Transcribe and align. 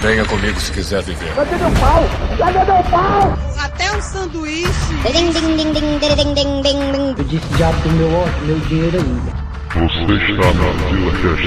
Venha 0.00 0.24
comigo 0.26 0.60
se 0.60 0.72
quiser 0.72 1.02
viver. 1.02 1.34
Cadê 1.34 1.56
meu 1.56 1.70
pau? 1.72 2.04
Cadê 2.38 2.64
meu 2.64 2.82
pau? 2.84 3.38
Até 3.58 3.96
um 3.96 4.02
sanduíche. 4.02 4.70
Ding, 5.12 5.32
ding, 5.32 5.56
ding, 5.56 5.72
ding, 5.72 5.98
ding, 5.98 6.34
ding, 6.34 6.62
ding, 6.62 6.92
ding. 6.92 7.14
Eu 7.18 7.24
disse 7.24 7.46
diabo 7.56 7.80
do 7.80 7.90
meu 7.90 8.12
ódio, 8.12 8.46
meu 8.46 8.60
dinheiro 8.60 8.98
ainda. 8.98 9.46
Você 9.76 10.00
está 10.32 10.52
na 10.54 10.68
Vila 10.88 11.12
Cash. 11.12 11.44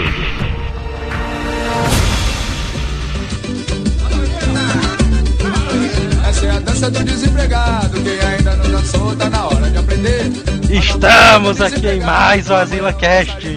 Essa 6.28 6.46
é 6.46 6.52
a 6.52 6.60
dança 6.60 6.92
do 6.92 7.04
desempregado. 7.04 8.02
Quem 8.02 8.20
ainda 8.20 8.56
não 8.56 8.72
dançou, 8.72 9.16
tá 9.16 9.30
na 9.30 9.46
hora 9.48 9.70
de 9.70 9.78
aprender. 9.78 10.32
Estamos 10.70 11.60
aqui 11.62 11.88
em 11.88 12.02
mais 12.02 12.50
o 12.50 12.54
Asila 12.54 12.94
Cast. 12.94 13.48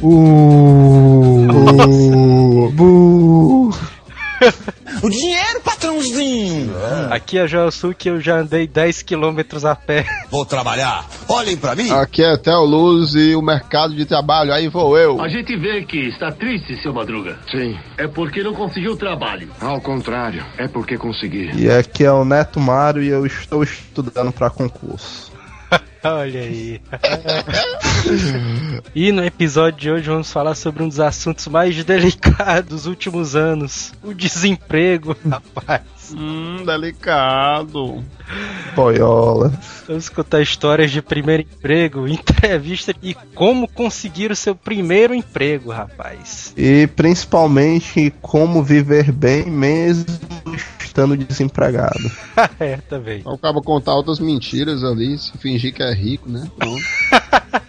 Uh, 0.00 1.48
bu. 2.72 3.72
O 5.02 5.10
dinheiro, 5.10 5.60
patrãozinho! 5.62 6.72
Aqui 7.10 7.38
é 7.38 7.44
o 7.44 7.48
Joelsuke 7.48 8.08
eu 8.08 8.20
já 8.20 8.38
andei 8.38 8.66
10 8.68 9.02
km 9.02 9.40
a 9.68 9.74
pé. 9.74 10.04
Vou 10.30 10.44
trabalhar. 10.46 11.04
Olhem 11.28 11.56
pra 11.56 11.74
mim. 11.74 11.90
Aqui 11.90 12.22
é 12.22 12.36
Theo 12.36 12.64
Luz 12.64 13.14
e 13.14 13.34
o 13.34 13.42
mercado 13.42 13.94
de 13.94 14.04
trabalho, 14.04 14.52
aí 14.52 14.68
vou 14.68 14.96
eu. 14.96 15.20
A 15.20 15.28
gente 15.28 15.56
vê 15.56 15.82
que 15.84 16.08
está 16.08 16.30
triste, 16.30 16.80
seu 16.82 16.92
Madruga. 16.92 17.38
Sim. 17.50 17.76
É 17.96 18.06
porque 18.06 18.42
não 18.42 18.54
conseguiu 18.54 18.96
trabalho. 18.96 19.48
Ao 19.60 19.80
contrário, 19.80 20.44
é 20.56 20.68
porque 20.68 20.96
consegui. 20.96 21.50
E 21.56 21.70
aqui 21.70 22.04
é 22.04 22.12
o 22.12 22.24
Neto 22.24 22.60
Mário 22.60 23.02
e 23.02 23.08
eu 23.08 23.26
estou 23.26 23.62
estudando 23.62 24.30
para 24.30 24.50
concurso. 24.50 25.31
Olha 26.04 26.40
aí. 26.40 26.80
e 28.94 29.12
no 29.12 29.24
episódio 29.24 29.78
de 29.78 29.90
hoje 29.90 30.08
vamos 30.08 30.32
falar 30.32 30.56
sobre 30.56 30.82
um 30.82 30.88
dos 30.88 30.98
assuntos 30.98 31.46
mais 31.46 31.84
delicados 31.84 32.68
dos 32.68 32.86
últimos 32.86 33.36
anos: 33.36 33.92
o 34.02 34.12
desemprego, 34.12 35.16
rapaz. 35.24 35.82
Hum, 36.12 36.64
delicado. 36.66 38.04
Boiola. 38.74 39.52
Vamos 39.86 40.08
contar 40.08 40.42
histórias 40.42 40.90
de 40.90 41.00
primeiro 41.00 41.42
emprego, 41.42 42.08
entrevista 42.08 42.92
e 43.00 43.14
como 43.34 43.68
conseguir 43.68 44.32
o 44.32 44.36
seu 44.36 44.56
primeiro 44.56 45.14
emprego, 45.14 45.70
rapaz. 45.70 46.52
E 46.56 46.88
principalmente 46.88 48.12
como 48.20 48.62
viver 48.62 49.12
bem 49.12 49.46
mesmo 49.46 50.06
estando 50.92 51.16
desempregado. 51.16 52.10
é, 52.60 52.76
também. 52.88 53.22
Eu 53.24 53.32
acabo 53.32 53.62
contar 53.62 53.94
outras 53.94 54.20
mentiras 54.20 54.84
ali, 54.84 55.18
se 55.18 55.36
fingir 55.38 55.74
que 55.74 55.82
é 55.82 55.92
rico, 55.92 56.28
né? 56.28 56.48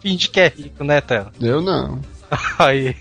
Finge 0.00 0.28
que 0.28 0.40
é 0.40 0.48
rico, 0.48 0.82
né, 0.82 1.00
Tela? 1.00 1.30
Eu 1.40 1.60
não. 1.60 1.98
Aí. 2.58 2.96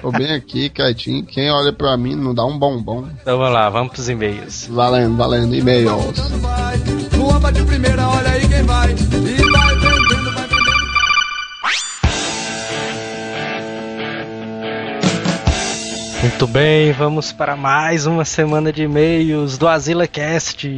Tô 0.00 0.10
bem 0.10 0.32
aqui, 0.32 0.68
quietinho. 0.68 1.24
Quem 1.24 1.50
olha 1.50 1.72
pra 1.72 1.96
mim 1.96 2.16
não 2.16 2.34
dá 2.34 2.44
um 2.44 2.58
bombom. 2.58 3.08
Então 3.20 3.38
vamos 3.38 3.52
lá, 3.52 3.68
vamos 3.68 3.92
pros 3.92 4.08
e-mails. 4.08 4.66
Valendo, 4.68 5.16
valendo, 5.16 5.54
e-mails. 5.54 6.16
De 7.52 7.64
primeira, 7.64 8.06
olha 8.06 8.30
aí 8.30 8.48
quem 8.48 8.62
vai. 8.62 8.92
E 8.92 9.50
vai 9.50 9.69
Muito 16.22 16.46
bem, 16.46 16.92
vamos 16.92 17.32
para 17.32 17.56
mais 17.56 18.04
uma 18.04 18.26
semana 18.26 18.70
de 18.70 18.82
e-mails 18.82 19.56
do 19.56 19.66
AsilaCast. 19.66 20.68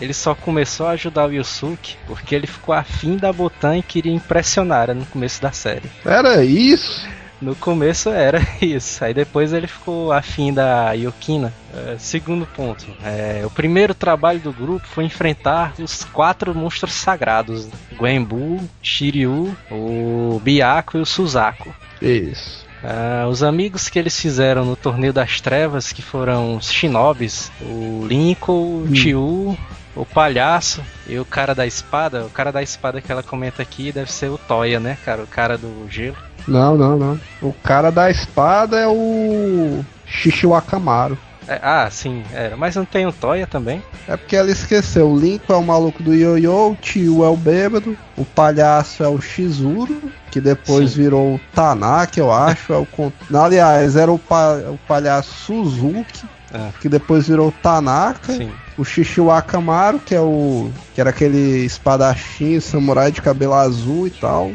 Ele 0.00 0.14
só 0.14 0.34
começou 0.34 0.86
a 0.86 0.92
ajudar 0.92 1.28
o 1.28 1.32
Yusuke 1.32 1.96
porque 2.06 2.34
ele 2.34 2.46
ficou 2.46 2.74
afim 2.74 3.16
da 3.18 3.30
Botan 3.30 3.76
e 3.76 3.82
queria 3.82 4.12
impressionar 4.12 4.94
no 4.94 5.04
começo 5.04 5.42
da 5.42 5.52
série. 5.52 5.90
Era 6.06 6.42
isso? 6.42 7.06
No 7.40 7.54
começo 7.56 8.10
era 8.10 8.40
isso, 8.60 9.04
aí 9.04 9.14
depois 9.14 9.52
ele 9.52 9.66
ficou 9.66 10.12
afim 10.12 10.52
da 10.52 10.92
Yokina. 10.92 11.52
É, 11.74 11.96
segundo 11.98 12.46
ponto, 12.46 12.86
é, 13.02 13.42
o 13.44 13.50
primeiro 13.50 13.94
trabalho 13.94 14.40
do 14.40 14.52
grupo 14.52 14.86
foi 14.86 15.04
enfrentar 15.04 15.72
os 15.78 16.04
quatro 16.04 16.54
monstros 16.54 16.92
sagrados: 16.92 17.68
Gwenbu, 17.96 18.60
Shiryu, 18.82 19.56
o 19.70 20.40
Byaku 20.42 20.98
e 20.98 21.00
o 21.00 21.06
Suzaku. 21.06 21.74
Isso. 22.02 22.68
Ah, 22.82 23.26
os 23.28 23.42
amigos 23.42 23.88
que 23.88 23.98
eles 23.98 24.18
fizeram 24.18 24.64
no 24.64 24.74
Torneio 24.74 25.12
das 25.12 25.40
Trevas, 25.40 25.92
que 25.92 26.02
foram 26.02 26.56
os 26.56 26.72
Shinobis, 26.72 27.52
o 27.60 28.06
Lincoln, 28.06 28.84
o 28.84 28.92
Tiu, 28.92 29.58
o 29.94 30.06
Palhaço 30.06 30.82
e 31.06 31.18
o 31.18 31.24
cara 31.24 31.54
da 31.54 31.66
espada. 31.66 32.24
O 32.24 32.30
cara 32.30 32.50
da 32.50 32.62
espada 32.62 33.00
que 33.00 33.12
ela 33.12 33.22
comenta 33.22 33.62
aqui 33.62 33.92
deve 33.92 34.10
ser 34.10 34.30
o 34.30 34.38
Toya, 34.38 34.80
né, 34.80 34.96
cara? 35.04 35.22
O 35.22 35.26
cara 35.26 35.58
do 35.58 35.86
gelo. 35.90 36.16
Não, 36.48 36.76
não, 36.76 36.98
não. 36.98 37.20
O 37.42 37.52
cara 37.52 37.90
da 37.90 38.10
espada 38.10 38.78
é 38.78 38.86
o 38.88 39.84
Shishiwakamaru. 40.06 41.16
É, 41.48 41.58
ah, 41.62 41.88
sim, 41.90 42.22
era. 42.32 42.56
Mas 42.56 42.76
não 42.76 42.84
tem 42.84 43.06
o 43.06 43.12
Toya 43.12 43.44
também? 43.46 43.82
É 44.06 44.16
porque 44.16 44.36
ela 44.36 44.50
esqueceu. 44.50 45.10
O 45.10 45.18
Lincoln 45.18 45.54
é 45.54 45.56
o 45.56 45.62
maluco 45.64 46.00
do 46.02 46.14
Yoyo, 46.14 46.70
o 46.72 46.76
Tio 46.76 47.24
é 47.24 47.28
o 47.28 47.36
bêbado, 47.36 47.96
o 48.16 48.24
palhaço 48.24 49.02
é 49.02 49.08
o 49.08 49.20
Shizuru, 49.20 50.00
que 50.30 50.40
depois 50.40 50.90
Sim. 50.90 50.96
virou 51.02 51.34
o 51.34 51.40
Tanaka, 51.52 52.20
eu 52.20 52.30
acho. 52.32 52.72
É 52.72 52.76
o 52.78 53.12
Aliás, 53.36 53.96
era 53.96 54.12
o, 54.12 54.18
pa- 54.18 54.58
o 54.68 54.78
palhaço 54.86 55.32
Suzuki, 55.34 56.24
Ah. 56.54 56.68
que 56.80 56.88
depois 56.88 57.26
virou 57.26 57.48
o 57.48 57.52
Tanaka. 57.52 58.32
Sim. 58.32 58.52
O 58.78 58.84
Shishiwakamaru, 58.84 59.98
que 59.98 60.14
é 60.14 60.20
o. 60.20 60.70
que 60.94 61.00
era 61.00 61.10
aquele 61.10 61.64
espadachim, 61.64 62.60
samurai 62.60 63.10
de 63.10 63.20
cabelo 63.20 63.54
azul 63.54 64.06
e 64.06 64.10
tal. 64.10 64.52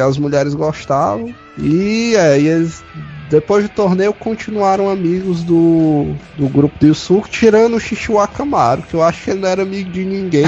Que 0.00 0.04
as 0.04 0.16
mulheres 0.16 0.54
gostavam. 0.54 1.34
E 1.58 2.16
aí 2.16 2.46
eles. 2.46 2.82
Depois 3.28 3.62
do 3.64 3.68
torneio 3.68 4.14
continuaram 4.14 4.88
amigos 4.88 5.44
do, 5.44 6.14
do 6.36 6.48
grupo 6.48 6.76
do 6.80 6.86
Yusuke, 6.86 7.30
tirando 7.30 7.76
o 7.76 7.80
Shishiwakamaru, 7.80 8.82
que 8.82 8.94
eu 8.94 9.02
acho 9.04 9.22
que 9.22 9.30
ele 9.30 9.40
não 9.40 9.48
era 9.48 9.62
amigo 9.62 9.90
de 9.90 10.04
ninguém. 10.04 10.46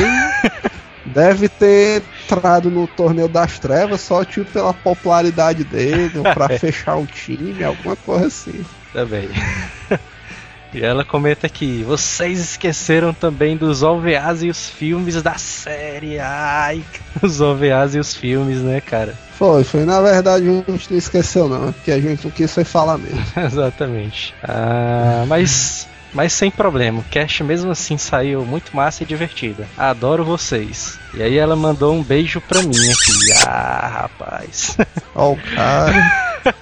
Deve 1.06 1.48
ter 1.48 2.02
entrado 2.24 2.70
no 2.70 2.86
torneio 2.88 3.28
das 3.28 3.58
trevas 3.58 4.00
só 4.00 4.24
tipo 4.24 4.50
pela 4.50 4.72
popularidade 4.72 5.62
dele, 5.64 6.10
ou 6.16 6.24
pra 6.34 6.48
fechar 6.58 6.96
o 6.96 7.06
time, 7.06 7.62
alguma 7.62 7.94
coisa 7.94 8.26
assim. 8.26 8.64
Também. 8.92 9.28
E 10.74 10.82
ela 10.82 11.04
comenta 11.04 11.46
aqui: 11.46 11.82
vocês 11.82 12.38
esqueceram 12.40 13.12
também 13.12 13.56
dos 13.56 13.82
OVAs 13.82 14.42
e 14.42 14.48
os 14.48 14.70
filmes 14.70 15.22
da 15.22 15.34
série. 15.34 16.18
Ai, 16.18 16.82
os 17.20 17.40
OVAs 17.40 17.94
e 17.94 17.98
os 17.98 18.14
filmes, 18.14 18.58
né, 18.58 18.80
cara? 18.80 19.14
Foi, 19.36 19.64
foi. 19.64 19.84
Na 19.84 20.00
verdade, 20.00 20.48
a 20.48 20.72
gente 20.72 20.90
não 20.90 20.98
esqueceu, 20.98 21.48
não. 21.48 21.68
É 21.68 21.72
porque 21.72 21.90
a 21.90 22.00
gente 22.00 22.24
não 22.24 22.30
quis 22.30 22.52
foi 22.52 22.64
falar 22.64 22.96
mesmo. 22.96 23.22
Exatamente. 23.36 24.34
Ah, 24.42 25.24
mas. 25.26 25.88
Mas 26.14 26.34
sem 26.34 26.50
problema, 26.50 27.00
o 27.00 27.04
cast 27.04 27.42
mesmo 27.42 27.70
assim 27.70 27.96
saiu 27.96 28.44
muito 28.44 28.76
massa 28.76 29.02
e 29.02 29.06
divertida. 29.06 29.66
Adoro 29.78 30.22
vocês. 30.22 30.98
E 31.14 31.22
aí 31.22 31.38
ela 31.38 31.56
mandou 31.56 31.94
um 31.94 32.02
beijo 32.02 32.38
pra 32.38 32.60
mim 32.60 32.76
aqui. 32.76 33.46
Ah, 33.46 33.88
rapaz. 34.02 34.76
Ó, 35.14 35.32
o 35.32 35.38
cara. 35.54 36.34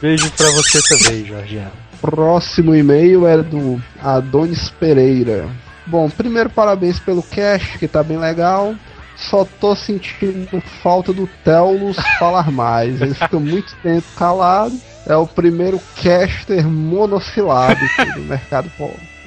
beijo 0.00 0.30
pra 0.30 0.50
você 0.52 0.80
também, 0.88 1.26
Jorgiano. 1.26 1.83
Próximo 2.04 2.74
e-mail 2.74 3.26
é 3.26 3.42
do 3.42 3.82
Adonis 4.02 4.68
Pereira. 4.68 5.48
Bom, 5.86 6.10
primeiro 6.10 6.50
parabéns 6.50 6.98
pelo 6.98 7.22
cast, 7.22 7.78
que 7.78 7.88
tá 7.88 8.02
bem 8.02 8.18
legal. 8.18 8.74
Só 9.16 9.46
tô 9.58 9.74
sentindo 9.74 10.60
falta 10.82 11.14
do 11.14 11.26
Teulus 11.42 11.96
falar 12.18 12.50
mais. 12.50 13.00
Ele 13.00 13.14
fica 13.14 13.40
muito 13.40 13.74
tempo 13.82 14.06
calado. 14.18 14.78
É 15.06 15.16
o 15.16 15.26
primeiro 15.26 15.80
caster 16.02 16.66
monossilábico 16.68 18.04
do 18.14 18.20
mercado 18.20 18.70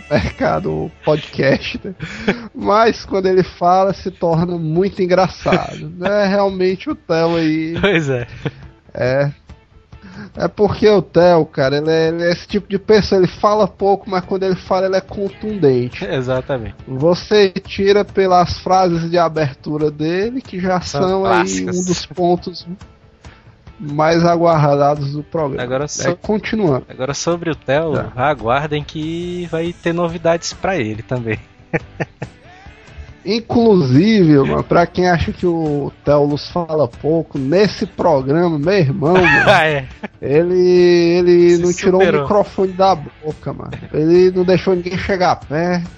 mercado 0.10 0.92
podcast, 1.04 1.82
né? 1.84 1.96
mas 2.54 3.04
quando 3.06 3.26
ele 3.26 3.44
fala 3.44 3.92
se 3.92 4.12
torna 4.12 4.56
muito 4.56 5.02
engraçado. 5.02 5.92
né? 5.98 6.28
Realmente 6.28 6.92
o 6.92 6.96
Theo 6.96 7.38
aí 7.38 7.76
Pois 7.82 8.08
é. 8.08 8.28
é. 8.94 9.32
É 10.40 10.48
porque 10.48 10.88
o 10.88 11.02
Theo, 11.02 11.46
cara, 11.48 11.78
ele 11.78 11.90
é, 11.90 12.08
ele 12.10 12.24
é 12.24 12.32
esse 12.32 12.48
tipo 12.48 12.70
de 12.70 12.78
pessoa, 12.78 13.20
ele 13.20 13.28
fala 13.28 13.68
pouco, 13.68 14.08
mas 14.08 14.24
quando 14.24 14.44
ele 14.44 14.56
fala 14.56 14.86
ele 14.86 14.96
é 14.96 15.02
contundente. 15.02 16.06
Exatamente. 16.08 16.76
Você 16.88 17.50
tira 17.50 18.06
pelas 18.06 18.60
frases 18.60 19.10
de 19.10 19.18
abertura 19.18 19.90
dele, 19.90 20.40
que 20.42 20.60
já 20.60 20.80
São 20.80 21.02
são, 21.02 21.26
aí 21.26 21.64
um 21.64 21.84
dos 21.86 22.06
pontos 22.06 22.68
mais 23.80 24.24
aguardados 24.24 25.14
do 25.14 25.24
programa. 25.24 25.64
Agora 25.64 25.86
É, 25.86 25.88
só- 25.88 26.16
continuando. 26.16 26.86
Agora 26.88 27.14
sobre 27.16 27.50
o 27.50 27.56
Theo, 27.56 27.94
Tá. 27.94 28.12
aguardem 28.16 28.84
que 28.84 29.48
vai 29.52 29.74
ter 29.74 29.94
novidades 29.94 30.54
pra 30.54 30.78
ele 30.78 31.02
também. 31.02 31.40
Inclusive, 33.28 34.38
mano, 34.40 34.64
pra 34.64 34.88
quem 34.88 35.10
acha 35.10 35.34
que 35.34 35.46
o 35.46 35.92
Teolus 36.06 36.50
fala 36.50 36.88
pouco, 36.88 37.38
nesse 37.38 37.86
programa, 37.86 38.58
meu 38.58 38.74
irmão, 38.74 39.14
mano, 39.20 39.50
ah, 39.50 39.66
é. 39.68 39.86
ele, 40.22 40.58
ele 40.58 41.56
Se 41.58 41.62
não 41.62 41.74
tirou 41.74 42.00
superou. 42.00 42.20
o 42.22 42.24
microfone 42.24 42.72
da 42.74 42.96
boca, 42.96 43.52
mano. 43.54 43.72
Ele 43.94 44.32
não 44.32 44.46
deixou 44.46 44.76
ninguém 44.76 44.98
chegar 44.98 45.36
perto, 45.36 45.90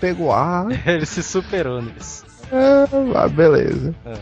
pegou 0.00 0.32
ar. 0.32 0.66
Ele 0.88 1.04
se 1.04 1.22
superou 1.22 1.82
nisso. 1.82 2.27
Ah, 2.50 3.28
beleza. 3.28 3.94
É. 4.06 4.12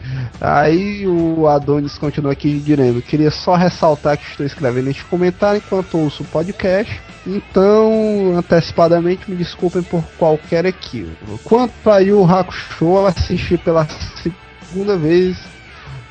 Aí 0.41 1.07
o 1.07 1.47
Adonis 1.47 1.97
continua 1.99 2.33
aqui 2.33 2.59
dizendo: 2.59 3.03
Queria 3.03 3.31
só 3.31 3.55
ressaltar 3.55 4.17
que 4.17 4.29
estou 4.29 4.45
escrevendo 4.45 4.91
este 4.91 5.05
comentário 5.05 5.63
enquanto 5.65 5.99
ouço 5.99 6.23
o 6.23 6.27
podcast. 6.27 7.01
Então, 7.27 8.35
antecipadamente, 8.37 9.29
me 9.29 9.37
desculpem 9.37 9.83
por 9.83 10.03
qualquer 10.17 10.65
equívoco. 10.65 11.41
Quanto 11.45 11.73
para 11.83 12.01
Yu 12.01 12.25
Hakusho, 12.25 12.85
eu 12.85 13.07
assisti 13.07 13.59
pela 13.59 13.87
segunda 14.71 14.97
vez 14.97 15.37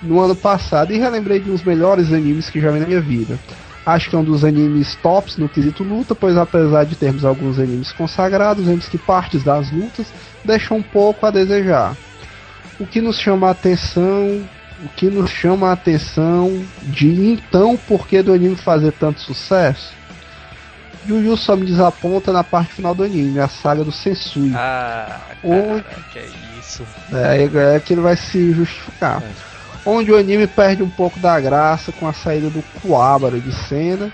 no 0.01 0.19
ano 0.19 0.35
passado 0.35 0.93
e 0.93 0.97
relembrei 0.97 1.39
de 1.39 1.49
uns 1.49 1.63
melhores 1.63 2.11
animes 2.11 2.49
que 2.49 2.59
já 2.59 2.69
vi 2.71 2.79
na 2.79 2.85
minha 2.85 3.01
vida. 3.01 3.39
Acho 3.85 4.09
que 4.09 4.15
é 4.15 4.19
um 4.19 4.23
dos 4.23 4.43
animes 4.43 4.95
tops 4.95 5.37
no 5.37 5.47
quesito 5.47 5.83
luta, 5.83 6.15
pois 6.15 6.35
apesar 6.35 6.85
de 6.85 6.95
termos 6.95 7.23
alguns 7.23 7.59
animes 7.59 7.91
consagrados, 7.91 8.65
vemos 8.65 8.87
que 8.87 8.97
partes 8.97 9.43
das 9.43 9.71
lutas 9.71 10.07
deixam 10.43 10.77
um 10.77 10.81
pouco 10.81 11.25
a 11.25 11.31
desejar. 11.31 11.95
O 12.79 12.87
que 12.87 12.99
nos 12.99 13.19
chama 13.19 13.47
a 13.47 13.51
atenção, 13.51 14.43
o 14.83 14.89
que 14.95 15.07
nos 15.07 15.29
chama 15.29 15.69
a 15.69 15.73
atenção 15.73 16.65
de 16.81 17.09
então 17.27 17.77
por 17.77 18.07
que 18.07 18.23
do 18.23 18.33
anime 18.33 18.55
fazer 18.55 18.91
tanto 18.93 19.21
sucesso? 19.21 19.93
Yu 21.07 21.21
Yu 21.21 21.37
só 21.37 21.55
me 21.55 21.67
desaponta 21.67 22.33
na 22.33 22.43
parte 22.43 22.73
final 22.73 22.95
do 22.95 23.03
anime, 23.03 23.39
a 23.39 23.47
saga 23.47 23.83
do 23.83 23.91
Sensui. 23.91 24.51
Ah, 24.55 25.21
cara, 25.43 25.85
que 26.11 26.19
é 26.19 26.27
isso. 26.59 26.83
É, 27.13 27.75
é 27.75 27.79
que 27.79 27.93
ele 27.93 28.01
vai 28.01 28.17
se 28.17 28.51
justificar. 28.51 29.21
Onde 29.85 30.11
o 30.11 30.17
anime 30.17 30.47
perde 30.47 30.81
um 30.81 30.89
pouco 30.89 31.19
da 31.19 31.39
graça 31.39 31.91
com 31.91 32.07
a 32.07 32.13
saída 32.13 32.49
do 32.49 32.63
Kuwabara 32.81 33.39
de 33.39 33.53
cena. 33.53 34.11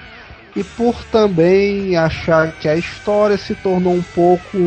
E 0.55 0.63
por 0.63 1.01
também 1.05 1.95
achar 1.95 2.51
que 2.51 2.67
a 2.67 2.75
história 2.75 3.37
se 3.37 3.55
tornou 3.55 3.93
um 3.93 4.01
pouco 4.01 4.57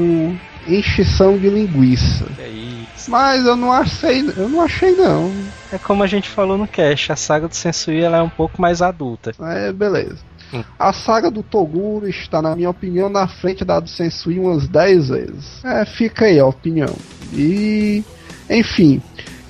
enchição 0.67 1.39
de 1.39 1.49
linguiça. 1.49 2.25
É 2.39 2.49
isso. 2.49 3.11
Mas 3.11 3.45
eu 3.45 3.57
não 3.57 3.73
achei, 3.73 4.21
eu 4.37 4.49
não 4.49 4.63
achei 4.63 4.93
não. 4.93 5.31
É 5.73 5.79
como 5.79 6.03
a 6.03 6.07
gente 6.07 6.29
falou 6.29 6.57
no 6.57 6.67
cast, 6.67 7.13
a 7.13 7.17
saga 7.17 7.49
do 7.49 7.55
Sensui 7.55 8.01
ela 8.01 8.19
é 8.19 8.23
um 8.23 8.29
pouco 8.29 8.61
mais 8.61 8.81
adulta. 8.81 9.33
É, 9.41 9.73
beleza. 9.73 10.19
Hum. 10.53 10.63
A 10.79 10.93
saga 10.93 11.31
do 11.31 11.43
Toguro 11.43 12.09
está, 12.09 12.41
na 12.41 12.55
minha 12.55 12.71
opinião, 12.71 13.09
na 13.09 13.27
frente 13.27 13.65
da 13.65 13.81
do 13.81 13.89
Sensui 13.89 14.39
umas 14.39 14.69
10 14.69 15.09
vezes. 15.09 15.65
É, 15.65 15.85
fica 15.85 16.27
aí 16.27 16.39
a 16.39 16.47
opinião. 16.47 16.95
E, 17.33 18.05
enfim, 18.49 19.03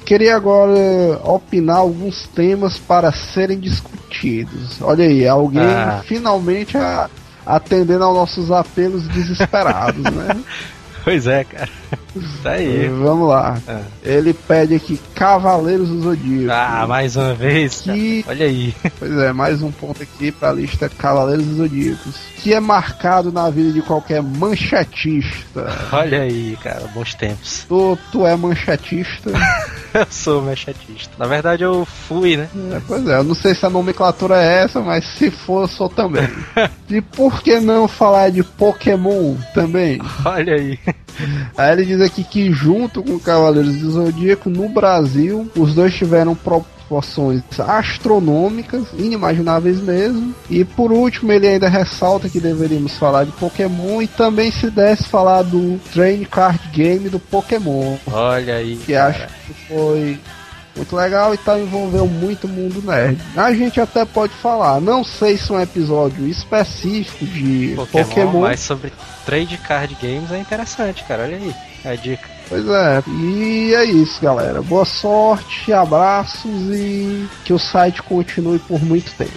queria 0.05 0.37
agora 0.37 0.73
opinar 1.25 1.79
alguns 1.79 2.27
temas 2.29 2.79
para 2.79 3.11
serem 3.13 3.59
discutidos. 3.59 4.81
Olha 4.81 5.05
aí, 5.05 5.27
alguém 5.27 5.63
Ah. 5.63 6.03
finalmente 6.07 6.77
a- 6.77 7.09
atendendo 7.47 8.05
aos 8.05 8.17
nossos 8.17 8.51
apelos 8.51 9.07
desesperados, 9.09 10.03
né? 10.05 10.37
Pois 11.05 11.27
é, 11.27 11.45
cara. 11.45 11.69
Tá 12.43 12.53
aí. 12.53 12.89
Vamos 12.89 13.29
lá. 13.29 13.59
Ah. 13.67 13.81
Ele 14.03 14.33
pede 14.33 14.75
aqui 14.75 15.01
Cavaleiros 15.15 15.89
do 15.89 16.03
Zodíaco. 16.03 16.53
Ah, 16.53 16.87
mais 16.87 17.17
uma 17.17 17.35
vez. 17.35 17.81
Que 17.81 18.25
Olha 18.29 18.47
aí. 18.47 18.75
Pois 18.99 19.19
é, 19.19 19.33
mais 19.33 19.61
um 19.61 19.71
ponto 19.71 20.03
aqui 20.03 20.31
pra 20.31 20.53
lista 20.53 20.89
Cavaleiros 20.89 21.45
dos 21.45 21.57
Zodíacos. 21.57 22.17
Que 22.37 22.55
é 22.55 22.61
marcado 22.61 23.33
na 23.33 23.51
vida 23.51 23.73
de 23.73 23.83
qualquer 23.83 24.23
manchetista. 24.23 25.67
Olha 25.93 26.23
aí, 26.23 26.57
cara. 26.63 26.87
Bons 26.95 27.15
tempos. 27.15 27.65
Tu, 27.69 27.99
tu 28.13 28.27
é 28.27 28.37
manchetista? 28.37 29.31
Eu 29.95 30.07
sou 30.11 30.43
mechatista. 30.43 31.13
Na 31.17 31.25
verdade, 31.25 31.63
eu 31.63 31.85
fui, 31.85 32.37
né? 32.37 32.49
É, 32.73 32.81
pois 32.85 33.07
é, 33.07 33.17
eu 33.17 33.23
não 33.23 33.35
sei 33.35 33.55
se 33.55 33.65
a 33.65 33.71
nomenclatura 33.71 34.43
é 34.43 34.65
essa, 34.65 34.81
mas 34.81 35.05
se 35.05 35.31
for, 35.31 35.63
eu 35.63 35.69
sou 35.69 35.89
também. 35.89 36.29
E 36.91 37.01
por 37.01 37.43
que 37.43 37.59
não 37.59 37.89
falar 37.89 38.31
de 38.31 38.43
Pokémon 38.43 39.35
também? 39.53 40.01
Olha 40.25 40.55
aí. 40.55 40.79
Aí 41.57 41.73
ele 41.73 41.85
diz 41.85 42.01
aqui 42.05 42.23
que 42.25 42.53
junto 42.53 43.03
com 43.03 43.19
Cavaleiros 43.19 43.77
do 43.77 43.91
Zodíaco, 43.91 44.49
no 44.51 44.69
Brasil, 44.69 45.51
os 45.57 45.75
dois 45.75 45.95
tiveram 45.95 46.35
proporções 46.35 47.43
astronômicas, 47.59 48.85
inimagináveis 48.99 49.81
mesmo. 49.81 50.35
E 50.51 50.65
por 50.65 50.93
último, 50.93 51.33
ele 51.33 51.49
ainda 51.49 51.69
ressalta 51.69 52.29
que 52.29 52.41
deveríamos 52.41 52.93
falar 52.97 53.25
de 53.25 53.33
Pokémon 53.33 54.03
e 54.03 54.07
também 54.07 54.51
se 54.51 54.71
desse 54.71 55.05
falar 55.05 55.43
do 55.43 55.79
Train 55.93 56.25
Card 56.25 56.61
Game 56.73 57.09
do 57.09 57.19
Pokémon, 57.19 57.97
Olha 58.11 58.57
aí. 58.57 58.77
que 58.77 58.93
cara. 58.93 59.11
acho 59.11 59.27
que 59.47 59.55
foi 59.69 60.19
muito 60.77 60.97
legal 60.97 61.33
e 61.33 61.39
tá 61.39 61.59
envolveu 61.59 62.07
muito 62.07 62.49
mundo 62.49 62.83
nerd. 62.83 63.19
A 63.37 63.53
gente 63.53 63.81
até 63.81 64.05
pode 64.05 64.33
falar, 64.35 64.81
não 64.81 65.05
sei 65.05 65.37
se 65.37 65.53
um 65.53 65.61
episódio 65.61 66.27
específico 66.27 67.25
de 67.25 67.75
Pokémon, 67.77 68.05
Pokémon 68.05 68.41
mas 68.41 68.61
sobre 68.61 68.93
trade 69.25 69.57
card 69.59 69.97
games 70.01 70.33
é 70.33 70.39
interessante, 70.39 71.05
cara. 71.05 71.23
Olha 71.25 71.37
aí. 71.37 71.55
A 71.85 71.95
dica. 71.95 72.29
Pois 72.49 72.67
é, 72.67 73.03
e 73.09 73.75
é 73.75 73.85
isso, 73.85 74.21
galera. 74.21 74.63
Boa 74.63 74.85
sorte, 74.85 75.73
abraços 75.73 76.71
e 76.71 77.27
que 77.45 77.53
o 77.53 77.59
site 77.59 78.03
continue 78.03 78.59
por 78.59 78.83
muito 78.83 79.13
tempo. 79.17 79.33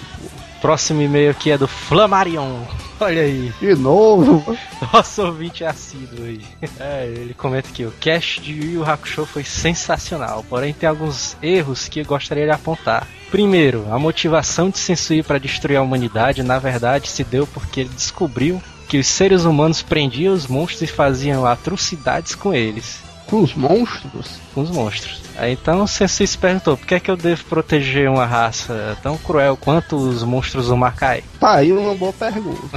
Próximo 0.60 1.00
e-mail 1.00 1.30
aqui 1.30 1.50
é 1.50 1.58
do 1.58 1.68
Flamarion. 1.68 2.62
Olha 3.00 3.22
aí. 3.22 3.52
De 3.60 3.74
novo, 3.76 4.44
Nosso 4.92 5.22
ouvinte 5.22 5.64
é 5.64 5.68
assíduo 5.68 6.24
aí. 6.24 6.40
É, 6.80 7.06
ele 7.06 7.34
comenta 7.34 7.68
aqui: 7.68 7.84
o 7.84 7.92
cast 7.92 8.40
de 8.40 8.52
Yu 8.52 8.84
Hakusho 8.84 9.26
foi 9.26 9.44
sensacional, 9.44 10.44
porém 10.48 10.72
tem 10.72 10.88
alguns 10.88 11.36
erros 11.42 11.88
que 11.88 12.00
eu 12.00 12.04
gostaria 12.04 12.44
de 12.44 12.50
apontar. 12.50 13.06
Primeiro, 13.30 13.86
a 13.92 13.98
motivação 13.98 14.70
de 14.70 14.78
Sensui 14.78 15.22
para 15.22 15.38
destruir 15.38 15.76
a 15.76 15.82
humanidade 15.82 16.42
na 16.42 16.58
verdade 16.58 17.08
se 17.08 17.22
deu 17.22 17.46
porque 17.46 17.80
ele 17.80 17.90
descobriu 17.90 18.60
que 18.88 18.98
os 18.98 19.06
seres 19.06 19.44
humanos 19.44 19.82
prendiam 19.82 20.32
os 20.34 20.46
monstros 20.46 20.88
e 20.88 20.92
faziam 20.92 21.44
atrocidades 21.46 22.34
com 22.34 22.54
eles. 22.54 23.00
com 23.26 23.42
os 23.42 23.54
monstros. 23.54 24.26
Com 24.54 24.62
os 24.62 24.70
monstros. 24.70 25.20
Aí 25.36 25.52
então 25.52 25.82
o 25.82 25.88
Sensui 25.88 26.26
se 26.26 26.38
perguntou: 26.38 26.76
por 26.76 26.86
que, 26.86 26.94
é 26.94 27.00
que 27.00 27.10
eu 27.10 27.16
devo 27.16 27.44
proteger 27.44 28.08
uma 28.10 28.24
raça 28.24 28.96
tão 29.02 29.16
cruel 29.18 29.56
quanto 29.56 29.96
os 29.96 30.22
monstros 30.24 30.68
do 30.68 30.76
Makai? 30.76 31.22
Tá 31.38 31.56
aí 31.56 31.72
uma 31.72 31.94
boa 31.94 32.12
pergunta. 32.12 32.68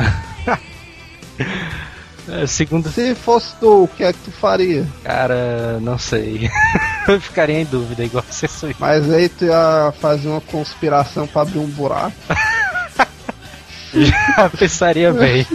É, 2.30 2.46
segundo 2.46 2.88
Se 2.91 3.15
fosse 3.15 3.56
tu, 3.60 3.84
o 3.84 3.88
que 3.88 4.03
é 4.03 4.13
que 4.13 4.20
tu 4.20 4.32
faria? 4.32 4.88
Cara, 5.03 5.80
não 5.82 5.98
sei. 5.98 6.50
Eu 7.08 7.20
ficaria 7.20 7.60
em 7.60 7.65
dúvida, 7.65 8.03
igual 8.03 8.24
você 8.30 8.48
sou. 8.48 8.70
Mas 8.80 9.12
aí 9.12 9.27
tu 9.27 9.46
ia 9.46 9.91
fazer 10.00 10.30
uma 10.30 10.39
conspiração 10.39 11.25
pra 11.25 11.41
abrir 11.41 11.58
um 11.58 11.65
buraco. 11.68 12.13
Já 13.91 14.50
pensaria 14.56 15.12
bem. 15.12 15.46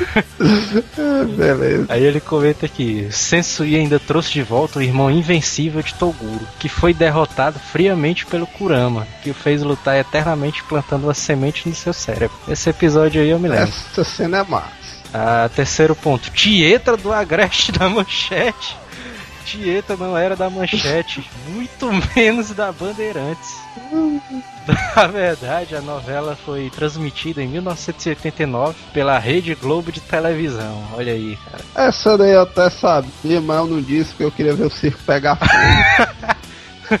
Beleza. 1.36 1.86
Aí 1.88 2.04
ele 2.04 2.20
comenta 2.20 2.66
aqui: 2.66 3.08
Sensui 3.10 3.76
ainda 3.76 3.98
trouxe 3.98 4.32
de 4.32 4.42
volta 4.42 4.78
o 4.78 4.82
irmão 4.82 5.10
invencível 5.10 5.82
de 5.82 5.94
Toguro, 5.94 6.46
que 6.58 6.68
foi 6.68 6.92
derrotado 6.94 7.58
friamente 7.58 8.26
pelo 8.26 8.46
Kurama, 8.46 9.06
que 9.22 9.30
o 9.30 9.34
fez 9.34 9.62
lutar 9.62 9.96
eternamente 9.98 10.62
plantando 10.64 11.04
uma 11.04 11.14
semente 11.14 11.68
no 11.68 11.74
seu 11.74 11.92
cérebro. 11.92 12.36
Esse 12.48 12.70
episódio 12.70 13.20
aí 13.20 13.30
eu 13.30 13.38
me 13.38 13.48
lembro. 13.48 13.72
Essa 13.92 14.04
cena 14.04 14.38
é 14.38 14.44
massa. 14.44 14.70
Ah, 15.12 15.50
terceiro 15.54 15.94
ponto: 15.94 16.30
Tieta 16.30 16.96
do 16.96 17.12
Agreste 17.12 17.72
da 17.76 17.88
Manchete. 17.88 18.76
Tieta 19.50 19.96
não 19.96 20.16
era 20.16 20.36
da 20.36 20.48
Manchete, 20.48 21.28
muito 21.48 21.90
menos 22.14 22.50
da 22.50 22.70
Bandeirantes. 22.70 23.58
Na 24.94 25.06
verdade, 25.08 25.74
a 25.74 25.80
novela 25.80 26.36
foi 26.44 26.70
transmitida 26.70 27.42
em 27.42 27.48
1989 27.48 28.74
pela 28.92 29.18
Rede 29.18 29.56
Globo 29.56 29.90
de 29.90 30.00
televisão. 30.00 30.84
Olha 30.94 31.12
aí, 31.12 31.36
cara. 31.50 31.88
Essa 31.88 32.16
daí 32.16 32.30
eu 32.30 32.42
até 32.42 32.70
sabia, 32.70 33.40
mas 33.40 33.58
eu 33.58 33.66
não 33.66 33.82
disse 33.82 34.14
que 34.14 34.22
eu 34.22 34.30
queria 34.30 34.54
ver 34.54 34.66
o 34.66 34.70
circo 34.70 35.02
pegar 35.04 35.34
fogo. 35.34 37.00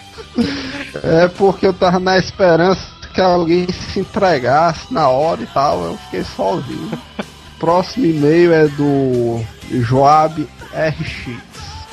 é 1.04 1.28
porque 1.28 1.66
eu 1.66 1.72
tava 1.72 2.00
na 2.00 2.18
esperança 2.18 2.84
que 3.14 3.20
alguém 3.20 3.68
se 3.70 4.00
entregasse 4.00 4.92
na 4.92 5.08
hora 5.08 5.42
e 5.42 5.46
tal, 5.46 5.84
eu 5.84 5.96
fiquei 5.98 6.24
só 6.24 6.54
ouvindo. 6.54 6.98
próximo 7.60 8.06
e-mail 8.06 8.52
é 8.52 8.66
do 8.68 9.40
Joab 9.70 10.48
RX. 10.72 11.49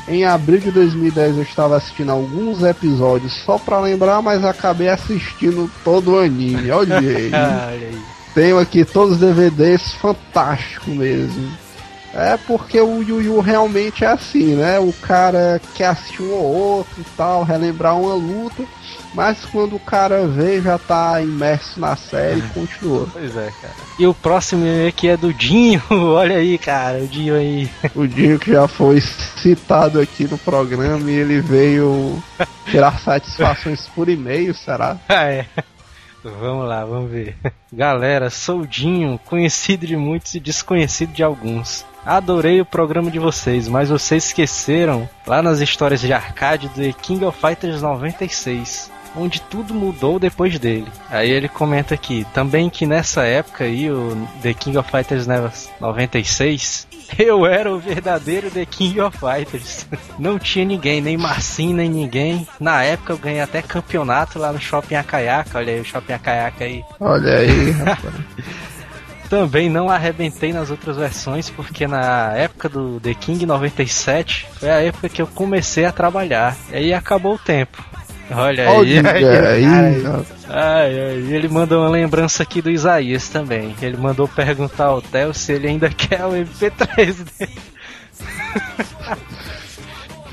Em 0.07 0.23
abril 0.23 0.59
de 0.59 0.71
2010 0.71 1.37
eu 1.37 1.43
estava 1.43 1.75
assistindo 1.75 2.11
alguns 2.11 2.63
episódios 2.63 3.33
só 3.43 3.57
pra 3.57 3.81
lembrar, 3.81 4.21
mas 4.21 4.45
acabei 4.45 4.87
assistindo 4.87 5.69
todo 5.83 6.13
o 6.13 6.19
anime. 6.19 6.71
Olha 6.71 6.99
aí. 6.99 7.27
Olha 7.33 7.67
aí. 7.67 8.01
Tenho 8.33 8.59
aqui 8.59 8.85
todos 8.85 9.15
os 9.15 9.19
DVDs, 9.19 9.93
fantástico 9.93 10.91
mesmo. 10.91 11.51
É 12.13 12.37
porque 12.37 12.79
o 12.79 13.03
Yu 13.03 13.21
Yu 13.21 13.39
realmente 13.41 14.03
é 14.03 14.07
assim, 14.07 14.55
né? 14.55 14.79
O 14.79 14.93
cara 14.93 15.61
quer 15.75 15.87
assistir 15.87 16.21
um 16.21 16.31
ou 16.31 16.55
outro 16.55 17.01
e 17.01 17.05
tal, 17.17 17.43
relembrar 17.43 17.99
uma 17.99 18.13
luta, 18.13 18.63
mas 19.13 19.45
quando 19.45 19.75
o 19.75 19.79
cara 19.79 20.27
vê 20.27 20.61
já 20.61 20.77
tá 20.77 21.21
imerso 21.21 21.79
na 21.79 21.95
série 21.95 22.39
e 22.39 22.49
continua. 22.49 23.07
Pois 23.11 23.35
é, 23.35 23.51
cara. 23.61 23.73
E 23.97 24.05
o 24.05 24.13
próximo 24.13 24.65
aqui 24.87 25.07
é 25.07 25.17
do 25.17 25.33
Dinho. 25.33 25.81
Olha 25.89 26.37
aí, 26.37 26.57
cara, 26.57 26.99
o 26.99 27.07
Dinho 27.07 27.35
aí. 27.35 27.69
O 27.95 28.07
Dinho 28.07 28.39
que 28.39 28.51
já 28.51 28.67
foi 28.67 29.01
citado 29.01 29.99
aqui 29.99 30.25
no 30.25 30.37
programa 30.37 31.09
e 31.09 31.15
ele 31.15 31.41
veio 31.41 32.21
tirar 32.65 32.99
satisfações 32.99 33.87
por 33.87 34.09
e-mail, 34.09 34.53
será? 34.53 34.97
Ah, 35.09 35.23
é. 35.23 35.45
Vamos 36.23 36.67
lá, 36.67 36.83
vamos 36.83 37.09
ver. 37.09 37.37
Galera, 37.71 38.29
sou 38.29 38.61
o 38.61 38.67
Dinho, 38.67 39.19
conhecido 39.25 39.87
de 39.87 39.95
muitos 39.95 40.35
e 40.35 40.39
desconhecido 40.39 41.13
de 41.13 41.23
alguns. 41.23 41.85
Adorei 42.05 42.61
o 42.61 42.65
programa 42.65 43.09
de 43.09 43.19
vocês, 43.19 43.67
mas 43.67 43.89
vocês 43.89 44.25
esqueceram 44.25 45.09
lá 45.25 45.41
nas 45.41 45.59
histórias 45.59 46.01
de 46.01 46.11
arcade 46.11 46.67
do 46.69 46.75
The 46.75 46.93
King 46.93 47.25
of 47.25 47.39
Fighters 47.39 47.81
96 47.81 48.91
onde 49.17 49.41
tudo 49.41 49.73
mudou 49.73 50.19
depois 50.19 50.57
dele. 50.59 50.87
Aí 51.09 51.29
ele 51.29 51.47
comenta 51.47 51.93
aqui, 51.93 52.25
também 52.33 52.69
que 52.69 52.85
nessa 52.85 53.23
época 53.23 53.63
aí, 53.63 53.89
o 53.89 54.15
The 54.41 54.53
King 54.53 54.77
of 54.77 54.89
Fighters 54.89 55.27
96, 55.79 56.87
eu 57.17 57.45
era 57.45 57.71
o 57.73 57.79
verdadeiro 57.79 58.49
The 58.51 58.65
King 58.65 59.01
of 59.01 59.17
Fighters. 59.17 59.87
Não 60.19 60.37
tinha 60.37 60.65
ninguém, 60.65 61.01
nem 61.01 61.17
Marcinho, 61.17 61.75
nem 61.75 61.89
ninguém. 61.89 62.47
Na 62.59 62.83
época 62.83 63.13
eu 63.13 63.17
ganhei 63.17 63.41
até 63.41 63.61
campeonato 63.61 64.39
lá 64.39 64.51
no 64.51 64.59
Shopping 64.59 64.95
Akayaka, 64.95 65.57
olha 65.57 65.73
aí 65.73 65.79
o 65.81 65.85
Shopping 65.85 66.13
Akayaka 66.13 66.65
aí. 66.65 66.83
Olha 66.99 67.37
aí, 67.37 67.71
rapaz. 67.71 68.13
Também 69.29 69.69
não 69.69 69.89
arrebentei 69.89 70.53
nas 70.53 70.69
outras 70.71 70.95
versões, 70.95 71.49
porque 71.49 71.85
na 71.85 72.31
época 72.33 72.69
do 72.69 72.97
The 72.99 73.13
King 73.13 73.45
97 73.45 74.47
foi 74.53 74.69
a 74.69 74.81
época 74.81 75.09
que 75.09 75.21
eu 75.21 75.27
comecei 75.27 75.83
a 75.83 75.91
trabalhar. 75.91 76.55
E 76.71 76.75
aí 76.75 76.93
acabou 76.93 77.35
o 77.35 77.39
tempo. 77.39 77.83
Olha 78.29 78.69
aí, 78.69 78.75
Olha 78.75 79.11
aí, 79.11 79.25
aí, 79.25 79.65
ai, 79.65 80.03
ai. 80.49 80.91
ele 81.33 81.47
mandou 81.47 81.81
uma 81.81 81.89
lembrança 81.89 82.43
aqui 82.43 82.61
do 82.61 82.69
Isaías 82.69 83.29
também. 83.29 83.75
Ele 83.81 83.97
mandou 83.97 84.27
perguntar 84.27 84.85
ao 84.85 85.01
Theo 85.01 85.33
se 85.33 85.53
ele 85.53 85.67
ainda 85.67 85.89
quer 85.95 86.25
o 86.25 86.31
MP3 86.31 87.15
dele. 87.37 87.61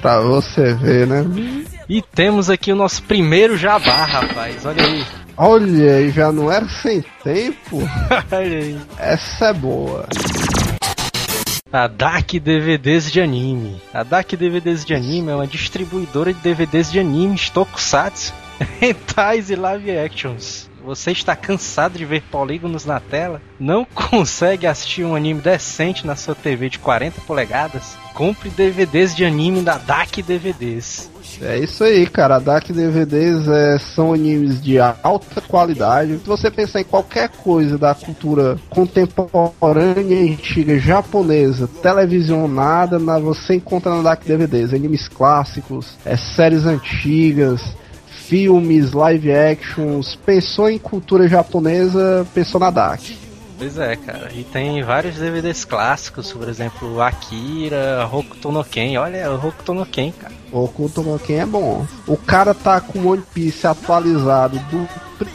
Pra 0.02 0.20
você 0.20 0.74
ver, 0.74 1.06
né? 1.06 1.24
E 1.88 2.02
temos 2.02 2.50
aqui 2.50 2.72
o 2.72 2.76
nosso 2.76 3.02
primeiro 3.04 3.56
jabá, 3.56 4.04
rapaz. 4.04 4.64
Olha 4.66 4.84
aí. 4.84 5.04
Olha 5.36 5.96
aí, 5.96 6.10
já 6.10 6.30
não 6.30 6.50
era 6.50 6.68
sem 6.68 7.04
tempo. 7.22 7.82
Olha 8.30 8.58
aí. 8.58 8.78
Essa 8.98 9.46
é 9.46 9.52
boa. 9.52 10.06
A 11.76 11.88
DAC 11.88 12.38
DVDs 12.38 13.10
de 13.10 13.20
anime. 13.20 13.82
A 13.92 14.04
DAC 14.04 14.36
DVDs 14.36 14.84
de 14.84 14.94
anime 14.94 15.32
é 15.32 15.34
uma 15.34 15.44
distribuidora 15.44 16.32
de 16.32 16.38
DVDs 16.38 16.92
de 16.92 17.00
animes, 17.00 17.50
tokusatsu, 17.50 18.32
hentais 18.80 19.50
e 19.50 19.56
live 19.56 19.90
actions. 19.98 20.70
Você 20.84 21.12
está 21.12 21.34
cansado 21.34 21.96
de 21.96 22.04
ver 22.04 22.22
polígonos 22.30 22.84
na 22.84 23.00
tela? 23.00 23.40
Não 23.58 23.86
consegue 23.94 24.66
assistir 24.66 25.02
um 25.02 25.14
anime 25.14 25.40
decente 25.40 26.06
na 26.06 26.14
sua 26.14 26.34
TV 26.34 26.68
de 26.68 26.78
40 26.78 27.22
polegadas? 27.22 27.96
Compre 28.12 28.50
DVDs 28.50 29.16
de 29.16 29.24
anime 29.24 29.62
da 29.62 29.78
DAC 29.78 30.22
DVDs. 30.22 31.10
É 31.40 31.58
isso 31.58 31.82
aí, 31.82 32.06
cara. 32.06 32.36
A 32.36 32.38
DAC 32.38 32.72
DVDs 32.72 33.48
é, 33.48 33.78
são 33.78 34.12
animes 34.12 34.62
de 34.62 34.78
alta 34.78 35.40
qualidade. 35.40 36.18
Se 36.18 36.26
você 36.26 36.50
pensar 36.50 36.82
em 36.82 36.84
qualquer 36.84 37.30
coisa 37.30 37.78
da 37.78 37.94
cultura 37.94 38.56
contemporânea 38.68 40.32
antiga 40.32 40.78
japonesa, 40.78 41.66
televisionada, 41.82 42.98
na, 42.98 43.18
você 43.18 43.54
encontra 43.54 43.96
na 43.96 44.02
DAC 44.02 44.26
DVDs. 44.26 44.74
Animes 44.74 45.08
clássicos, 45.08 45.96
é, 46.04 46.16
séries 46.16 46.66
antigas, 46.66 47.74
filmes, 48.26 48.92
live 48.92 49.32
actions. 49.32 50.16
Pensou 50.16 50.68
em 50.68 50.78
cultura 50.78 51.28
japonesa, 51.28 52.26
pensou 52.34 52.60
na 52.60 52.70
DAC. 52.70 53.16
Pois 53.56 53.78
é, 53.78 53.94
cara. 53.96 54.30
E 54.34 54.42
tem 54.42 54.82
vários 54.82 55.16
DVDs 55.16 55.64
clássicos, 55.64 56.32
por 56.32 56.48
exemplo, 56.48 57.00
Akira, 57.00 58.08
Hokuto 58.10 58.50
no 58.50 58.64
Ken. 58.64 58.96
Olha, 58.98 59.30
o 59.30 59.36
Hokuto 59.36 59.72
no 59.72 59.86
Ken, 59.86 60.12
cara. 60.12 60.34
O 60.50 60.64
Oculto 60.64 61.02
no 61.02 61.18
Ken 61.18 61.40
é 61.40 61.46
bom. 61.46 61.86
O 62.06 62.16
cara 62.16 62.52
tá 62.52 62.80
com 62.80 63.06
One 63.06 63.22
Piece 63.32 63.66
atualizado 63.66 64.58
do 64.70 64.88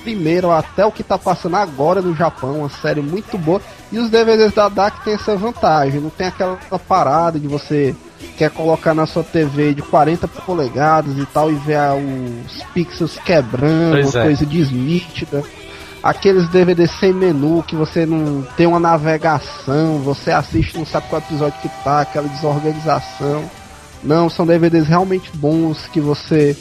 primeiro 0.03 0.51
até 0.51 0.85
o 0.85 0.91
que 0.91 1.03
tá 1.03 1.17
passando 1.17 1.55
agora 1.55 2.01
no 2.01 2.15
Japão, 2.15 2.59
uma 2.59 2.69
série 2.69 3.01
muito 3.01 3.37
boa. 3.37 3.61
E 3.91 3.97
os 3.97 4.09
DVDs 4.09 4.53
da 4.53 4.69
DAC 4.69 5.03
tem 5.03 5.13
essa 5.13 5.35
vantagem, 5.35 5.99
não 5.99 6.09
tem 6.09 6.27
aquela 6.27 6.57
parada 6.87 7.39
de 7.39 7.47
você 7.47 7.95
quer 8.37 8.49
colocar 8.49 8.93
na 8.93 9.05
sua 9.05 9.23
TV 9.23 9.73
de 9.73 9.81
40 9.81 10.27
polegadas 10.27 11.17
e 11.17 11.25
tal 11.25 11.51
e 11.51 11.55
ver 11.55 11.75
ah, 11.75 11.95
os 11.95 12.63
pixels 12.73 13.17
quebrando, 13.25 13.91
Pois 13.91 14.13
uma 14.13 14.21
é. 14.21 14.23
coisa 14.25 14.45
desnítida. 14.45 15.43
Aqueles 16.01 16.47
DVDs 16.49 16.91
sem 16.99 17.13
menu 17.13 17.63
que 17.67 17.75
você 17.75 18.05
não 18.05 18.41
tem 18.55 18.65
uma 18.65 18.79
navegação, 18.79 19.99
você 19.99 20.31
assiste 20.31 20.77
não 20.77 20.85
sabe 20.85 21.07
qual 21.09 21.21
episódio 21.21 21.59
que 21.61 21.69
tá, 21.83 22.01
aquela 22.01 22.27
desorganização. 22.27 23.43
Não, 24.01 24.29
são 24.29 24.45
DVDs 24.45 24.87
realmente 24.87 25.29
bons 25.35 25.87
que 25.87 25.99
você 25.99 26.55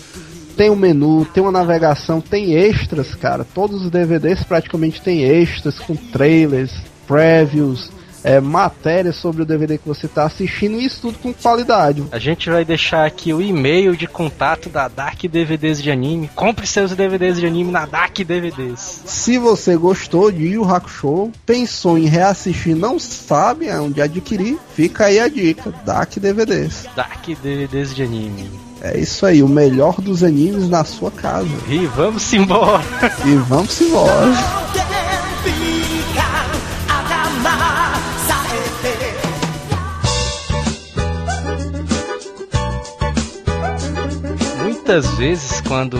tem 0.57 0.71
um 0.71 0.77
menu, 0.77 1.25
tem 1.25 1.41
uma 1.41 1.53
navegação, 1.53 2.21
tem 2.21 2.55
extras, 2.55 3.15
cara. 3.15 3.47
Todos 3.55 3.85
os 3.85 3.91
DVDs 3.91 4.43
praticamente 4.43 5.01
tem 5.01 5.23
extras 5.23 5.79
com 5.79 5.95
trailers, 5.95 6.73
previews, 7.07 7.93
é, 8.23 8.41
matérias 8.41 9.17
sobre 9.17 9.43
o 9.43 9.47
DVD 9.47 9.79
que 9.79 9.87
você 9.87 10.07
está 10.07 10.25
assistindo 10.25 10.81
e 10.81 10.85
isso 10.85 11.01
tudo 11.03 11.19
com 11.19 11.33
qualidade. 11.33 12.05
A 12.11 12.19
gente 12.19 12.49
vai 12.49 12.65
deixar 12.65 13.07
aqui 13.07 13.33
o 13.33 13.43
e-mail 13.43 13.97
de 13.97 14.07
contato 14.07 14.69
da 14.69 14.89
Dark 14.89 15.21
DVDs 15.23 15.83
de 15.83 15.91
anime. 15.91 16.31
Compre 16.35 16.67
seus 16.67 16.95
DVDs 16.95 17.39
de 17.39 17.47
anime 17.47 17.71
na 17.71 17.87
Dark 17.87 18.17
DVDs. 18.17 19.03
Se 19.05 19.39
você 19.39 19.77
gostou 19.77 20.31
de 20.31 20.47
Yu 20.47 20.65
Hakusho, 20.65 21.31
pensou 21.45 21.99
em 21.99 22.07
reassistir 22.07 22.69
não 22.75 22.99
sabe 22.99 23.71
onde 23.71 24.01
adquirir, 24.01 24.59
fica 24.75 25.07
aí 25.07 25.19
a 25.19 25.29
dica, 25.29 25.73
DAC 25.85 26.21
DVDs. 26.21 26.87
Dark 26.95 27.27
DVDs 27.27 27.95
de 27.95 28.03
anime. 28.03 28.51
É 28.81 28.97
isso 28.99 29.27
aí, 29.27 29.43
o 29.43 29.49
melhor 29.49 30.01
dos 30.01 30.23
animes 30.23 30.69
na 30.69 30.85
sua 30.85 31.11
casa. 31.11 31.49
E 31.69 31.85
vamos 31.87 32.33
embora. 32.33 32.85
E 33.27 33.35
vamos 33.35 33.81
embora. 33.81 34.88
Muitas 44.89 45.19
vezes 45.19 45.61
quando, 45.61 45.99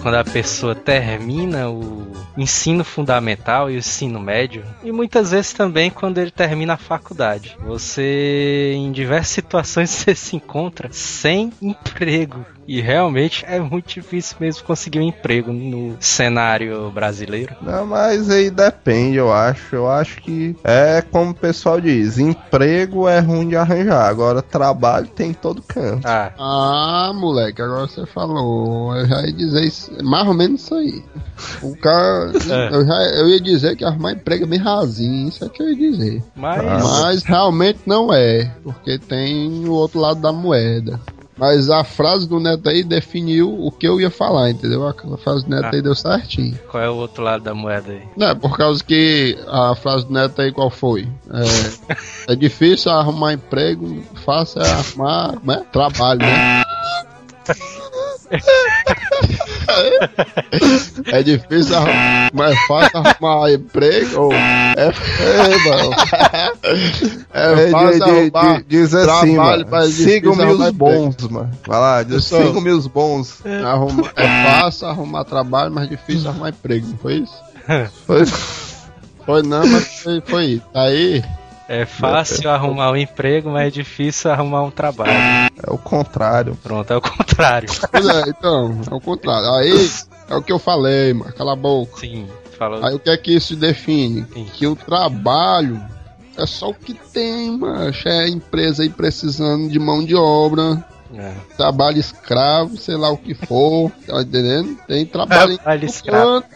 quando 0.00 0.14
a 0.14 0.24
pessoa 0.24 0.74
termina 0.74 1.68
o 1.68 2.10
ensino 2.38 2.82
fundamental 2.82 3.70
e 3.70 3.74
o 3.74 3.78
ensino 3.78 4.18
médio, 4.18 4.64
e 4.82 4.90
muitas 4.90 5.30
vezes 5.30 5.52
também 5.52 5.90
quando 5.90 6.16
ele 6.16 6.30
termina 6.30 6.72
a 6.72 6.78
faculdade, 6.78 7.54
você 7.62 8.72
em 8.74 8.90
diversas 8.92 9.28
situações 9.28 9.90
você 9.92 10.14
se 10.14 10.36
encontra 10.36 10.88
sem 10.90 11.52
emprego. 11.60 12.46
E 12.66 12.80
realmente 12.80 13.44
é 13.46 13.60
muito 13.60 13.88
difícil 13.88 14.36
mesmo 14.40 14.64
conseguir 14.64 14.98
um 14.98 15.02
emprego 15.02 15.52
no 15.52 15.96
cenário 16.00 16.90
brasileiro. 16.90 17.54
Não, 17.60 17.86
mas 17.86 18.30
aí 18.30 18.50
depende, 18.50 19.18
eu 19.18 19.32
acho. 19.32 19.76
Eu 19.76 19.90
acho 19.90 20.22
que 20.22 20.56
é 20.64 21.02
como 21.02 21.32
o 21.32 21.34
pessoal 21.34 21.80
diz, 21.80 22.18
emprego 22.18 23.06
é 23.06 23.20
ruim 23.20 23.48
de 23.48 23.56
arranjar, 23.56 24.08
agora 24.08 24.40
trabalho 24.40 25.06
tem 25.08 25.30
em 25.30 25.34
todo 25.34 25.62
canto. 25.62 26.06
Ah, 26.06 26.32
Ah, 26.38 27.12
moleque, 27.14 27.60
agora 27.60 27.86
você 27.86 28.06
falou. 28.14 28.96
Eu 28.96 29.06
já 29.06 29.22
ia 29.22 29.32
dizer 29.32 29.64
isso, 29.64 29.90
mais 30.02 30.26
ou 30.26 30.34
menos 30.34 30.62
isso 30.62 30.74
aí. 30.74 31.04
O 31.62 31.76
cara. 31.76 32.32
É. 32.32 32.74
Eu, 32.74 32.86
já, 32.86 32.94
eu 33.16 33.28
ia 33.28 33.40
dizer 33.40 33.76
que 33.76 33.84
arrumar 33.84 34.12
emprego 34.12 34.44
é 34.44 34.48
bem 34.48 34.58
rasinho, 34.58 35.28
isso 35.28 35.44
é 35.44 35.48
que 35.48 35.60
eu 35.62 35.68
ia 35.68 35.76
dizer. 35.76 36.22
mas 36.36 36.62
Mas 37.00 37.22
realmente 37.24 37.80
não 37.84 38.12
é, 38.12 38.50
porque 38.62 38.98
tem 38.98 39.66
o 39.68 39.72
outro 39.72 40.00
lado 40.00 40.20
da 40.20 40.32
moeda. 40.32 41.00
Mas 41.36 41.68
a 41.68 41.82
frase 41.82 42.28
do 42.28 42.38
Neto 42.38 42.68
aí 42.68 42.84
definiu 42.84 43.52
o 43.52 43.68
que 43.72 43.88
eu 43.88 44.00
ia 44.00 44.08
falar, 44.08 44.50
entendeu? 44.50 44.86
A 44.86 44.94
frase 45.18 45.44
do 45.44 45.50
Neto 45.50 45.64
Ah. 45.64 45.70
aí 45.72 45.82
deu 45.82 45.94
certinho. 45.96 46.56
qual 46.70 46.80
é 46.80 46.88
o 46.88 46.94
outro 46.94 47.24
lado 47.24 47.42
da 47.42 47.52
moeda 47.52 47.90
aí? 47.90 48.02
Não, 48.16 48.28
é 48.28 48.34
por 48.36 48.56
causa 48.56 48.82
que 48.84 49.36
a 49.48 49.74
frase 49.74 50.06
do 50.06 50.12
Neto 50.12 50.40
aí 50.40 50.52
qual 50.52 50.70
foi? 50.70 51.08
É, 51.32 52.32
é 52.32 52.36
difícil 52.36 52.92
arrumar 52.92 53.32
emprego, 53.32 54.00
fácil 54.24 54.62
é 54.62 54.70
arrumar 54.70 55.34
né? 55.42 55.64
trabalho, 55.72 56.20
né? 56.20 56.62
É 61.12 61.22
difícil 61.22 61.76
arrumar, 61.76 62.30
mas 62.32 62.52
é 62.52 62.56
fácil 62.66 62.98
arrumar 62.98 63.50
emprego. 63.52 64.32
É, 64.32 64.84
é, 64.84 65.68
mano. 65.68 65.94
É, 67.32 67.66
É, 67.66 67.70
fácil 67.70 67.98
de- 68.04 68.10
arrumar 68.10 68.56
de- 68.58 68.64
diz 68.68 68.94
assim, 68.94 69.34
trabalho, 69.34 69.68
mano. 69.70 69.86
Sigam-me 69.92 70.42
arrumar 70.42 70.66
os 70.66 70.70
bons, 70.72 71.16
mano. 71.28 71.50
Vai 71.66 71.78
lá, 71.80 72.02
diz, 72.02 72.14
Pessoal. 72.16 72.46
sigam-me 72.46 72.70
os 72.70 72.86
bons. 72.86 73.38
Arruma- 73.64 74.10
é 74.16 74.44
fácil 74.60 74.88
arrumar 74.88 75.24
trabalho, 75.24 75.72
mas 75.72 75.88
difícil 75.88 76.30
arrumar 76.30 76.50
emprego, 76.50 76.86
não 76.88 76.98
foi 76.98 77.14
isso? 77.16 77.34
Foi- 78.06 78.26
Foi 79.24 79.42
não, 79.42 79.66
mas 79.66 79.86
foi, 80.02 80.20
foi 80.26 80.44
isso. 80.46 80.62
Aí, 80.74 81.24
É 81.68 81.86
fácil 81.86 82.50
arrumar 82.50 82.90
um 82.90 82.96
emprego, 82.96 83.50
mas 83.50 83.68
é 83.68 83.70
difícil 83.70 84.30
arrumar 84.30 84.62
um 84.62 84.70
trabalho. 84.70 85.10
É 85.12 85.70
o 85.72 85.78
contrário. 85.78 86.56
Pronto, 86.62 86.92
é 86.92 86.96
o 86.96 87.00
contrário. 87.00 87.68
pois 87.90 88.06
é, 88.06 88.22
então, 88.28 88.80
é 88.90 88.94
o 88.94 89.00
contrário. 89.00 89.50
Aí, 89.54 89.90
é 90.28 90.34
o 90.36 90.42
que 90.42 90.52
eu 90.52 90.58
falei, 90.58 91.14
mano, 91.14 91.32
cala 91.32 91.54
a 91.54 91.56
boca. 91.56 92.00
Sim, 92.00 92.26
falou. 92.58 92.84
Aí 92.84 92.94
o 92.94 92.98
que 92.98 93.08
é 93.08 93.16
que 93.16 93.34
isso 93.34 93.56
define? 93.56 94.26
Sim. 94.34 94.46
Que 94.52 94.66
o 94.66 94.76
trabalho 94.76 95.80
é 96.36 96.44
só 96.46 96.68
o 96.68 96.74
que 96.74 96.92
tem, 96.92 97.56
macho. 97.56 98.08
É 98.08 98.24
a 98.24 98.28
empresa 98.28 98.82
aí 98.82 98.90
precisando 98.90 99.68
de 99.70 99.78
mão 99.78 100.04
de 100.04 100.14
obra, 100.14 100.84
É. 101.16 101.32
trabalho 101.56 101.98
escravo, 101.98 102.76
sei 102.76 102.96
lá 102.96 103.08
o 103.10 103.16
que 103.16 103.32
for, 103.34 103.90
tá 104.06 104.20
entendendo? 104.20 104.76
Tem 104.86 105.06
trabalho 105.06 105.56
Trabalho 105.56 105.84
escravo. 105.86 106.42
canto, 106.42 106.48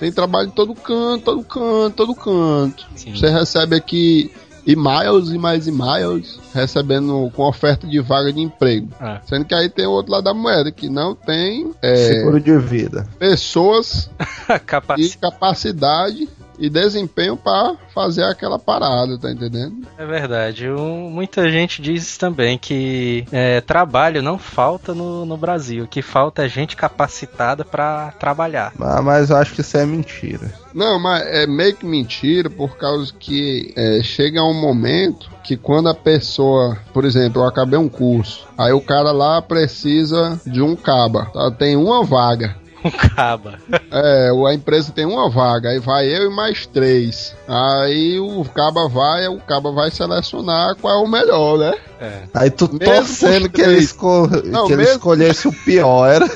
tem 0.00 0.10
trabalho 0.12 0.48
em 0.48 0.52
todo 0.52 0.74
canto, 0.74 1.22
todo 1.24 1.42
canto, 1.44 1.90
todo 1.96 2.14
canto. 2.14 2.86
Sim. 2.94 3.14
Você 3.14 3.28
recebe 3.28 3.76
aqui 3.76 4.32
e-mails 4.66 5.30
e 5.30 5.38
mais 5.38 5.66
e-mails 5.66 6.38
recebendo 6.54 7.30
com 7.34 7.42
oferta 7.42 7.86
de 7.86 8.00
vaga 8.00 8.32
de 8.32 8.40
emprego. 8.40 8.88
Ah. 9.00 9.20
Sendo 9.24 9.44
que 9.44 9.54
aí 9.54 9.68
tem 9.68 9.86
o 9.86 9.90
outro 9.90 10.12
lado 10.12 10.24
da 10.24 10.34
moeda, 10.34 10.70
que 10.70 10.88
não 10.88 11.14
tem 11.14 11.72
é, 11.82 11.94
Seguro 11.96 12.40
de 12.40 12.56
vida. 12.58 13.06
pessoas 13.18 14.10
Capac- 14.66 15.00
de 15.00 15.16
capacidade 15.18 16.28
e 16.56 16.70
desempenho 16.70 17.36
pra 17.36 17.74
fazer 17.92 18.22
aquela 18.22 18.60
parada, 18.60 19.18
tá 19.18 19.28
entendendo? 19.28 19.88
É 19.98 20.06
verdade. 20.06 20.70
Um- 20.70 21.10
muita 21.10 21.50
gente 21.50 21.82
diz 21.82 22.16
também 22.16 22.56
que 22.56 23.26
é, 23.32 23.60
trabalho 23.60 24.22
não 24.22 24.38
falta 24.38 24.94
no, 24.94 25.26
no 25.26 25.36
Brasil. 25.36 25.82
O 25.84 25.88
que 25.88 26.00
falta 26.00 26.44
é 26.44 26.48
gente 26.48 26.76
capacitada 26.76 27.64
pra 27.64 28.12
trabalhar. 28.20 28.72
Mas, 28.78 29.04
mas 29.04 29.30
eu 29.30 29.36
acho 29.36 29.52
que 29.52 29.62
isso 29.62 29.76
é 29.76 29.84
mentira. 29.84 30.52
Não, 30.72 30.98
mas 31.00 31.26
é 31.26 31.44
meio 31.46 31.74
que 31.74 31.84
mentira 31.86 32.48
por 32.48 32.76
causa 32.76 33.12
que 33.18 33.72
é, 33.76 34.00
chega 34.04 34.40
um 34.42 34.54
momento 34.54 35.28
que 35.42 35.56
quando 35.56 35.88
a 35.88 35.94
pessoa, 35.94 36.43
por 36.92 37.04
exemplo, 37.04 37.42
eu 37.42 37.46
acabei 37.46 37.78
um 37.78 37.88
curso, 37.88 38.46
aí 38.56 38.72
o 38.72 38.80
cara 38.80 39.12
lá 39.12 39.40
precisa 39.42 40.40
de 40.46 40.62
um 40.62 40.74
caba, 40.76 41.26
tá? 41.32 41.50
tem 41.50 41.76
uma 41.76 42.04
vaga. 42.04 42.56
Um 42.84 42.90
caba. 42.90 43.58
É, 43.96 44.30
a 44.48 44.52
empresa 44.52 44.90
tem 44.92 45.06
uma 45.06 45.30
vaga, 45.30 45.70
aí 45.70 45.78
vai 45.78 46.06
eu 46.06 46.30
e 46.30 46.34
mais 46.34 46.66
três. 46.66 47.34
Aí 47.46 48.18
o 48.18 48.44
caba 48.44 48.88
vai, 48.88 49.28
o 49.28 49.38
caba 49.38 49.70
vai 49.72 49.90
selecionar 49.90 50.74
qual 50.76 51.00
é 51.00 51.02
o 51.02 51.08
melhor, 51.08 51.56
né? 51.58 51.74
É. 52.00 52.22
Aí 52.34 52.50
tu 52.50 52.68
Mesmo 52.72 52.80
torcendo 52.84 53.48
que 53.48 53.62
ele, 53.62 53.78
esco... 53.78 54.28
Não, 54.44 54.66
que 54.66 54.72
ele 54.72 54.82
mesmo- 54.82 54.96
escolhesse 54.96 55.46
o 55.46 55.52
pior. 55.52 56.06
Era... 56.08 56.28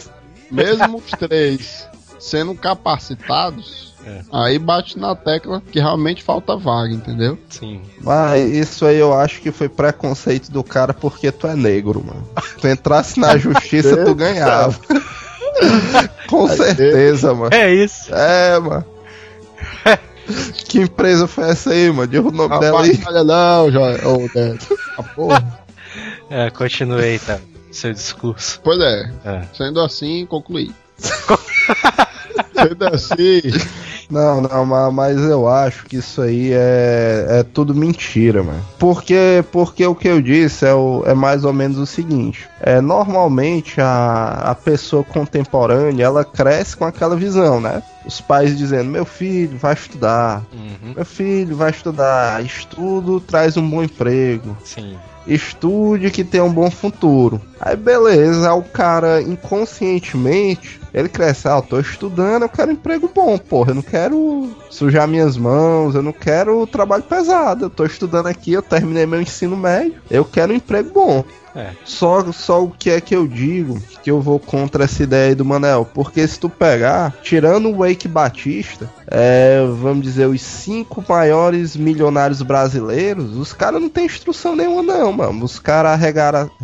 Mesmo 0.50 0.98
os 0.98 1.10
três 1.10 1.88
sendo 2.18 2.54
capacitados, 2.54 3.87
É. 4.08 4.20
aí 4.32 4.58
bate 4.58 4.98
na 4.98 5.14
tecla 5.14 5.62
que 5.70 5.78
realmente 5.78 6.22
falta 6.22 6.56
vaga, 6.56 6.92
entendeu? 6.94 7.38
Sim. 7.50 7.82
Mas 8.00 8.50
isso 8.50 8.86
aí 8.86 8.96
eu 8.98 9.12
acho 9.12 9.40
que 9.40 9.52
foi 9.52 9.68
preconceito 9.68 10.50
do 10.50 10.64
cara 10.64 10.94
porque 10.94 11.30
tu 11.30 11.46
é 11.46 11.54
negro, 11.54 12.02
mano. 12.04 12.26
Tu 12.60 12.68
entrasse 12.68 13.20
na 13.20 13.36
justiça, 13.38 14.04
tu 14.04 14.14
ganhava. 14.14 14.78
Com 16.28 16.48
certeza, 16.48 17.34
mano. 17.34 17.50
É 17.52 17.72
isso. 17.74 18.14
É, 18.14 18.58
mano. 18.58 18.84
Que 20.68 20.80
empresa 20.82 21.26
foi 21.26 21.48
essa 21.48 21.70
aí, 21.70 21.90
mano? 21.90 22.06
Diz 22.06 22.20
o 22.20 22.30
nome 22.30 22.58
dela 22.60 22.82
aí. 22.82 23.00
Olha 23.06 23.24
não, 23.24 23.72
Jorge. 23.72 24.04
Ô, 24.04 24.28
Dedo. 24.28 24.78
A 24.98 25.02
porra. 25.02 25.60
É, 26.28 26.50
continuei, 26.50 27.18
tá? 27.18 27.38
Seu 27.72 27.94
discurso. 27.94 28.60
Pois 28.62 28.78
é, 28.78 29.10
É. 29.24 29.42
sendo 29.54 29.80
assim, 29.80 30.26
concluí. 30.26 30.70
sendo 32.54 32.86
assim, 32.86 33.40
Não, 34.10 34.40
não, 34.40 34.64
ma- 34.64 34.90
mas 34.90 35.18
eu 35.18 35.46
acho 35.48 35.84
que 35.84 35.96
isso 35.96 36.22
aí 36.22 36.50
é, 36.52 37.26
é 37.28 37.42
tudo 37.42 37.74
mentira, 37.74 38.42
mano. 38.42 38.64
Porque, 38.78 39.44
porque 39.52 39.86
o 39.86 39.94
que 39.94 40.08
eu 40.08 40.20
disse 40.22 40.64
é, 40.64 40.72
o- 40.72 41.02
é 41.06 41.12
mais 41.14 41.44
ou 41.44 41.52
menos 41.52 41.76
o 41.78 41.84
seguinte: 41.86 42.48
é, 42.60 42.80
normalmente 42.80 43.80
a, 43.80 44.42
a 44.50 44.54
pessoa 44.54 45.04
contemporânea 45.04 46.04
ela 46.04 46.24
cresce 46.24 46.76
com 46.76 46.84
aquela 46.86 47.16
visão, 47.16 47.60
né? 47.60 47.82
Os 48.06 48.20
pais 48.20 48.56
dizendo: 48.56 48.90
meu 48.90 49.04
filho, 49.04 49.58
vai 49.58 49.74
estudar. 49.74 50.42
Uhum. 50.54 50.94
Meu 50.96 51.04
filho, 51.04 51.54
vai 51.56 51.70
estudar. 51.70 52.42
Estudo 52.42 53.20
traz 53.20 53.56
um 53.58 53.68
bom 53.68 53.82
emprego. 53.82 54.56
Sim. 54.64 54.96
Estude 55.26 56.10
que 56.10 56.24
tem 56.24 56.40
um 56.40 56.50
bom 56.50 56.70
futuro. 56.70 57.38
Aí 57.60 57.76
beleza, 57.76 58.50
aí 58.50 58.58
o 58.58 58.62
cara 58.62 59.20
inconscientemente, 59.20 60.80
ele 60.98 61.08
cresce, 61.08 61.48
ah, 61.48 61.56
eu 61.56 61.62
tô 61.62 61.78
estudando, 61.78 62.42
eu 62.42 62.48
quero 62.48 62.70
um 62.70 62.74
emprego 62.74 63.10
bom, 63.14 63.38
porra, 63.38 63.70
eu 63.70 63.76
não 63.76 63.82
quero 63.82 64.50
sujar 64.70 65.06
minhas 65.06 65.36
mãos, 65.36 65.94
eu 65.94 66.02
não 66.02 66.12
quero 66.12 66.66
trabalho 66.66 67.02
pesado, 67.02 67.66
eu 67.66 67.70
tô 67.70 67.84
estudando 67.84 68.26
aqui, 68.26 68.52
eu 68.52 68.62
terminei 68.62 69.06
meu 69.06 69.20
ensino 69.20 69.56
médio, 69.56 69.94
eu 70.10 70.24
quero 70.24 70.52
um 70.52 70.56
emprego 70.56 70.90
bom. 70.92 71.24
É. 71.58 71.70
Só, 71.84 72.30
só 72.30 72.62
o 72.62 72.70
que 72.70 72.88
é 72.88 73.00
que 73.00 73.16
eu 73.16 73.26
digo 73.26 73.80
que 74.02 74.10
eu 74.10 74.20
vou 74.20 74.38
contra 74.38 74.84
essa 74.84 75.02
ideia 75.02 75.30
aí 75.30 75.34
do 75.34 75.44
Manel. 75.44 75.84
Porque 75.84 76.26
se 76.26 76.38
tu 76.38 76.48
pegar, 76.48 77.12
tirando 77.22 77.68
o 77.68 77.78
Wake 77.78 78.06
Batista, 78.06 78.88
é, 79.06 79.64
vamos 79.80 80.04
dizer, 80.04 80.26
os 80.26 80.40
cinco 80.40 81.04
maiores 81.08 81.76
milionários 81.76 82.42
brasileiros, 82.42 83.36
os 83.36 83.52
caras 83.52 83.80
não 83.80 83.88
têm 83.88 84.06
instrução 84.06 84.54
nenhuma, 84.54 84.82
não, 84.82 85.12
mano. 85.12 85.44
Os 85.44 85.58
caras 85.58 86.00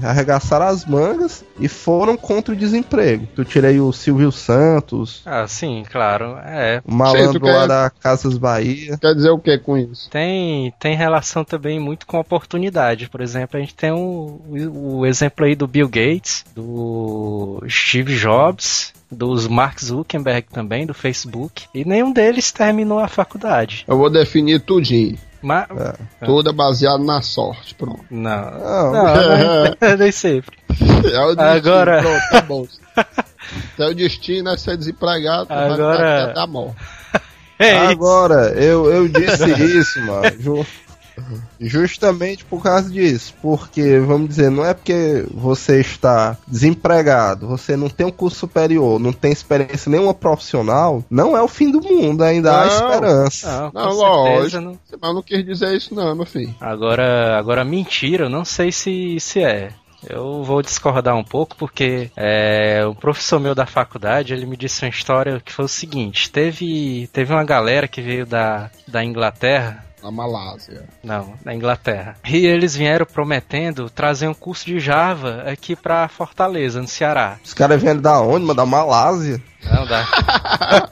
arregaçaram 0.00 0.66
as 0.66 0.84
mangas 0.84 1.44
e 1.58 1.66
foram 1.66 2.16
contra 2.16 2.54
o 2.54 2.56
desemprego. 2.56 3.26
Tu 3.34 3.44
tirei 3.44 3.80
o 3.80 3.92
Silvio 3.92 4.23
Santos, 4.32 5.22
Ah, 5.26 5.46
sim, 5.46 5.82
claro. 5.90 6.36
É. 6.44 6.80
o 6.84 6.94
malandro 6.94 7.40
quer- 7.40 7.52
lá 7.52 7.66
da 7.66 7.90
Casas 7.90 8.36
Bahia. 8.38 8.96
quer 8.98 9.14
dizer 9.14 9.30
o 9.30 9.38
que 9.38 9.56
com 9.58 9.76
isso? 9.76 10.08
Tem, 10.10 10.72
tem 10.78 10.96
relação 10.96 11.44
também 11.44 11.78
muito 11.80 12.06
com 12.06 12.18
oportunidade. 12.18 13.08
Por 13.08 13.20
exemplo, 13.20 13.56
a 13.56 13.60
gente 13.60 13.74
tem 13.74 13.90
o, 13.92 14.40
o, 14.48 14.98
o 14.98 15.06
exemplo 15.06 15.44
aí 15.46 15.54
do 15.54 15.66
Bill 15.66 15.88
Gates, 15.88 16.44
do 16.54 17.62
Steve 17.68 18.16
Jobs, 18.16 18.92
dos 19.10 19.46
Mark 19.46 19.78
Zuckerberg 19.80 20.48
também, 20.52 20.86
do 20.86 20.94
Facebook. 20.94 21.64
E 21.74 21.84
nenhum 21.84 22.12
deles 22.12 22.50
terminou 22.52 22.98
a 22.98 23.08
faculdade. 23.08 23.84
Eu 23.86 23.96
vou 23.96 24.10
definir 24.10 24.60
tudinho. 24.60 25.16
Tudo 26.24 26.48
é 26.48 26.52
baseado 26.54 27.04
na 27.04 27.20
sorte, 27.20 27.74
pronto. 27.74 28.02
Não. 28.10 28.50
Não, 28.50 28.92
Não, 28.92 29.64
nem, 29.80 29.96
nem 29.98 30.10
sempre. 30.12 30.56
É 30.70 31.20
o 31.20 31.34
destino, 31.34 31.42
Agora- 31.42 32.00
pronto, 32.02 32.30
tá 32.30 32.40
bom. 32.40 32.66
É 33.78 33.86
o 33.86 33.94
destino, 33.94 34.50
é 34.50 34.56
ser 34.56 34.76
desempregado, 34.76 35.46
Agora- 35.52 36.32
a 36.36 36.46
morte. 36.46 36.76
É 37.56 37.76
isso. 37.84 37.92
Agora, 37.92 38.48
eu, 38.60 38.90
eu 38.92 39.06
disse 39.08 39.48
isso, 39.78 40.00
mano. 40.00 40.26
ju- 40.40 40.66
justamente 41.60 42.44
por 42.44 42.60
causa 42.62 42.90
disso. 42.90 43.32
Porque, 43.40 43.98
vamos 44.00 44.28
dizer, 44.28 44.50
não 44.50 44.64
é 44.64 44.74
porque 44.74 45.24
você 45.32 45.80
está 45.80 46.36
desempregado, 46.48 47.46
você 47.46 47.76
não 47.76 47.88
tem 47.88 48.04
um 48.06 48.10
curso 48.10 48.38
superior, 48.38 48.98
não 48.98 49.12
tem 49.12 49.30
experiência 49.32 49.88
nenhuma 49.90 50.12
profissional, 50.12 51.04
não 51.08 51.36
é 51.36 51.42
o 51.42 51.48
fim 51.48 51.70
do 51.70 51.80
mundo, 51.80 52.22
ainda 52.24 52.52
há 52.52 52.66
Não. 52.66 52.72
esperança. 52.90 53.60
Não, 53.62 53.70
com 53.70 53.78
Não, 53.78 53.84
certeza 53.92 54.02
lógico. 54.40 54.60
não. 54.62 54.78
Mas 55.00 55.08
eu 55.10 55.14
não 55.14 55.22
quis 55.22 55.44
dizer 55.44 55.76
isso 55.76 55.94
não, 55.94 56.14
meu 56.14 56.26
filho. 56.26 56.54
Agora, 56.60 57.38
agora 57.38 57.64
mentira, 57.64 58.24
eu 58.24 58.30
não 58.30 58.44
sei 58.44 58.72
se, 58.72 59.18
se 59.20 59.40
é. 59.42 59.70
Eu 60.08 60.42
vou 60.42 60.62
discordar 60.62 61.16
um 61.16 61.24
pouco 61.24 61.56
porque 61.56 62.10
é, 62.16 62.84
o 62.86 62.94
professor 62.94 63.38
meu 63.40 63.54
da 63.54 63.66
faculdade 63.66 64.32
ele 64.32 64.46
me 64.46 64.56
disse 64.56 64.84
uma 64.84 64.90
história 64.90 65.40
que 65.40 65.52
foi 65.52 65.64
o 65.64 65.68
seguinte: 65.68 66.30
teve, 66.30 67.08
teve 67.12 67.32
uma 67.32 67.44
galera 67.44 67.88
que 67.88 68.02
veio 68.02 68.26
da, 68.26 68.70
da 68.86 69.02
Inglaterra, 69.04 69.84
Na 70.02 70.10
Malásia. 70.10 70.84
não, 71.02 71.34
da 71.44 71.54
Inglaterra, 71.54 72.16
e 72.24 72.46
eles 72.46 72.76
vieram 72.76 73.06
prometendo 73.06 73.88
trazer 73.88 74.28
um 74.28 74.34
curso 74.34 74.66
de 74.66 74.78
Java 74.78 75.44
aqui 75.50 75.74
pra 75.74 76.08
Fortaleza, 76.08 76.80
no 76.80 76.88
Ceará. 76.88 77.38
Os 77.44 77.54
caras 77.54 77.80
vêm 77.82 77.96
da 77.96 78.20
onde, 78.20 78.44
mano? 78.44 78.54
Da 78.54 78.66
Malásia. 78.66 79.42
Não 79.64 79.86
dá. 79.86 80.88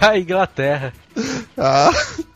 a 0.00 0.16
Inglaterra. 0.18 0.92
Ah, 1.56 1.90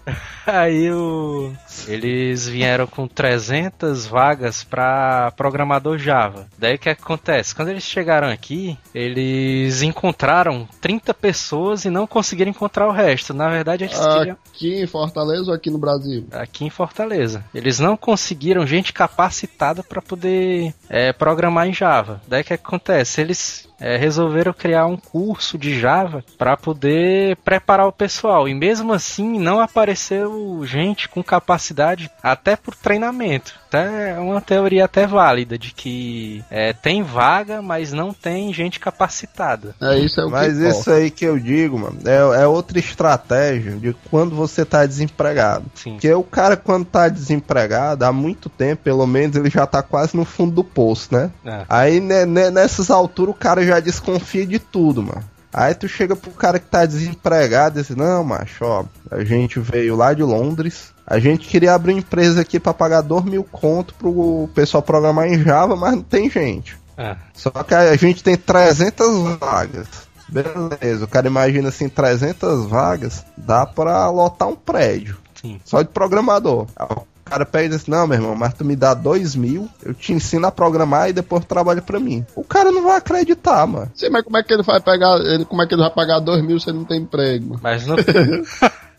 Aí 0.46 0.90
o... 0.90 1.52
eles 1.86 2.48
vieram 2.48 2.86
com 2.86 3.06
300 3.06 4.06
vagas 4.06 4.64
para 4.64 5.32
programador 5.36 5.98
Java. 5.98 6.48
Daí 6.58 6.74
o 6.74 6.78
que 6.78 6.88
acontece? 6.88 7.54
Quando 7.54 7.68
eles 7.68 7.84
chegaram 7.84 8.28
aqui, 8.28 8.78
eles 8.94 9.82
encontraram 9.82 10.68
30 10.80 11.12
pessoas 11.14 11.84
e 11.84 11.90
não 11.90 12.06
conseguiram 12.06 12.50
encontrar 12.50 12.88
o 12.88 12.92
resto. 12.92 13.34
Na 13.34 13.48
verdade, 13.48 13.84
eles 13.84 13.98
queriam 13.98 14.36
Aqui 14.52 14.82
em 14.82 14.86
Fortaleza 14.86 15.50
ou 15.50 15.54
aqui 15.54 15.70
no 15.70 15.78
Brasil? 15.78 16.26
aqui 16.32 16.64
em 16.64 16.70
Fortaleza. 16.70 17.44
Eles 17.54 17.78
não 17.78 17.96
conseguiram 17.96 18.66
gente 18.66 18.92
capacitada 18.92 19.82
para 19.82 20.02
poder 20.02 20.74
é, 20.88 21.12
programar 21.12 21.68
em 21.68 21.72
Java. 21.72 22.20
Daí 22.26 22.42
o 22.42 22.44
que 22.44 22.54
acontece? 22.54 23.20
Eles 23.20 23.68
é, 23.80 23.96
resolveram 23.96 24.52
criar 24.52 24.86
um 24.86 24.96
curso 24.96 25.56
de 25.56 25.78
Java 25.78 26.22
para 26.36 26.56
poder 26.56 27.36
preparar 27.38 27.86
o 27.86 27.92
pessoal. 27.92 28.48
E 28.48 28.54
mesmo 28.54 28.69
assim, 28.92 29.38
não 29.38 29.60
apareceu 29.60 30.62
gente 30.64 31.08
com 31.08 31.22
capacidade 31.22 32.10
até 32.22 32.56
por 32.56 32.74
treinamento. 32.74 33.58
Até 33.68 34.10
é 34.10 34.18
uma 34.18 34.40
teoria 34.40 34.84
até 34.84 35.06
válida 35.06 35.56
de 35.56 35.72
que 35.72 36.44
é, 36.50 36.72
tem 36.72 37.02
vaga, 37.02 37.62
mas 37.62 37.92
não 37.92 38.12
tem 38.12 38.52
gente 38.52 38.80
capacitada. 38.80 39.74
É 39.80 39.98
isso 39.98 40.20
é 40.20 40.24
o 40.24 40.30
Mas 40.30 40.58
que 40.58 40.68
isso 40.68 40.90
aí 40.90 41.10
que 41.10 41.24
eu 41.24 41.38
digo, 41.38 41.78
mano, 41.78 41.98
é, 42.04 42.42
é 42.42 42.46
outra 42.46 42.78
estratégia 42.78 43.72
de 43.72 43.94
quando 44.10 44.34
você 44.34 44.64
tá 44.64 44.84
desempregado. 44.84 45.66
Sim. 45.74 45.92
Porque 45.92 46.12
o 46.12 46.24
cara, 46.24 46.56
quando 46.56 46.84
tá 46.84 47.08
desempregado, 47.08 48.04
há 48.04 48.12
muito 48.12 48.48
tempo, 48.48 48.82
pelo 48.82 49.06
menos, 49.06 49.36
ele 49.36 49.50
já 49.50 49.66
tá 49.66 49.82
quase 49.82 50.16
no 50.16 50.24
fundo 50.24 50.52
do 50.52 50.64
poço, 50.64 51.14
né? 51.14 51.30
É. 51.44 51.64
Aí 51.68 52.00
né, 52.00 52.26
né, 52.26 52.50
nessas 52.50 52.90
alturas 52.90 53.34
o 53.34 53.38
cara 53.38 53.64
já 53.64 53.78
desconfia 53.78 54.46
de 54.46 54.58
tudo, 54.58 55.02
mano. 55.02 55.24
Aí 55.52 55.74
tu 55.74 55.88
chega 55.88 56.14
pro 56.14 56.30
cara 56.30 56.58
que 56.58 56.66
tá 56.66 56.86
desempregado 56.86 57.78
e 57.78 57.82
diz, 57.82 57.96
não, 57.96 58.22
macho, 58.22 58.64
ó, 58.64 58.84
a 59.10 59.24
gente 59.24 59.58
veio 59.58 59.96
lá 59.96 60.14
de 60.14 60.22
Londres, 60.22 60.92
a 61.06 61.18
gente 61.18 61.48
queria 61.48 61.74
abrir 61.74 61.94
uma 61.94 61.98
empresa 61.98 62.40
aqui 62.40 62.60
pra 62.60 62.72
pagar 62.72 63.00
2 63.00 63.24
mil 63.24 63.42
conto 63.42 63.94
pro 63.94 64.48
pessoal 64.54 64.82
programar 64.82 65.26
em 65.26 65.42
Java, 65.42 65.74
mas 65.74 65.96
não 65.96 66.02
tem 66.02 66.30
gente. 66.30 66.78
É. 66.96 67.16
Só 67.34 67.50
que 67.50 67.74
a 67.74 67.96
gente 67.96 68.22
tem 68.22 68.36
300 68.36 69.38
vagas. 69.38 69.88
Beleza, 70.28 71.04
o 71.04 71.08
cara 71.08 71.26
imagina 71.26 71.70
assim, 71.70 71.88
300 71.88 72.66
vagas, 72.66 73.24
dá 73.36 73.66
pra 73.66 74.08
lotar 74.08 74.48
um 74.48 74.54
prédio. 74.54 75.18
Sim. 75.40 75.60
Só 75.64 75.82
de 75.82 75.88
programador. 75.88 76.66
O 76.78 77.04
cara 77.30 77.46
pega 77.46 77.66
e 77.66 77.68
diz 77.68 77.82
assim, 77.82 77.90
não, 77.90 78.06
meu 78.06 78.18
irmão, 78.18 78.34
mas 78.34 78.54
tu 78.54 78.64
me 78.64 78.74
dá 78.76 78.92
2 78.92 79.34
mil, 79.36 79.68
eu 79.82 79.94
te 79.94 80.12
ensino 80.12 80.46
a 80.46 80.52
programar 80.52 81.08
e 81.08 81.12
depois 81.12 81.44
tu 81.44 81.48
trabalha 81.48 81.80
pra 81.80 82.00
mim. 82.00 82.24
O 82.34 82.44
cara 82.44 82.70
não 82.70 82.82
vai 82.82 82.96
acreditar, 82.96 83.66
mano. 83.66 83.90
Sim, 83.94 84.10
mas 84.10 84.22
como 84.22 84.36
é 84.36 84.42
que 84.42 84.52
ele 84.52 84.62
vai 84.62 84.80
pegar. 84.80 85.18
Ele, 85.20 85.44
como 85.44 85.62
é 85.62 85.66
que 85.66 85.74
ele 85.74 85.82
vai 85.82 85.90
pagar 85.90 86.20
2 86.20 86.42
mil 86.42 86.58
se 86.58 86.70
ele 86.70 86.78
não 86.78 86.84
tem 86.84 87.00
emprego, 87.00 87.50
mano? 87.50 87.60
Mas 87.62 87.86
no, 87.86 87.96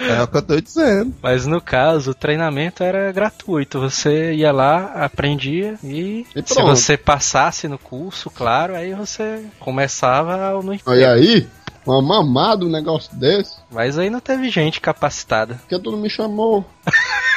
É 0.00 0.22
o 0.22 0.28
que 0.28 0.36
eu 0.36 0.42
tô 0.42 0.60
dizendo. 0.60 1.12
mas 1.20 1.44
no 1.44 1.60
caso, 1.60 2.12
o 2.12 2.14
treinamento 2.14 2.84
era 2.84 3.10
gratuito. 3.10 3.80
Você 3.80 4.32
ia 4.34 4.52
lá, 4.52 4.92
aprendia 5.04 5.76
e, 5.82 6.24
E 6.36 6.42
se 6.46 6.62
você 6.62 6.96
passasse 6.96 7.66
no 7.66 7.78
curso, 7.78 8.30
claro, 8.30 8.76
aí 8.76 8.94
você 8.94 9.44
começava 9.58 10.52
no 10.62 10.72
emprego. 10.72 10.90
Olha 10.90 11.12
aí, 11.12 11.48
uma 11.84 12.00
mamada 12.00 12.64
um 12.64 12.70
negócio 12.70 13.14
desse. 13.16 13.56
Mas 13.70 13.98
aí 13.98 14.08
não 14.08 14.20
teve 14.20 14.48
gente 14.50 14.80
capacitada. 14.80 15.54
Por 15.54 15.68
que 15.68 15.78
tu 15.78 15.90
não 15.90 15.98
me 15.98 16.10
chamou? 16.10 16.64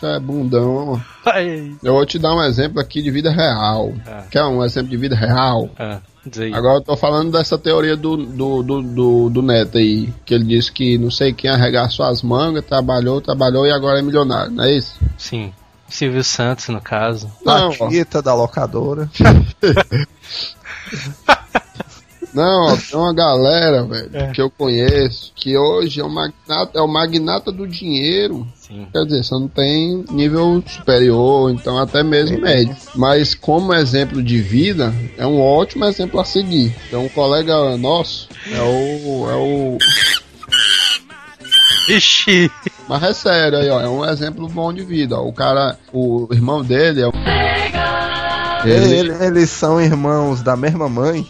Isso 0.00 0.06
é 0.06 0.18
bundão, 0.18 0.86
mano. 0.86 1.04
Eu 1.82 1.92
vou 1.92 2.06
te 2.06 2.18
dar 2.18 2.34
um 2.34 2.42
exemplo 2.42 2.80
aqui 2.80 3.02
de 3.02 3.10
vida 3.10 3.30
real. 3.30 3.92
Ah. 4.06 4.24
Quer 4.30 4.44
um 4.44 4.64
exemplo 4.64 4.88
de 4.88 4.96
vida 4.96 5.14
real? 5.14 5.68
Ah, 5.78 6.00
aí. 6.38 6.54
Agora 6.54 6.78
eu 6.78 6.80
tô 6.80 6.96
falando 6.96 7.30
dessa 7.30 7.58
teoria 7.58 7.98
do, 7.98 8.16
do, 8.16 8.62
do, 8.62 8.82
do, 8.82 9.28
do 9.28 9.42
Neto 9.42 9.76
aí. 9.76 10.10
Que 10.24 10.32
ele 10.32 10.44
disse 10.44 10.72
que 10.72 10.96
não 10.96 11.10
sei 11.10 11.34
quem 11.34 11.50
arregaçou 11.50 12.06
as 12.06 12.22
mangas, 12.22 12.64
trabalhou, 12.64 13.20
trabalhou 13.20 13.66
e 13.66 13.70
agora 13.70 13.98
é 13.98 14.02
milionário, 14.02 14.50
não 14.50 14.64
é 14.64 14.72
isso? 14.72 14.98
Sim. 15.18 15.52
Silvio 15.86 16.24
Santos, 16.24 16.68
no 16.68 16.80
caso. 16.80 17.30
Não, 17.44 17.68
a 17.70 17.88
Tita 17.90 18.22
da 18.22 18.32
locadora. 18.32 19.10
Não, 22.32 22.66
ó, 22.72 22.76
tem 22.76 22.98
uma 22.98 23.12
galera, 23.12 23.82
velho, 23.82 24.10
É. 24.12 24.30
que 24.30 24.40
eu 24.40 24.48
conheço, 24.50 25.32
que 25.34 25.56
hoje 25.58 26.00
é 26.00 26.04
o 26.04 26.08
magnata, 26.08 26.78
é 26.78 26.80
o 26.80 26.86
magnata 26.86 27.50
do 27.50 27.66
dinheiro. 27.66 28.46
Sim. 28.54 28.86
Quer 28.92 29.04
dizer, 29.04 29.24
só 29.24 29.38
não 29.40 29.48
tem 29.48 30.04
nível 30.10 30.62
superior, 30.66 31.50
então 31.50 31.76
até 31.76 32.02
mesmo 32.04 32.40
médio. 32.40 32.76
Mas 32.94 33.34
como 33.34 33.74
exemplo 33.74 34.22
de 34.22 34.40
vida, 34.40 34.94
é 35.18 35.26
um 35.26 35.40
ótimo 35.40 35.84
exemplo 35.86 36.20
a 36.20 36.24
seguir. 36.24 36.72
Tem 36.88 36.98
um 36.98 37.08
colega 37.08 37.76
nosso, 37.76 38.28
é 38.52 38.60
o. 38.62 39.30
É 39.30 39.34
o. 39.34 39.78
Ixi! 41.88 42.50
Mas 42.88 43.02
é 43.02 43.12
sério 43.12 43.58
aí, 43.58 43.70
ó. 43.70 43.80
É 43.80 43.88
um 43.88 44.04
exemplo 44.04 44.48
bom 44.48 44.72
de 44.72 44.84
vida. 44.84 45.16
Ó. 45.18 45.26
O 45.26 45.32
cara, 45.32 45.76
o 45.92 46.28
irmão 46.30 46.62
dele 46.62 47.02
é 47.02 47.06
o. 47.08 47.12
Ele, 48.64 48.94
Ele- 48.94 49.24
eles 49.24 49.50
são 49.50 49.80
irmãos 49.80 50.42
da 50.42 50.54
mesma 50.56 50.88
mãe. 50.88 51.26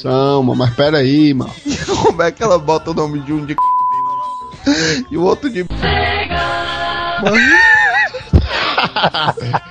São, 0.00 0.42
mano, 0.42 0.58
mas 0.58 0.74
pera 0.74 0.98
aí, 0.98 1.34
mano. 1.34 1.52
Como 2.02 2.22
é 2.22 2.30
que 2.30 2.42
ela 2.42 2.58
bota 2.58 2.90
o 2.90 2.94
nome 2.94 3.20
de 3.20 3.32
um 3.32 3.44
de 3.44 3.56
e 5.10 5.16
o 5.16 5.22
outro 5.22 5.48
de 5.48 5.64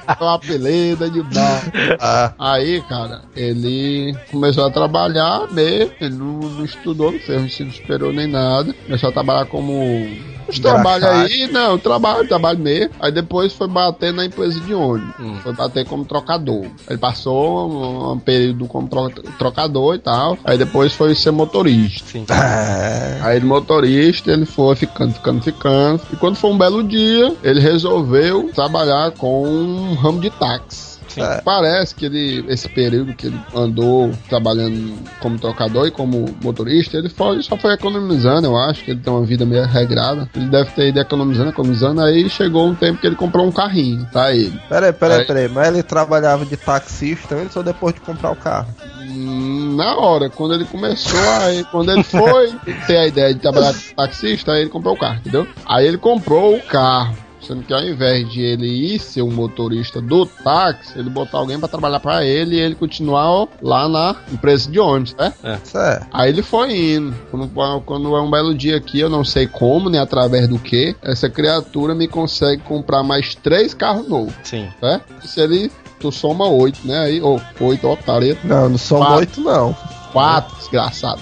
É 0.07 0.27
apelido 0.27 1.09
de 1.09 1.21
dar. 1.23 1.61
ah, 1.99 2.33
Aí, 2.37 2.81
cara, 2.87 3.21
ele 3.35 4.15
começou 4.31 4.65
a 4.65 4.71
trabalhar 4.71 5.47
mesmo, 5.51 5.91
ele 5.99 6.15
não, 6.15 6.33
não 6.39 6.65
estudou, 6.65 7.11
não 7.11 7.19
fez 7.19 7.41
ensino 7.43 7.71
superior 7.71 8.13
nem 8.13 8.27
nada. 8.27 8.73
Começou 8.85 9.09
a 9.09 9.13
trabalhar 9.13 9.45
como. 9.45 10.07
Os 10.47 10.59
trabalhos 10.59 11.07
aí, 11.07 11.47
não, 11.51 11.75
trabalho, 11.79 12.27
trabalho 12.27 12.59
mesmo. 12.59 12.91
Aí 12.99 13.11
depois 13.11 13.51
foi 13.51 13.67
bater 13.67 14.13
na 14.13 14.25
empresa 14.25 14.59
de 14.59 14.75
ônibus. 14.75 15.15
Hum. 15.19 15.37
Foi 15.41 15.51
bater 15.53 15.85
como 15.87 16.05
trocador. 16.05 16.67
Ele 16.87 16.99
passou 16.99 17.67
um, 17.67 18.11
um 18.11 18.19
período 18.19 18.67
como 18.67 18.87
tro- 18.87 19.09
trocador 19.39 19.95
e 19.95 19.97
tal. 19.97 20.37
Aí 20.45 20.55
depois 20.55 20.93
foi 20.93 21.15
ser 21.15 21.31
motorista. 21.31 22.05
Sim. 22.11 22.25
é, 22.29 23.19
Aí 23.23 23.37
ele 23.37 23.45
motorista, 23.47 24.31
ele 24.31 24.45
foi 24.45 24.75
ficando, 24.75 25.13
ficando, 25.15 25.41
ficando. 25.41 26.01
E 26.13 26.15
quando 26.15 26.35
foi 26.35 26.51
um 26.51 26.57
belo 26.59 26.83
dia, 26.83 27.33
ele 27.43 27.59
resolveu 27.59 28.51
trabalhar 28.53 29.13
com 29.17 29.47
um 29.47 29.93
ramo 29.95 30.19
de 30.19 30.29
táxi. 30.29 30.95
É. 31.17 31.39
Parece 31.41 31.95
que 31.95 32.05
ele, 32.07 32.43
esse 32.49 32.67
período 32.67 33.13
que 33.13 33.27
ele 33.27 33.39
andou 33.55 34.11
trabalhando 34.27 34.95
como 35.21 35.39
trocador 35.39 35.87
e 35.87 35.91
como 35.91 36.25
motorista, 36.43 36.97
ele 36.97 37.07
foi, 37.07 37.41
só 37.41 37.55
foi 37.55 37.73
economizando, 37.73 38.47
eu 38.47 38.57
acho, 38.57 38.83
que 38.83 38.91
ele 38.91 38.99
tem 38.99 39.13
uma 39.13 39.25
vida 39.25 39.45
meio 39.45 39.65
regrada. 39.65 40.29
Ele 40.35 40.47
deve 40.47 40.71
ter 40.71 40.89
ido 40.89 40.99
economizando, 40.99 41.51
economizando, 41.51 42.01
aí 42.01 42.29
chegou 42.29 42.67
um 42.67 42.75
tempo 42.75 42.99
que 42.99 43.07
ele 43.07 43.15
comprou 43.15 43.45
um 43.47 43.51
carrinho, 43.51 44.05
tá 44.11 44.33
ele. 44.33 44.59
Peraí, 44.67 44.91
peraí, 44.91 45.19
Aí- 45.19 45.25
peraí. 45.25 45.47
Mas 45.47 45.67
ele 45.69 45.83
trabalhava 45.83 46.45
de 46.45 46.57
taxista 46.57 47.35
antes 47.35 47.55
ou 47.55 47.63
depois 47.63 47.93
de 47.95 48.01
comprar 48.01 48.31
o 48.31 48.35
carro? 48.35 48.67
Hum, 49.01 49.75
Na 49.77 49.95
hora, 49.97 50.29
quando 50.29 50.53
ele 50.55 50.65
começou, 50.65 51.19
aí 51.41 51.63
quando 51.71 51.91
ele 51.91 52.03
foi 52.03 52.53
ter 52.87 52.97
a 52.97 53.07
ideia 53.07 53.33
de 53.33 53.39
trabalhar 53.39 53.73
como 53.73 53.95
taxista, 53.95 54.51
aí 54.51 54.61
ele 54.61 54.69
comprou 54.69 54.93
o 54.95 54.97
carro, 54.97 55.17
entendeu? 55.19 55.47
Aí 55.65 55.87
ele 55.87 55.97
comprou 55.97 56.55
o 56.55 56.61
carro. 56.61 57.15
Sendo 57.45 57.63
que 57.63 57.73
ao 57.73 57.81
invés 57.83 58.27
de 58.31 58.41
ele 58.41 58.67
ir 58.67 58.99
ser 58.99 59.21
um 59.21 59.31
motorista 59.31 60.01
do 60.01 60.25
táxi, 60.25 60.97
ele 60.97 61.09
botar 61.09 61.37
alguém 61.37 61.59
pra 61.59 61.67
trabalhar 61.67 61.99
pra 61.99 62.25
ele 62.25 62.55
e 62.55 62.59
ele 62.59 62.75
continuar 62.75 63.29
ó, 63.29 63.47
lá 63.61 63.87
na 63.87 64.15
empresa 64.31 64.69
de 64.69 64.79
ônibus, 64.79 65.15
né? 65.15 65.31
Isso 65.63 65.77
é. 65.77 66.01
Aí 66.11 66.29
ele 66.29 66.41
foi 66.41 66.75
indo. 66.75 67.13
Quando, 67.29 67.81
quando 67.85 68.15
é 68.15 68.21
um 68.21 68.31
belo 68.31 68.55
dia 68.55 68.77
aqui, 68.77 68.99
eu 68.99 69.09
não 69.09 69.23
sei 69.23 69.45
como, 69.45 69.89
nem 69.89 69.99
através 69.99 70.47
do 70.47 70.57
que, 70.57 70.95
essa 71.03 71.29
criatura 71.29 71.93
me 71.93 72.07
consegue 72.07 72.61
comprar 72.63 73.03
mais 73.03 73.35
três 73.35 73.73
carros 73.73 74.07
novos, 74.07 74.33
Sim. 74.43 74.67
né? 74.81 75.01
Se 75.23 75.39
ele, 75.39 75.71
tu 75.99 76.11
soma 76.11 76.47
oito, 76.47 76.79
né? 76.85 76.99
Aí, 76.99 77.21
ou 77.21 77.39
oito, 77.59 77.87
otário. 77.87 78.37
Não, 78.43 78.69
não 78.69 78.77
são 78.77 78.97
Quatro. 78.99 79.15
oito, 79.17 79.41
não. 79.41 79.75
Quatro, 80.11 80.55
desgraçado. 80.57 81.21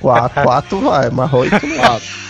Quatro, 0.00 0.42
quatro 0.42 0.80
vai, 0.80 1.10
mas 1.10 1.32
oito 1.32 1.66
não. 1.66 1.76
Quatro. 1.76 2.25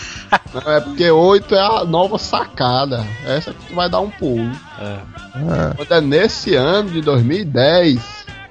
Não, 0.53 0.71
é 0.73 0.81
porque 0.81 1.09
oito 1.09 1.55
é 1.55 1.59
a 1.59 1.85
nova 1.85 2.17
sacada. 2.17 3.05
Essa 3.25 3.53
que 3.53 3.65
tu 3.67 3.75
vai 3.75 3.89
dar 3.89 3.99
um 4.01 4.09
pulo. 4.09 4.51
É, 4.79 4.99
Ah, 5.35 5.73
Quando 5.75 5.91
é 5.93 6.01
nesse 6.01 6.55
ano 6.55 6.89
de 6.89 7.01
2010, 7.01 7.99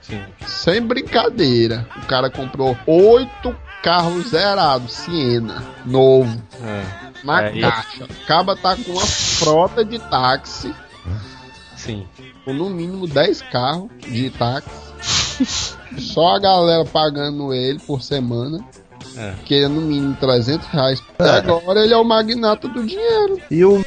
sim. 0.00 0.22
sem 0.46 0.80
brincadeira, 0.82 1.86
o 2.02 2.06
cara 2.06 2.30
comprou 2.30 2.76
oito 2.86 3.54
carros 3.82 4.28
zerados, 4.30 4.92
Siena, 4.92 5.62
novo, 5.84 6.40
É, 6.62 6.82
na 7.24 7.38
Aí- 7.38 7.60
caixa. 7.60 8.04
Acaba 8.24 8.56
tá 8.56 8.76
com 8.76 8.92
uma 8.92 9.06
frota 9.06 9.84
de 9.84 9.98
táxi, 9.98 10.74
sim. 11.76 12.06
com 12.44 12.52
no 12.52 12.68
mínimo 12.70 13.06
10 13.06 13.42
carros 13.42 13.88
de 14.00 14.30
táxi. 14.30 14.86
Só 15.98 16.34
a 16.34 16.38
galera 16.38 16.84
pagando 16.84 17.52
ele 17.54 17.78
por 17.80 18.02
semana. 18.02 18.58
É. 19.16 19.34
Que 19.44 19.62
é 19.62 19.68
no 19.68 19.80
mínimo 19.80 20.14
300 20.20 20.66
reais. 20.68 21.02
E 21.18 21.22
agora 21.22 21.80
ele 21.80 21.94
é 21.94 21.96
o 21.96 22.04
magnata 22.04 22.68
do 22.68 22.84
dinheiro. 22.84 23.40
E 23.50 23.64
o. 23.64 23.82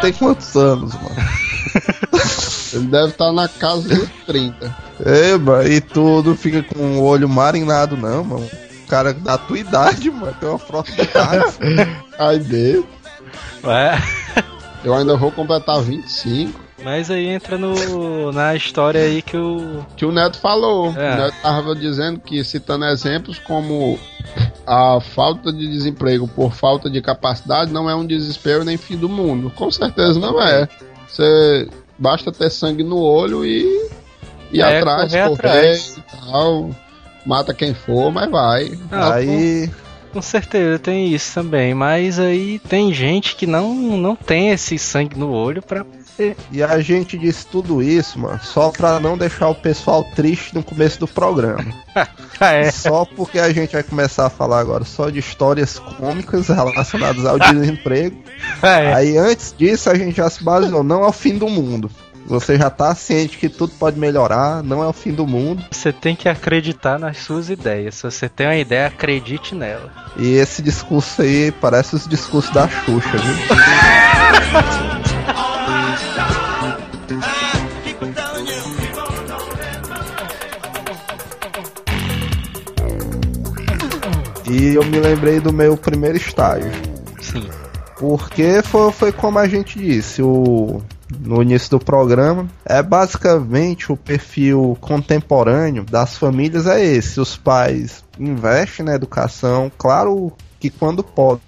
Tem 0.00 0.12
quantos 0.12 0.54
anos, 0.56 0.92
mano? 0.94 1.16
Ele 2.72 2.86
deve 2.88 3.08
estar 3.08 3.32
na 3.32 3.48
casa 3.48 3.88
dos 3.88 4.08
30. 4.26 4.76
Eba, 5.04 5.66
e 5.66 5.80
tu 5.80 6.22
não 6.22 6.36
fica 6.36 6.62
com 6.62 6.98
o 6.98 7.04
olho 7.04 7.28
marinado, 7.28 7.96
não, 7.96 8.24
mano. 8.24 8.50
O 8.84 8.88
cara 8.88 9.14
da 9.14 9.38
tua 9.38 9.58
idade, 9.58 10.10
mano, 10.10 10.34
tem 10.38 10.48
uma 10.48 10.58
frota 10.58 10.92
de 10.92 11.06
táxi. 11.06 11.58
Ai, 12.18 12.38
Deus. 12.38 12.84
É. 13.64 13.98
Eu 14.84 14.94
ainda 14.94 15.16
vou 15.16 15.32
completar 15.32 15.80
25. 15.80 16.65
Mas 16.86 17.10
aí 17.10 17.26
entra 17.26 17.58
no, 17.58 18.30
na 18.30 18.54
história 18.54 19.00
aí 19.00 19.20
que 19.20 19.36
o. 19.36 19.84
Que 19.96 20.06
o 20.06 20.12
Neto 20.12 20.38
falou. 20.38 20.94
É. 20.96 21.14
O 21.14 21.16
Neto 21.16 21.34
tava 21.42 21.74
dizendo 21.74 22.20
que, 22.20 22.44
citando 22.44 22.84
exemplos 22.84 23.40
como 23.40 23.98
a 24.64 25.00
falta 25.00 25.52
de 25.52 25.66
desemprego 25.66 26.28
por 26.28 26.52
falta 26.54 26.88
de 26.88 27.02
capacidade 27.02 27.72
não 27.72 27.90
é 27.90 27.94
um 27.96 28.06
desespero 28.06 28.62
nem 28.64 28.76
fim 28.76 28.96
do 28.96 29.08
mundo. 29.08 29.50
Com 29.50 29.68
certeza 29.68 30.20
não 30.20 30.40
é. 30.40 30.68
Você 31.08 31.68
basta 31.98 32.30
ter 32.30 32.50
sangue 32.50 32.84
no 32.84 32.98
olho 33.00 33.44
e 33.44 33.64
ir 34.52 34.60
É, 34.60 34.78
atrás, 34.78 35.10
correr 35.12 35.28
correr, 35.28 35.38
atrás. 35.38 35.96
e 35.98 36.30
tal. 36.30 36.70
Mata 37.26 37.52
quem 37.52 37.74
for, 37.74 38.12
mas 38.12 38.30
vai. 38.30 38.78
Ah, 38.92 39.14
Aí. 39.14 39.68
Com 40.12 40.22
certeza 40.22 40.78
tem 40.78 41.12
isso 41.12 41.34
também, 41.34 41.74
mas 41.74 42.18
aí 42.20 42.58
tem 42.60 42.94
gente 42.94 43.34
que 43.36 43.44
não, 43.44 43.74
não 43.74 44.14
tem 44.16 44.50
esse 44.50 44.78
sangue 44.78 45.18
no 45.18 45.32
olho 45.32 45.60
pra. 45.60 45.84
E 46.50 46.62
a 46.62 46.80
gente 46.80 47.18
disse 47.18 47.46
tudo 47.46 47.82
isso, 47.82 48.18
mano, 48.18 48.40
só 48.42 48.70
pra 48.70 48.98
não 48.98 49.16
deixar 49.18 49.48
o 49.48 49.54
pessoal 49.54 50.04
triste 50.14 50.54
no 50.54 50.62
começo 50.62 51.00
do 51.00 51.08
programa. 51.08 51.64
Ah, 52.38 52.52
é. 52.52 52.70
Só 52.70 53.06
porque 53.06 53.38
a 53.38 53.50
gente 53.50 53.72
vai 53.72 53.82
começar 53.82 54.26
a 54.26 54.30
falar 54.30 54.60
agora 54.60 54.84
só 54.84 55.08
de 55.08 55.18
histórias 55.18 55.78
cômicas 55.78 56.48
relacionadas 56.48 57.24
ao 57.24 57.38
desemprego. 57.38 58.14
Ah, 58.62 58.78
é. 58.80 58.92
Aí 58.92 59.16
antes 59.16 59.54
disso 59.56 59.88
a 59.88 59.94
gente 59.94 60.16
já 60.18 60.28
se 60.28 60.44
baseou, 60.44 60.82
não 60.82 61.02
é 61.02 61.08
o 61.08 61.12
fim 61.12 61.38
do 61.38 61.48
mundo. 61.48 61.90
Você 62.26 62.58
já 62.58 62.68
tá 62.68 62.94
ciente 62.94 63.38
que 63.38 63.48
tudo 63.48 63.72
pode 63.78 63.98
melhorar, 63.98 64.62
não 64.62 64.82
é 64.82 64.86
o 64.86 64.92
fim 64.92 65.12
do 65.12 65.26
mundo. 65.26 65.64
Você 65.70 65.92
tem 65.92 66.14
que 66.14 66.28
acreditar 66.28 66.98
nas 66.98 67.18
suas 67.18 67.48
ideias. 67.48 67.94
Se 67.94 68.02
você 68.02 68.28
tem 68.28 68.46
uma 68.46 68.56
ideia, 68.56 68.88
acredite 68.88 69.54
nela. 69.54 69.90
E 70.16 70.34
esse 70.34 70.60
discurso 70.60 71.22
aí 71.22 71.52
parece 71.52 71.94
os 71.94 72.06
discursos 72.06 72.52
da 72.52 72.68
Xuxa, 72.68 73.16
viu? 73.16 73.36
E 84.50 84.74
eu 84.74 84.84
me 84.84 85.00
lembrei 85.00 85.40
do 85.40 85.52
meu 85.52 85.76
primeiro 85.76 86.16
estágio. 86.16 86.70
Sim. 87.20 87.48
Porque 87.98 88.62
foi, 88.62 88.92
foi 88.92 89.12
como 89.12 89.38
a 89.38 89.48
gente 89.48 89.78
disse, 89.78 90.22
o, 90.22 90.82
no 91.20 91.42
início 91.42 91.70
do 91.70 91.78
programa, 91.78 92.46
é 92.64 92.82
basicamente 92.82 93.90
o 93.90 93.96
perfil 93.96 94.76
contemporâneo 94.80 95.84
das 95.84 96.16
famílias 96.16 96.66
é 96.66 96.84
esse. 96.84 97.20
Os 97.20 97.36
pais 97.36 98.04
investem 98.18 98.84
na 98.84 98.94
educação, 98.94 99.70
claro 99.76 100.32
que 100.60 100.70
quando 100.70 101.02
podem, 101.02 101.42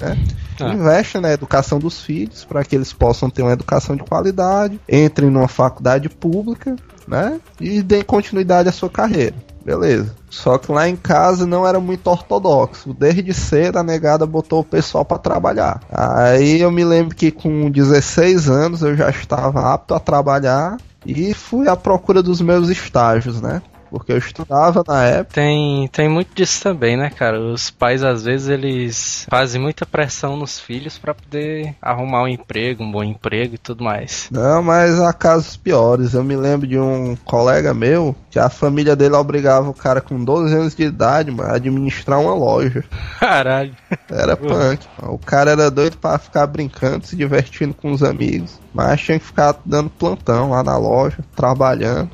né? 0.00 0.18
Ah. 0.60 0.72
Investem 0.72 1.20
na 1.20 1.32
educação 1.32 1.78
dos 1.78 2.00
filhos 2.00 2.44
para 2.44 2.64
que 2.64 2.74
eles 2.74 2.92
possam 2.92 3.28
ter 3.28 3.42
uma 3.42 3.52
educação 3.52 3.94
de 3.94 4.02
qualidade, 4.02 4.80
entrem 4.88 5.30
numa 5.30 5.48
faculdade 5.48 6.08
pública, 6.08 6.74
né? 7.06 7.38
E 7.60 7.82
deem 7.82 8.02
continuidade 8.02 8.68
à 8.68 8.72
sua 8.72 8.88
carreira. 8.88 9.34
Beleza. 9.66 10.14
Só 10.30 10.58
que 10.58 10.70
lá 10.70 10.88
em 10.88 10.94
casa 10.94 11.44
não 11.44 11.66
era 11.66 11.80
muito 11.80 12.06
ortodoxo. 12.06 12.94
Desde 12.94 13.34
cedo 13.34 13.78
a 13.78 13.82
negada 13.82 14.24
botou 14.24 14.60
o 14.60 14.64
pessoal 14.64 15.04
para 15.04 15.18
trabalhar. 15.18 15.80
Aí 15.90 16.60
eu 16.60 16.70
me 16.70 16.84
lembro 16.84 17.16
que 17.16 17.32
com 17.32 17.68
16 17.68 18.48
anos 18.48 18.82
eu 18.82 18.94
já 18.96 19.10
estava 19.10 19.74
apto 19.74 19.92
a 19.92 19.98
trabalhar 19.98 20.76
e 21.04 21.34
fui 21.34 21.66
à 21.66 21.74
procura 21.74 22.22
dos 22.22 22.40
meus 22.40 22.68
estágios, 22.68 23.40
né? 23.40 23.60
Porque 23.90 24.12
eu 24.12 24.18
estudava 24.18 24.82
na 24.86 25.04
época. 25.04 25.34
Tem, 25.34 25.88
tem 25.88 26.08
muito 26.08 26.34
disso 26.34 26.62
também, 26.62 26.96
né, 26.96 27.10
cara? 27.10 27.40
Os 27.40 27.70
pais, 27.70 28.02
às 28.02 28.24
vezes, 28.24 28.48
eles 28.48 29.26
fazem 29.30 29.60
muita 29.60 29.86
pressão 29.86 30.36
nos 30.36 30.58
filhos 30.58 30.98
pra 30.98 31.14
poder 31.14 31.74
arrumar 31.80 32.22
um 32.22 32.28
emprego, 32.28 32.82
um 32.82 32.90
bom 32.90 33.02
emprego 33.02 33.54
e 33.54 33.58
tudo 33.58 33.84
mais. 33.84 34.28
Não, 34.30 34.62
mas 34.62 35.00
há 35.00 35.12
casos 35.12 35.56
piores. 35.56 36.14
Eu 36.14 36.24
me 36.24 36.36
lembro 36.36 36.66
de 36.66 36.78
um 36.78 37.16
colega 37.24 37.72
meu 37.72 38.14
que 38.30 38.38
a 38.38 38.48
família 38.48 38.96
dele 38.96 39.14
obrigava 39.14 39.68
o 39.68 39.74
cara 39.74 40.00
com 40.00 40.22
12 40.22 40.54
anos 40.54 40.74
de 40.74 40.82
idade 40.84 41.30
mano, 41.30 41.50
a 41.50 41.56
administrar 41.56 42.20
uma 42.20 42.34
loja. 42.34 42.84
Caralho. 43.18 43.74
Era 44.10 44.36
punk. 44.36 44.86
O 45.02 45.18
cara 45.18 45.52
era 45.52 45.70
doido 45.70 45.96
pra 45.96 46.18
ficar 46.18 46.46
brincando, 46.46 47.06
se 47.06 47.16
divertindo 47.16 47.74
com 47.74 47.92
os 47.92 48.02
amigos. 48.02 48.58
Mas 48.74 49.00
tinha 49.00 49.18
que 49.18 49.24
ficar 49.24 49.56
dando 49.64 49.90
plantão 49.90 50.50
lá 50.50 50.62
na 50.62 50.76
loja, 50.76 51.18
trabalhando. 51.34 52.10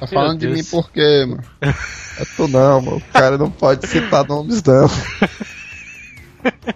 Tá 0.00 0.06
falando 0.06 0.38
de 0.38 0.48
mim 0.48 0.64
por 0.64 0.90
quê, 0.90 1.26
mano? 1.26 1.42
É 2.16 2.24
tu 2.36 2.46
não, 2.46 2.80
mano. 2.80 2.96
O 2.98 3.12
cara 3.12 3.36
não 3.36 3.50
pode 3.50 3.88
citar 3.88 4.24
nomes 4.24 4.62
não. 4.62 4.88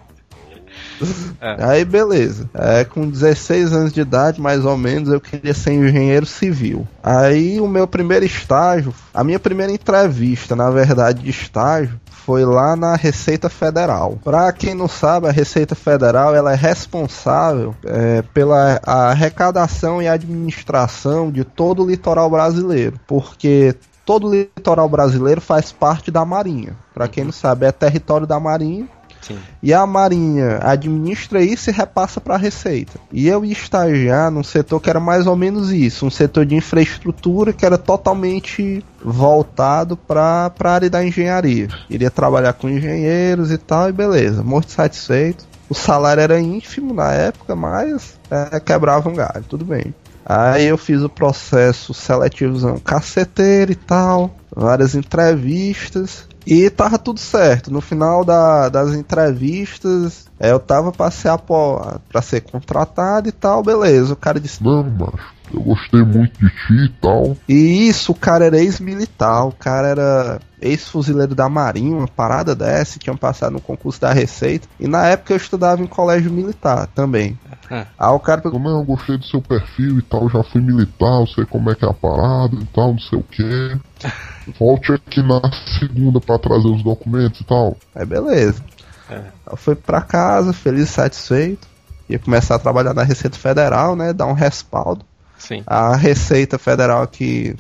É. 1.41 1.65
Aí 1.65 1.85
beleza. 1.85 2.51
É, 2.55 2.85
com 2.85 3.09
16 3.09 3.73
anos 3.73 3.93
de 3.93 4.01
idade, 4.01 4.41
mais 4.41 4.65
ou 4.65 4.77
menos, 4.77 5.09
eu 5.11 5.21
queria 5.21 5.55
ser 5.55 5.73
engenheiro 5.73 6.27
civil. 6.27 6.87
Aí 7.03 7.61
o 7.61 7.69
meu 7.69 7.87
primeiro 7.87 8.25
estágio, 8.25 8.93
a 9.15 9.23
minha 9.23 9.39
primeira 9.39 9.73
entrevista, 9.73 10.57
na 10.57 10.71
verdade, 10.71 11.23
de 11.23 11.31
estágio, 11.31 12.01
foi 12.29 12.45
lá 12.45 12.77
na 12.77 12.95
Receita 12.95 13.49
Federal. 13.49 14.19
Pra 14.23 14.53
quem 14.53 14.75
não 14.75 14.87
sabe, 14.87 15.27
a 15.27 15.33
Receita 15.33 15.75
Federal 15.75 16.35
ela 16.35 16.53
é 16.53 16.55
responsável 16.55 17.75
é, 17.83 18.21
pela 18.35 18.79
arrecadação 18.85 20.03
e 20.03 20.07
administração 20.07 21.33
de 21.33 21.43
todo 21.43 21.83
o 21.83 21.87
litoral 21.87 22.29
brasileiro, 22.29 23.01
porque 23.07 23.75
todo 24.05 24.27
o 24.27 24.31
litoral 24.31 24.91
brasileiro 24.91 25.41
faz 25.41 25.73
parte 25.73 26.11
da 26.11 26.23
Marinha. 26.23 26.77
Pra 26.93 27.09
quem 27.09 27.25
não 27.25 27.33
sabe, 27.33 27.65
é 27.65 27.73
território 27.73 28.27
da 28.27 28.39
Marinha. 28.39 28.87
Sim. 29.21 29.39
E 29.63 29.73
a 29.73 29.87
Marinha 29.87 30.59
administra 30.63 31.43
isso 31.43 31.71
e 31.71 31.73
repassa 31.73 32.21
para 32.21 32.35
a 32.35 32.39
Receita. 32.39 32.99
E 33.13 33.29
eu 33.29 33.45
ia 33.45 33.53
estagiar 33.53 34.31
num 34.31 34.43
setor 34.43 34.81
que 34.81 34.91
era 34.91 35.01
mais 35.01 35.27
ou 35.27 35.37
menos 35.37 35.71
isso, 35.71 36.07
um 36.07 36.11
setor 36.11 36.47
de 36.47 36.55
infraestrutura 36.55 37.53
que 37.53 37.67
era 37.67 37.77
totalmente 37.77 38.85
voltado 39.03 39.97
para 39.97 40.53
a 40.59 40.71
área 40.71 40.91
da 40.91 41.05
engenharia. 41.05 41.69
Iria 41.89 42.11
trabalhar 42.11 42.53
com 42.53 42.69
engenheiros 42.69 43.51
e 43.51 43.59
tal, 43.59 43.89
e 43.89 43.93
beleza, 43.93 44.43
muito 44.43 44.71
satisfeito. 44.71 45.47
O 45.69 45.75
salário 45.75 46.23
era 46.23 46.41
ínfimo 46.41 46.95
na 46.95 47.13
época, 47.13 47.55
mas 47.55 48.19
é, 48.31 48.59
quebrava 48.59 49.09
um 49.09 49.15
galho, 49.15 49.45
tudo 49.49 49.65
bem. 49.65 49.95
Aí 50.25 50.67
eu 50.67 50.77
fiz 50.77 51.03
o 51.03 51.09
processo 51.09 51.95
seletivozão 51.95 52.79
caceteiro 52.79 53.73
e 53.73 53.75
tal, 53.75 54.35
várias 54.55 54.95
entrevistas. 54.95 56.28
E 56.51 56.71
tava 56.71 56.99
tudo 56.99 57.21
certo. 57.21 57.71
No 57.71 57.81
final 57.81 58.25
da- 58.25 58.69
das 58.69 58.95
entrevistas, 58.95 60.27
é, 60.41 60.51
eu 60.51 60.59
tava 60.59 60.91
pra 60.93 61.11
ser, 61.11 61.29
apo- 61.29 61.81
pra 62.09 62.23
ser 62.23 62.41
contratado 62.41 63.29
e 63.29 63.33
tal, 63.33 63.63
beleza. 63.63 64.13
O 64.13 64.17
cara 64.17 64.41
disse. 64.41 64.63
Não, 64.65 64.83
macho, 64.83 65.38
eu 65.53 65.61
gostei 65.61 66.03
muito 66.03 66.39
de 66.39 66.49
ti 66.49 66.85
e 66.85 66.89
tal. 67.01 67.37
E 67.49 67.89
isso, 67.89 68.13
o 68.13 68.15
cara 68.15 68.47
era 68.47 68.59
ex-militar, 68.59 69.47
o 69.47 69.53
cara 69.53 69.89
era 69.89 70.41
ex-fuzileiro 70.61 71.35
da 71.35 71.49
Marinha, 71.49 71.97
uma 71.97 72.09
parada 72.09 72.55
dessa, 72.55 72.99
tinha 72.99 73.17
passado 73.17 73.53
no 73.53 73.61
concurso 73.61 74.01
da 74.01 74.13
Receita. 74.13 74.69
E 74.79 74.89
na 74.89 75.07
época 75.07 75.33
eu 75.33 75.37
estudava 75.37 75.83
em 75.83 75.87
colégio 75.87 76.31
militar 76.31 76.87
também. 76.89 77.39
Ah. 77.71 77.87
Aí 77.99 78.11
o 78.11 78.21
cara 78.21 78.43
não, 78.45 78.79
eu 78.79 78.85
gostei 78.85 79.19
do 79.19 79.25
seu 79.27 79.43
perfil 79.43 79.99
e 79.99 80.03
tal, 80.03 80.29
já 80.29 80.43
fui 80.43 80.61
militar, 80.61 81.21
eu 81.21 81.27
sei 81.27 81.45
como 81.45 81.71
é 81.71 81.75
que 81.75 81.85
é 81.85 81.89
a 81.89 81.93
parada 81.93 82.57
e 82.57 82.67
tal, 82.67 82.93
não 82.93 82.99
sei 82.99 83.19
o 83.19 83.23
que. 83.23 83.79
Volte 84.59 84.93
aqui 84.93 85.23
na 85.23 85.41
segunda 85.79 86.21
pra 86.21 86.39
trazer 86.39 86.69
os 86.69 86.83
documentos 86.83 87.41
e 87.41 87.45
tal. 87.45 87.77
Aí 87.95 88.07
beleza. 88.07 88.63
É. 89.11 89.23
Eu 89.51 89.57
fui 89.57 89.75
pra 89.75 90.01
casa, 90.01 90.53
feliz 90.53 90.89
e 90.89 90.93
satisfeito. 90.93 91.67
Ia 92.09 92.19
começar 92.19 92.55
a 92.55 92.59
trabalhar 92.59 92.95
na 92.95 93.03
Receita 93.03 93.37
Federal, 93.37 93.95
né? 93.95 94.13
Dar 94.13 94.27
um 94.27 94.33
respaldo. 94.33 95.05
Sim. 95.39 95.63
A 95.67 95.97
Receita 95.97 96.59
Federal 96.59 97.03
aqui 97.03 97.55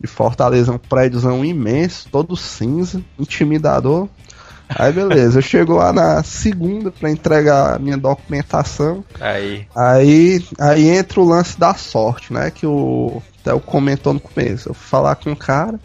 de 0.00 0.06
Fortaleza 0.06 0.72
é 0.72 0.74
um 0.74 0.78
prédiozão 0.78 1.44
imenso, 1.44 2.08
todo 2.10 2.36
cinza, 2.36 3.02
intimidador. 3.18 4.08
Aí 4.68 4.92
beleza, 4.92 5.38
eu 5.38 5.42
chego 5.42 5.74
lá 5.74 5.92
na 5.92 6.22
segunda 6.22 6.92
pra 6.92 7.10
entregar 7.10 7.74
a 7.74 7.78
minha 7.78 7.96
documentação. 7.98 9.04
Aí. 9.20 9.66
Aí, 9.74 10.44
aí 10.60 10.88
entra 10.88 11.20
o 11.20 11.28
lance 11.28 11.58
da 11.58 11.74
sorte, 11.74 12.32
né? 12.32 12.50
Que 12.52 12.66
o 12.66 13.20
Theo 13.42 13.58
comentou 13.60 14.14
no 14.14 14.20
começo. 14.20 14.68
Eu 14.68 14.74
fui 14.74 14.88
falar 14.88 15.16
com 15.16 15.32
o 15.32 15.36
cara. 15.36 15.78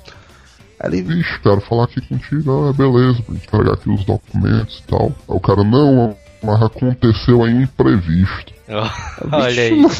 Aí 0.80 0.90
ele 1.00 1.02
Vixe, 1.02 1.40
quero 1.42 1.62
falar 1.62 1.86
aqui 1.86 2.00
contigo, 2.08 2.70
ah, 2.70 2.74
beleza, 2.74 3.22
pra 3.24 3.36
entregar 3.36 3.74
aqui 3.74 3.90
os 3.90 4.06
documentos 4.06 4.80
e 4.80 4.88
tal. 4.88 5.06
Aí 5.08 5.36
o 5.36 5.40
cara, 5.40 5.64
não, 5.64 6.16
mas 6.44 6.62
aconteceu 6.62 7.44
aí 7.44 7.54
um 7.56 7.62
imprevisto. 7.64 8.54
Ó, 8.70 8.90
Olha 9.32 9.48
"Vixe, 9.48 9.60
aí. 9.62 9.82
mano, 9.82 9.96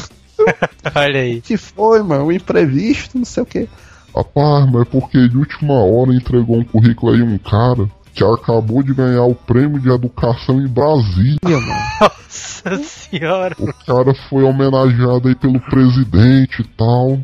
Olha 0.94 1.20
aí. 1.20 1.40
que 1.40 1.56
foi, 1.56 2.02
mano? 2.02 2.26
Um 2.26 2.32
imprevisto, 2.32 3.18
não 3.18 3.24
sei 3.24 3.42
o 3.42 3.46
que. 3.46 3.68
Rapaz, 4.14 4.70
mas 4.70 4.82
é 4.82 4.84
porque 4.84 5.28
de 5.28 5.36
última 5.36 5.74
hora 5.74 6.14
entregou 6.14 6.56
um 6.56 6.64
currículo 6.64 7.12
aí 7.12 7.22
um 7.22 7.36
cara 7.36 7.86
que 8.14 8.24
acabou 8.24 8.82
de 8.82 8.94
ganhar 8.94 9.24
o 9.24 9.34
prêmio 9.34 9.78
de 9.78 9.90
educação 9.90 10.58
em 10.58 10.66
Brasília, 10.66 11.38
mano. 11.44 11.66
Nossa 12.26 12.78
senhora. 12.82 13.54
O 13.58 13.72
cara 13.84 14.14
foi 14.28 14.42
homenageado 14.42 15.28
aí 15.28 15.34
pelo 15.34 15.60
presidente 15.60 16.62
e 16.62 16.64
tal. 16.64 17.20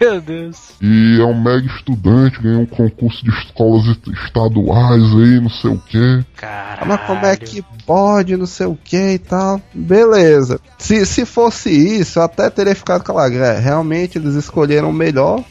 Meu 0.00 0.20
Deus. 0.20 0.56
E 0.80 1.18
é 1.20 1.24
um 1.24 1.40
mega 1.42 1.66
estudante, 1.66 2.40
ganhou 2.40 2.60
um 2.62 2.66
concurso 2.66 3.24
de 3.24 3.30
escolas 3.30 3.84
est- 3.86 4.06
estaduais 4.24 5.02
aí, 5.02 5.40
não 5.40 5.50
sei 5.50 5.70
o 5.70 5.78
que. 5.78 6.24
Caralho. 6.36 6.86
Mas 6.86 7.00
como 7.00 7.26
é 7.26 7.36
que 7.36 7.62
pode, 7.84 8.36
não 8.36 8.46
sei 8.46 8.66
o 8.66 8.76
que 8.82 8.96
e 9.14 9.18
tal. 9.18 9.60
Beleza. 9.74 10.60
Se, 10.78 11.04
se 11.04 11.24
fosse 11.26 11.70
isso, 11.70 12.18
eu 12.18 12.22
até 12.22 12.48
teria 12.48 12.74
ficado 12.74 13.02
calado. 13.02 13.34
É, 13.34 13.58
realmente 13.58 14.18
eles 14.18 14.34
escolheram 14.34 14.90
o 14.90 14.92
melhor. 14.94 15.42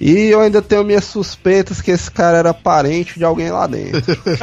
E 0.00 0.12
eu 0.28 0.40
ainda 0.40 0.62
tenho 0.62 0.84
minhas 0.84 1.04
suspeitas 1.04 1.80
que 1.80 1.90
esse 1.90 2.08
cara 2.08 2.38
era 2.38 2.54
parente 2.54 3.18
de 3.18 3.24
alguém 3.24 3.50
lá 3.50 3.66
dentro. 3.66 4.16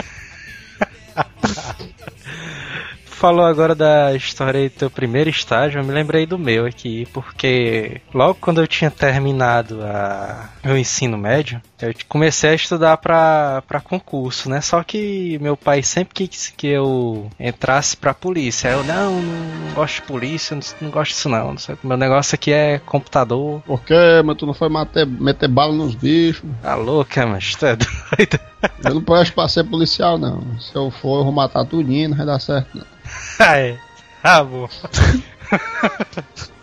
falou 3.25 3.43
agora 3.43 3.73
da 3.73 4.13
história 4.13 4.69
do 4.69 4.75
teu 4.75 4.87
primeiro 4.87 5.31
estágio, 5.31 5.79
eu 5.79 5.83
me 5.83 5.91
lembrei 5.91 6.27
do 6.27 6.37
meu 6.37 6.67
aqui, 6.67 7.07
porque 7.11 7.99
logo 8.13 8.35
quando 8.35 8.61
eu 8.61 8.67
tinha 8.67 8.91
terminado 8.91 9.81
a, 9.81 10.47
meu 10.63 10.77
ensino 10.77 11.17
médio, 11.17 11.59
eu 11.81 11.91
comecei 12.07 12.51
a 12.51 12.53
estudar 12.53 12.97
pra 12.97 13.81
concurso, 13.83 14.47
né? 14.47 14.61
Só 14.61 14.83
que 14.83 15.39
meu 15.41 15.57
pai 15.57 15.81
sempre 15.81 16.27
quis 16.27 16.53
que 16.55 16.67
eu 16.67 17.27
entrasse 17.39 17.97
pra 17.97 18.13
polícia. 18.13 18.69
Aí 18.69 18.75
eu, 18.75 18.83
não, 18.83 19.19
não 19.19 19.73
gosto 19.73 19.95
de 19.95 20.01
polícia, 20.03 20.55
não, 20.55 20.61
não 20.81 20.91
gosto 20.91 21.09
disso 21.13 21.27
não. 21.27 21.47
não 21.47 21.57
sei, 21.57 21.75
meu 21.83 21.97
negócio 21.97 22.35
aqui 22.35 22.53
é 22.53 22.77
computador. 22.77 23.59
Por 23.65 23.81
quê? 23.81 24.21
Mas 24.23 24.37
tu 24.37 24.45
não 24.45 24.53
foi 24.53 24.69
meter, 24.69 25.07
meter 25.07 25.47
bala 25.47 25.73
nos 25.73 25.95
bichos? 25.95 26.47
Tá 26.61 26.75
louca, 26.75 27.25
mas 27.25 27.55
tu 27.55 27.65
é 27.65 27.75
doido. 27.75 28.39
Eu 28.83 28.93
não 28.93 29.01
presto 29.01 29.33
pra 29.33 29.47
ser 29.47 29.63
policial, 29.63 30.19
não. 30.19 30.59
Se 30.59 30.75
eu 30.75 30.91
for, 30.91 31.21
eu 31.21 31.23
vou 31.23 31.33
matar 31.33 31.65
tudinho, 31.65 32.09
não 32.09 32.17
vai 32.17 32.25
dar 32.27 32.39
certo, 32.39 32.77
não. 32.77 32.94
Aí, 33.39 33.77
ah, 34.23 34.43
bom. 34.43 34.67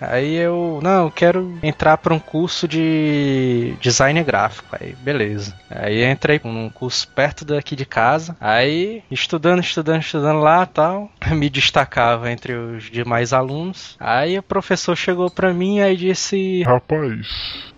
Aí 0.00 0.34
eu, 0.34 0.80
não, 0.82 1.04
eu 1.04 1.10
quero 1.10 1.58
entrar 1.62 1.96
para 1.98 2.14
um 2.14 2.18
curso 2.18 2.66
de 2.66 3.74
design 3.80 4.22
gráfico. 4.22 4.76
Aí, 4.78 4.94
beleza. 5.00 5.54
Aí 5.70 6.04
entrei 6.04 6.40
num 6.44 6.70
curso 6.70 7.06
perto 7.08 7.44
daqui 7.44 7.76
de 7.76 7.84
casa. 7.84 8.36
Aí, 8.40 9.02
estudando, 9.10 9.60
estudando, 9.60 10.02
estudando 10.02 10.40
lá 10.40 10.66
tal, 10.66 11.10
me 11.32 11.48
destacava 11.48 12.30
entre 12.30 12.54
os 12.54 12.90
demais 12.90 13.32
alunos. 13.32 13.96
Aí 14.00 14.38
o 14.38 14.42
professor 14.42 14.96
chegou 14.96 15.30
para 15.30 15.52
mim 15.52 15.80
e 15.80 15.96
disse: 15.96 16.62
Rapaz, 16.62 17.26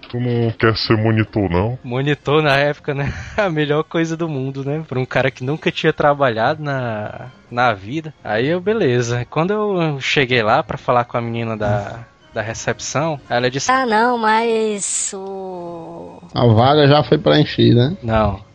tu 0.08 0.20
não 0.20 0.50
quer 0.50 0.76
ser 0.76 0.96
monitor, 0.96 1.50
não? 1.50 1.78
Monitor 1.82 2.42
na 2.42 2.56
época, 2.56 2.94
né? 2.94 3.12
A 3.36 3.48
melhor 3.48 3.84
coisa 3.84 4.16
do 4.16 4.28
mundo, 4.28 4.64
né? 4.64 4.82
Para 4.86 4.98
um 4.98 5.06
cara 5.06 5.30
que 5.30 5.44
nunca 5.44 5.70
tinha 5.70 5.92
trabalhado 5.92 6.62
na, 6.62 7.26
na 7.50 7.72
vida. 7.72 8.12
Aí 8.22 8.46
eu, 8.46 8.60
beleza. 8.60 9.26
Quando 9.28 9.52
eu 9.52 10.00
cheguei 10.00 10.42
lá 10.42 10.62
para 10.62 10.78
falar 10.78 11.04
com 11.04 11.16
a 11.16 11.20
menina 11.20 11.56
da, 11.56 12.00
da 12.32 12.42
recepção, 12.42 13.20
ela 13.28 13.50
disse: 13.50 13.70
Ah, 13.70 13.86
não, 13.86 14.18
mas 14.18 15.12
o. 15.14 16.22
A 16.34 16.46
vaga 16.46 16.86
já 16.86 17.02
foi 17.02 17.18
preenchida, 17.18 17.90
né? 17.90 17.96
Não. 18.02 18.46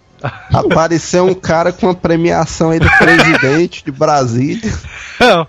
Apareceu 0.53 1.25
um 1.25 1.33
cara 1.33 1.73
com 1.73 1.87
uma 1.87 1.95
premiação 1.95 2.69
aí 2.69 2.79
do 2.79 2.89
presidente 2.97 3.83
de 3.83 3.91
Brasília. 3.91 4.71
Não. 5.19 5.47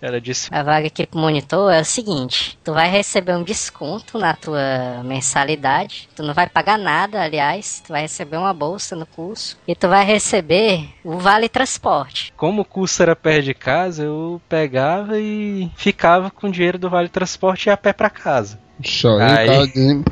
Ela 0.00 0.20
disse: 0.20 0.48
A 0.52 0.62
vaga 0.62 0.88
aqui 0.88 1.06
pro 1.06 1.18
monitor 1.18 1.72
é 1.72 1.80
o 1.80 1.84
seguinte: 1.84 2.58
tu 2.62 2.72
vai 2.72 2.88
receber 2.90 3.34
um 3.34 3.42
desconto 3.42 4.18
na 4.18 4.34
tua 4.34 5.02
mensalidade, 5.04 6.08
tu 6.14 6.22
não 6.22 6.34
vai 6.34 6.48
pagar 6.48 6.78
nada, 6.78 7.22
aliás, 7.22 7.82
tu 7.84 7.92
vai 7.92 8.02
receber 8.02 8.36
uma 8.36 8.52
bolsa 8.52 8.94
no 8.94 9.06
curso 9.06 9.58
e 9.66 9.74
tu 9.74 9.88
vai 9.88 10.04
receber 10.04 10.88
o 11.02 11.18
vale 11.18 11.48
transporte. 11.48 12.32
Como 12.36 12.62
o 12.62 12.64
curso 12.64 13.02
era 13.02 13.16
perto 13.16 13.44
de 13.44 13.54
casa, 13.54 14.04
eu 14.04 14.40
pegava 14.48 15.18
e 15.18 15.70
ficava 15.76 16.30
com 16.30 16.48
o 16.48 16.52
dinheiro 16.52 16.78
do 16.78 16.90
vale 16.90 17.08
transporte 17.08 17.66
e 17.66 17.68
ia 17.70 17.74
a 17.74 17.76
pé 17.76 17.92
pra 17.92 18.10
casa. 18.10 18.58
Só 18.84 19.18
Aí. 19.18 19.38
aí 19.38 19.46
tava 19.46 19.66
desvi- 19.66 20.04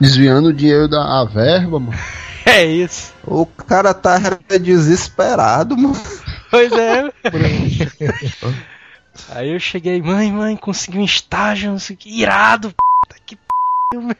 desviando 0.00 0.48
o 0.48 0.52
dinheiro 0.52 0.88
da 0.88 1.20
a 1.20 1.24
verba, 1.24 1.78
mano. 1.78 1.98
É 2.46 2.64
isso. 2.64 3.12
O 3.26 3.44
cara 3.44 3.92
tá 3.92 4.18
desesperado, 4.58 5.76
mano. 5.76 6.00
Pois 6.50 6.72
é. 6.72 7.04
Aí 9.30 9.50
eu 9.50 9.60
cheguei, 9.60 10.00
mãe, 10.00 10.32
mãe, 10.32 10.56
consegui 10.56 10.98
um 10.98 11.04
estágio, 11.04 11.70
não 11.70 11.78
sei 11.78 11.94
o 11.94 11.98
que, 11.98 12.08
irado, 12.08 12.70
p... 12.70 13.20
que 13.26 13.36
p... 13.36 13.42
meu. 13.94 14.14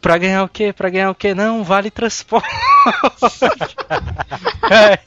Pra 0.00 0.18
ganhar 0.18 0.42
o 0.42 0.48
quê? 0.48 0.72
Pra 0.72 0.88
ganhar 0.88 1.10
o 1.10 1.14
quê? 1.14 1.34
Não, 1.34 1.62
vale 1.62 1.90
transporte. 1.90 2.48
aí, 4.62 4.98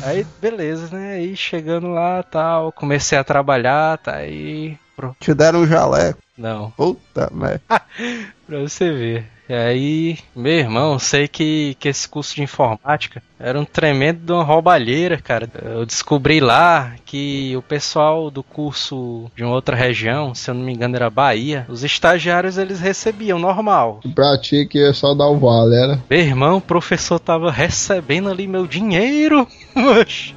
aí, 0.04 0.26
beleza, 0.40 0.96
né? 0.96 1.14
Aí 1.14 1.36
chegando 1.36 1.88
lá, 1.88 2.22
tal, 2.22 2.72
comecei 2.72 3.18
a 3.18 3.24
trabalhar, 3.24 3.98
tá 3.98 4.16
aí. 4.16 4.78
Pro... 4.96 5.16
Te 5.20 5.34
deram 5.34 5.60
um 5.60 5.66
jaleco. 5.66 6.20
Não, 6.38 6.70
Puta 6.70 7.28
merda. 7.32 7.62
pra 8.46 8.58
você 8.60 8.90
ver. 8.92 9.39
E 9.50 9.52
aí, 9.52 10.18
meu 10.36 10.52
irmão, 10.52 10.96
sei 10.96 11.26
que, 11.26 11.76
que 11.80 11.88
esse 11.88 12.08
curso 12.08 12.36
de 12.36 12.42
informática 12.44 13.20
era 13.36 13.58
um 13.58 13.64
tremendo 13.64 14.20
de 14.24 14.30
uma 14.30 14.44
roubalheira, 14.44 15.20
cara. 15.20 15.50
Eu 15.60 15.84
descobri 15.84 16.38
lá 16.38 16.92
que 17.04 17.56
o 17.56 17.62
pessoal 17.62 18.30
do 18.30 18.44
curso 18.44 19.28
de 19.34 19.42
uma 19.42 19.52
outra 19.52 19.74
região, 19.74 20.36
se 20.36 20.48
eu 20.48 20.54
não 20.54 20.62
me 20.62 20.72
engano 20.72 20.94
era 20.94 21.10
Bahia, 21.10 21.66
os 21.68 21.82
estagiários 21.82 22.58
eles 22.58 22.78
recebiam 22.78 23.40
normal. 23.40 23.98
Pra 24.14 24.38
ti 24.38 24.66
que 24.66 24.78
é 24.78 24.92
só 24.92 25.14
dar 25.14 25.26
o 25.26 25.40
vale, 25.40 25.74
era. 25.74 26.00
Meu 26.08 26.20
irmão, 26.20 26.58
o 26.58 26.60
professor 26.60 27.18
tava 27.18 27.50
recebendo 27.50 28.28
ali 28.28 28.46
meu 28.46 28.68
dinheiro. 28.68 29.48
Oxe, 29.74 30.32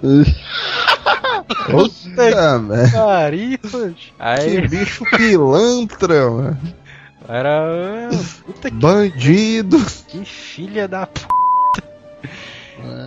Puta 1.70 2.92
pariu. 2.92 3.60
Que 3.60 4.14
Aí 4.18 4.68
bicho 4.68 5.06
pilantra, 5.16 6.32
mano. 6.32 6.83
Era. 7.28 8.10
Puta 8.46 8.70
que, 8.70 8.76
Bandido. 8.76 9.78
que 10.08 10.26
filha 10.26 10.88
da 10.88 11.06
p. 11.08 11.22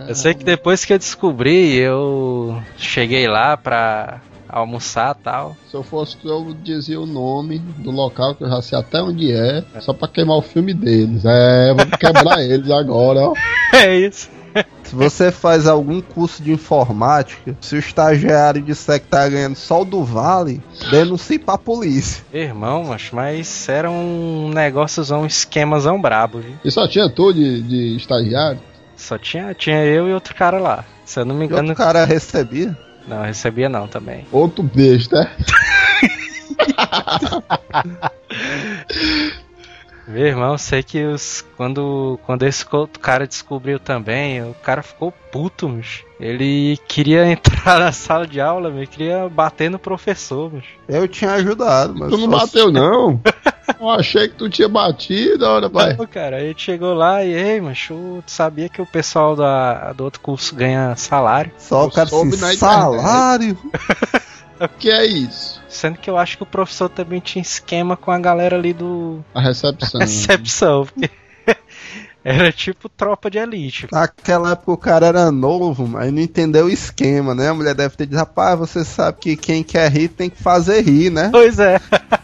Eu 0.07 0.15
sei 0.15 0.33
que 0.33 0.43
depois 0.43 0.83
que 0.85 0.93
eu 0.93 0.97
descobri, 0.97 1.75
eu 1.75 2.59
cheguei 2.77 3.27
lá 3.27 3.55
pra 3.55 4.21
almoçar 4.47 5.15
e 5.19 5.23
tal. 5.23 5.57
Se 5.69 5.75
eu 5.75 5.83
fosse 5.83 6.17
tu, 6.17 6.27
eu 6.27 6.55
dizia 6.63 6.99
o 6.99 7.05
nome 7.05 7.59
do 7.59 7.91
local, 7.91 8.33
que 8.33 8.43
eu 8.43 8.49
já 8.49 8.61
sei 8.61 8.77
até 8.79 9.01
onde 9.01 9.31
é, 9.31 9.63
só 9.81 9.93
pra 9.93 10.07
queimar 10.07 10.37
o 10.37 10.41
filme 10.41 10.73
deles. 10.73 11.23
É, 11.25 11.73
vamos 11.73 11.97
quebrar 11.97 12.41
eles 12.43 12.71
agora, 12.71 13.19
ó. 13.19 13.33
É 13.73 13.97
isso. 13.99 14.29
Se 14.83 14.95
você 14.95 15.31
faz 15.31 15.67
algum 15.67 15.99
curso 16.01 16.41
de 16.41 16.51
informática, 16.51 17.57
se 17.59 17.75
o 17.75 17.79
estagiário 17.79 18.61
disser 18.61 19.01
que 19.01 19.07
tá 19.07 19.27
ganhando 19.27 19.55
só 19.55 19.81
o 19.81 19.85
do 19.85 20.03
Vale, 20.03 20.61
denuncie 20.89 21.37
pra 21.37 21.57
polícia. 21.57 22.23
Irmão, 22.33 22.85
mas, 22.85 23.09
mas 23.11 23.67
era 23.69 23.91
um 23.91 24.49
negóciozão, 24.49 25.23
um 25.23 25.25
esquemazão 25.25 26.01
brabo, 26.01 26.39
viu? 26.39 26.53
E 26.63 26.71
só 26.71 26.87
tinha 26.87 27.09
tu 27.09 27.33
de, 27.33 27.61
de 27.61 27.97
estagiário? 27.97 28.59
Só 28.95 29.17
tinha, 29.17 29.53
tinha 29.53 29.83
eu 29.83 30.07
e 30.07 30.13
outro 30.13 30.33
cara 30.33 30.57
lá. 30.57 30.85
Se 31.05 31.19
eu 31.19 31.25
não 31.25 31.35
me 31.35 31.43
E 31.43 31.47
engano. 31.47 31.69
outro 31.69 31.75
cara 31.83 32.05
recebia. 32.05 32.75
Não, 33.07 33.21
recebia 33.23 33.69
não 33.69 33.87
também. 33.87 34.25
Outro 34.31 34.63
besta, 34.63 35.19
é? 35.21 35.29
Meu 40.07 40.25
irmão, 40.25 40.57
sei 40.57 40.81
que 40.81 41.03
os, 41.03 41.43
quando, 41.57 42.17
quando 42.25 42.43
esse 42.43 42.65
cara 43.01 43.27
descobriu 43.27 43.77
também, 43.77 44.41
o 44.41 44.53
cara 44.63 44.81
ficou 44.81 45.11
puto, 45.11 45.67
mas 45.67 46.01
ele 46.17 46.79
queria 46.87 47.25
entrar 47.29 47.79
na 47.79 47.91
sala 47.91 48.25
de 48.25 48.39
aula, 48.39 48.69
mas 48.69 48.87
queria 48.87 49.27
bater 49.27 49.69
no 49.69 49.77
professor, 49.77 50.49
mas 50.53 50.63
Eu 50.87 51.07
tinha 51.09 51.33
ajudado, 51.33 51.93
mas. 51.93 52.09
Tu 52.09 52.17
não 52.17 52.29
bateu, 52.29 52.71
não? 52.71 53.19
Eu 53.79 53.89
achei 53.89 54.29
que 54.29 54.35
tu 54.35 54.49
tinha 54.49 54.69
batido, 54.69 55.45
olha, 55.45 55.69
pai. 55.69 55.95
Não, 55.97 56.07
cara, 56.07 56.39
gente 56.39 56.61
chegou 56.61 56.93
lá 56.93 57.23
e, 57.23 57.33
ei, 57.33 57.59
macho, 57.59 58.23
tu 58.25 58.31
sabia 58.31 58.69
que 58.69 58.81
o 58.81 58.85
pessoal 58.85 59.35
da, 59.35 59.91
do 59.91 60.05
outro 60.05 60.21
curso 60.21 60.55
ganha 60.55 60.95
salário? 60.95 61.51
Só 61.57 61.85
o 61.85 61.91
cara 61.91 62.07
assim, 62.07 62.55
salário. 62.55 63.57
O 64.67 64.67
que 64.67 64.89
é 64.89 65.05
isso? 65.05 65.61
Sendo 65.69 65.97
que 65.97 66.09
eu 66.09 66.17
acho 66.17 66.37
que 66.37 66.43
o 66.43 66.45
professor 66.45 66.89
também 66.89 67.19
tinha 67.19 67.41
esquema 67.41 67.95
com 67.95 68.11
a 68.11 68.19
galera 68.19 68.55
ali 68.55 68.73
do 68.73 69.23
A 69.33 69.39
recepção. 69.39 69.99
recepção, 70.01 70.85
porque 70.85 71.09
era 72.27 72.51
tipo 72.51 72.89
tropa 72.89 73.31
de 73.31 73.37
elite. 73.37 73.87
Naquela 73.89 74.51
época 74.51 74.71
o 74.73 74.77
cara 74.77 75.05
era 75.07 75.31
novo, 75.31 75.87
mas 75.87 76.11
não 76.11 76.19
entendeu 76.19 76.65
o 76.65 76.69
esquema, 76.69 77.33
né? 77.33 77.47
A 77.47 77.53
mulher 77.53 77.73
deve 77.73 77.95
ter 77.95 78.05
dito, 78.05 78.17
rapaz, 78.17 78.59
você 78.59 78.83
sabe 78.83 79.17
que 79.21 79.37
quem 79.37 79.63
quer 79.63 79.89
rir 79.89 80.09
tem 80.09 80.29
que 80.29 80.43
fazer 80.43 80.81
rir, 80.81 81.09
né? 81.09 81.29
Pois 81.31 81.57
é. 81.57 81.79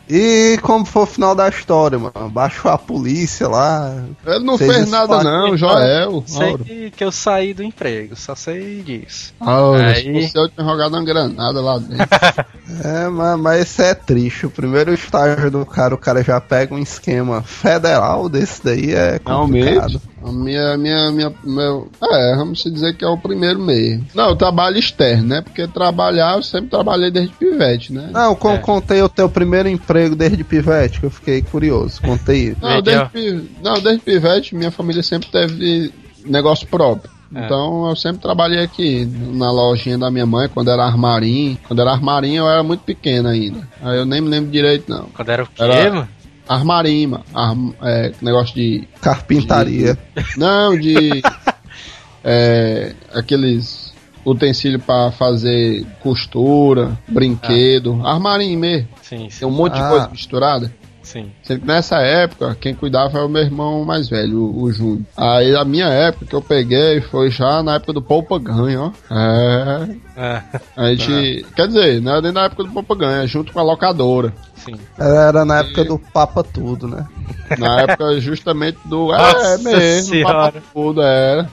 E 0.10 0.60
como 0.62 0.84
foi 0.86 1.04
o 1.04 1.06
final 1.06 1.34
da 1.34 1.48
história, 1.48 1.98
mano? 1.98 2.30
Baixou 2.30 2.70
a 2.70 2.78
polícia 2.78 3.48
lá. 3.48 3.96
Ele 4.26 4.44
não 4.44 4.58
fez 4.58 4.90
nada, 4.92 5.24
não, 5.24 5.56
Joel. 5.56 6.22
Sei 6.28 6.92
que, 6.92 7.04
eu 7.04 7.12
saí 7.12 7.54
do 7.54 7.64
emprego, 7.64 8.14
só 8.16 8.36
sei 8.36 8.82
disso. 8.82 9.34
Ora, 9.40 9.96
se 9.96 10.08
Aí- 10.08 10.22
fosse 10.22 10.38
eu 10.38 10.50
tinha 10.50 10.68
jogado 10.68 10.94
uma 10.94 11.06
granada 11.06 11.62
lá 11.62 11.78
dentro. 11.80 12.08
É, 12.84 13.08
mas, 13.08 13.40
mas 13.40 13.62
isso 13.70 13.82
é 13.82 13.94
triste. 13.94 14.46
O 14.46 14.50
primeiro 14.50 14.94
estágio 14.94 15.52
do 15.52 15.66
cara, 15.66 15.94
o 15.94 15.98
cara 15.98 16.24
já 16.24 16.40
pega 16.40 16.74
um 16.74 16.80
esquema 16.80 17.42
federal 17.44 18.28
desse 18.30 18.64
daí, 18.64 18.94
é 18.94 19.20
complicado. 19.20 19.93
A 20.24 20.32
minha, 20.32 20.78
minha, 20.78 21.12
minha, 21.12 21.34
meu, 21.44 21.90
é, 22.02 22.36
vamos 22.36 22.62
se 22.62 22.70
dizer 22.72 22.96
que 22.96 23.04
é 23.04 23.08
o 23.08 23.18
primeiro 23.18 23.60
mesmo. 23.60 24.06
Não, 24.16 24.30
eu 24.30 24.36
trabalho 24.36 24.78
externo, 24.78 25.28
né? 25.28 25.42
Porque 25.42 25.68
trabalhar, 25.68 26.36
eu 26.38 26.44
sempre 26.44 26.70
trabalhei 26.70 27.12
desde 27.12 27.34
pivete, 27.36 27.92
né? 27.92 28.10
Não, 28.12 28.34
com, 28.36 28.52
É. 28.52 28.58
contei 28.58 29.02
o 29.02 29.10
teu 29.10 29.28
primeiro 29.30 29.68
emprego 29.70 30.16
desde 30.16 30.44
pivete, 30.44 31.00
que 31.00 31.06
eu 31.06 31.12
fiquei 31.12 31.42
curioso. 31.42 32.02
Contei 32.02 32.50
isso. 32.50 32.58
Não, 32.62 32.82
desde, 32.82 33.50
não, 33.62 33.74
desde 33.82 34.02
pivete, 34.02 34.56
minha 34.56 34.72
família 34.72 35.04
sempre 35.04 35.30
teve 35.30 35.92
negócio 36.26 36.68
próprio. 36.68 37.12
É. 37.36 37.46
Então 37.46 37.90
eu 37.90 37.96
sempre 37.96 38.22
trabalhei 38.22 38.60
aqui 38.64 39.06
na 39.06 39.52
lojinha 39.52 39.98
da 39.98 40.12
minha 40.12 40.26
mãe, 40.26 40.48
quando 40.48 40.70
era 40.70 40.86
armarim. 40.86 41.58
Quando 41.68 41.82
era 41.82 41.92
armarim 41.92 42.36
eu 42.36 42.48
era 42.48 42.62
muito 42.62 42.82
pequeno 42.82 43.28
ainda. 43.28 43.68
Aí 43.82 43.98
eu 43.98 44.06
nem 44.06 44.22
me 44.22 44.30
lembro 44.30 44.52
direito, 44.52 44.90
não. 44.90 45.06
Quando 45.14 45.30
era 45.30 45.44
o 45.44 45.48
quê, 45.48 45.64
Era- 45.64 45.94
mano? 45.94 46.08
Armarim, 46.48 47.08
mano. 47.08 47.24
Arm- 47.34 47.72
é, 47.82 48.12
negócio 48.22 48.54
de. 48.56 48.88
Carpintaria. 49.02 49.98
Não, 50.38 50.78
de. 50.78 51.22
é, 52.24 52.94
aqueles 53.14 53.94
utensílio 54.26 54.80
pra 54.80 55.12
fazer 55.12 55.86
costura, 56.02 56.98
brinquedo, 57.08 58.02
armarinho 58.06 58.58
mesmo. 58.60 58.88
Sim, 59.02 59.30
sim. 59.30 59.40
Tem 59.40 59.48
um 59.48 59.52
monte 59.52 59.74
de 59.74 59.82
Ah. 59.82 59.90
coisa 59.90 60.10
misturada. 60.10 60.74
Sim. 61.14 61.32
Que 61.44 61.56
nessa 61.64 61.98
época, 61.98 62.58
quem 62.60 62.74
cuidava 62.74 63.20
era 63.20 63.28
o 63.28 63.30
meu 63.30 63.44
irmão 63.44 63.86
mais 63.86 64.10
velho, 64.10 64.40
o, 64.40 64.64
o 64.64 64.72
Júnior. 64.74 65.02
Aí 65.16 65.56
a 65.56 65.64
minha 65.64 65.86
época 65.88 66.26
que 66.26 66.34
eu 66.34 66.42
peguei 66.42 67.02
foi 67.02 67.30
já 67.30 67.62
na 67.62 67.76
época 67.76 67.94
do 67.94 68.02
Poupa 68.02 68.40
Ganha, 68.40 68.82
ó. 68.82 68.92
É. 69.14 69.96
É, 70.18 70.42
A 70.76 70.88
gente. 70.90 71.46
Quer 71.56 71.68
dizer, 71.68 72.02
não 72.02 72.14
era 72.14 72.22
nem 72.22 72.32
na 72.32 72.46
época 72.46 72.64
do 72.64 72.72
Poupa 72.72 72.96
Ganha, 72.96 73.24
é 73.24 73.28
junto 73.28 73.54
com 73.54 73.60
a 73.60 73.64
locadora. 73.64 74.34
sim. 74.56 74.74
Era 74.98 75.46
na 75.46 75.60
época 75.60 75.84
do 75.86 76.00
Papa 76.00 76.44
Tudo, 76.44 76.88
né? 76.88 77.06
Na 77.60 77.82
época 77.82 78.20
justamente 78.20 78.80
do. 78.86 79.14
É, 79.14 79.18
Nossa 79.18 79.58
mesmo, 79.60 80.10
Senhora. 80.10 80.34
Papa 80.52 80.62
tudo 80.74 81.02
era. 81.02 81.48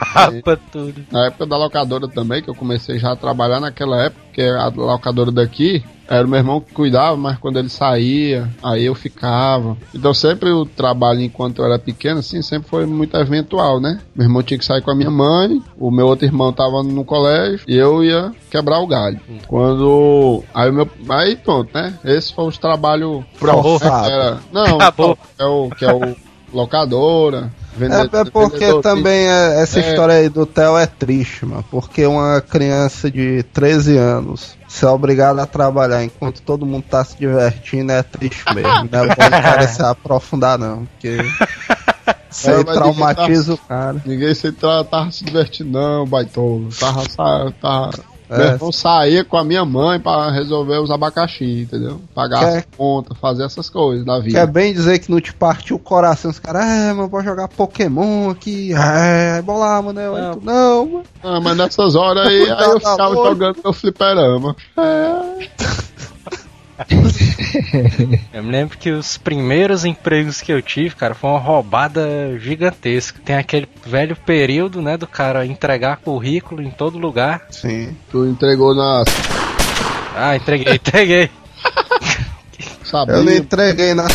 Rapa 0.00 0.58
tudo. 0.70 1.04
Na 1.10 1.26
época 1.26 1.46
da 1.46 1.56
locadora 1.56 2.08
também, 2.08 2.42
que 2.42 2.48
eu 2.50 2.54
comecei 2.54 2.98
já 2.98 3.12
a 3.12 3.16
trabalhar 3.16 3.60
naquela 3.60 4.04
época, 4.04 4.22
que 4.32 4.42
a 4.42 4.68
locadora 4.68 5.30
daqui 5.32 5.82
era 6.10 6.24
o 6.26 6.28
meu 6.28 6.38
irmão 6.38 6.58
que 6.60 6.72
cuidava, 6.72 7.16
mas 7.18 7.36
quando 7.38 7.58
ele 7.58 7.68
saía, 7.68 8.48
aí 8.62 8.86
eu 8.86 8.94
ficava. 8.94 9.76
Então 9.94 10.14
sempre 10.14 10.50
o 10.50 10.64
trabalho 10.64 11.20
enquanto 11.20 11.58
eu 11.58 11.66
era 11.66 11.78
pequeno, 11.78 12.20
assim, 12.20 12.40
sempre 12.40 12.66
foi 12.68 12.86
muito 12.86 13.14
eventual, 13.16 13.78
né? 13.78 14.00
Meu 14.14 14.26
irmão 14.26 14.42
tinha 14.42 14.56
que 14.58 14.64
sair 14.64 14.80
com 14.80 14.90
a 14.90 14.94
minha 14.94 15.10
mãe, 15.10 15.62
o 15.78 15.90
meu 15.90 16.06
outro 16.06 16.24
irmão 16.24 16.50
tava 16.52 16.82
no 16.82 17.04
colégio 17.04 17.60
e 17.68 17.76
eu 17.76 18.02
ia 18.02 18.32
quebrar 18.50 18.78
o 18.80 18.86
galho. 18.86 19.20
Quando. 19.46 20.42
Aí 20.54 20.70
o 20.70 20.72
meu. 20.72 20.88
Aí 21.10 21.36
pronto, 21.36 21.68
né? 21.74 21.92
Esse 22.04 22.32
foi 22.32 22.46
os 22.46 22.56
trabalhos 22.56 23.22
Forçado. 23.34 24.10
era- 24.10 24.38
Não, 24.50 24.76
Acabou. 24.76 25.18
é 25.38 25.44
o 25.44 25.68
que 25.70 25.84
é 25.84 25.92
o 25.92 26.16
locadora. 26.52 27.50
É, 27.82 28.20
é 28.20 28.24
porque 28.24 28.58
vendedor, 28.58 28.82
também 28.82 29.26
é- 29.28 29.60
essa 29.62 29.78
É. 29.80 29.88
história 29.90 30.14
aí 30.14 30.28
do 30.28 30.44
Theo 30.46 30.76
é 30.76 30.86
triste, 30.86 31.44
mano. 31.46 31.64
Porque 31.70 32.04
uma 32.06 32.40
criança 32.40 33.10
de 33.10 33.42
13 33.52 33.96
anos 33.96 34.56
ser 34.68 34.86
obrigada 34.86 35.42
a 35.42 35.46
trabalhar 35.46 36.04
enquanto 36.04 36.42
todo 36.42 36.66
mundo 36.66 36.84
tá 36.90 37.02
se 37.04 37.16
divertindo 37.16 37.92
é 37.92 38.02
triste 38.02 38.44
mesmo. 38.54 38.88
Não 38.90 39.00
é 39.04 39.06
bom 39.06 39.12
o 39.12 39.30
cara 39.30 39.66
se 39.68 39.82
aprofundar, 39.82 40.58
não. 40.58 40.84
Porque 40.86 41.16
isso 42.30 42.50
É, 42.50 42.56
aí 42.56 42.64
traumatiza 42.64 43.54
o 43.54 43.58
cara. 43.58 44.02
Ninguém 44.04 44.34
se 44.34 44.52
tra- 44.52 44.84
tava 44.84 45.10
se 45.10 45.24
divertindo, 45.24 45.70
não, 45.70 46.06
baitolo. 46.06 46.68
Tava, 46.78 47.08
sa- 47.08 47.52
tava... 47.60 47.90
É. 48.30 48.36
Meu 48.36 48.46
irmão 48.48 48.72
saía 48.72 49.24
com 49.24 49.36
a 49.36 49.44
minha 49.44 49.64
mãe 49.64 49.98
pra 49.98 50.30
resolver 50.30 50.78
os 50.78 50.90
abacaxi, 50.90 51.62
entendeu? 51.62 52.00
Pagar 52.14 52.40
Quer- 52.40 52.58
as 52.58 52.66
contas, 52.76 53.16
fazer 53.18 53.44
essas 53.44 53.70
coisas 53.70 54.04
da 54.04 54.18
vida. 54.18 54.38
Quer 54.40 54.46
bem 54.46 54.72
dizer 54.74 54.98
que 54.98 55.10
não 55.10 55.20
te 55.20 55.32
partiu 55.32 55.76
o 55.76 55.78
coração. 55.78 56.30
Os 56.30 56.38
caras, 56.38 56.62
é, 56.66 56.92
mano, 56.92 57.08
vou 57.08 57.22
jogar 57.22 57.48
Pokémon 57.48 58.28
aqui. 58.30 58.72
É, 58.74 59.40
bolar, 59.42 59.82
mano. 59.82 59.98
Eu, 60.00 60.12
Não. 60.18 60.34
tu, 60.34 60.40
não, 60.44 60.86
mano. 60.86 61.04
Ah, 61.22 61.40
mas 61.40 61.56
nessas 61.56 61.94
horas 61.94 62.26
aí, 62.26 62.42
aí 62.50 62.64
eu 62.70 62.80
Tá 62.80 62.90
ficava 62.90 63.14
jogando 63.14 63.56
meu 63.64 63.72
fliperama. 63.72 64.54
É. 64.76 65.48
Eu 68.32 68.42
me 68.42 68.50
lembro 68.52 68.78
que 68.78 68.90
os 68.90 69.16
primeiros 69.18 69.84
empregos 69.84 70.40
que 70.40 70.52
eu 70.52 70.62
tive, 70.62 70.94
cara, 70.94 71.14
foi 71.14 71.30
uma 71.30 71.38
roubada 71.38 72.38
gigantesca. 72.38 73.20
Tem 73.24 73.36
aquele 73.36 73.68
velho 73.84 74.14
período, 74.16 74.80
né, 74.80 74.96
do 74.96 75.06
cara 75.06 75.44
entregar 75.46 75.96
currículo 75.98 76.62
em 76.62 76.70
todo 76.70 76.98
lugar. 76.98 77.42
Sim. 77.50 77.96
Tu 78.10 78.26
entregou 78.26 78.74
na 78.74 79.02
Ah, 80.14 80.36
entreguei, 80.36 80.74
entreguei. 80.76 81.30
sabia. 82.84 83.16
Eu 83.16 83.24
não 83.24 83.32
entreguei 83.32 83.94
na. 83.94 84.06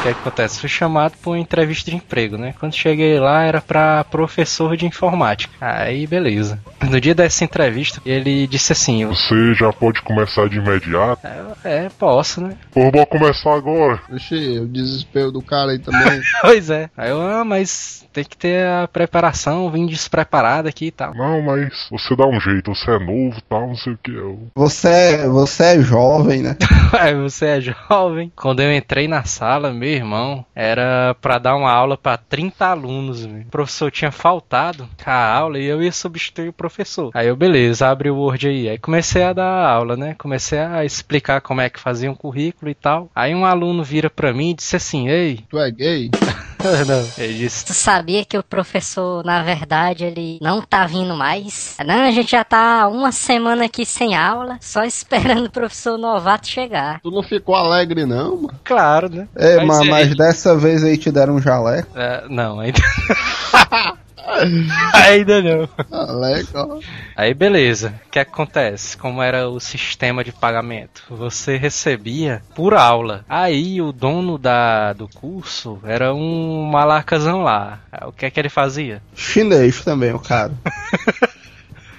O 0.00 0.02
que, 0.02 0.08
é 0.08 0.14
que 0.14 0.20
acontece? 0.20 0.60
Fui 0.60 0.68
chamado 0.68 1.12
para 1.18 1.30
uma 1.30 1.38
entrevista 1.38 1.90
de 1.90 1.96
emprego, 1.98 2.38
né? 2.38 2.54
Quando 2.58 2.74
cheguei 2.74 3.20
lá 3.20 3.42
era 3.42 3.60
para 3.60 4.02
professor 4.04 4.74
de 4.74 4.86
informática. 4.86 5.52
Aí, 5.60 6.06
beleza. 6.06 6.58
No 6.88 6.98
dia 6.98 7.14
dessa 7.14 7.44
entrevista, 7.44 8.00
ele 8.06 8.46
disse 8.46 8.72
assim: 8.72 9.04
Você 9.04 9.52
já 9.52 9.70
pode 9.70 10.00
começar 10.00 10.48
de 10.48 10.56
imediato? 10.56 11.20
É, 11.62 11.90
posso, 11.98 12.40
né? 12.40 12.56
Pô, 12.72 12.90
bora 12.90 13.04
começar 13.04 13.52
agora. 13.52 14.00
Vixe, 14.08 14.60
o 14.60 14.66
desespero 14.66 15.30
do 15.30 15.42
cara 15.42 15.72
aí 15.72 15.78
também. 15.78 16.22
Pois 16.40 16.70
é. 16.70 16.88
Aí 16.96 17.10
eu, 17.10 17.20
ah, 17.20 17.44
mas 17.44 18.08
tem 18.12 18.24
que 18.24 18.36
ter 18.36 18.66
a 18.66 18.88
preparação, 18.88 19.70
vim 19.70 19.86
despreparado 19.86 20.66
aqui 20.68 20.86
e 20.86 20.90
tal. 20.90 21.14
Não, 21.14 21.42
mas 21.42 21.88
você 21.90 22.16
dá 22.16 22.26
um 22.26 22.40
jeito, 22.40 22.74
você 22.74 22.90
é 22.92 22.98
novo 22.98 23.40
tal, 23.48 23.68
não 23.68 23.76
sei 23.76 23.92
o 23.92 23.98
que. 24.02 24.10
Eu... 24.10 24.48
Você 24.54 24.88
é, 24.88 25.28
você 25.28 25.62
é 25.64 25.80
jovem, 25.82 26.42
né? 26.42 26.56
Aí 26.98 27.14
você 27.20 27.46
é 27.46 27.60
jovem. 27.60 28.32
Quando 28.34 28.60
eu 28.60 28.74
entrei 28.74 29.06
na 29.06 29.24
sala, 29.24 29.72
meu 29.72 29.89
irmão, 29.94 30.44
era 30.54 31.14
pra 31.20 31.38
dar 31.38 31.56
uma 31.56 31.70
aula 31.70 31.96
pra 31.96 32.16
30 32.16 32.66
alunos. 32.66 33.26
meu. 33.26 33.42
O 33.42 33.46
professor 33.46 33.90
tinha 33.90 34.10
faltado 34.10 34.88
a 35.04 35.34
aula 35.34 35.58
e 35.58 35.64
eu 35.64 35.82
ia 35.82 35.92
substituir 35.92 36.48
o 36.48 36.52
professor. 36.52 37.10
Aí 37.14 37.28
eu, 37.28 37.36
beleza, 37.36 37.88
abre 37.88 38.10
o 38.10 38.16
Word 38.16 38.48
aí. 38.48 38.68
Aí 38.68 38.78
comecei 38.78 39.22
a 39.22 39.32
dar 39.32 39.68
aula, 39.68 39.96
né? 39.96 40.14
Comecei 40.18 40.58
a 40.58 40.84
explicar 40.84 41.40
como 41.40 41.60
é 41.60 41.68
que 41.68 41.80
fazia 41.80 42.10
um 42.10 42.14
currículo 42.14 42.70
e 42.70 42.74
tal. 42.74 43.10
Aí 43.14 43.34
um 43.34 43.44
aluno 43.44 43.82
vira 43.82 44.10
pra 44.10 44.32
mim 44.32 44.50
e 44.50 44.54
disse 44.54 44.76
assim: 44.76 45.08
Ei, 45.08 45.40
tu 45.48 45.58
é 45.58 45.70
gay? 45.70 46.10
não. 46.86 47.08
Ele 47.18 47.34
disse: 47.34 47.64
Tu 47.64 47.74
sabia 47.74 48.24
que 48.24 48.36
o 48.36 48.42
professor, 48.42 49.24
na 49.24 49.42
verdade, 49.42 50.04
ele 50.04 50.38
não 50.40 50.60
tá 50.62 50.86
vindo 50.86 51.16
mais? 51.16 51.76
Não, 51.84 52.02
a 52.06 52.10
gente 52.10 52.30
já 52.30 52.44
tá 52.44 52.88
uma 52.88 53.12
semana 53.12 53.64
aqui 53.64 53.84
sem 53.84 54.14
aula, 54.14 54.58
só 54.60 54.84
esperando 54.84 55.46
o 55.46 55.50
professor 55.50 55.98
novato 55.98 56.48
chegar. 56.48 57.00
Tu 57.00 57.10
não 57.10 57.22
ficou 57.22 57.54
alegre, 57.54 58.06
não, 58.06 58.36
mano? 58.36 58.60
Claro, 58.64 59.08
né? 59.08 59.28
É, 59.36 59.64
Mas 59.64 59.80
mas, 59.80 59.88
mas 59.88 60.16
dessa 60.16 60.56
vez 60.56 60.84
aí 60.84 60.96
te 60.96 61.10
deram 61.10 61.36
um 61.36 61.40
jaleco. 61.40 61.88
É, 61.98 62.24
não, 62.28 62.60
ainda. 62.60 62.80
ainda 64.94 65.42
não. 65.42 65.68
Alegre, 65.90 66.48
ó. 66.54 66.78
Aí 67.16 67.34
beleza, 67.34 67.94
o 68.06 68.10
que 68.10 68.18
acontece? 68.18 68.96
Como 68.96 69.22
era 69.22 69.48
o 69.48 69.60
sistema 69.60 70.24
de 70.24 70.32
pagamento? 70.32 71.02
Você 71.10 71.56
recebia 71.56 72.42
por 72.54 72.74
aula. 72.74 73.24
Aí 73.28 73.80
o 73.80 73.92
dono 73.92 74.38
da, 74.38 74.92
do 74.92 75.08
curso 75.08 75.78
era 75.84 76.14
um 76.14 76.64
malacazão 76.64 77.42
lá. 77.42 77.80
O 78.06 78.12
que 78.12 78.26
é 78.26 78.30
que 78.30 78.40
ele 78.40 78.48
fazia? 78.48 79.02
Chinês 79.14 79.84
também, 79.84 80.12
o 80.12 80.18
cara. 80.18 80.52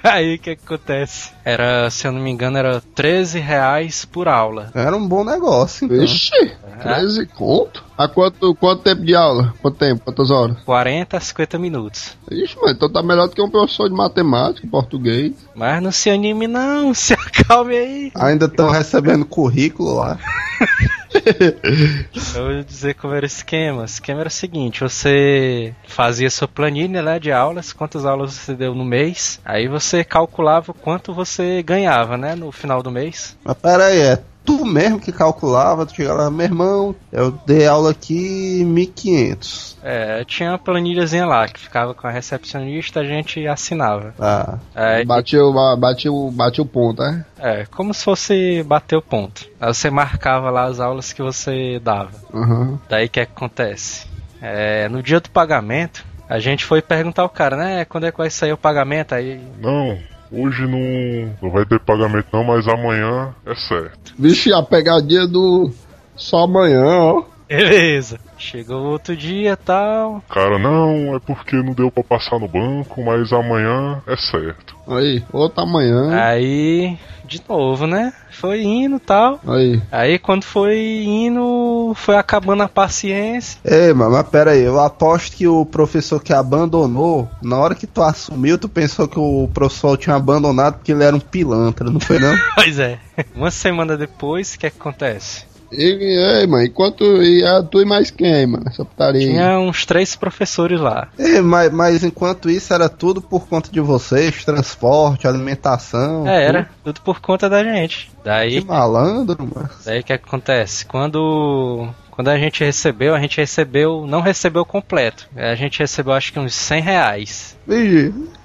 Aí 0.04 0.36
o 0.36 0.40
que, 0.40 0.52
acontece? 0.52 1.32
Era, 1.46 1.90
se 1.90 2.08
eu 2.08 2.12
não 2.12 2.22
me 2.22 2.32
engano, 2.32 2.58
era 2.58 2.82
13 2.96 3.40
reais 3.40 4.04
por 4.06 4.28
aula. 4.28 4.72
Era 4.74 4.96
um 4.96 5.08
bom 5.08 5.24
negócio, 5.24 5.86
então. 5.86 6.00
Vixe, 6.00 6.56
13 6.82 7.26
conto? 7.28 7.84
Há 7.98 8.08
quanto, 8.08 8.56
quanto 8.56 8.82
tempo 8.82 9.04
de 9.04 9.16
aula? 9.16 9.54
Quanto 9.62 9.78
tempo? 9.78 10.02
Quantas 10.04 10.32
horas? 10.32 10.58
40 10.66 11.18
a 11.18 11.20
50 11.20 11.60
minutos. 11.60 12.18
Ixi, 12.32 12.58
mas 12.62 12.72
então 12.72 12.92
tá 12.92 13.04
melhor 13.04 13.28
do 13.28 13.36
que 13.36 13.42
um 13.42 13.50
professor 13.50 13.88
de 13.88 13.96
matemática, 13.96 14.68
português. 14.68 15.34
Mas 15.54 15.84
não 15.84 15.92
se 15.92 16.10
anime 16.10 16.48
não, 16.48 16.94
se 16.96 17.14
acalme 17.14 17.78
aí. 17.78 18.12
Ainda 18.16 18.46
estão 18.46 18.70
recebendo 18.70 19.26
currículo 19.26 19.96
lá. 19.96 20.18
Eu 22.36 22.44
vou 22.44 22.64
dizer 22.64 22.96
como 22.96 23.14
era 23.14 23.26
o 23.26 23.28
esquema. 23.28 23.82
O 23.82 23.86
esquema 23.86 24.22
era 24.22 24.30
o 24.30 24.32
seguinte: 24.32 24.82
você 24.82 25.74
fazia 25.88 26.30
sua 26.30 26.48
planilha 26.48 27.02
né, 27.02 27.20
de 27.20 27.32
aulas, 27.32 27.74
quantas 27.74 28.06
aulas 28.06 28.34
você 28.34 28.54
deu 28.54 28.74
no 28.74 28.86
mês, 28.86 29.40
aí 29.44 29.68
você 29.68 30.04
calculava 30.04 30.74
quanto 30.74 31.14
você 31.14 31.62
ganhava, 31.64 32.18
né, 32.18 32.36
no 32.36 32.52
final 32.52 32.82
do 32.82 32.92
mês. 32.92 33.38
Mas 33.44 33.58
pera 33.58 33.86
aí, 33.86 34.00
é 34.00 34.31
tu 34.46 34.66
mesmo 34.66 35.00
que 35.00 35.12
calculava, 35.12 35.86
tu 35.86 35.96
chegava 35.96 36.24
lá, 36.24 36.32
meu 36.32 36.46
irmão, 36.46 36.96
eu 37.12 37.32
dei 37.46 37.68
aula 37.68 37.92
aqui 37.92 38.64
1500. 38.66 39.78
É, 39.84 40.24
tinha 40.26 40.52
uma 40.52 40.58
planilhazinha 40.60 41.26
lá 41.26 41.48
que 41.48 41.60
ficava 41.60 41.94
com 41.94 42.08
a 42.08 42.12
recepcionista, 42.12 43.00
a 43.00 43.06
gente 43.06 43.48
assinava. 43.48 44.14
Ah, 44.20 44.58
Aí, 44.76 45.06
Bateu, 45.06 45.52
ba- 45.54 45.76
bateu, 45.76 46.30
bateu 46.32 46.64
o 46.64 46.68
ponto, 46.68 47.02
é? 47.04 47.26
é, 47.40 47.66
como 47.72 47.94
se 47.94 48.04
fosse 48.04 48.64
bater 48.64 48.96
o 48.96 49.02
ponto. 49.02 49.46
Aí 49.60 49.74
você 49.74 49.90
marcava 49.90 50.50
lá 50.50 50.66
as 50.66 50.80
aulas 50.80 51.14
que 51.14 51.22
você 51.22 51.80
dava. 51.80 52.12
Aham. 52.34 52.80
Daí 52.90 53.06
o 53.06 53.10
que 53.10 53.20
acontece? 53.20 54.08
É, 54.42 54.90
no 54.90 55.04
dia 55.04 55.20
do 55.20 55.30
pagamento, 55.30 56.04
a 56.28 56.40
gente 56.40 56.66
foi 56.66 56.82
perguntar 56.82 57.22
ao 57.24 57.30
cara, 57.30 57.56
né? 57.58 57.86
Quando 57.86 58.06
é 58.06 58.12
que 58.12 58.18
vai 58.18 58.30
sair 58.30 58.54
o 58.54 58.58
pagamento? 58.58 59.14
Aí 59.14 59.40
Não, 59.60 59.98
hoje 60.32 60.66
não, 60.66 61.36
não 61.42 61.52
vai 61.52 61.66
ter 61.66 61.80
pagamento 61.80 62.28
não, 62.32 62.44
mas 62.44 62.68
amanhã 62.68 63.34
é 63.46 63.56
certo. 63.56 64.14
Vixe, 64.18 64.54
a 64.54 64.64
pegadinha 64.64 65.28
do 65.28 65.72
só 66.16 66.44
amanhã, 66.44 66.84
ó. 66.86 67.24
Beleza. 67.48 68.18
Chegou 68.38 68.82
outro 68.92 69.16
dia 69.16 69.58
tal. 69.58 70.24
Cara, 70.30 70.58
não, 70.58 71.16
é 71.16 71.20
porque 71.20 71.58
não 71.58 71.74
deu 71.74 71.92
pra 71.92 72.02
passar 72.02 72.40
no 72.40 72.48
banco, 72.48 73.04
mas 73.04 73.34
amanhã 73.34 74.02
é 74.08 74.16
certo. 74.16 74.76
Aí, 74.88 75.22
outro 75.34 75.62
amanhã. 75.62 76.18
Aí, 76.18 76.98
de 77.26 77.42
novo, 77.48 77.86
né? 77.86 78.14
Foi 78.42 78.64
indo 78.64 79.00
tal. 79.00 79.40
Aí. 79.48 79.80
Aí 79.92 80.18
quando 80.18 80.44
foi 80.44 81.04
indo, 81.06 81.94
foi 81.96 82.16
acabando 82.16 82.64
a 82.64 82.68
paciência. 82.68 83.60
Ei, 83.64 83.94
mas, 83.94 84.12
mas 84.12 84.28
pera 84.30 84.52
aí, 84.52 84.64
eu 84.64 84.80
aposto 84.80 85.38
que 85.38 85.48
o 85.48 85.64
professor 85.64 86.24
que 86.24 86.34
abandonou, 86.34 87.30
na 87.40 87.56
hora 87.60 87.76
que 87.76 87.86
tu 87.86 88.02
assumiu, 88.02 88.58
tu 88.58 88.68
pensou 88.68 89.08
que 89.08 89.20
o 89.20 89.48
professor 89.54 89.96
tinha 89.96 90.16
abandonado 90.16 90.78
porque 90.78 90.92
ele 90.92 91.04
era 91.04 91.16
um 91.16 91.20
pilantra, 91.20 91.92
não 91.92 92.00
foi 92.00 92.18
não? 92.18 92.36
Pois 92.56 92.80
é. 92.80 92.98
Uma 93.36 93.52
semana 93.52 93.96
depois, 93.96 94.56
o 94.56 94.60
que, 94.60 94.66
é 94.66 94.70
que 94.72 94.80
acontece? 94.80 95.51
E, 95.72 96.40
ei, 96.40 96.48
mano, 96.48 96.64
enquanto. 96.66 97.04
E 97.24 97.44
a 97.46 97.62
tu 97.64 97.82
e 97.82 97.86
mais 97.86 98.12
quem, 98.12 98.46
mano? 98.48 98.66
Essa 98.68 98.84
putaria. 98.86 99.22
Tinha 99.28 99.60
uns 99.60 99.86
três 99.86 100.16
professores 100.16 100.80
lá. 100.80 101.08
É, 101.18 101.42
mas, 101.42 101.72
mas 101.72 102.04
enquanto 102.04 102.50
isso 102.50 102.74
era 102.74 102.90
tudo 102.90 103.22
por 103.22 103.48
conta 103.48 103.72
de 103.72 103.80
vocês, 103.80 104.44
transporte, 104.46 105.28
alimentação. 105.28 106.28
É, 106.28 106.44
era 106.46 106.70
tudo 106.84 107.02
por 107.02 107.20
conta 107.20 107.50
da 107.50 107.64
gente. 107.64 108.08
tudo. 108.10 108.22
Daí, 108.26 108.62
Que 108.62 108.68
malandro, 108.68 109.50
mano. 109.54 109.70
daí 109.86 110.02
o 110.02 110.04
que 110.04 110.14
acontece? 110.14 110.86
Quando 110.86 111.90
quando 112.12 112.28
a 112.28 112.38
gente 112.38 112.64
recebeu, 112.64 113.16
a 113.16 113.20
gente 113.20 113.38
recebeu, 113.38 114.06
não 114.06 114.22
recebeu 114.22 114.64
completo. 114.66 115.28
A 115.36 115.56
gente 115.56 115.80
recebeu 115.80 116.14
acho 116.14 116.32
que 116.32 116.40
uns 116.40 116.54
100 116.54 116.82
reais. 116.82 117.58
Vigi, 117.66 118.10
bem. 118.10 118.41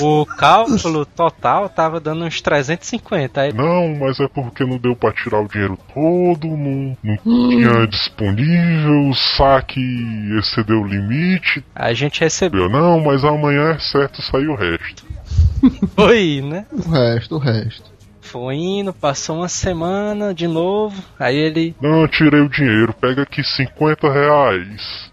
O 0.00 0.26
cálculo 0.26 1.04
total 1.06 1.68
tava 1.68 2.00
dando 2.00 2.24
uns 2.24 2.40
350. 2.40 3.40
Aí, 3.40 3.52
Não, 3.52 3.94
mas 3.96 4.18
é 4.20 4.28
porque 4.28 4.64
não 4.64 4.78
deu 4.78 4.94
pra 4.96 5.12
tirar 5.12 5.40
o 5.40 5.48
dinheiro 5.48 5.78
todo, 5.94 6.46
não, 6.46 6.96
não 7.02 7.16
tinha 7.16 7.86
disponível, 7.88 9.08
o 9.08 9.14
saque 9.14 9.80
excedeu 10.38 10.80
o 10.80 10.86
limite. 10.86 11.64
a 11.74 11.92
gente 11.92 12.20
recebeu. 12.20 12.62
Eu, 12.62 12.68
não, 12.70 13.00
mas 13.00 13.24
amanhã 13.24 13.72
é 13.72 13.78
certo 13.78 14.22
sair 14.22 14.48
o 14.48 14.54
resto. 14.54 15.04
Foi, 15.94 16.40
né? 16.42 16.66
O 16.72 16.90
resto, 16.90 17.36
o 17.36 17.38
resto. 17.38 17.96
Foi 18.20 18.56
indo, 18.56 18.92
passou 18.92 19.36
uma 19.38 19.48
semana 19.48 20.34
de 20.34 20.48
novo. 20.48 21.00
Aí 21.18 21.36
ele. 21.36 21.74
Não, 21.80 22.02
eu 22.02 22.08
tirei 22.08 22.40
o 22.40 22.48
dinheiro, 22.48 22.92
pega 22.92 23.22
aqui 23.22 23.42
50 23.42 24.12
reais. 24.12 25.10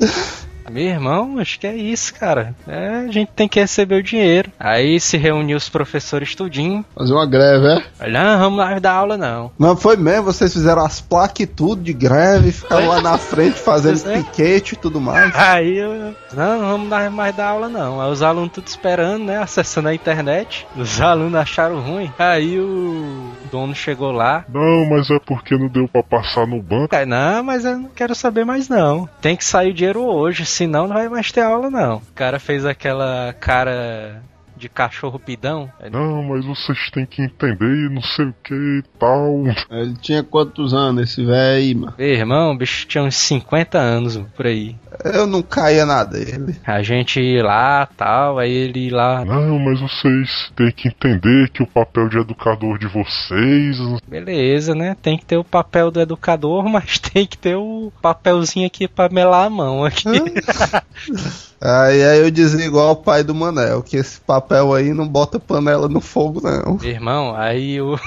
Meu 0.72 0.84
irmão, 0.84 1.38
acho 1.38 1.60
que 1.60 1.66
é 1.66 1.76
isso, 1.76 2.14
cara. 2.14 2.54
É, 2.66 3.04
a 3.06 3.12
gente 3.12 3.30
tem 3.36 3.46
que 3.46 3.60
receber 3.60 3.96
o 3.96 4.02
dinheiro. 4.02 4.50
Aí 4.58 4.98
se 4.98 5.18
reuniu 5.18 5.58
os 5.58 5.68
professores 5.68 6.34
tudinho. 6.34 6.82
Fazer 6.96 7.12
uma 7.12 7.26
greve, 7.26 7.66
é? 7.66 7.84
Olha, 8.00 8.24
não, 8.24 8.38
vamos 8.38 8.58
lá 8.58 8.78
dar 8.78 8.92
aula 8.92 9.18
não. 9.18 9.50
Mas 9.58 9.82
foi 9.82 9.98
mesmo, 9.98 10.24
vocês 10.24 10.50
fizeram 10.50 10.82
as 10.82 10.98
placas 10.98 11.40
e 11.40 11.46
tudo 11.46 11.82
de 11.82 11.92
greve, 11.92 12.52
ficaram 12.52 12.88
lá 12.88 13.02
na 13.02 13.18
frente 13.18 13.58
fazendo 13.58 14.10
é. 14.10 14.22
piquete 14.22 14.72
e 14.72 14.78
tudo 14.78 14.98
mais. 14.98 15.34
Aí 15.36 15.76
eu. 15.76 16.14
Não, 16.32 16.58
não 16.58 16.68
vamos 16.70 16.88
dar 16.88 17.10
mais 17.10 17.36
dar 17.36 17.48
aula 17.48 17.68
não. 17.68 18.00
Aí 18.00 18.10
os 18.10 18.22
alunos 18.22 18.52
tudo 18.52 18.66
esperando, 18.66 19.24
né? 19.24 19.38
Acessando 19.38 19.88
a 19.88 19.94
internet. 19.94 20.66
Os 20.74 21.00
alunos 21.00 21.34
acharam 21.34 21.80
ruim. 21.80 22.10
Aí 22.18 22.58
o 22.58 23.30
dono 23.50 23.74
chegou 23.74 24.10
lá. 24.10 24.44
Não, 24.48 24.88
mas 24.88 25.10
é 25.10 25.18
porque 25.18 25.56
não 25.56 25.68
deu 25.68 25.86
pra 25.86 26.02
passar 26.02 26.46
no 26.46 26.62
banco. 26.62 26.94
Aí, 26.94 27.04
não, 27.04 27.42
mas 27.42 27.64
eu 27.64 27.78
não 27.78 27.90
quero 27.94 28.14
saber 28.14 28.44
mais 28.44 28.68
não. 28.68 29.08
Tem 29.20 29.36
que 29.36 29.44
sair 29.44 29.70
o 29.70 29.74
dinheiro 29.74 30.02
hoje, 30.02 30.46
senão 30.62 30.86
não 30.86 30.94
vai 30.94 31.08
mais 31.08 31.32
ter 31.32 31.40
aula 31.40 31.70
não. 31.70 31.96
O 31.96 32.12
cara 32.14 32.38
fez 32.38 32.64
aquela 32.64 33.34
cara 33.40 34.22
de 34.62 34.68
cachorro 34.68 35.18
pidão. 35.18 35.68
Não, 35.90 36.22
mas 36.22 36.44
vocês 36.44 36.88
têm 36.92 37.04
que 37.04 37.20
entender, 37.20 37.90
não 37.90 38.00
sei 38.00 38.26
o 38.26 38.34
que 38.44 38.54
e 38.54 38.82
tal. 38.96 39.42
Ele 39.68 39.96
tinha 40.00 40.22
quantos 40.22 40.72
anos, 40.72 41.10
esse 41.10 41.24
velho 41.24 41.56
aí, 41.56 41.74
mano? 41.74 41.94
Meu 41.98 42.08
irmão, 42.08 42.52
o 42.52 42.56
bicho 42.56 42.86
tinha 42.86 43.02
uns 43.02 43.16
50 43.16 43.76
anos 43.76 44.16
por 44.36 44.46
aí. 44.46 44.76
Eu 45.04 45.26
não 45.26 45.42
caía 45.42 45.84
na 45.84 46.04
dele. 46.04 46.54
A 46.64 46.80
gente 46.80 47.20
ia 47.20 47.42
lá 47.42 47.86
tal, 47.86 48.38
aí 48.38 48.52
ele 48.52 48.86
ia 48.86 48.96
lá. 48.96 49.24
Não, 49.24 49.58
mas 49.58 49.80
vocês 49.80 50.52
têm 50.54 50.70
que 50.70 50.88
entender 50.88 51.50
que 51.50 51.62
o 51.62 51.66
papel 51.66 52.08
de 52.08 52.18
educador 52.18 52.78
de 52.78 52.86
vocês. 52.86 53.78
Beleza, 54.06 54.76
né? 54.76 54.96
Tem 55.02 55.18
que 55.18 55.24
ter 55.24 55.38
o 55.38 55.44
papel 55.44 55.90
do 55.90 56.00
educador, 56.00 56.62
mas 56.70 57.00
tem 57.00 57.26
que 57.26 57.36
ter 57.36 57.56
o 57.56 57.92
papelzinho 58.00 58.66
aqui 58.66 58.86
pra 58.86 59.08
melar 59.08 59.46
a 59.46 59.50
mão 59.50 59.84
aqui. 59.84 60.06
Aí, 61.64 62.02
aí 62.02 62.18
eu 62.18 62.30
dizia 62.30 62.66
igual 62.66 62.90
o 62.90 62.96
pai 62.96 63.22
do 63.22 63.32
Manel, 63.32 63.84
que 63.84 63.96
esse 63.96 64.20
papel 64.20 64.74
aí 64.74 64.92
não 64.92 65.06
bota 65.06 65.38
panela 65.38 65.88
no 65.88 66.00
fogo, 66.00 66.40
não. 66.42 66.76
Irmão, 66.82 67.36
aí 67.36 67.80
o. 67.80 67.96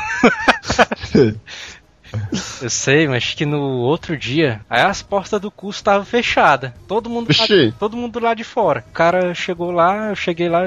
Eu 2.61 2.69
sei, 2.69 3.07
mas 3.07 3.33
que 3.33 3.45
no 3.45 3.59
outro 3.59 4.17
dia, 4.17 4.61
aí 4.69 4.81
as 4.81 5.01
portas 5.01 5.41
do 5.41 5.51
curso 5.51 5.79
estavam 5.79 6.05
fechadas. 6.05 6.71
Todo 6.87 7.09
mundo, 7.09 7.29
lá, 7.37 7.73
todo 7.77 7.97
mundo 7.97 8.19
lá 8.19 8.33
de 8.33 8.43
fora. 8.43 8.83
O 8.89 8.93
cara 8.93 9.33
chegou 9.33 9.71
lá, 9.71 10.09
eu 10.09 10.15
cheguei 10.15 10.47
lá, 10.47 10.61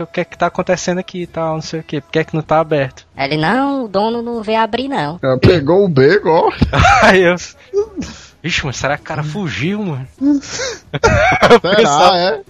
o 0.00 0.06
que 0.06 0.20
é 0.20 0.24
que 0.24 0.38
tá 0.38 0.46
acontecendo 0.46 0.98
aqui 0.98 1.22
e 1.22 1.26
tal, 1.26 1.54
não 1.54 1.62
sei 1.62 1.80
o 1.80 1.82
que, 1.82 2.00
por 2.00 2.10
que 2.10 2.20
é 2.20 2.24
que 2.24 2.34
não 2.34 2.42
tá 2.42 2.60
aberto? 2.60 3.06
Aí 3.16 3.28
ele, 3.28 3.36
não, 3.40 3.84
o 3.84 3.88
dono 3.88 4.22
não 4.22 4.42
veio 4.42 4.60
abrir, 4.60 4.88
não. 4.88 5.18
Ela 5.22 5.38
pegou 5.38 5.84
o 5.84 5.88
beco, 5.88 6.28
ó. 6.28 6.50
Aí 7.02 7.22
eu. 7.22 7.34
Vixe, 8.44 8.66
mas 8.66 8.76
será 8.76 8.98
que 8.98 9.02
o 9.04 9.06
cara 9.06 9.22
fugiu, 9.24 9.82
mano? 9.82 10.06
Será, 11.62 12.18
é? 12.18 12.40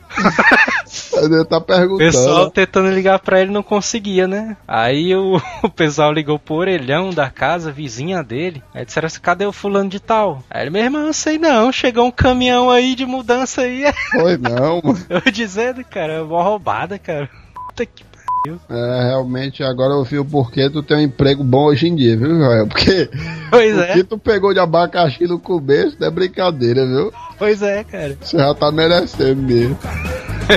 Ele 1.22 1.44
tá 1.44 1.58
O 1.58 1.60
pessoal 1.62 1.96
perguntando. 1.96 2.50
tentando 2.50 2.90
ligar 2.90 3.20
pra 3.20 3.40
ele 3.40 3.52
não 3.52 3.62
conseguia, 3.62 4.26
né? 4.26 4.56
Aí 4.66 5.14
o, 5.14 5.40
o 5.62 5.70
pessoal 5.70 6.12
ligou 6.12 6.36
pro 6.36 6.56
orelhão 6.56 7.10
da 7.10 7.30
casa, 7.30 7.70
vizinha 7.70 8.24
dele. 8.24 8.60
Aí 8.74 8.84
disseram 8.84 9.06
assim, 9.06 9.20
cadê 9.20 9.46
o 9.46 9.52
fulano 9.52 9.88
de 9.88 10.00
tal? 10.00 10.42
Aí 10.50 10.62
ele, 10.62 10.70
meu 10.70 10.82
irmão, 10.82 11.06
eu 11.06 11.12
sei 11.12 11.38
não, 11.38 11.70
chegou 11.70 12.06
um 12.06 12.10
caminhão 12.10 12.70
aí 12.70 12.96
de 12.96 13.06
mudança 13.06 13.62
aí. 13.62 13.84
Foi 14.10 14.36
não, 14.36 14.82
mano. 14.82 15.06
Eu 15.08 15.30
dizendo, 15.30 15.84
cara, 15.84 16.14
é 16.14 16.22
uma 16.22 16.42
roubada, 16.42 16.98
cara. 16.98 17.30
Puta 17.68 17.86
que 17.86 18.04
É, 18.46 19.04
realmente, 19.08 19.62
agora 19.62 19.94
eu 19.94 20.04
vi 20.04 20.18
o 20.18 20.24
porquê 20.24 20.68
tu 20.68 20.82
tem 20.82 20.98
um 20.98 21.00
emprego 21.00 21.42
bom 21.42 21.64
hoje 21.64 21.88
em 21.88 21.94
dia, 21.94 22.14
viu, 22.14 22.36
Joel? 22.36 22.66
Porque 22.66 23.08
Pois 23.48 23.74
o 23.74 23.80
é, 23.80 23.94
que 23.94 24.04
tu 24.04 24.18
pegou 24.18 24.52
de 24.52 24.60
abacaxi 24.60 25.24
no 25.24 25.38
começo 25.38 25.96
não 25.98 26.08
é 26.08 26.10
brincadeira, 26.10 26.84
viu? 26.86 27.10
pois 27.38 27.62
é, 27.62 27.82
cara. 27.84 28.14
Você 28.20 28.36
já 28.36 28.54
tá 28.54 28.70
merecendo 28.70 29.40
mesmo. 29.40 29.78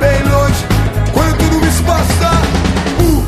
Bem 0.00 0.22
longe, 0.30 0.64
quando 1.12 1.36
tudo 1.36 1.66
isso 1.66 1.84
passar. 1.84 2.42
Uh. 3.02 3.22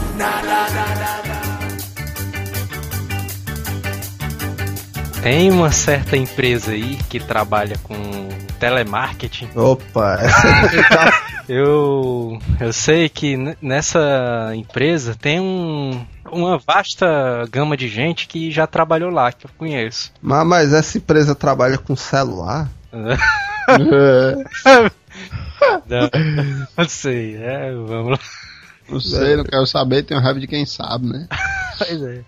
Tem 5.23 5.51
uma 5.51 5.71
certa 5.71 6.17
empresa 6.17 6.73
aí 6.73 6.97
que 7.11 7.21
trabalha 7.21 7.77
com 7.83 8.24
telemarketing. 8.59 9.49
Opa, 9.55 10.19
essa 10.21 11.25
Eu, 11.49 12.39
eu 12.59 12.73
sei 12.73 13.09
que 13.09 13.37
nessa 13.61 14.53
empresa 14.55 15.15
tem 15.15 15.39
um, 15.41 16.05
uma 16.33 16.57
vasta 16.59 17.07
gama 17.51 17.77
de 17.77 17.87
gente 17.87 18.27
que 18.27 18.51
já 18.51 18.67
trabalhou 18.67 19.11
lá, 19.11 19.31
que 19.31 19.45
eu 19.45 19.51
conheço. 19.59 20.11
mas, 20.23 20.47
mas 20.47 20.73
essa 20.73 20.97
empresa 20.97 21.35
trabalha 21.35 21.77
com 21.77 21.95
celular? 21.95 22.69
É, 22.93 23.17
Não, 25.87 26.11
não 26.77 26.89
sei, 26.89 27.37
é, 27.37 27.73
vamos 27.73 28.13
lá. 28.13 28.19
não 28.89 29.01
sei, 29.01 29.37
não 29.37 29.45
quero 29.45 29.67
saber, 29.67 30.03
tenho 30.03 30.21
raiva 30.21 30.41
de 30.41 30.47
quem 30.47 30.65
sabe, 30.67 31.07
né? 31.07 31.27
Pois 31.79 32.03
é. 32.03 32.21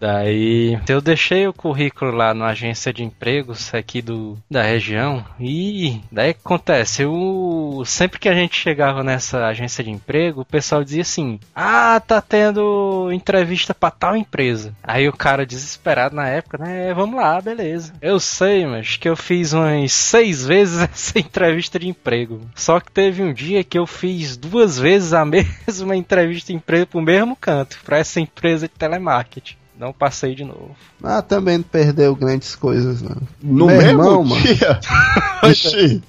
Daí 0.00 0.80
eu 0.88 1.00
deixei 1.02 1.46
o 1.46 1.52
currículo 1.52 2.10
lá 2.10 2.32
na 2.32 2.46
agência 2.46 2.90
de 2.90 3.04
empregos 3.04 3.74
aqui 3.74 4.00
do, 4.00 4.38
da 4.50 4.62
região 4.62 5.22
e 5.38 6.00
daí 6.10 6.30
acontece, 6.30 7.02
eu 7.02 7.82
sempre 7.84 8.18
que 8.18 8.28
a 8.28 8.34
gente 8.34 8.56
chegava 8.56 9.04
nessa 9.04 9.46
agência 9.46 9.84
de 9.84 9.90
emprego, 9.90 10.40
o 10.40 10.44
pessoal 10.44 10.82
dizia 10.82 11.02
assim: 11.02 11.38
"Ah, 11.54 12.00
tá 12.00 12.20
tendo 12.22 13.12
entrevista 13.12 13.74
pra 13.74 13.90
tal 13.90 14.16
empresa". 14.16 14.74
Aí 14.82 15.06
o 15.06 15.12
cara 15.12 15.44
desesperado 15.44 16.16
na 16.16 16.28
época, 16.28 16.56
né, 16.56 16.94
vamos 16.94 17.16
lá, 17.16 17.38
beleza. 17.38 17.92
Eu 18.00 18.18
sei, 18.18 18.64
mas 18.64 18.96
que 18.96 19.08
eu 19.08 19.16
fiz 19.16 19.52
umas 19.52 19.92
seis 19.92 20.46
vezes 20.48 20.80
essa 20.80 21.18
entrevista 21.18 21.78
de 21.78 21.88
emprego. 21.88 22.40
Só 22.54 22.80
que 22.80 22.90
teve 22.90 23.22
um 23.22 23.34
dia 23.34 23.62
que 23.62 23.78
eu 23.78 23.86
fiz 23.86 24.36
duas 24.36 24.78
vezes 24.78 25.12
a 25.12 25.24
mesma 25.26 25.94
entrevista 25.94 26.52
de 26.52 26.56
emprego 26.56 26.86
pro 26.86 27.02
mesmo 27.02 27.36
canto, 27.36 27.78
pra 27.84 27.98
essa 27.98 28.18
empresa 28.18 28.66
de 28.66 28.74
telemarketing. 28.74 29.59
Não 29.80 29.94
passei 29.94 30.34
de 30.34 30.44
novo. 30.44 30.76
Ah, 31.02 31.22
também 31.22 31.56
não 31.56 31.64
perdeu 31.64 32.14
grandes 32.14 32.54
coisas, 32.54 33.00
não. 33.00 33.16
No 33.42 33.66
Meu 33.66 33.78
mesmo 33.78 33.88
irmão, 33.88 34.22
mano. 34.22 34.44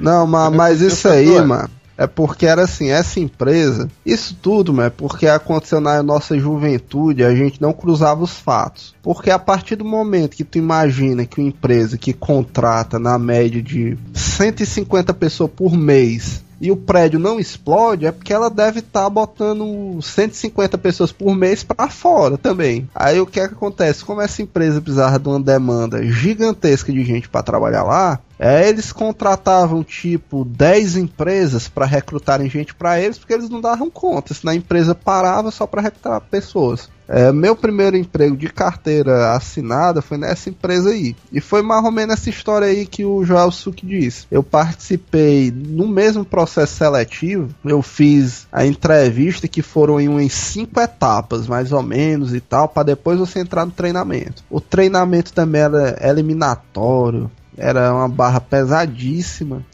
Não, 0.00 0.26
mas, 0.26 0.52
mas 0.54 0.80
isso 0.80 1.06
aí, 1.06 1.40
mano, 1.42 1.68
é 1.98 2.06
porque 2.06 2.46
era 2.46 2.62
assim, 2.62 2.88
essa 2.88 3.20
empresa, 3.20 3.90
isso 4.06 4.34
tudo, 4.40 4.72
mano, 4.72 4.86
é 4.86 4.90
porque 4.90 5.26
aconteceu 5.26 5.82
na 5.82 6.02
nossa 6.02 6.38
juventude, 6.38 7.22
a 7.22 7.34
gente 7.34 7.60
não 7.60 7.74
cruzava 7.74 8.22
os 8.22 8.38
fatos. 8.38 8.94
Porque 9.02 9.30
a 9.30 9.38
partir 9.38 9.76
do 9.76 9.84
momento 9.84 10.36
que 10.36 10.44
tu 10.44 10.56
imagina 10.56 11.26
que 11.26 11.40
uma 11.40 11.48
empresa 11.48 11.98
que 11.98 12.14
contrata 12.14 12.98
na 12.98 13.18
média 13.18 13.62
de 13.62 13.98
150 14.14 15.12
pessoas 15.12 15.50
por 15.54 15.76
mês 15.76 16.42
e 16.60 16.70
o 16.70 16.76
prédio 16.76 17.18
não 17.18 17.40
explode, 17.40 18.06
é 18.06 18.12
porque 18.12 18.32
ela 18.32 18.50
deve 18.50 18.80
estar 18.80 19.08
botando 19.08 19.98
150 20.02 20.76
pessoas 20.78 21.10
por 21.10 21.34
mês 21.34 21.62
pra 21.62 21.88
fora 21.88 22.36
também. 22.36 22.88
Aí 22.94 23.18
o 23.20 23.26
que 23.26 23.40
é 23.40 23.48
que 23.48 23.54
acontece? 23.54 24.04
Como 24.04 24.20
essa 24.20 24.42
empresa 24.42 24.80
precisava 24.80 25.18
de 25.18 25.28
uma 25.28 25.40
demanda 25.40 26.04
gigantesca 26.04 26.92
de 26.92 27.02
gente 27.04 27.28
pra 27.28 27.42
trabalhar 27.42 27.82
lá, 27.82 28.20
É, 28.42 28.66
eles 28.66 28.90
contratavam 28.90 29.84
tipo 29.84 30.46
10 30.46 30.96
empresas 30.96 31.68
para 31.68 31.84
recrutarem 31.84 32.48
gente 32.48 32.74
para 32.74 32.98
eles, 32.98 33.18
porque 33.18 33.34
eles 33.34 33.50
não 33.50 33.60
davam 33.60 33.90
conta, 33.90 34.32
senão 34.32 34.54
a 34.54 34.56
empresa 34.56 34.94
parava 34.94 35.50
só 35.50 35.66
para 35.66 35.82
recrutar 35.82 36.18
pessoas. 36.22 36.88
É, 37.06 37.32
meu 37.32 37.56
primeiro 37.56 37.96
emprego 37.96 38.36
de 38.36 38.48
carteira 38.48 39.32
assinada 39.32 40.00
foi 40.00 40.16
nessa 40.16 40.48
empresa 40.48 40.90
aí. 40.90 41.16
E 41.32 41.40
foi 41.40 41.60
mais 41.60 41.84
ou 41.84 41.90
menos 41.90 42.14
essa 42.14 42.30
história 42.30 42.68
aí 42.68 42.86
que 42.86 43.04
o 43.04 43.24
Joel 43.24 43.50
Suki 43.50 43.84
disse. 43.84 44.28
Eu 44.30 44.44
participei 44.44 45.50
no 45.50 45.88
mesmo 45.88 46.24
processo 46.24 46.76
seletivo, 46.76 47.52
eu 47.64 47.82
fiz 47.82 48.46
a 48.52 48.64
entrevista 48.64 49.48
que 49.48 49.60
foram 49.60 50.00
em 50.00 50.08
umas 50.08 50.32
cinco 50.32 50.80
etapas, 50.80 51.48
mais 51.48 51.72
ou 51.72 51.82
menos 51.82 52.32
e 52.32 52.40
tal, 52.40 52.68
para 52.68 52.84
depois 52.84 53.18
você 53.18 53.40
entrar 53.40 53.66
no 53.66 53.72
treinamento. 53.72 54.44
O 54.48 54.60
treinamento 54.60 55.32
também 55.32 55.62
era 55.62 55.98
eliminatório, 56.00 57.28
era 57.56 57.92
uma 57.92 58.08
barra 58.08 58.40
pesadíssima. 58.40 59.64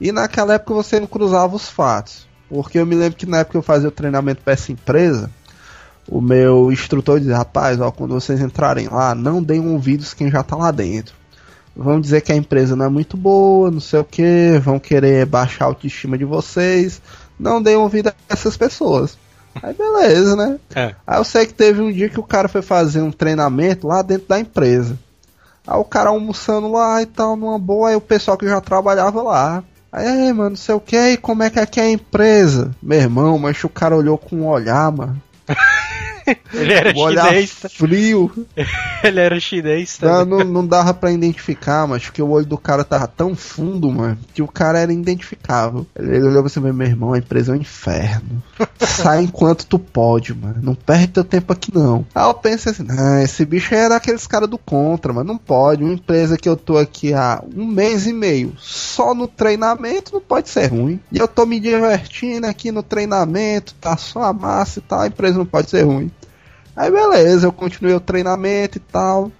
E 0.00 0.12
naquela 0.12 0.54
época 0.54 0.74
você 0.74 1.00
não 1.00 1.06
cruzava 1.06 1.56
os 1.56 1.68
fatos. 1.68 2.26
Porque 2.48 2.78
eu 2.78 2.86
me 2.86 2.94
lembro 2.94 3.18
que 3.18 3.26
na 3.26 3.38
época 3.38 3.58
eu 3.58 3.62
fazia 3.62 3.88
o 3.88 3.92
treinamento 3.92 4.42
para 4.42 4.52
essa 4.52 4.70
empresa, 4.70 5.30
o 6.08 6.20
meu 6.20 6.70
instrutor 6.70 7.18
dizia, 7.18 7.36
rapaz, 7.36 7.80
ó, 7.80 7.90
quando 7.90 8.14
vocês 8.14 8.40
entrarem 8.40 8.88
lá, 8.88 9.14
não 9.14 9.42
deem 9.42 9.66
ouvidos 9.66 10.14
quem 10.14 10.30
já 10.30 10.42
tá 10.42 10.56
lá 10.56 10.70
dentro. 10.70 11.14
Vão 11.74 12.00
dizer 12.00 12.22
que 12.22 12.32
a 12.32 12.36
empresa 12.36 12.74
não 12.76 12.86
é 12.86 12.88
muito 12.88 13.16
boa, 13.16 13.70
não 13.70 13.80
sei 13.80 13.98
o 14.00 14.04
que, 14.04 14.58
vão 14.62 14.78
querer 14.78 15.26
baixar 15.26 15.64
a 15.64 15.68
autoestima 15.68 16.16
de 16.16 16.24
vocês. 16.24 17.02
Não 17.38 17.60
deem 17.60 17.76
ouvido 17.76 18.08
a 18.08 18.14
essas 18.28 18.56
pessoas. 18.56 19.18
Aí 19.62 19.74
beleza, 19.74 20.36
né? 20.36 20.58
É. 20.74 20.94
Aí 21.06 21.18
eu 21.18 21.24
sei 21.24 21.46
que 21.46 21.52
teve 21.52 21.80
um 21.80 21.92
dia 21.92 22.08
que 22.08 22.20
o 22.20 22.22
cara 22.22 22.48
foi 22.48 22.62
fazer 22.62 23.02
um 23.02 23.10
treinamento 23.10 23.86
lá 23.86 24.00
dentro 24.00 24.28
da 24.28 24.38
empresa. 24.38 24.98
Aí 25.66 25.78
o 25.78 25.84
cara 25.84 26.10
almoçando 26.10 26.70
lá 26.70 27.02
e 27.02 27.06
tal, 27.06 27.36
numa 27.36 27.58
boa, 27.58 27.88
aí 27.88 27.96
o 27.96 28.00
pessoal 28.00 28.36
que 28.36 28.46
já 28.46 28.60
trabalhava 28.60 29.22
lá. 29.22 29.64
Aí, 29.90 30.32
mano, 30.32 30.50
não 30.50 30.56
sei 30.56 30.74
o 30.74 30.80
que, 30.80 31.16
como 31.16 31.42
é 31.42 31.50
que 31.50 31.58
aqui 31.58 31.80
é 31.80 31.84
a 31.84 31.90
empresa? 31.90 32.70
Meu 32.82 32.98
irmão, 32.98 33.38
mas 33.38 33.62
o 33.64 33.68
cara 33.68 33.96
olhou 33.96 34.18
com 34.18 34.36
um 34.36 34.46
olhar, 34.46 34.92
mano. 34.92 35.20
Ele 36.52 36.72
era 36.72 36.92
Um 36.94 36.98
olhar 36.98 37.28
chinês. 37.28 37.54
tá? 37.60 37.68
frio. 37.68 38.46
Ele 39.04 39.20
era 39.20 39.38
chinês 39.40 39.98
Não, 40.00 40.26
também. 40.26 40.38
não, 40.46 40.52
não 40.54 40.66
dava 40.66 40.92
pra 40.94 41.12
identificar, 41.12 41.86
mas 41.86 42.08
que 42.10 42.20
o 42.22 42.28
olho 42.30 42.46
do 42.46 42.58
cara 42.58 42.84
tava 42.84 43.06
tão 43.06 43.34
fundo, 43.36 43.90
mano, 43.90 44.18
que 44.34 44.42
o 44.42 44.48
cara 44.48 44.78
era 44.80 44.92
identificável. 44.92 45.86
Ele 45.94 46.16
ele 46.16 46.26
olhou 46.28 46.42
pra 46.42 46.50
você, 46.50 46.58
meu 46.60 46.86
irmão, 46.86 47.12
a 47.12 47.18
empresa 47.18 47.52
é 47.52 47.56
um 47.56 47.60
inferno. 47.60 48.42
Sai 48.78 49.22
enquanto 49.24 49.66
tu 49.66 49.78
pode, 49.78 50.34
mano. 50.34 50.56
Não 50.62 50.74
perde 50.74 51.08
teu 51.08 51.24
tempo 51.24 51.52
aqui, 51.52 51.72
não. 51.74 52.06
Aí 52.14 52.24
eu 52.24 52.34
pensei 52.34 52.72
assim, 52.72 52.86
ah, 52.90 53.22
esse 53.22 53.44
bicho 53.44 53.74
aí 53.74 53.80
é 53.82 53.88
daqueles 53.88 54.26
caras 54.26 54.48
do 54.48 54.56
contra, 54.58 55.12
mano. 55.12 55.26
Não 55.32 55.38
pode. 55.38 55.82
Uma 55.84 55.92
empresa 55.92 56.36
que 56.38 56.48
eu 56.48 56.56
tô 56.56 56.78
aqui 56.78 57.12
há 57.12 57.42
um 57.54 57.66
mês 57.66 58.06
e 58.06 58.12
meio, 58.12 58.54
só 58.58 59.14
no 59.14 59.28
treinamento, 59.28 60.12
não 60.14 60.20
pode 60.20 60.48
ser 60.48 60.66
ruim. 60.68 60.98
E 61.12 61.18
eu 61.18 61.28
tô 61.28 61.44
me 61.44 61.60
divertindo 61.60 62.46
aqui 62.46 62.72
no 62.72 62.82
treinamento, 62.82 63.74
tá 63.80 63.96
só 63.96 64.22
a 64.24 64.32
massa 64.32 64.78
e 64.78 64.82
tal, 64.82 65.00
a 65.00 65.06
empresa 65.06 65.36
não 65.38 65.46
pode 65.46 65.68
ser 65.70 65.82
ruim. 65.82 66.10
Aí 66.76 66.90
beleza, 66.90 67.46
eu 67.46 67.52
continuei 67.52 67.94
o 67.94 68.00
treinamento 68.00 68.76
e 68.76 68.80
tal. 68.80 69.32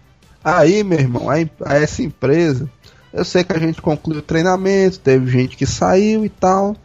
Aí, 0.42 0.82
meu 0.82 0.98
irmão, 0.98 1.28
aí 1.28 1.50
essa 1.66 2.02
empresa, 2.02 2.70
eu 3.12 3.24
sei 3.24 3.44
que 3.44 3.52
a 3.52 3.58
gente 3.58 3.82
concluiu 3.82 4.20
o 4.20 4.22
treinamento, 4.22 5.00
teve 5.00 5.30
gente 5.30 5.56
que 5.56 5.66
saiu 5.66 6.24
e 6.24 6.28
tal. 6.28 6.76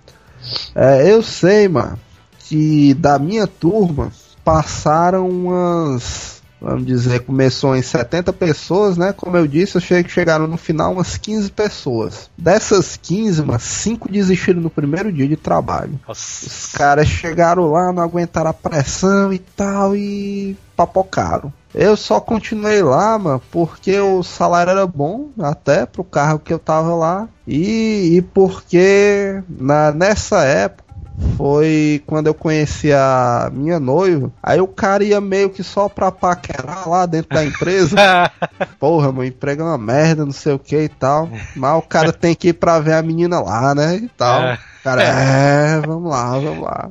É, 0.76 1.12
eu 1.12 1.22
sei, 1.22 1.68
mano, 1.68 1.98
que 2.40 2.94
da 2.96 3.18
minha 3.20 3.48
turma 3.48 4.12
passaram 4.44 5.30
umas. 5.30 6.41
Vamos 6.62 6.86
dizer, 6.86 7.22
começou 7.22 7.76
em 7.76 7.82
70 7.82 8.32
pessoas, 8.34 8.96
né? 8.96 9.12
Como 9.12 9.36
eu 9.36 9.48
disse, 9.48 9.76
eu 9.76 9.82
achei 9.82 10.04
que 10.04 10.12
chegaram 10.12 10.46
no 10.46 10.58
final 10.58 10.94
umas 10.94 11.18
15 11.18 11.52
pessoas. 11.52 12.30
Dessas 12.38 12.96
15, 12.96 13.42
umas 13.42 13.64
5 13.64 14.12
desistiram 14.12 14.62
no 14.62 14.70
primeiro 14.70 15.12
dia 15.12 15.28
de 15.28 15.36
trabalho. 15.36 16.00
Nossa. 16.08 16.46
Os 16.46 16.72
caras 16.74 17.08
chegaram 17.08 17.72
lá, 17.72 17.92
não 17.92 18.04
aguentaram 18.04 18.52
a 18.52 18.54
pressão 18.54 19.34
e 19.34 19.40
tal 19.40 19.96
e 19.96 20.56
papocaram. 20.76 21.52
Eu 21.74 21.96
só 21.96 22.20
continuei 22.20 22.84
lá, 22.84 23.18
mano, 23.18 23.42
porque 23.50 24.00
o 24.00 24.22
salário 24.22 24.72
era 24.72 24.86
bom, 24.86 25.30
até 25.40 25.86
pro 25.86 26.04
carro 26.04 26.40
que 26.40 26.54
eu 26.54 26.60
tava 26.60 26.94
lá. 26.94 27.28
E, 27.48 28.18
e 28.18 28.22
porque 28.22 29.42
na, 29.50 29.92
nessa 29.92 30.44
época 30.44 30.91
foi 31.38 32.04
quando 32.06 32.28
eu 32.28 32.34
conheci 32.34 32.92
a 32.92 33.50
minha 33.52 33.80
noiva. 33.80 34.32
Aí 34.42 34.60
o 34.60 34.68
cara 34.68 35.04
ia 35.04 35.20
meio 35.22 35.50
que 35.50 35.64
só 35.64 35.90
pra 35.90 36.12
paquerar 36.12 36.88
lá 36.88 37.06
dentro 37.06 37.30
da 37.36 37.44
empresa. 37.44 37.96
Porra, 38.80 39.12
meu 39.12 39.24
emprego 39.24 39.62
é 39.62 39.66
uma 39.66 39.78
merda, 39.78 40.26
não 40.26 40.32
sei 40.32 40.54
o 40.54 40.60
que 40.60 40.78
e 40.78 40.90
tal. 40.90 41.30
Mas 41.56 41.78
o 41.78 41.82
cara 41.82 42.12
tem 42.12 42.36
que 42.36 42.50
ir 42.50 42.54
pra 42.54 42.80
ver 42.80 42.94
a 42.94 43.02
menina 43.02 43.40
lá, 43.40 43.74
né? 43.76 43.96
E 43.96 44.08
tal. 44.10 44.42
É. 44.42 44.54
O 44.54 44.84
cara, 44.84 45.04
é, 45.04 45.80
vamos 45.80 46.10
lá, 46.10 46.32
vamos 46.40 46.64
lá. 46.64 46.90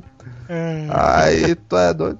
Aí 0.89 1.55
tu 1.55 1.77
é 1.77 1.93
doido. 1.93 2.19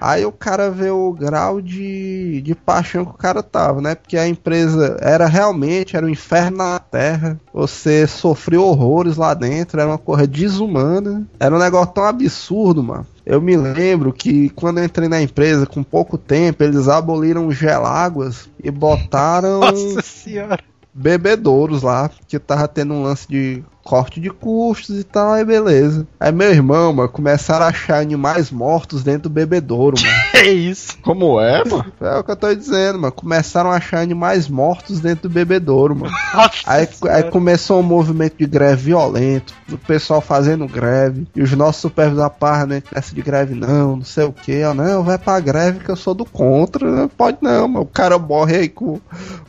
Aí 0.00 0.24
o 0.24 0.32
cara 0.32 0.70
vê 0.70 0.90
o 0.90 1.12
grau 1.12 1.60
de, 1.60 2.40
de 2.42 2.54
paixão 2.54 3.04
que 3.04 3.10
o 3.10 3.14
cara 3.18 3.42
tava, 3.42 3.80
né? 3.80 3.94
Porque 3.94 4.16
a 4.16 4.28
empresa 4.28 4.96
era 5.00 5.26
realmente, 5.26 5.96
era 5.96 6.06
um 6.06 6.08
inferno 6.08 6.58
na 6.58 6.78
terra. 6.78 7.38
Você 7.52 8.06
sofreu 8.06 8.62
horrores 8.64 9.16
lá 9.16 9.34
dentro, 9.34 9.80
era 9.80 9.90
uma 9.90 9.98
coisa 9.98 10.26
desumana. 10.26 11.26
Era 11.38 11.54
um 11.54 11.58
negócio 11.58 11.92
tão 11.92 12.04
absurdo, 12.04 12.82
mano. 12.82 13.06
Eu 13.26 13.42
me 13.42 13.56
lembro 13.56 14.12
que 14.12 14.48
quando 14.50 14.78
eu 14.78 14.84
entrei 14.84 15.08
na 15.08 15.20
empresa, 15.20 15.66
com 15.66 15.82
pouco 15.82 16.16
tempo, 16.16 16.64
eles 16.64 16.88
aboliram 16.88 17.46
os 17.46 17.56
geláguas 17.56 18.48
e 18.62 18.70
botaram 18.70 19.60
Nossa 19.60 20.00
senhora. 20.02 20.58
bebedouros 20.94 21.82
lá, 21.82 22.10
que 22.26 22.38
tava 22.38 22.66
tendo 22.66 22.94
um 22.94 23.02
lance 23.02 23.28
de 23.28 23.62
corte 23.88 24.20
de 24.20 24.28
custos 24.28 25.00
e 25.00 25.04
tal, 25.04 25.32
aí 25.32 25.44
beleza. 25.46 26.06
Aí 26.20 26.30
meu 26.30 26.50
irmão, 26.50 26.92
mano, 26.92 27.08
começaram 27.08 27.64
a 27.64 27.70
achar 27.70 28.00
animais 28.02 28.50
mortos 28.50 29.02
dentro 29.02 29.22
do 29.22 29.30
bebedouro, 29.30 29.96
mano. 30.02 30.18
É 30.34 30.50
isso. 30.50 30.98
Como 31.00 31.40
é, 31.40 31.64
mano? 31.64 31.90
É 31.98 32.16
o 32.16 32.22
que 32.22 32.30
eu 32.30 32.36
tô 32.36 32.54
dizendo, 32.54 32.98
mano. 32.98 33.12
Começaram 33.12 33.70
a 33.70 33.76
achar 33.76 34.00
animais 34.00 34.46
mortos 34.46 35.00
dentro 35.00 35.30
do 35.30 35.32
bebedouro, 35.32 35.96
mano. 35.96 36.12
Nossa 36.34 36.58
Aí, 36.66 36.86
aí 37.08 37.30
começou 37.30 37.80
um 37.80 37.82
movimento 37.82 38.36
de 38.36 38.46
greve 38.46 38.88
violento, 38.88 39.54
o 39.72 39.78
pessoal 39.78 40.20
fazendo 40.20 40.68
greve, 40.68 41.26
e 41.34 41.40
os 41.40 41.50
nossos 41.52 41.80
supervisores, 41.80 42.32
parra, 42.38 42.66
não 42.66 42.82
nessa 42.92 43.14
de 43.14 43.22
greve 43.22 43.54
não, 43.54 43.96
não 43.96 44.04
sei 44.04 44.24
o 44.24 44.32
que, 44.32 44.52
eu, 44.52 44.74
não, 44.74 45.02
vai 45.02 45.16
pra 45.16 45.40
greve 45.40 45.80
que 45.80 45.88
eu 45.88 45.96
sou 45.96 46.14
do 46.14 46.24
contra, 46.24 46.90
não 46.90 47.08
pode 47.08 47.38
não, 47.40 47.66
mano. 47.66 47.84
o 47.84 47.86
cara 47.86 48.18
morre 48.18 48.56
aí 48.56 48.68
com, 48.68 49.00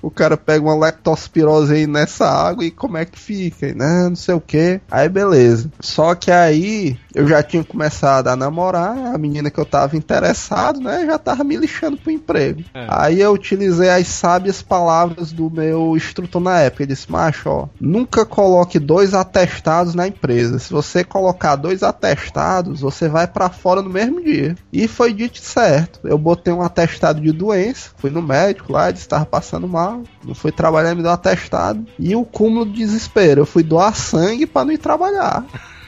o 0.01 0.09
cara 0.09 0.37
pega 0.37 0.63
uma 0.63 0.77
leptospirose 0.77 1.73
aí 1.73 1.87
nessa 1.87 2.25
água 2.25 2.63
e 2.63 2.71
como 2.71 2.97
é 2.97 3.05
que 3.05 3.19
fica, 3.19 3.67
e, 3.67 3.73
não, 3.73 4.09
não 4.09 4.15
sei 4.15 4.28
o 4.33 4.41
que, 4.41 4.79
aí 4.89 5.09
beleza. 5.09 5.69
Só 5.79 6.15
que 6.15 6.31
aí, 6.31 6.97
eu 7.13 7.27
já 7.27 7.41
tinha 7.41 7.63
começado 7.63 8.27
a 8.27 8.35
namorar, 8.35 9.13
a 9.13 9.17
menina 9.17 9.49
que 9.49 9.59
eu 9.59 9.65
tava 9.65 9.97
interessado, 9.97 10.79
né, 10.79 11.05
já 11.05 11.17
tava 11.17 11.43
me 11.43 11.57
lixando 11.57 11.97
pro 11.97 12.11
emprego. 12.11 12.63
É. 12.73 12.87
Aí 12.89 13.21
eu 13.21 13.31
utilizei 13.31 13.89
as 13.89 14.07
sábias 14.07 14.61
palavras 14.61 15.31
do 15.31 15.49
meu 15.49 15.95
instrutor 15.95 16.41
na 16.41 16.59
época. 16.59 16.83
Ele 16.83 16.93
disse, 16.93 17.11
macho, 17.11 17.49
ó, 17.49 17.67
nunca 17.79 18.25
coloque 18.25 18.79
dois 18.79 19.13
atestados 19.13 19.95
na 19.95 20.07
empresa. 20.07 20.59
Se 20.59 20.71
você 20.71 21.03
colocar 21.03 21.55
dois 21.55 21.83
atestados, 21.83 22.81
você 22.81 23.07
vai 23.07 23.27
pra 23.27 23.49
fora 23.49 23.81
no 23.81 23.89
mesmo 23.89 24.21
dia. 24.23 24.55
E 24.71 24.87
foi 24.87 25.13
dito 25.13 25.39
certo. 25.39 25.99
Eu 26.03 26.17
botei 26.17 26.53
um 26.53 26.61
atestado 26.61 27.19
de 27.21 27.31
doença, 27.31 27.91
fui 27.97 28.09
no 28.09 28.21
médico 28.21 28.71
lá, 28.71 28.91
disse 28.91 29.05
estava 29.05 29.25
passando 29.25 29.67
mal, 29.67 30.03
não 30.23 30.35
fui 30.35 30.51
trabalhar, 30.51 30.93
me 30.93 31.01
deu 31.01 31.09
um 31.09 31.13
atestado. 31.13 31.85
E 31.97 32.15
o 32.15 32.23
cúmulo 32.23 32.65
de 32.65 32.73
desespero, 32.73 33.41
eu 33.41 33.45
fui 33.45 33.63
doar 33.63 33.95
sangue 33.95 34.45
pra 34.45 34.63
não 34.63 34.71
ir 34.71 34.77
trabalhar. 34.77 35.45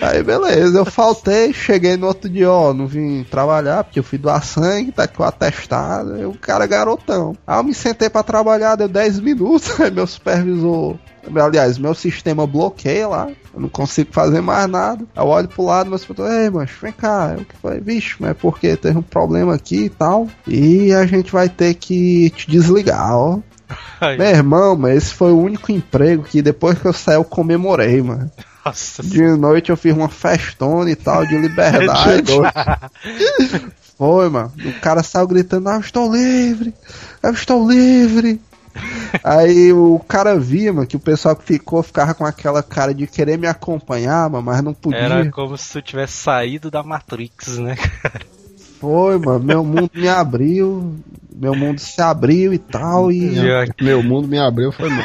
Aí 0.00 0.22
beleza, 0.22 0.78
eu 0.78 0.84
faltei, 0.84 1.52
cheguei 1.52 1.96
no 1.96 2.06
outro 2.06 2.28
dia, 2.28 2.50
ó, 2.50 2.72
não 2.72 2.86
vim 2.86 3.24
trabalhar 3.24 3.84
porque 3.84 3.98
eu 3.98 4.04
fui 4.04 4.18
doar 4.18 4.44
sangue, 4.44 4.92
tá 4.92 5.04
aqui 5.04 5.20
o 5.20 5.24
atestado, 5.24 6.28
o 6.28 6.38
cara 6.38 6.66
garotão. 6.66 7.36
Aí 7.46 7.58
eu 7.58 7.64
me 7.64 7.74
sentei 7.74 8.08
pra 8.08 8.22
trabalhar, 8.22 8.76
deu 8.76 8.88
10 8.88 9.20
minutos, 9.20 9.78
aí 9.80 9.90
meu 9.90 10.06
supervisor, 10.06 10.96
aliás, 11.36 11.78
meu 11.78 11.94
sistema 11.94 12.46
bloqueia 12.46 13.08
lá, 13.08 13.28
eu 13.52 13.60
não 13.60 13.68
consigo 13.68 14.12
fazer 14.12 14.40
mais 14.40 14.68
nada. 14.68 15.04
Aí 15.14 15.24
eu 15.24 15.28
olho 15.28 15.48
pro 15.48 15.64
lado, 15.64 15.90
meu 15.90 15.98
supervisor, 15.98 16.32
ei, 16.32 16.50
mas 16.50 16.70
vem 16.80 16.92
cá, 16.92 17.36
o 17.38 17.44
que 17.44 17.56
foi? 17.56 17.80
Vixe, 17.80 18.16
mas 18.18 18.30
é 18.30 18.34
porque 18.34 18.76
teve 18.76 18.98
um 18.98 19.02
problema 19.02 19.54
aqui 19.54 19.84
e 19.84 19.90
tal, 19.90 20.28
e 20.46 20.92
a 20.92 21.06
gente 21.06 21.32
vai 21.32 21.48
ter 21.48 21.74
que 21.74 22.30
te 22.30 22.50
desligar, 22.50 23.16
ó. 23.16 23.38
Ai, 24.00 24.18
Meu 24.18 24.26
irmão, 24.26 24.76
mas 24.76 24.96
esse 24.96 25.14
foi 25.14 25.32
o 25.32 25.40
único 25.40 25.72
emprego 25.72 26.22
que 26.22 26.42
depois 26.42 26.78
que 26.78 26.86
eu 26.86 26.92
saí 26.92 27.16
eu 27.16 27.24
comemorei, 27.24 28.02
mano. 28.02 28.30
Nossa 28.64 29.02
De 29.02 29.22
noite 29.36 29.70
eu 29.70 29.76
fiz 29.76 29.92
uma 29.92 30.08
festona 30.08 30.90
e 30.90 30.96
tal, 30.96 31.26
de 31.26 31.36
liberdade. 31.36 32.32
Foi, 33.96 34.28
mano. 34.28 34.52
O 34.64 34.80
cara 34.80 35.02
saiu 35.02 35.26
gritando, 35.26 35.68
ah, 35.68 35.74
eu 35.74 35.80
estou 35.80 36.12
livre, 36.12 36.74
eu 37.22 37.30
estou 37.30 37.70
livre. 37.70 38.40
Aí 39.22 39.72
o 39.72 40.00
cara 40.00 40.36
via, 40.38 40.72
mano, 40.72 40.86
que 40.86 40.96
o 40.96 41.00
pessoal 41.00 41.36
que 41.36 41.44
ficou 41.44 41.80
ficava 41.82 42.12
com 42.12 42.26
aquela 42.26 42.60
cara 42.60 42.92
de 42.92 43.06
querer 43.06 43.38
me 43.38 43.46
acompanhar, 43.46 44.28
mano, 44.28 44.44
mas 44.44 44.60
não 44.62 44.74
podia. 44.74 44.98
Era 44.98 45.30
como 45.30 45.56
se 45.56 45.72
tu 45.72 45.80
tivesse 45.82 46.14
saído 46.14 46.72
da 46.72 46.82
Matrix, 46.82 47.58
né? 47.58 47.76
Foi, 48.80 49.16
mano, 49.18 49.44
meu 49.44 49.64
mundo 49.64 49.90
me 49.94 50.08
abriu 50.08 50.98
meu 51.34 51.54
mundo 51.54 51.80
se 51.80 52.00
abriu 52.00 52.54
e 52.54 52.58
tal, 52.58 53.10
e... 53.10 53.34
Meu 53.82 54.02
mundo 54.02 54.28
me 54.28 54.38
abriu, 54.38 54.70
foi 54.70 54.88
mal. 54.88 55.04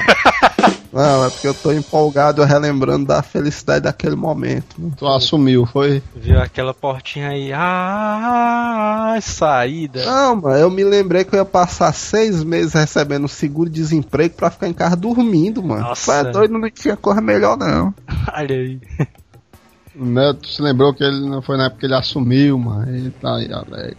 Não, 0.91 1.23
é 1.23 1.29
porque 1.29 1.47
eu 1.47 1.53
tô 1.53 1.71
empolgado 1.71 2.43
relembrando 2.43 3.05
da 3.05 3.21
felicidade 3.21 3.81
daquele 3.83 4.15
momento. 4.15 4.75
né? 4.79 4.91
Tu 4.97 5.07
assumiu, 5.07 5.65
foi? 5.65 6.01
Viu 6.15 6.41
aquela 6.41 6.73
portinha 6.73 7.29
aí, 7.29 7.51
ah, 7.53 9.17
saída. 9.21 10.03
Não, 10.03 10.35
mano, 10.35 10.55
eu 10.57 10.69
me 10.71 10.83
lembrei 10.83 11.23
que 11.23 11.35
eu 11.35 11.39
ia 11.39 11.45
passar 11.45 11.93
seis 11.93 12.43
meses 12.43 12.73
recebendo 12.73 13.27
seguro-desemprego 13.27 14.35
pra 14.35 14.49
ficar 14.49 14.67
em 14.67 14.73
casa 14.73 14.95
dormindo, 14.95 15.61
mano. 15.61 15.81
Nossa. 15.81 16.13
É 16.13 16.23
doido, 16.31 16.57
não 16.57 16.69
tinha 16.71 16.97
coisa 16.97 17.21
melhor, 17.21 17.55
não. 17.55 17.93
Olha 18.33 18.55
aí. 18.55 18.79
Né, 19.95 20.33
tu 20.41 20.47
se 20.47 20.61
lembrou 20.61 20.93
que 20.93 21.03
ele 21.03 21.29
não 21.29 21.41
foi 21.41 21.57
na 21.57 21.65
época 21.65 21.81
que 21.81 21.85
ele 21.85 21.95
assumiu, 21.95 22.57
mano. 22.57 22.89
Ele 22.89 23.11
tá 23.11 23.35
aí, 23.35 23.51
alegre. 23.51 23.97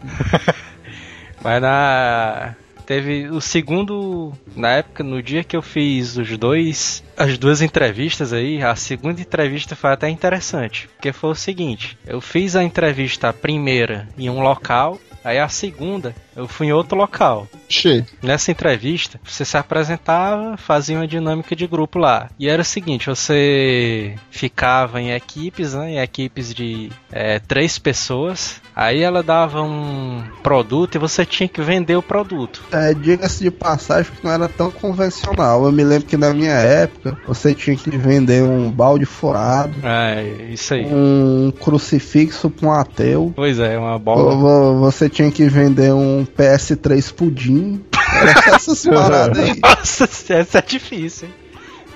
Mas 1.42 1.62
na. 1.62 2.54
Teve 2.90 3.28
o 3.28 3.40
segundo. 3.40 4.32
Na 4.56 4.70
época, 4.70 5.04
no 5.04 5.22
dia 5.22 5.44
que 5.44 5.56
eu 5.56 5.62
fiz 5.62 6.16
os 6.16 6.36
dois. 6.36 7.04
As 7.16 7.38
duas 7.38 7.62
entrevistas 7.62 8.32
aí, 8.32 8.60
a 8.60 8.74
segunda 8.74 9.20
entrevista 9.20 9.76
foi 9.76 9.90
até 9.90 10.08
interessante. 10.08 10.88
Porque 10.96 11.12
foi 11.12 11.30
o 11.30 11.34
seguinte: 11.36 11.96
eu 12.04 12.20
fiz 12.20 12.56
a 12.56 12.64
entrevista 12.64 13.28
a 13.28 13.32
primeira 13.32 14.08
em 14.18 14.28
um 14.28 14.40
local. 14.40 14.98
Aí 15.24 15.38
a 15.38 15.48
segunda, 15.48 16.14
eu 16.36 16.48
fui 16.48 16.68
em 16.68 16.72
outro 16.72 16.96
local. 16.96 17.46
Che. 17.68 18.04
Nessa 18.22 18.50
entrevista, 18.50 19.20
você 19.24 19.44
se 19.44 19.56
apresentava, 19.56 20.56
fazia 20.56 20.96
uma 20.96 21.06
dinâmica 21.06 21.54
de 21.54 21.66
grupo 21.66 21.98
lá. 21.98 22.28
E 22.38 22.48
era 22.48 22.62
o 22.62 22.64
seguinte: 22.64 23.06
você 23.08 24.14
ficava 24.30 25.00
em 25.00 25.12
equipes, 25.12 25.74
né? 25.74 25.90
Em 25.92 25.98
equipes 26.00 26.54
de 26.54 26.90
é, 27.12 27.38
três 27.38 27.78
pessoas. 27.78 28.60
Aí 28.74 29.02
ela 29.02 29.22
dava 29.22 29.60
um 29.60 30.22
produto 30.42 30.94
e 30.94 30.98
você 30.98 31.26
tinha 31.26 31.48
que 31.48 31.60
vender 31.60 31.96
o 31.96 32.02
produto. 32.02 32.62
É, 32.72 32.94
diga-se 32.94 33.42
de 33.42 33.50
passagem 33.50 34.10
que 34.12 34.24
não 34.24 34.32
era 34.32 34.48
tão 34.48 34.70
convencional. 34.70 35.64
Eu 35.66 35.72
me 35.72 35.84
lembro 35.84 36.06
que 36.08 36.16
na 36.16 36.32
minha 36.32 36.52
época 36.54 37.18
você 37.26 37.54
tinha 37.54 37.76
que 37.76 37.90
vender 37.90 38.42
um 38.42 38.70
balde 38.70 39.04
furado, 39.04 39.74
É, 39.82 40.22
isso 40.50 40.72
aí. 40.72 40.86
um 40.86 41.52
crucifixo 41.60 42.48
pra 42.48 42.68
um 42.68 42.72
ateu. 42.72 43.32
Pois 43.36 43.58
é, 43.58 43.76
uma 43.76 43.98
bola. 43.98 44.34
vo- 44.34 44.80
Você 44.80 45.09
tinha 45.10 45.30
que 45.30 45.48
vender 45.48 45.92
um 45.92 46.24
PS3 46.24 47.12
pudim. 47.12 47.84
Era 48.12 48.54
essas 48.54 48.84
paradas 48.86 49.38
aí. 49.38 49.58
Nossa, 49.60 50.04
essa 50.04 50.58
é 50.58 50.62
difícil, 50.62 51.28
hein? 51.28 51.34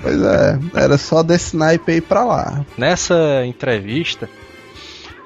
Pois 0.03 0.21
é, 0.21 0.59
era 0.75 0.99
só 0.99 1.23
desse 1.23 1.57
naipe 1.57 1.93
aí 1.93 2.01
pra 2.01 2.25
lá. 2.25 2.67
Nessa 2.77 3.43
entrevista, 3.47 4.29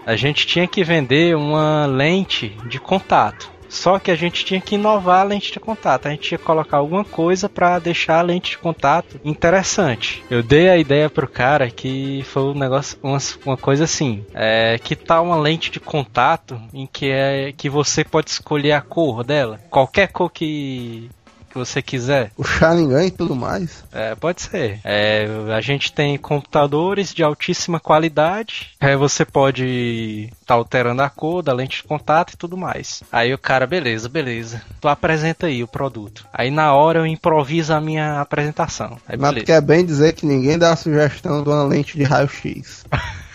a 0.07 0.15
gente 0.15 0.47
tinha 0.47 0.69
que 0.69 0.85
vender 0.85 1.37
uma 1.37 1.85
lente 1.87 2.57
de 2.69 2.79
contato. 2.79 3.51
Só 3.69 3.99
que 3.99 4.11
a 4.11 4.17
gente 4.17 4.45
tinha 4.45 4.61
que 4.61 4.75
inovar 4.75 5.21
a 5.21 5.25
lente 5.25 5.53
de 5.53 5.61
contato. 5.61 6.07
A 6.07 6.11
gente 6.11 6.37
que 6.37 6.39
colocar 6.39 6.79
alguma 6.79 7.05
coisa 7.05 7.49
para 7.49 7.79
deixar 7.79 8.19
a 8.19 8.23
lente 8.23 8.53
de 8.53 8.59
contato 8.59 9.21
interessante. 9.25 10.25
Eu 10.31 10.43
dei 10.43 10.69
a 10.69 10.77
ideia 10.77 11.11
pro 11.11 11.29
cara 11.29 11.71
que 11.71 12.23
foi 12.25 12.43
um 12.43 12.55
negócio, 12.55 12.99
uma, 13.03 13.19
uma 13.45 13.57
coisa 13.57 13.85
assim. 13.85 14.25
É, 14.35 14.79
que 14.83 14.97
tal 14.97 15.25
uma 15.25 15.37
lente 15.37 15.71
de 15.71 15.81
contato 15.81 16.61
em 16.73 16.87
que 16.87 17.11
é 17.11 17.53
que 17.57 17.69
você 17.69 18.05
pode 18.05 18.31
escolher 18.31 18.73
a 18.73 18.81
cor 18.81 19.25
dela, 19.25 19.61
qualquer 19.71 20.09
cor 20.09 20.31
que 20.31 21.11
que 21.49 21.57
você 21.57 21.83
quiser. 21.83 22.31
O 22.37 22.45
Sharingan 22.45 23.07
e 23.07 23.11
tudo 23.11 23.35
mais. 23.35 23.85
É, 23.93 24.15
pode 24.15 24.43
ser. 24.43 24.81
É, 24.85 25.27
a 25.57 25.61
gente 25.61 25.93
tem 25.93 26.17
computadores 26.19 27.15
de 27.15 27.23
altíssima 27.23 27.81
qualidade. 27.81 28.71
Aí 28.81 28.97
você 28.97 29.25
pode 29.25 30.31
estar 30.41 30.55
alterando 30.55 31.03
a 31.03 31.11
cor 31.11 31.43
da 31.43 31.53
lente 31.53 31.79
de 31.79 31.85
contato 31.85 32.35
e 32.35 32.37
tudo 32.37 32.57
mais. 32.57 33.03
Aí 33.11 33.33
o 33.33 33.39
cara, 33.39 33.67
beleza, 33.67 34.09
beleza. 34.09 34.63
Tu 34.81 34.89
apresenta 34.89 35.47
aí 35.47 35.63
o 35.63 35.69
produto. 35.69 36.27
Aí 36.33 36.51
na 36.51 36.75
hora 36.75 37.01
eu 37.01 37.07
improviso 37.07 37.73
a 37.73 37.81
minha 37.81 38.21
apresentação. 38.21 38.99
Aí 39.09 39.17
Mas 39.17 39.35
tu 39.35 39.45
quer 39.45 39.61
bem 39.61 39.85
dizer 39.85 40.13
que 40.13 40.27
ninguém 40.27 40.59
dá 40.59 40.73
a 40.73 40.77
sugestão 40.77 41.43
de 41.43 41.49
uma 41.49 41.65
lente 41.65 41.97
de 41.97 42.05
raio-x. 42.05 42.85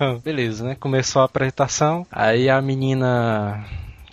Não, 0.00 0.18
beleza, 0.18 0.64
né? 0.64 0.76
Começou 0.78 1.22
a 1.22 1.26
apresentação. 1.26 2.06
Aí 2.10 2.48
a 2.50 2.60
menina 2.60 3.64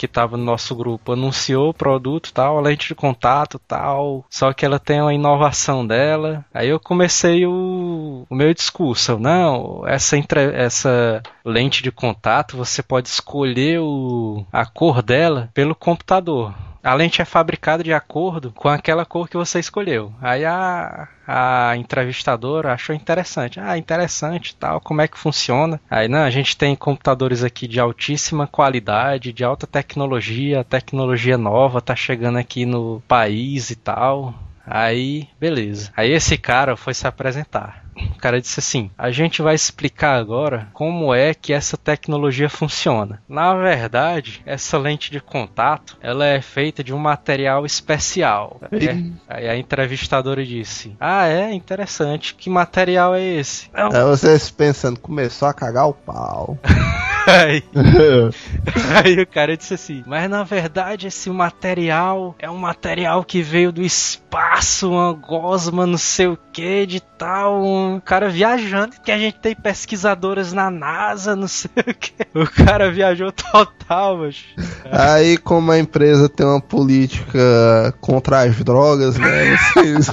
que 0.02 0.08
tava 0.08 0.36
no 0.36 0.44
nosso 0.44 0.74
grupo 0.76 1.12
anunciou 1.12 1.70
o 1.70 1.74
produto 1.76 2.34
tal, 2.34 2.58
a 2.58 2.62
lente 2.62 2.88
de 2.88 2.96
contato 2.96 3.60
tal. 3.60 4.26
Só 4.32 4.52
que 4.52 4.66
ela 4.66 4.80
tem 4.80 5.00
uma 5.00 5.14
inovação 5.14 5.86
dela. 5.86 6.44
Aí 6.52 6.70
eu 6.70 6.80
comecei 6.80 7.46
o, 7.46 8.26
o 8.28 8.36
meu 8.36 8.52
discurso. 8.52 9.20
Não, 9.20 9.88
essa, 9.88 10.18
entre- 10.18 10.56
essa 10.56 11.22
lente 11.46 11.84
de 11.84 11.92
contato 11.92 12.58
você 12.58 12.82
pode 12.82 13.10
escolher 13.10 13.80
o, 13.80 14.44
a 14.52 14.66
cor 14.66 15.04
dela 15.04 15.52
pelo 15.54 15.76
computador. 15.76 16.52
A 16.84 16.94
lente 16.96 17.22
é 17.22 17.26
fabricada 17.26 17.84
de 17.84 17.94
acordo 17.94 18.52
com 18.54 18.68
aquela 18.68 19.06
cor 19.06 19.30
que 19.30 19.38
você 19.38 19.60
escolheu. 19.60 20.12
Aí 20.20 20.44
a, 20.44 21.08
a 21.28 21.78
entrevistadora 21.78 22.74
achou 22.74 22.96
interessante. 22.96 23.60
Ah, 23.60 23.78
interessante 23.78 24.56
tal, 24.56 24.82
como 24.82 25.02
é 25.02 25.08
que 25.08 25.18
funciona? 25.18 25.80
Aí, 25.90 26.08
não, 26.08 26.24
a 26.24 26.30
gente 26.30 26.58
tem 26.58 26.76
computadores 26.76 27.44
aqui 27.44 27.68
de 27.68 27.80
altíssima 27.80 28.48
qualidade, 28.48 29.32
de 29.32 29.44
alta 29.44 29.68
tecnologia, 29.68 30.64
tecnologia 30.64 31.38
nova, 31.38 31.82
tá 31.82 31.96
chegando 31.96 32.38
aqui 32.38 32.66
no 32.66 33.02
país 33.08 33.70
e 33.70 33.76
tal. 33.76 34.34
Aí, 34.66 35.28
beleza. 35.40 35.92
Aí 35.96 36.12
esse 36.12 36.38
cara 36.38 36.76
foi 36.76 36.94
se 36.94 37.08
apresentar. 37.08 37.81
O 37.96 38.18
cara 38.18 38.40
disse 38.40 38.60
assim: 38.60 38.90
a 38.98 39.12
gente 39.12 39.42
vai 39.42 39.56
explicar 39.56 40.16
agora 40.16 40.68
como 40.74 41.14
é 41.14 41.34
que 41.34 41.54
essa 41.54 41.78
tecnologia 41.78 42.50
funciona. 42.50 43.22
Na 43.28 43.54
verdade, 43.56 44.42
essa 44.46 44.78
lente 44.78 45.12
de 45.12 45.20
contato 45.20 45.98
ela 46.02 46.26
é 46.26 46.42
feita 46.42 46.84
de 46.84 46.94
um 46.94 46.98
material 46.98 47.66
especial. 47.66 48.60
É. 48.72 49.12
Aí 49.28 49.50
a 49.50 49.58
entrevistadora 49.58 50.46
disse: 50.46 50.96
Ah, 51.00 51.28
é 51.28 51.54
interessante. 51.54 52.36
Que 52.36 52.50
material 52.50 53.16
é 53.16 53.24
esse? 53.24 53.70
Não. 53.74 53.90
É 53.90 54.04
vocês 54.04 54.50
pensando, 54.50 55.00
começou 55.00 55.48
a 55.48 55.54
cagar 55.54 55.88
o 55.88 55.94
pau. 55.94 56.58
Aí, 57.28 57.64
aí 59.04 59.20
o 59.22 59.28
cara 59.28 59.56
disse 59.56 59.74
assim: 59.74 60.04
Mas 60.06 60.30
na 60.30 60.44
verdade 60.44 61.08
esse 61.08 61.30
material 61.30 62.36
é 62.40 62.50
um 62.50 62.58
material 62.58 63.24
que 63.24 63.42
veio 63.42 63.72
do 63.72 63.82
espaço, 63.82 64.92
uma 64.92 65.14
gosma, 65.14 65.86
não 65.86 65.98
sei 65.98 66.28
o 66.28 66.38
que 66.52 66.86
de 66.86 67.00
tal. 67.00 67.64
Um 67.64 68.00
cara 68.00 68.30
viajando, 68.30 68.96
que 69.04 69.12
a 69.12 69.18
gente 69.18 69.40
tem 69.40 69.56
pesquisadoras 69.56 70.54
na 70.54 70.70
NASA, 70.70 71.36
não 71.36 71.48
sei 71.48 71.72
o 71.88 71.94
que. 71.94 72.14
O 72.34 72.46
cara 72.66 72.92
viajou 72.92 73.32
total, 73.32 74.18
mas. 74.18 74.44
Aí, 74.92 75.38
como 75.38 75.72
a 75.72 75.80
empresa 75.80 76.28
tem 76.28 76.46
uma 76.46 76.62
política 76.62 77.94
contra 78.02 78.42
as 78.42 78.56
drogas, 78.58 79.18
né? 79.18 79.58
Vocês 79.58 80.08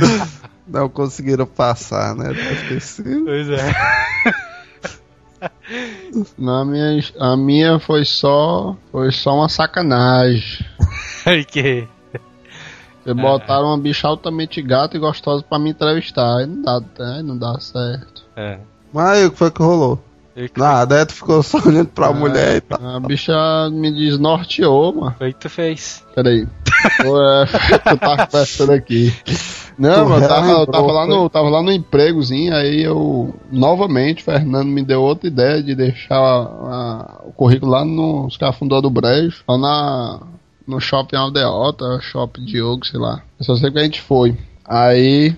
não 0.66 0.88
conseguiram 0.88 1.46
passar, 1.46 2.14
né? 2.14 2.30
Pois 3.24 3.48
é. 3.48 4.53
Na 6.38 6.64
minha, 6.64 7.00
a 7.18 7.36
minha 7.36 7.78
foi 7.78 8.04
só 8.04 8.76
foi 8.92 9.10
só 9.12 9.34
uma 9.34 9.48
sacanagem. 9.48 10.64
Aí 11.26 11.44
que. 11.44 11.88
Vocês 13.02 13.16
botaram 13.16 13.66
uma 13.66 13.78
bicha 13.78 14.08
altamente 14.08 14.62
gata 14.62 14.96
e 14.96 15.00
gostosa 15.00 15.42
pra 15.42 15.58
me 15.58 15.70
entrevistar. 15.70 16.38
Aí 16.38 16.46
não 16.46 16.62
dá, 16.62 16.82
aí 16.98 17.22
não 17.22 17.36
dá 17.36 17.60
certo. 17.60 18.24
É. 18.34 18.58
Mas 18.92 19.18
aí, 19.18 19.26
o 19.26 19.30
que 19.30 19.36
foi 19.36 19.50
que 19.50 19.62
rolou? 19.62 20.02
Nada, 20.56 20.98
aí 21.00 21.06
tu 21.06 21.12
ficou 21.14 21.42
só 21.42 21.58
olhando 21.64 21.88
pra 21.88 22.12
mulher 22.12 22.56
e 22.56 22.60
tal. 22.60 22.96
A 22.96 23.00
bicha 23.00 23.32
me 23.70 23.92
desnorteou, 23.92 24.92
mano. 24.94 25.14
Foi 25.16 25.30
o 25.30 25.32
que 25.34 25.40
tu 25.40 25.48
fez. 25.48 26.04
Peraí. 26.14 26.46
Ué, 27.04 27.46
tu 27.88 27.96
tá 27.98 28.26
conversando 28.26 28.72
aqui. 28.72 29.14
Não, 29.78 30.08
mano, 30.08 30.24
eu 30.24 30.28
tava, 30.28 30.50
eu 30.50 30.66
tava 30.66 30.92
lá 30.92 31.06
no, 31.06 31.28
tava 31.30 31.48
lá 31.48 31.62
no 31.62 31.72
empregozinho, 31.72 32.54
aí 32.54 32.82
eu, 32.82 33.34
novamente, 33.50 34.22
o 34.22 34.24
Fernando 34.24 34.66
me 34.68 34.82
deu 34.84 35.02
outra 35.02 35.26
ideia 35.28 35.62
de 35.62 35.74
deixar 35.74 36.16
a- 36.16 36.42
a- 36.42 37.20
o 37.26 37.32
currículo 37.32 37.72
lá 37.72 37.84
nos 37.84 38.36
Cafundó 38.36 38.80
do 38.80 38.90
Brejo, 38.90 39.42
lá 39.48 39.58
na, 39.58 40.20
no 40.66 40.80
shopping 40.80 41.16
Aldeota, 41.16 41.98
shopping 42.00 42.44
Diogo, 42.44 42.86
sei 42.86 43.00
lá. 43.00 43.22
Eu 43.38 43.44
só 43.44 43.56
sei 43.56 43.70
que 43.70 43.78
a 43.78 43.82
gente 43.82 44.00
foi. 44.00 44.36
Aí, 44.64 45.34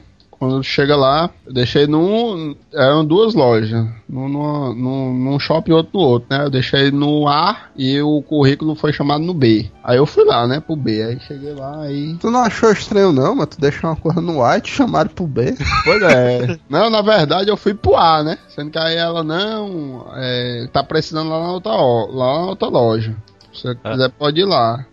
quando 0.47 0.62
chega 0.62 0.94
lá, 0.94 1.28
eu 1.44 1.53
deixei 1.53 1.86
num. 1.86 2.55
Eram 2.72 3.05
duas 3.05 3.34
lojas. 3.34 3.86
Num, 4.09 4.28
num, 4.28 5.14
num, 5.14 5.38
shopping 5.40 5.72
e 5.72 5.74
outro 5.74 5.90
no 5.94 6.01
outro, 6.01 6.28
né? 6.30 6.44
Eu 6.44 6.51
deixei 6.51 6.90
no 6.90 7.26
A 7.26 7.68
e 7.76 8.01
o 8.01 8.22
currículo 8.22 8.76
foi 8.76 8.92
chamado 8.92 9.24
no 9.24 9.34
B. 9.34 9.68
Aí 9.82 9.97
eu 9.97 10.07
fui 10.07 10.24
lá, 10.24 10.47
né, 10.47 10.61
pro 10.61 10.76
B. 10.76 11.03
Aí 11.03 11.18
cheguei 11.20 11.53
lá, 11.53 11.82
aí. 11.82 12.16
Tu 12.20 12.30
não 12.30 12.40
achou 12.40 12.70
estranho, 12.70 13.12
não, 13.12 13.34
mas 13.34 13.49
tu 13.49 13.61
deixou 13.61 13.90
uma 13.90 13.97
coisa 13.97 14.20
no 14.20 14.42
A 14.42 14.57
e 14.57 14.61
te 14.61 14.70
chamaram 14.70 15.11
pro 15.11 15.26
B. 15.26 15.57
Pois 15.84 16.03
é. 16.03 16.59
não, 16.70 16.88
na 16.88 17.03
verdade 17.03 17.51
eu 17.51 17.57
fui 17.57 17.74
pro 17.74 17.97
A, 17.97 18.22
né? 18.22 18.38
Sendo 18.49 18.70
que 18.70 18.78
aí 18.78 18.97
ela 18.97 19.24
não. 19.24 20.07
É, 20.14 20.68
tá 20.72 20.84
precisando 20.84 21.30
lá 21.30 21.40
na 21.40 21.53
outra, 21.53 21.72
lá 21.72 22.40
na 22.40 22.47
outra 22.47 22.68
loja. 22.68 23.16
Se 23.53 23.62
você 23.62 23.74
quiser, 23.74 24.11
pode 24.11 24.40
ir 24.40 24.44
lá. 24.44 24.86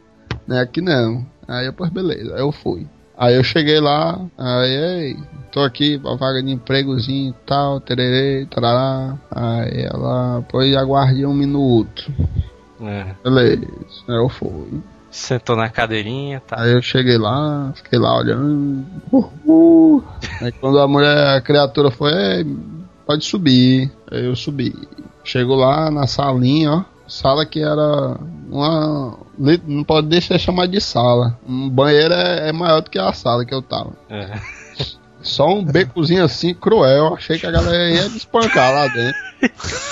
Né? 0.47 0.59
Aqui 0.59 0.81
não. 0.81 1.25
Aí 1.47 1.67
eu, 1.67 1.73
pois 1.73 1.91
beleza. 1.91 2.33
Aí 2.33 2.41
eu 2.41 2.51
fui. 2.51 2.87
Aí 3.17 3.35
eu 3.35 3.43
cheguei 3.43 3.79
lá, 3.79 4.19
aí, 4.37 5.15
tô 5.53 5.61
aqui 5.61 5.99
pra 5.99 6.15
vaga 6.15 6.41
de 6.41 6.51
empregozinho 6.51 7.29
e 7.29 7.45
tal, 7.45 7.79
tererê, 7.79 8.45
tarará. 8.47 9.15
Aí 9.29 9.83
ela, 9.85 10.43
pois 10.49 10.75
aguarde 10.75 11.25
um 11.25 11.33
minuto. 11.33 12.11
É. 12.81 13.15
Beleza. 13.23 13.67
Aí 14.09 14.15
eu 14.15 14.27
fui. 14.27 14.81
Sentou 15.11 15.55
na 15.55 15.69
cadeirinha, 15.69 16.41
tá? 16.41 16.63
Aí 16.63 16.73
eu 16.73 16.81
cheguei 16.81 17.19
lá, 17.19 17.71
fiquei 17.75 17.99
lá 17.99 18.17
olhando. 18.17 18.83
Uh, 19.11 19.29
uh. 19.45 20.03
Aí 20.41 20.51
quando 20.53 20.79
a 20.79 20.87
mulher, 20.87 21.37
a 21.37 21.39
criatura 21.41 21.91
foi, 21.91 22.11
"Ei, 22.11 22.57
pode 23.05 23.23
subir. 23.23 23.91
Aí 24.11 24.25
eu 24.25 24.35
subi. 24.35 24.73
Chegou 25.23 25.55
lá 25.55 25.91
na 25.91 26.07
salinha, 26.07 26.71
ó. 26.73 26.83
Sala 27.07 27.45
que 27.45 27.61
era 27.61 28.17
uma. 28.49 29.19
Não 29.67 29.83
pode 29.83 30.07
deixar 30.07 30.39
chamar 30.39 30.67
de 30.67 30.81
sala. 30.81 31.37
Um 31.47 31.69
banheiro 31.69 32.13
é, 32.13 32.49
é 32.49 32.51
maior 32.51 32.81
do 32.81 32.89
que 32.89 32.97
a 32.97 33.13
sala 33.13 33.45
que 33.45 33.53
eu 33.53 33.61
tava. 33.61 33.91
É. 34.09 34.31
Só 35.23 35.47
um 35.47 35.63
becozinho 35.63 36.23
assim, 36.23 36.53
cruel. 36.53 37.15
Achei 37.15 37.39
que 37.39 37.47
a 37.47 37.51
galera 37.51 37.89
ia 37.89 38.09
me 38.09 38.17
espancar 38.17 38.73
lá 38.73 38.87
dentro. 38.87 39.21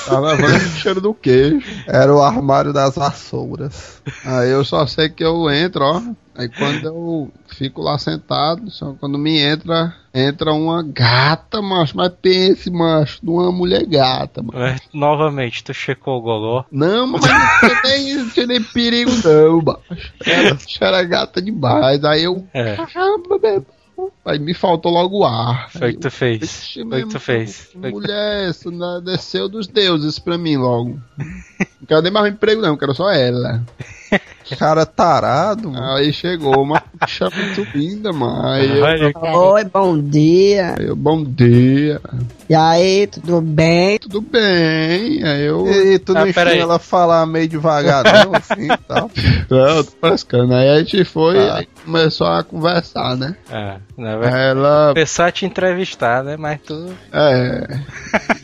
Tava 0.05 0.33
levando 0.33 0.55
o 0.61 0.77
cheiro 0.77 1.01
do 1.01 1.13
queijo. 1.13 1.61
Era 1.87 2.13
o 2.13 2.21
armário 2.21 2.71
das 2.73 2.95
vassouras. 2.95 4.01
Aí 4.25 4.49
eu 4.49 4.63
só 4.63 4.85
sei 4.85 5.09
que 5.09 5.23
eu 5.23 5.49
entro, 5.49 5.83
ó. 5.83 6.01
Aí 6.35 6.47
quando 6.49 6.85
eu 6.85 7.31
fico 7.47 7.81
lá 7.81 7.97
sentado, 7.99 8.69
só 8.71 8.93
quando 8.99 9.17
me 9.17 9.37
entra, 9.39 9.93
entra 10.13 10.53
uma 10.53 10.81
gata, 10.83 11.61
macho. 11.61 11.95
Mas 11.97 12.11
pense, 12.21 12.69
macho, 12.71 13.19
de 13.21 13.29
uma 13.29 13.51
mulher 13.51 13.85
gata, 13.85 14.41
mano. 14.41 14.65
É, 14.65 14.75
Novamente, 14.93 15.63
tu 15.63 15.73
checou 15.73 16.17
o 16.19 16.21
gogó. 16.21 16.65
Não, 16.71 17.07
mas 17.07 17.21
não 17.21 17.29
tinha 17.59 17.81
nem, 17.83 18.15
não 18.15 18.29
tinha 18.29 18.47
nem 18.47 18.63
perigo, 18.63 19.11
não, 19.23 19.61
macho. 19.61 20.13
Era, 20.25 20.57
era 20.79 21.03
gata 21.03 21.41
demais. 21.41 22.03
Aí 22.03 22.23
eu, 22.23 22.45
É. 22.53 22.75
caramba, 22.75 23.37
meu 23.41 23.65
irmão. 24.05 24.11
Aí 24.25 24.39
me 24.39 24.53
faltou 24.53 24.91
logo 24.91 25.19
o 25.19 25.25
ar. 25.25 25.69
Foi 25.71 25.91
o 25.91 25.93
que 25.93 25.99
tu 25.99 26.11
fez. 26.11 26.73
Foi 26.73 27.03
que 27.03 27.09
tu 27.09 27.19
fez. 27.19 27.71
Mulher, 27.75 28.49
isso 28.49 28.71
desceu 29.03 29.47
dos 29.47 29.67
deuses 29.67 30.19
pra 30.19 30.37
mim 30.37 30.57
logo. 30.57 30.99
Não 31.79 31.87
quero 31.87 32.01
nem 32.01 32.11
mais 32.11 32.25
um 32.25 32.35
emprego, 32.35 32.61
não, 32.61 32.77
quero 32.77 32.93
só 32.93 33.09
ela. 33.11 33.63
Cara 34.59 34.85
tarado, 34.85 35.71
mano. 35.71 35.95
Aí 35.95 36.11
chegou 36.11 36.61
uma 36.61 36.83
bicha 36.99 37.29
muito 37.33 37.65
linda, 37.77 38.11
mano. 38.11 38.45
Aí 38.47 38.69
eu, 38.77 39.13
Oi, 39.53 39.63
bom 39.63 39.97
dia. 40.01 40.75
aí 40.77 40.85
eu, 40.87 40.95
bom 40.95 41.23
dia. 41.23 42.01
E 42.49 42.53
aí, 42.55 43.07
tudo 43.07 43.39
bem? 43.39 43.97
Tudo 43.99 44.19
bem? 44.19 45.23
Aí 45.23 45.45
eu. 45.45 45.65
E, 45.67 45.97
tu 45.99 46.13
não 46.13 46.23
Ah, 46.23 46.33
peraí. 46.33 46.59
ela 46.59 46.75
a 46.75 46.79
falar 46.79 47.25
meio 47.25 47.47
devagar, 47.47 48.03
não, 48.03 48.35
assim 48.35 48.71
e 48.71 48.77
tal. 48.87 49.09
Não, 49.49 49.83
tô 49.83 49.91
pescando. 50.09 50.53
Aí 50.53 50.69
a 50.69 50.79
gente 50.79 51.05
foi 51.05 51.39
Ah. 51.49 51.55
aí 51.57 51.67
começou 51.85 52.27
a 52.27 52.43
conversar, 52.43 53.15
né? 53.15 53.35
É, 53.49 53.77
na 53.97 54.17
verdade, 54.17 54.37
ela. 54.59 54.93
começou 54.93 55.25
a 55.25 55.31
te 55.31 55.45
entrevistar, 55.45 56.23
né? 56.25 56.35
Mas 56.37 56.59
tu. 56.61 56.93
É. 57.13 57.79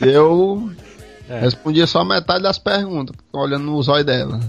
Eu. 0.00 0.70
É. 1.28 1.40
Respondia 1.40 1.86
só 1.86 2.02
metade 2.04 2.42
das 2.42 2.56
perguntas, 2.58 3.14
olhando 3.30 3.64
no 3.66 3.82
zóio 3.82 4.02
dela. 4.04 4.40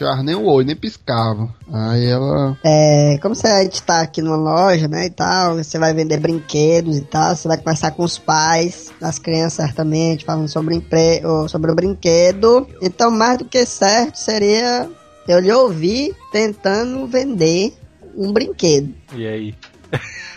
Não 0.00 0.22
nem 0.22 0.34
o 0.34 0.44
olho, 0.44 0.66
nem 0.66 0.76
piscava. 0.76 1.48
Aí 1.72 2.06
ela. 2.06 2.56
É, 2.64 3.18
como 3.20 3.34
você, 3.34 3.46
a 3.46 3.62
gente 3.62 3.82
tá 3.82 4.00
aqui 4.00 4.22
numa 4.22 4.36
loja, 4.36 4.86
né, 4.88 5.06
e 5.06 5.10
tal, 5.10 5.56
você 5.56 5.78
vai 5.78 5.92
vender 5.92 6.18
brinquedos 6.18 6.96
e 6.96 7.02
tal, 7.02 7.34
você 7.34 7.48
vai 7.48 7.58
conversar 7.58 7.90
com 7.92 8.04
os 8.04 8.18
pais, 8.18 8.92
das 9.00 9.18
crianças 9.18 9.66
certamente, 9.66 10.24
falando 10.24 10.48
sobre, 10.48 10.76
empre... 10.76 11.22
sobre 11.48 11.70
o 11.70 11.74
brinquedo. 11.74 12.66
Então, 12.80 13.10
mais 13.10 13.38
do 13.38 13.44
que 13.44 13.64
certo 13.66 14.16
seria 14.16 14.88
eu 15.28 15.38
lhe 15.38 15.52
ouvir 15.52 16.14
tentando 16.32 17.06
vender 17.06 17.74
um 18.16 18.32
brinquedo. 18.32 18.92
E 19.14 19.26
aí? 19.26 19.54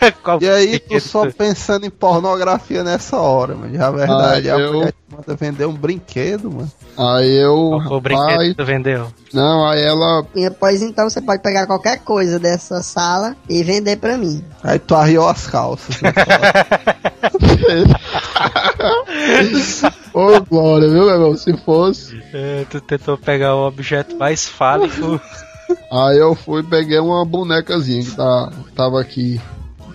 Qual 0.22 0.38
E 0.42 0.48
aí, 0.48 0.78
tu 0.78 0.98
só 1.00 1.30
pensando 1.30 1.86
em 1.86 1.90
pornografia 1.90 2.82
nessa 2.84 3.16
hora, 3.18 3.54
mano. 3.54 3.74
E 3.74 3.78
a 3.78 3.90
verdade, 3.90 4.50
Ah, 4.50 4.56
a 4.56 4.60
eu- 4.60 4.72
mulher 4.72 4.92
te 4.92 5.14
manda 5.16 5.34
vender 5.36 5.66
um 5.66 5.72
brinquedo, 5.74 6.50
mano. 6.50 6.70
Aí 6.98 7.36
eu. 7.36 7.54
Qual 7.70 7.82
foi 7.82 7.96
o 7.96 8.00
brinquedo 8.00 8.40
que 8.40 8.54
tu 8.54 8.64
vendeu? 8.64 9.06
não, 9.32 9.66
aí 9.68 9.82
ela. 9.82 10.24
E, 10.34 10.48
pois 10.50 10.82
então 10.82 11.08
você 11.10 11.20
pode 11.20 11.42
pegar 11.42 11.66
qualquer 11.66 11.98
coisa 12.00 12.38
dessa 12.38 12.82
sala 12.82 13.36
e 13.48 13.62
vender 13.62 13.96
pra 13.98 14.16
mim. 14.16 14.42
Aí 14.62 14.78
tu 14.78 14.94
arriou 14.94 15.28
as 15.28 15.46
calças. 15.46 16.00
Né? 16.00 16.12
Ô, 20.12 20.40
Glória, 20.40 20.88
viu, 20.88 21.04
meu 21.04 21.10
irmão? 21.14 21.36
Se 21.36 21.54
fosse. 21.58 22.22
É, 22.32 22.64
tu 22.70 22.80
tentou 22.80 23.18
pegar 23.18 23.54
o 23.54 23.66
objeto 23.66 24.16
mais 24.16 24.48
fálico. 24.48 25.20
Aí 25.92 26.18
eu 26.18 26.34
fui 26.34 26.60
e 26.60 26.66
peguei 26.66 26.98
uma 26.98 27.24
bonecazinha 27.24 28.02
que 28.04 28.10
tá, 28.12 28.50
tava 28.74 29.00
aqui. 29.00 29.40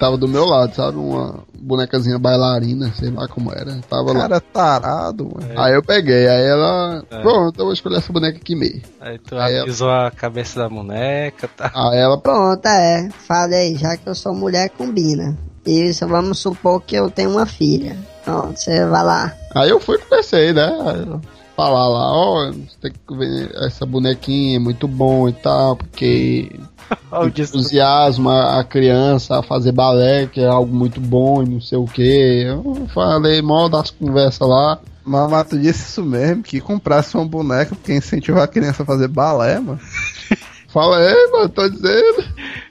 Tava 0.01 0.17
do 0.17 0.27
meu 0.27 0.45
lado, 0.45 0.73
sabe? 0.75 0.97
Uma 0.97 1.43
bonecazinha 1.59 2.17
bailarina, 2.17 2.91
sei 2.95 3.11
lá 3.11 3.27
como 3.27 3.51
era. 3.53 3.79
Tava 3.87 4.11
lá. 4.13 4.21
Cara 4.21 4.39
tarado, 4.41 5.25
mano. 5.31 5.47
Aí 5.61 5.75
eu 5.75 5.83
peguei, 5.83 6.27
aí 6.27 6.43
ela. 6.43 7.03
É. 7.11 7.21
Pronto, 7.21 7.59
eu 7.59 7.65
vou 7.65 7.73
escolher 7.73 7.97
essa 7.97 8.11
boneca 8.11 8.37
aqui 8.39 8.55
mesmo. 8.55 8.81
Aí 8.99 9.19
tu 9.19 9.37
Aí 9.37 9.53
ela- 9.53 9.63
avisou 9.63 9.91
a 9.91 10.09
cabeça 10.09 10.59
da 10.59 10.67
boneca, 10.67 11.47
tá? 11.55 11.71
Aí 11.73 11.99
ela. 11.99 12.17
Pronto, 12.19 12.65
é. 12.65 13.09
Falei, 13.27 13.75
já 13.77 13.95
que 13.95 14.09
eu 14.09 14.15
sou 14.15 14.33
mulher, 14.33 14.69
combina. 14.71 15.37
Isso, 15.65 16.07
vamos 16.07 16.39
supor 16.39 16.81
que 16.81 16.95
eu 16.95 17.11
tenho 17.11 17.29
uma 17.29 17.45
filha. 17.45 17.95
Pronto, 18.25 18.59
você 18.59 18.83
vai 18.85 19.03
lá. 19.03 19.33
Aí 19.53 19.69
eu 19.69 19.79
fui 19.79 19.97
e 19.97 20.01
comecei, 20.01 20.51
né? 20.51 20.65
Aí 20.65 20.99
eu 21.07 21.21
Falar 21.61 21.87
lá, 21.89 22.11
ó, 22.11 22.51
você 22.51 22.75
tem 22.81 22.91
que 22.91 23.15
ver 23.15 23.51
essa 23.67 23.85
bonequinha, 23.85 24.55
é 24.55 24.59
muito 24.59 24.87
bom 24.87 25.29
e 25.29 25.31
tal, 25.31 25.75
porque 25.75 26.59
entusiasma 27.37 28.59
a 28.59 28.63
criança 28.63 29.37
a 29.37 29.43
fazer 29.43 29.71
balé, 29.71 30.25
que 30.25 30.41
é 30.41 30.47
algo 30.47 30.75
muito 30.75 30.99
bom 30.99 31.43
e 31.43 31.45
não 31.47 31.61
sei 31.61 31.77
o 31.77 31.85
que. 31.85 32.45
Eu 32.47 32.87
falei 32.91 33.43
mal 33.43 33.69
das 33.69 33.91
conversas 33.91 34.47
lá. 34.47 34.79
Mas 35.05 35.47
tu 35.49 35.59
disse 35.59 35.89
isso 35.89 36.03
mesmo, 36.03 36.41
que 36.41 36.59
comprasse 36.59 37.15
uma 37.15 37.27
boneca 37.27 37.75
porque 37.75 37.93
incentiva 37.93 38.43
a 38.43 38.47
criança 38.47 38.81
a 38.81 38.85
fazer 38.87 39.07
balé, 39.07 39.59
mano. 39.59 39.79
Falei, 40.69 41.13
mano, 41.31 41.47
tô 41.49 41.69
dizendo. 41.69 42.23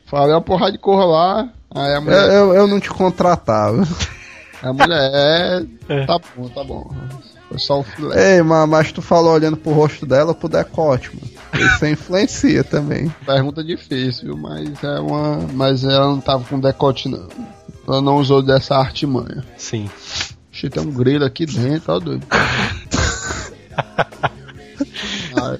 Falei 0.06 0.34
uma 0.34 0.40
porrada 0.40 0.72
de 0.72 0.78
cor 0.78 1.04
lá. 1.04 1.48
Aí 1.72 1.92
a 1.92 1.96
Eu, 1.96 2.02
mulher, 2.02 2.32
eu, 2.32 2.54
eu 2.54 2.66
não 2.66 2.80
te 2.80 2.90
contratava. 2.90 3.86
a 4.60 4.72
mulher, 4.72 5.10
é, 5.14 5.66
É. 6.02 6.06
tá 6.06 6.18
bom, 6.34 6.48
tá 6.48 6.64
bom. 6.64 6.90
Foi 7.50 7.58
só 7.58 7.80
o 7.80 7.82
filé. 7.82 8.36
Ei, 8.36 8.42
mas, 8.42 8.68
mas 8.68 8.92
tu 8.92 9.02
falou 9.02 9.32
olhando 9.32 9.56
pro 9.56 9.72
rosto 9.72 10.06
dela 10.06 10.32
pro 10.32 10.48
decote, 10.48 11.10
mano. 11.12 11.66
Isso 11.66 11.84
influencia 11.84 12.62
também. 12.62 13.12
Pergunta 13.26 13.64
difícil, 13.64 14.26
viu? 14.26 14.36
mas 14.36 14.84
é 14.84 15.00
uma. 15.00 15.38
Mas 15.52 15.82
ela 15.82 16.06
não 16.06 16.20
tava 16.20 16.44
com 16.44 16.60
decote, 16.60 17.08
não. 17.08 17.28
Ela 17.88 18.00
não 18.00 18.18
usou 18.18 18.40
dessa 18.40 18.76
artimanha. 18.76 19.44
Sim. 19.56 19.90
Achei 20.52 20.70
tem 20.70 20.80
um 20.80 20.92
grilo 20.92 21.24
aqui 21.24 21.44
dentro, 21.44 21.92
ó 21.92 21.98
doido. 21.98 22.24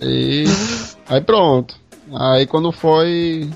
aí. 0.01 0.45
Aí 1.09 1.21
pronto. 1.21 1.75
Aí 2.15 2.47
quando 2.47 2.71
foi. 2.71 3.51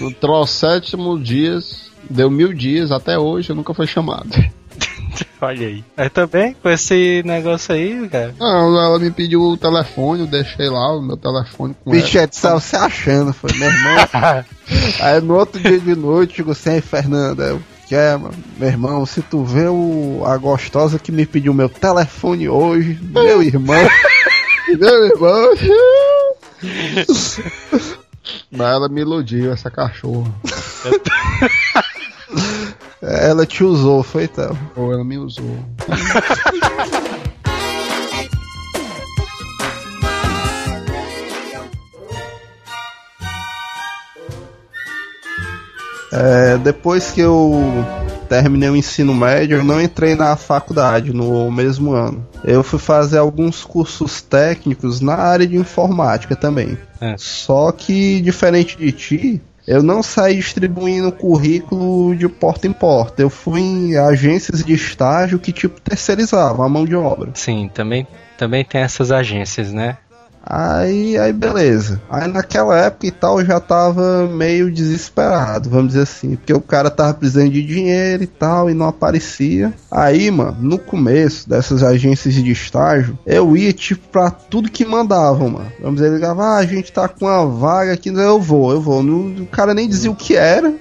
No 0.00 0.10
trocétimo 0.10 1.20
dias. 1.20 1.84
Deu 2.08 2.30
mil 2.30 2.52
dias 2.52 2.90
até 2.92 3.18
hoje, 3.18 3.50
eu 3.50 3.56
nunca 3.56 3.74
fui 3.74 3.86
chamado. 3.86 4.28
Olha 5.40 5.66
aí. 5.66 5.84
Aí 5.96 6.08
também, 6.10 6.54
com 6.62 6.68
esse 6.68 7.22
negócio 7.24 7.74
aí, 7.74 8.08
cara. 8.08 8.34
Não, 8.38 8.80
ela 8.80 8.98
me 8.98 9.10
pediu 9.10 9.42
o 9.42 9.56
telefone, 9.56 10.20
eu 10.22 10.26
deixei 10.26 10.68
lá 10.68 10.96
o 10.96 11.02
meu 11.02 11.16
telefone 11.16 11.74
com 11.84 11.92
ela. 11.92 12.02
Bichete, 12.02 12.40
tava 12.40 12.60
se 12.60 12.76
achando, 12.76 13.32
foi 13.32 13.52
meu 13.54 13.68
irmão. 13.68 13.96
Aí 15.00 15.20
no 15.20 15.34
outro 15.34 15.60
dia 15.60 15.78
de 15.78 15.94
noite, 15.94 16.36
digo 16.36 16.52
assim, 16.52 16.70
"Ei, 16.70 16.80
Fernanda, 16.80 17.44
eu 17.44 17.62
quero, 17.86 18.20
mano. 18.20 18.34
Meu 18.56 18.68
irmão, 18.68 19.04
se 19.06 19.20
tu 19.20 19.44
vê 19.44 19.66
o, 19.68 20.22
a 20.24 20.36
gostosa 20.38 20.98
que 20.98 21.12
me 21.12 21.26
pediu 21.26 21.52
meu 21.52 21.68
telefone 21.68 22.48
hoje, 22.48 22.98
meu 23.02 23.42
irmão. 23.42 23.76
Meu 24.66 25.04
irmão. 25.06 25.54
Mas 28.50 28.66
ela 28.74 28.88
me 28.88 29.02
iludiu, 29.02 29.52
essa 29.52 29.70
cachorra. 29.70 30.32
Ela 33.02 33.44
te 33.44 33.62
usou, 33.62 34.02
foi 34.02 34.24
então. 34.24 34.56
Ou 34.76 34.92
ela 34.92 35.04
me 35.04 35.18
usou. 35.18 35.58
É, 46.14 46.56
depois 46.58 47.10
que 47.10 47.20
eu 47.20 47.84
terminei 48.28 48.68
o 48.68 48.76
ensino 48.76 49.12
médio, 49.12 49.56
eu 49.56 49.64
não 49.64 49.80
entrei 49.80 50.14
na 50.14 50.36
faculdade 50.36 51.12
no 51.12 51.50
mesmo 51.50 51.92
ano. 51.92 52.24
Eu 52.44 52.62
fui 52.62 52.78
fazer 52.78 53.18
alguns 53.18 53.64
cursos 53.64 54.22
técnicos 54.22 55.00
na 55.00 55.14
área 55.14 55.44
de 55.44 55.56
informática 55.56 56.36
também. 56.36 56.78
É. 57.00 57.16
Só 57.18 57.72
que, 57.72 58.20
diferente 58.20 58.78
de 58.78 58.92
ti, 58.92 59.42
eu 59.66 59.82
não 59.82 60.02
saí 60.02 60.36
distribuindo 60.36 61.10
currículo 61.10 62.14
de 62.14 62.28
porta 62.28 62.66
em 62.66 62.72
porta. 62.72 63.22
Eu 63.22 63.30
fui 63.30 63.60
em 63.60 63.96
agências 63.96 64.62
de 64.62 64.74
estágio 64.74 65.38
que, 65.38 65.52
tipo, 65.52 65.80
terceirizavam 65.80 66.64
a 66.64 66.68
mão 66.68 66.84
de 66.84 66.94
obra. 66.94 67.30
Sim, 67.34 67.70
também, 67.72 68.06
também 68.36 68.64
tem 68.64 68.82
essas 68.82 69.10
agências, 69.10 69.72
né? 69.72 69.96
Aí, 70.46 71.16
aí 71.16 71.32
beleza. 71.32 72.00
Aí 72.10 72.28
naquela 72.30 72.78
época 72.78 73.06
e 73.06 73.10
tal 73.10 73.40
eu 73.40 73.46
já 73.46 73.58
tava 73.58 74.26
meio 74.28 74.70
desesperado, 74.70 75.70
vamos 75.70 75.88
dizer 75.88 76.02
assim, 76.02 76.36
porque 76.36 76.52
o 76.52 76.60
cara 76.60 76.90
tava 76.90 77.14
precisando 77.14 77.50
de 77.50 77.62
dinheiro 77.62 78.22
e 78.22 78.26
tal 78.26 78.68
e 78.68 78.74
não 78.74 78.86
aparecia. 78.86 79.72
Aí, 79.90 80.30
mano, 80.30 80.56
no 80.60 80.78
começo 80.78 81.48
dessas 81.48 81.82
agências 81.82 82.34
de 82.34 82.52
estágio, 82.52 83.18
eu 83.24 83.56
ia 83.56 83.72
tipo 83.72 84.06
pra 84.08 84.30
tudo 84.30 84.70
que 84.70 84.84
mandavam, 84.84 85.48
mano. 85.48 85.72
Vamos 85.80 86.00
dizer, 86.00 86.12
ligava, 86.12 86.44
ah, 86.44 86.58
a 86.58 86.66
gente 86.66 86.92
tá 86.92 87.08
com 87.08 87.24
uma 87.24 87.46
vaga 87.46 87.94
aqui, 87.94 88.10
eu 88.10 88.40
vou, 88.40 88.70
eu 88.72 88.80
vou. 88.80 89.02
o 89.02 89.46
cara 89.46 89.72
nem 89.72 89.88
dizia 89.88 90.10
o 90.10 90.16
que 90.16 90.36
era. 90.36 90.74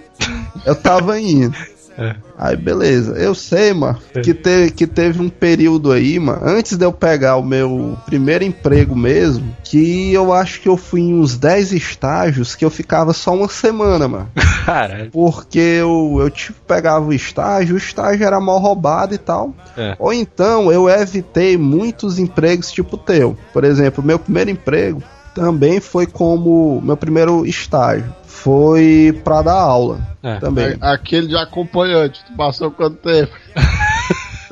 Eu 0.66 0.76
tava 0.76 1.20
indo. 1.20 1.56
É. 1.98 2.16
Aí 2.38 2.56
beleza, 2.56 3.14
eu 3.14 3.36
sei, 3.36 3.74
mano, 3.74 4.00
é. 4.16 4.22
que, 4.22 4.34
teve, 4.34 4.72
que 4.72 4.88
teve 4.88 5.22
um 5.22 5.30
período 5.30 5.92
aí, 5.92 6.20
mano, 6.20 6.42
antes 6.44 6.78
de 6.78 6.86
eu 6.86 6.92
pegar 6.92 7.36
o 7.36 7.44
meu 7.44 7.98
primeiro 8.06 8.44
emprego 8.44 8.96
mesmo, 8.96 9.56
que 9.64 10.12
eu 10.14 10.34
acho 10.34 10.60
que 10.62 10.68
eu 10.68 10.78
fui 10.78 11.02
em 11.02 11.14
uns 11.14 11.38
10 11.38 11.72
estágios 11.74 12.56
que 12.56 12.66
eu 12.66 12.70
ficava 12.70 13.14
só 13.14 13.34
uma 13.34 13.48
semana, 13.48 14.08
mano. 14.08 14.30
Caralho. 14.66 15.12
Porque 15.12 15.60
eu, 15.60 16.18
eu 16.20 16.30
tipo 16.30 16.60
pegava 16.68 17.06
o 17.06 17.14
estágio, 17.14 17.76
o 17.76 17.78
estágio 17.78 18.26
era 18.26 18.40
mal 18.40 18.60
roubado 18.60 19.14
e 19.14 19.18
tal. 19.18 19.54
É. 19.78 19.96
Ou 20.00 20.14
então 20.14 20.72
eu 20.72 20.90
evitei 20.90 21.58
muitos 21.58 22.18
empregos 22.18 22.72
tipo 22.72 22.98
teu. 22.98 23.38
Por 23.52 23.64
exemplo, 23.64 24.04
meu 24.04 24.18
primeiro 24.18 24.50
emprego 24.50 25.04
também 25.34 25.80
foi 25.80 26.06
como 26.06 26.82
meu 26.82 26.98
primeiro 26.98 27.46
estágio 27.46 28.14
foi 28.44 29.22
pra 29.24 29.42
dar 29.42 29.60
aula 29.60 30.02
é. 30.22 30.38
também. 30.38 30.76
Aquele 30.82 31.28
de 31.28 31.38
acompanhante, 31.38 32.24
tu 32.26 32.34
passou 32.34 32.70
quanto 32.72 32.98
tempo? 32.98 33.32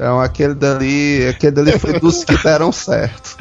Então 0.02 0.20
aquele 0.20 0.56
dali, 0.56 1.28
aquele 1.28 1.52
dali 1.52 1.78
foi 1.78 2.00
dos 2.00 2.24
que 2.24 2.36
deram 2.42 2.72
certo. 2.72 3.38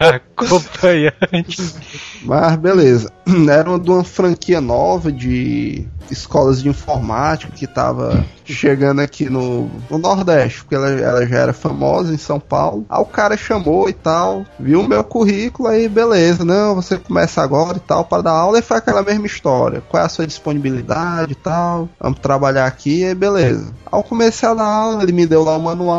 Acompanhante. 0.00 1.76
Mas 2.24 2.56
beleza. 2.56 3.12
Era 3.48 3.78
de 3.78 3.88
uma 3.88 4.02
franquia 4.02 4.60
nova 4.60 5.12
de 5.12 5.86
escolas 6.10 6.60
de 6.60 6.68
informática 6.68 7.52
que 7.54 7.68
tava 7.68 8.24
chegando 8.44 9.00
aqui 9.00 9.30
no, 9.30 9.70
no 9.88 9.98
Nordeste, 9.98 10.60
porque 10.60 10.74
ela, 10.74 10.90
ela 10.90 11.26
já 11.26 11.38
era 11.38 11.52
famosa 11.52 12.12
em 12.12 12.18
São 12.18 12.40
Paulo. 12.40 12.84
Aí 12.88 13.00
o 13.00 13.04
cara 13.04 13.36
chamou 13.36 13.88
e 13.88 13.92
tal, 13.92 14.44
viu 14.58 14.80
o 14.80 14.88
meu 14.88 15.02
currículo 15.04 15.68
aí, 15.68 15.88
beleza, 15.88 16.44
não, 16.44 16.74
você 16.74 16.98
começa 16.98 17.40
agora 17.40 17.76
e 17.76 17.80
tal 17.80 18.04
para 18.04 18.22
dar 18.22 18.32
aula 18.32 18.58
e 18.58 18.62
foi 18.62 18.76
aquela 18.76 19.02
mesma 19.02 19.26
história. 19.26 19.82
Qual 19.88 20.02
é 20.02 20.06
a 20.06 20.08
sua 20.08 20.26
disponibilidade 20.26 21.32
e 21.32 21.36
tal? 21.36 21.88
Vamos 22.00 22.18
trabalhar 22.18 22.66
aqui 22.66 23.04
e 23.04 23.14
beleza. 23.14 23.72
Aí 23.90 23.98
eu 23.98 24.02
comecei 24.02 24.48
a 24.48 24.54
dar 24.54 24.64
aula, 24.64 25.02
ele 25.02 25.12
me 25.12 25.26
deu 25.26 25.44
lá 25.44 25.56
o 25.56 25.62
manual, 25.62 25.91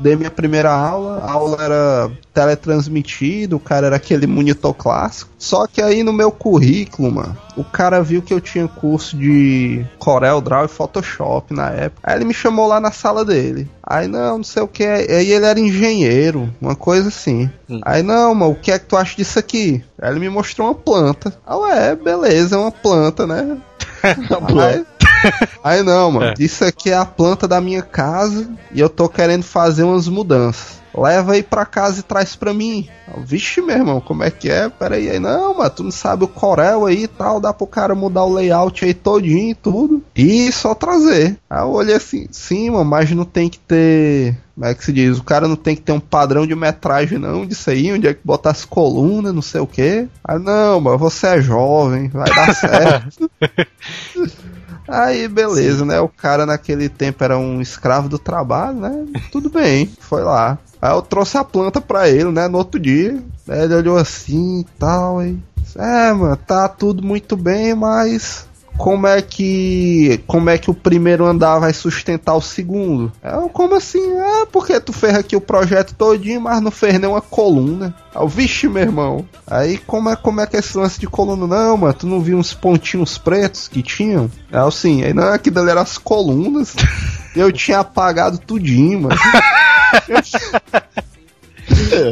dei 0.00 0.16
minha 0.16 0.30
primeira 0.30 0.70
aula, 0.70 1.18
a 1.18 1.32
aula 1.32 1.62
era 1.62 2.10
teletransmitido, 2.32 3.56
o 3.56 3.60
cara 3.60 3.86
era 3.88 3.96
aquele 3.96 4.26
monitor 4.26 4.74
clássico. 4.74 5.30
Só 5.38 5.66
que 5.66 5.80
aí 5.80 6.02
no 6.02 6.12
meu 6.12 6.30
currículo, 6.30 7.10
mano, 7.10 7.36
o 7.56 7.64
cara 7.64 8.02
viu 8.02 8.22
que 8.22 8.32
eu 8.32 8.40
tinha 8.40 8.68
curso 8.68 9.16
de 9.16 9.84
Corel 9.98 10.40
Draw 10.40 10.64
e 10.64 10.68
Photoshop 10.68 11.54
na 11.54 11.70
época. 11.70 12.00
Aí 12.02 12.16
ele 12.16 12.24
me 12.24 12.34
chamou 12.34 12.66
lá 12.66 12.80
na 12.80 12.90
sala 12.90 13.24
dele. 13.24 13.68
Aí 13.82 14.06
não, 14.06 14.38
não 14.38 14.44
sei 14.44 14.62
o 14.62 14.68
que. 14.68 14.84
Aí 14.84 15.30
ele 15.30 15.44
era 15.44 15.58
engenheiro, 15.58 16.52
uma 16.60 16.76
coisa 16.76 17.08
assim. 17.08 17.50
Hum. 17.68 17.80
Aí 17.82 18.02
não, 18.02 18.34
mano, 18.34 18.52
o 18.52 18.56
que 18.56 18.70
é 18.70 18.78
que 18.78 18.86
tu 18.86 18.96
acha 18.96 19.16
disso 19.16 19.38
aqui? 19.38 19.82
Aí 20.00 20.10
ele 20.10 20.20
me 20.20 20.28
mostrou 20.28 20.68
uma 20.68 20.74
planta. 20.74 21.34
Ah, 21.46 21.56
é, 21.74 21.96
beleza, 21.96 22.56
é 22.56 22.58
uma 22.58 22.72
planta, 22.72 23.26
né? 23.26 23.58
aí, 24.02 24.84
aí 25.62 25.82
não, 25.82 26.12
mano, 26.12 26.26
é. 26.26 26.34
isso 26.38 26.64
aqui 26.64 26.90
é 26.90 26.96
a 26.96 27.04
planta 27.04 27.46
da 27.46 27.60
minha 27.60 27.82
casa 27.82 28.50
e 28.72 28.80
eu 28.80 28.88
tô 28.88 29.08
querendo 29.08 29.42
fazer 29.42 29.82
umas 29.82 30.08
mudanças 30.08 30.78
leva 30.98 31.32
aí 31.32 31.42
pra 31.42 31.64
casa 31.64 32.00
e 32.00 32.02
traz 32.02 32.34
pra 32.34 32.52
mim. 32.52 32.88
Vixe, 33.24 33.60
meu 33.60 33.76
irmão, 33.76 34.00
como 34.00 34.24
é 34.24 34.30
que 34.30 34.50
é? 34.50 34.68
Pera 34.68 34.96
aí, 34.96 35.08
aí, 35.08 35.18
não, 35.18 35.56
mas 35.56 35.72
tu 35.72 35.82
não 35.82 35.90
sabe 35.90 36.24
o 36.24 36.28
Corel 36.28 36.86
aí 36.86 37.04
e 37.04 37.08
tal, 37.08 37.40
dá 37.40 37.52
pro 37.52 37.66
cara 37.66 37.94
mudar 37.94 38.24
o 38.24 38.32
layout 38.32 38.84
aí 38.84 38.92
todinho 38.92 39.50
e 39.50 39.54
tudo. 39.54 40.02
E 40.14 40.50
só 40.52 40.74
trazer. 40.74 41.38
Aí 41.48 41.62
eu 41.62 41.70
olhei 41.70 41.94
assim, 41.94 42.26
sim, 42.30 42.70
mano, 42.70 42.84
mas 42.84 43.10
não 43.10 43.24
tem 43.24 43.48
que 43.48 43.58
ter. 43.58 44.36
Como 44.54 44.66
é 44.66 44.74
que 44.74 44.84
se 44.84 44.92
diz? 44.92 45.18
O 45.18 45.24
cara 45.24 45.46
não 45.46 45.56
tem 45.56 45.76
que 45.76 45.82
ter 45.82 45.92
um 45.92 46.00
padrão 46.00 46.46
de 46.46 46.54
metragem, 46.54 47.16
não, 47.16 47.46
disso 47.46 47.70
aí, 47.70 47.92
onde 47.92 48.08
é 48.08 48.14
que 48.14 48.20
botar 48.24 48.50
as 48.50 48.64
colunas, 48.64 49.32
não 49.32 49.42
sei 49.42 49.60
o 49.60 49.66
que. 49.66 50.08
Aí, 50.24 50.38
não, 50.38 50.80
mas 50.80 50.98
você 50.98 51.28
é 51.28 51.40
jovem, 51.40 52.08
vai 52.08 52.28
dar 52.28 52.52
certo. 52.54 53.30
Aí, 54.88 55.28
beleza, 55.28 55.80
Sim. 55.80 55.84
né? 55.84 56.00
O 56.00 56.08
cara 56.08 56.46
naquele 56.46 56.88
tempo 56.88 57.22
era 57.22 57.36
um 57.36 57.60
escravo 57.60 58.08
do 58.08 58.18
trabalho, 58.18 58.80
né? 58.80 59.06
Tudo 59.30 59.50
bem, 59.50 59.90
foi 60.00 60.22
lá. 60.22 60.58
Aí 60.80 60.92
eu 60.92 61.02
trouxe 61.02 61.36
a 61.36 61.44
planta 61.44 61.80
pra 61.80 62.08
ele, 62.08 62.30
né? 62.30 62.48
No 62.48 62.58
outro 62.58 62.80
dia. 62.80 63.22
Ele 63.46 63.74
olhou 63.74 63.96
assim 63.98 64.60
e 64.60 64.66
tal. 64.78 65.22
E... 65.22 65.38
É, 65.76 66.12
mano, 66.12 66.36
tá 66.36 66.68
tudo 66.68 67.02
muito 67.02 67.36
bem, 67.36 67.74
mas 67.74 68.47
como 68.78 69.06
é 69.06 69.20
que 69.20 70.22
como 70.26 70.48
é 70.48 70.56
que 70.56 70.70
o 70.70 70.74
primeiro 70.74 71.26
andar 71.26 71.58
vai 71.58 71.74
sustentar 71.74 72.34
o 72.34 72.40
segundo? 72.40 73.12
É, 73.22 73.30
como 73.52 73.74
assim? 73.74 74.16
É 74.18 74.46
porque 74.46 74.78
tu 74.80 74.92
fez 74.92 75.14
aqui 75.16 75.34
o 75.34 75.40
projeto 75.40 75.94
todinho, 75.94 76.40
mas 76.40 76.62
não 76.62 76.70
fez 76.70 76.98
nenhuma 76.98 77.20
coluna. 77.20 77.94
Ah, 78.14 78.24
vixe, 78.24 78.68
meu 78.68 78.82
irmão. 78.82 79.26
Aí 79.46 79.78
como 79.78 80.08
é 80.08 80.16
como 80.16 80.40
é 80.40 80.46
que 80.46 80.56
é 80.56 80.60
esse 80.60 80.78
lance 80.78 81.00
de 81.00 81.08
coluna? 81.08 81.46
Não, 81.46 81.76
mano, 81.76 81.94
tu 81.94 82.06
não 82.06 82.20
viu 82.20 82.38
uns 82.38 82.54
pontinhos 82.54 83.18
pretos 83.18 83.66
que 83.66 83.82
tinham? 83.82 84.30
É 84.52 84.58
assim, 84.58 85.02
aí 85.02 85.12
não, 85.12 85.32
aquilo 85.32 85.58
ali 85.58 85.70
eram 85.70 85.82
as 85.82 85.98
colunas. 85.98 86.74
Eu 87.34 87.52
tinha 87.52 87.80
apagado 87.80 88.38
tudinho, 88.38 89.02
mano. 89.02 89.16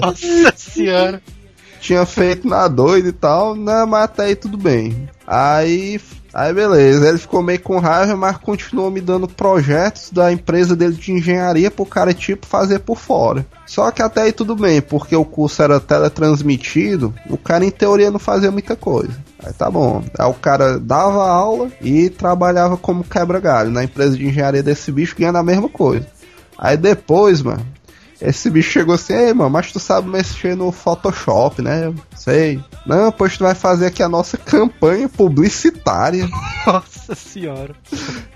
Nossa 0.03 0.55
senhora. 0.57 1.23
Tinha 1.87 2.05
feito 2.05 2.49
na 2.49 2.67
doida 2.67 3.09
e 3.09 3.13
tal, 3.13 3.55
né, 3.55 3.85
mas 3.85 4.05
até 4.07 4.25
aí 4.25 4.35
tudo 4.35 4.59
bem. 4.59 5.09
Aí 5.25 6.01
Aí 6.35 6.53
beleza, 6.53 7.09
ele 7.09 7.17
ficou 7.17 7.43
meio 7.43 7.61
com 7.61 7.79
raiva, 7.79 8.15
mas 8.15 8.37
continuou 8.37 8.91
me 8.91 9.01
dando 9.01 9.27
projetos 9.27 10.11
da 10.11 10.31
empresa 10.31 10.77
dele 10.77 10.93
de 10.93 11.11
engenharia 11.11 11.71
pro 11.71 11.87
cara 11.87 12.13
tipo 12.13 12.45
fazer 12.45 12.81
por 12.81 12.99
fora. 12.99 13.47
Só 13.65 13.91
que 13.91 14.03
até 14.03 14.23
aí 14.23 14.33
tudo 14.33 14.55
bem, 14.55 14.83
porque 14.83 15.17
o 15.17 15.25
curso 15.25 15.63
era 15.63 15.81
teletransmitido, 15.81 17.15
o 17.31 17.39
cara 17.39 17.65
em 17.65 17.71
teoria 17.71 18.11
não 18.11 18.19
fazia 18.19 18.51
muita 18.51 18.77
coisa. 18.77 19.17
Aí 19.43 19.53
tá 19.55 19.71
bom. 19.71 20.05
Aí 20.19 20.29
o 20.29 20.35
cara 20.35 20.79
dava 20.79 21.27
aula 21.27 21.71
e 21.81 22.11
trabalhava 22.11 22.77
como 22.77 23.03
quebra-galho 23.03 23.71
na 23.71 23.85
empresa 23.85 24.15
de 24.15 24.27
engenharia 24.27 24.63
desse 24.63 24.93
bicho 24.93 25.17
ganhando 25.17 25.39
a 25.39 25.43
mesma 25.43 25.71
coisa. 25.71 26.07
Aí 26.59 26.77
depois, 26.77 27.41
mano, 27.41 27.65
esse 28.21 28.49
bicho 28.49 28.71
chegou 28.71 28.95
assim, 28.95 29.13
ei, 29.13 29.35
mano, 29.35 29.51
mas 29.51 29.71
tu 29.71 29.79
sabe 29.79 30.09
mexer 30.09 30.57
no 30.57 30.73
Photoshop, 30.73 31.61
né? 31.61 31.93
Sei. 32.17 32.63
Não, 32.87 33.13
pois 33.13 33.37
tu 33.37 33.45
vai 33.45 33.55
fazer 33.55 33.87
aqui 33.87 34.03
a 34.03 34.09
nossa 34.09 34.37
campanha 34.37 35.09
publicitária. 35.09 36.29
Nossa 36.67 37.15
senhora. 37.15 37.75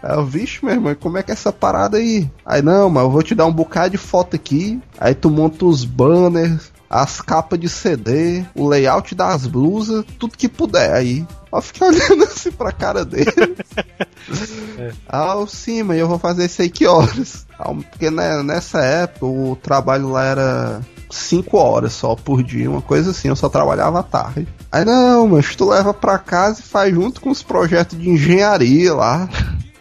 Aí 0.02 0.16
eu, 0.16 0.24
vixe, 0.24 0.64
meu 0.64 0.74
irmão, 0.74 0.94
como 0.94 1.18
é 1.18 1.22
que 1.22 1.30
é 1.30 1.34
essa 1.34 1.52
parada 1.52 1.98
aí? 1.98 2.30
Aí, 2.44 2.62
não, 2.62 2.88
mas 2.88 3.02
eu 3.02 3.10
vou 3.10 3.22
te 3.22 3.34
dar 3.34 3.46
um 3.46 3.52
bocado 3.52 3.90
de 3.90 3.98
foto 3.98 4.36
aqui. 4.36 4.80
Aí 4.98 5.14
tu 5.14 5.30
monta 5.30 5.64
os 5.64 5.84
banners, 5.84 6.70
as 6.90 7.20
capas 7.20 7.60
de 7.60 7.68
CD, 7.68 8.44
o 8.52 8.66
layout 8.66 9.14
das 9.14 9.46
blusas, 9.46 10.04
tudo 10.18 10.36
que 10.36 10.48
puder 10.48 10.92
aí. 10.92 11.24
Eu 11.52 11.62
fiquei 11.62 11.86
olhando 11.88 12.24
assim 12.24 12.50
pra 12.50 12.72
cara 12.72 13.04
dele. 13.04 13.30
é. 14.76 14.92
Ah, 15.08 15.36
sim, 15.46 15.84
mas 15.84 16.00
eu 16.00 16.08
vou 16.08 16.18
fazer 16.18 16.46
isso 16.46 16.60
aí 16.60 16.68
que 16.68 16.86
horas? 16.86 17.46
Ah, 17.56 17.72
porque 17.72 18.10
né, 18.10 18.42
nessa 18.42 18.80
época 18.80 19.24
o 19.24 19.56
trabalho 19.62 20.10
lá 20.10 20.24
era 20.24 20.80
5 21.08 21.56
horas 21.56 21.92
só 21.92 22.16
por 22.16 22.42
dia, 22.42 22.68
uma 22.68 22.82
coisa 22.82 23.12
assim, 23.12 23.28
eu 23.28 23.36
só 23.36 23.48
trabalhava 23.48 24.00
à 24.00 24.02
tarde. 24.02 24.48
Aí 24.72 24.84
não, 24.84 25.28
mas 25.28 25.54
tu 25.54 25.68
leva 25.68 25.94
pra 25.94 26.18
casa 26.18 26.58
e 26.58 26.64
faz 26.64 26.92
junto 26.92 27.20
com 27.20 27.30
os 27.30 27.42
projetos 27.42 27.98
de 27.98 28.10
engenharia 28.10 28.92
lá. 28.94 29.28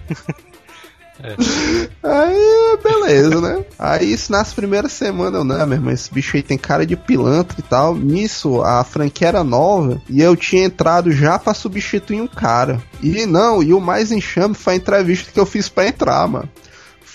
É. 1.21 1.35
Aí, 2.01 2.77
beleza, 2.81 3.41
né? 3.41 3.65
Aí, 3.77 4.13
isso 4.13 4.31
nas 4.31 4.53
primeiras 4.53 4.91
semanas, 4.93 5.33
eu, 5.35 5.43
não, 5.43 5.67
meu 5.67 5.77
irmão, 5.77 5.91
esse 5.91 6.13
bicho 6.13 6.37
aí 6.37 6.43
tem 6.43 6.57
cara 6.57 6.85
de 6.85 6.95
pilantra 6.95 7.57
e 7.59 7.63
tal. 7.63 7.95
Nisso, 7.95 8.61
a 8.61 8.83
franquia 8.83 9.27
era 9.27 9.43
nova 9.43 10.01
e 10.09 10.21
eu 10.21 10.35
tinha 10.35 10.63
entrado 10.63 11.11
já 11.11 11.37
para 11.37 11.53
substituir 11.53 12.21
um 12.21 12.27
cara. 12.27 12.81
E 13.01 13.25
não, 13.25 13.61
e 13.61 13.73
o 13.73 13.81
mais 13.81 14.11
enxame 14.11 14.55
foi 14.55 14.73
a 14.73 14.77
entrevista 14.77 15.31
que 15.31 15.39
eu 15.39 15.45
fiz 15.45 15.67
para 15.67 15.87
entrar, 15.87 16.27
mano 16.27 16.49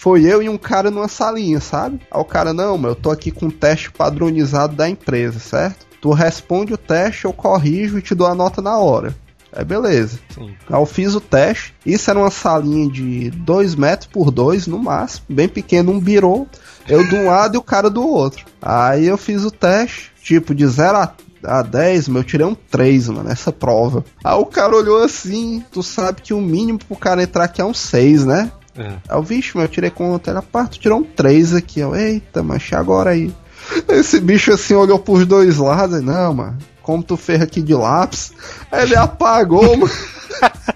foi 0.05 0.23
eu 0.23 0.43
e 0.43 0.51
um 0.51 0.59
cara 0.59 0.91
numa 0.91 1.09
salinha, 1.09 1.61
sabe? 1.61 1.99
Aí 2.11 2.21
o 2.21 2.27
cara, 2.27 2.53
não, 2.53 2.77
mano, 2.77 2.93
eu 2.93 2.95
tô 2.95 3.11
aqui 3.11 3.31
com 3.31 3.47
um 3.47 3.51
teste 3.51 3.91
padronizado 3.91 4.77
da 4.77 4.87
empresa, 4.87 5.39
certo? 5.39 5.87
Tu 5.99 6.11
responde 6.13 6.75
o 6.75 6.77
teste, 6.77 7.25
eu 7.25 7.33
corrijo 7.33 7.97
e 7.97 8.03
te 8.03 8.15
dou 8.15 8.27
a 8.27 8.35
nota 8.35 8.61
na 8.61 8.77
hora. 8.77 9.17
É 9.55 9.65
beleza. 9.65 10.19
Sim. 10.35 10.55
Aí 10.69 10.81
eu 10.81 10.87
fiz 10.87 11.15
o 11.15 11.21
teste. 11.21 11.75
Isso 11.87 12.11
era 12.11 12.19
uma 12.19 12.31
salinha 12.31 12.91
de 12.91 13.31
2 13.31 13.75
metros 13.75 14.09
por 14.13 14.31
2 14.31 14.67
no 14.67 14.79
máximo, 14.79 15.27
bem 15.29 15.49
pequeno, 15.49 15.93
um 15.93 16.01
birô. 16.01 16.47
Eu 16.89 17.07
de 17.07 17.15
um 17.15 17.27
lado 17.27 17.55
e 17.55 17.59
o 17.59 17.63
cara 17.63 17.89
do 17.89 18.07
outro. 18.07 18.45
Aí 18.61 19.07
eu 19.07 19.17
fiz 19.17 19.45
o 19.45 19.51
teste, 19.51 20.13
tipo, 20.23 20.55
de 20.55 20.67
0 20.67 20.99
a 20.99 21.15
a 21.47 21.63
10, 21.63 22.09
mas 22.09 22.23
eu 22.23 22.25
tirei 22.25 22.47
um 22.47 22.55
3, 22.55 23.09
mano, 23.09 23.29
nessa 23.29 23.53
prova. 23.53 24.05
Aí 24.23 24.35
o 24.35 24.47
cara 24.47 24.75
olhou 24.75 25.03
assim, 25.03 25.63
tu 25.71 25.83
sabe 25.83 26.23
que 26.23 26.33
o 26.33 26.41
mínimo 26.41 26.79
pro 26.79 26.97
cara 26.97 27.23
entrar 27.23 27.45
aqui 27.45 27.61
é 27.61 27.65
um 27.65 27.75
6, 27.75 28.25
né? 28.25 28.51
É. 28.77 28.89
Aí 29.09 29.19
eu, 29.19 29.23
vixe, 29.23 29.53
mas 29.55 29.65
eu 29.65 29.71
tirei 29.71 29.91
conta. 29.91 30.31
Ela, 30.31 30.43
pá, 30.43 30.67
tu 30.67 30.79
tirou 30.79 30.99
um 30.99 31.05
3 31.05 31.55
aqui, 31.55 31.83
ó. 31.83 31.95
Eita, 31.95 32.43
mancha, 32.43 32.79
agora 32.79 33.11
aí. 33.11 33.33
Esse 33.89 34.21
bicho 34.21 34.53
assim 34.53 34.75
olhou 34.75 34.99
pros 34.99 35.27
dois 35.27 35.59
lados. 35.59 36.03
Não, 36.03 36.35
mano, 36.35 36.59
como 36.85 37.03
tu 37.03 37.17
fez 37.17 37.41
aqui 37.41 37.61
de 37.61 37.75
lápis? 37.75 38.33
Aí 38.71 38.83
ele 38.83 38.95
apagou, 38.95 39.77
mano. 39.77 39.91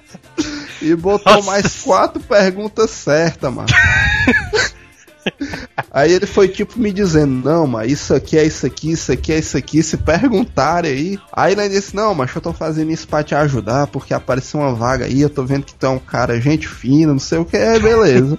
E 0.80 0.94
botou 0.94 1.34
Nossa. 1.34 1.50
mais 1.50 1.82
quatro 1.82 2.22
perguntas 2.22 2.90
certas, 2.90 3.52
mano. 3.52 3.66
Aí 5.90 6.12
ele 6.12 6.26
foi 6.26 6.48
tipo 6.48 6.78
me 6.78 6.92
dizendo, 6.92 7.44
não, 7.44 7.66
mas 7.66 7.90
isso 7.90 8.14
aqui 8.14 8.38
é 8.38 8.44
isso 8.44 8.64
aqui, 8.64 8.92
isso 8.92 9.12
aqui 9.12 9.32
é 9.32 9.38
isso 9.38 9.56
aqui, 9.56 9.82
se 9.82 9.96
perguntarem 9.96 10.90
aí. 10.90 11.18
Aí 11.32 11.52
ele 11.52 11.68
disse, 11.68 11.94
não, 11.94 12.14
mas 12.14 12.34
eu 12.34 12.40
tô 12.40 12.52
fazendo 12.52 12.92
isso 12.92 13.08
pra 13.08 13.22
te 13.22 13.34
ajudar, 13.34 13.88
porque 13.88 14.14
apareceu 14.14 14.60
uma 14.60 14.72
vaga 14.72 15.06
aí, 15.06 15.20
eu 15.20 15.28
tô 15.28 15.44
vendo 15.44 15.64
que 15.64 15.74
tu 15.74 15.86
é 15.86 15.88
um 15.88 15.98
cara, 15.98 16.40
gente 16.40 16.68
fina, 16.68 17.12
não 17.12 17.18
sei 17.18 17.38
o 17.38 17.44
que, 17.44 17.56
é, 17.56 17.78
beleza. 17.78 18.38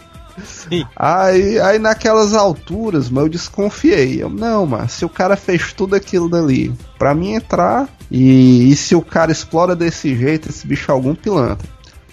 Aí, 0.96 1.60
aí 1.60 1.80
naquelas 1.80 2.34
alturas, 2.34 3.10
mas 3.10 3.24
eu 3.24 3.30
desconfiei. 3.30 4.22
Eu, 4.22 4.30
não, 4.30 4.66
mas 4.66 4.94
se 4.94 5.06
o 5.06 5.10
cara 5.10 5.36
fez 5.36 5.74
tudo 5.74 5.96
aquilo 5.96 6.30
dali 6.30 6.74
pra 6.98 7.16
mim 7.16 7.34
entrar, 7.34 7.88
e, 8.12 8.72
e 8.72 8.76
se 8.76 8.96
o 8.96 9.02
cara 9.02 9.32
explora 9.32 9.76
desse 9.76 10.16
jeito, 10.16 10.50
esse 10.50 10.66
bicho 10.66 10.92
é 10.92 10.94
algum 10.94 11.16
pilantra. 11.16 11.68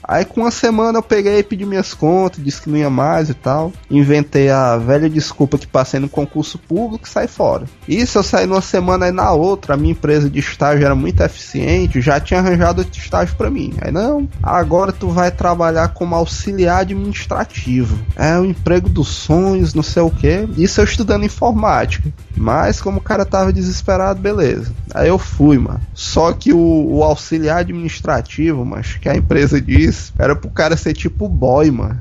Aí 0.07 0.25
com 0.25 0.43
uma 0.43 0.51
semana 0.51 0.99
eu 0.99 1.03
peguei 1.03 1.39
e 1.39 1.43
pedi 1.43 1.67
minhas 1.67 1.93
contas, 1.93 2.43
disse 2.43 2.63
que 2.63 2.71
não 2.71 2.79
ia 2.79 2.91
mais 2.91 3.29
e 3.29 3.35
tal. 3.35 3.73
Inventei 3.91 4.51
a 4.51 4.77
velha 4.77 5.11
desculpa 5.11 5.59
que 5.59 5.67
passei 5.67 5.99
no 5.99 6.09
concurso 6.09 6.59
público 6.59 7.07
e 7.07 7.11
saí 7.11 7.27
fora. 7.27 7.67
Isso 7.89 8.19
eu 8.19 8.23
saí 8.23 8.47
numa 8.47 8.61
semana 8.61 9.09
e 9.09 9.13
na 9.13 9.33
outra, 9.33 9.75
a 9.75 9.77
minha 9.77 9.93
empresa 9.93 10.31
de 10.31 10.39
estágio 10.39 10.85
era 10.85 10.95
muito 10.95 11.21
eficiente, 11.23 12.01
já 12.01 12.21
tinha 12.21 12.41
arranjado 12.41 12.83
outro 12.83 12.99
estágio 12.99 13.35
pra 13.37 13.51
mim. 13.51 13.75
Aí 13.81 13.91
não, 13.91 14.29
agora 14.43 14.93
tu 14.93 15.09
vai 15.09 15.31
trabalhar 15.31 15.89
como 15.89 16.15
auxiliar 16.15 16.81
administrativo. 16.81 17.99
É 18.15 18.39
o 18.39 18.45
emprego 18.45 18.89
dos 18.89 19.09
sonhos, 19.09 19.75
não 19.75 19.83
sei 19.83 20.03
o 20.03 20.11
que. 20.11 20.49
Isso 20.57 20.81
eu 20.81 20.85
estudando 20.85 21.25
informática. 21.25 22.13
Mas 22.37 22.81
como 22.81 22.99
o 22.99 23.03
cara 23.03 23.25
tava 23.25 23.53
desesperado, 23.53 24.21
beleza. 24.21 24.73
Aí 24.95 25.09
eu 25.09 25.19
fui, 25.19 25.59
mano. 25.59 25.81
Só 25.95 26.33
que 26.33 26.53
o, 26.53 26.59
o 26.59 27.03
auxiliar 27.03 27.59
administrativo, 27.59 28.65
mas 28.65 28.97
que 28.97 29.09
a 29.09 29.17
empresa 29.17 29.61
disse, 29.61 30.13
era 30.19 30.37
pro 30.37 30.51
cara 30.51 30.77
ser 30.77 30.93
tipo 30.93 31.29
boy, 31.29 31.71
mano. 31.71 32.01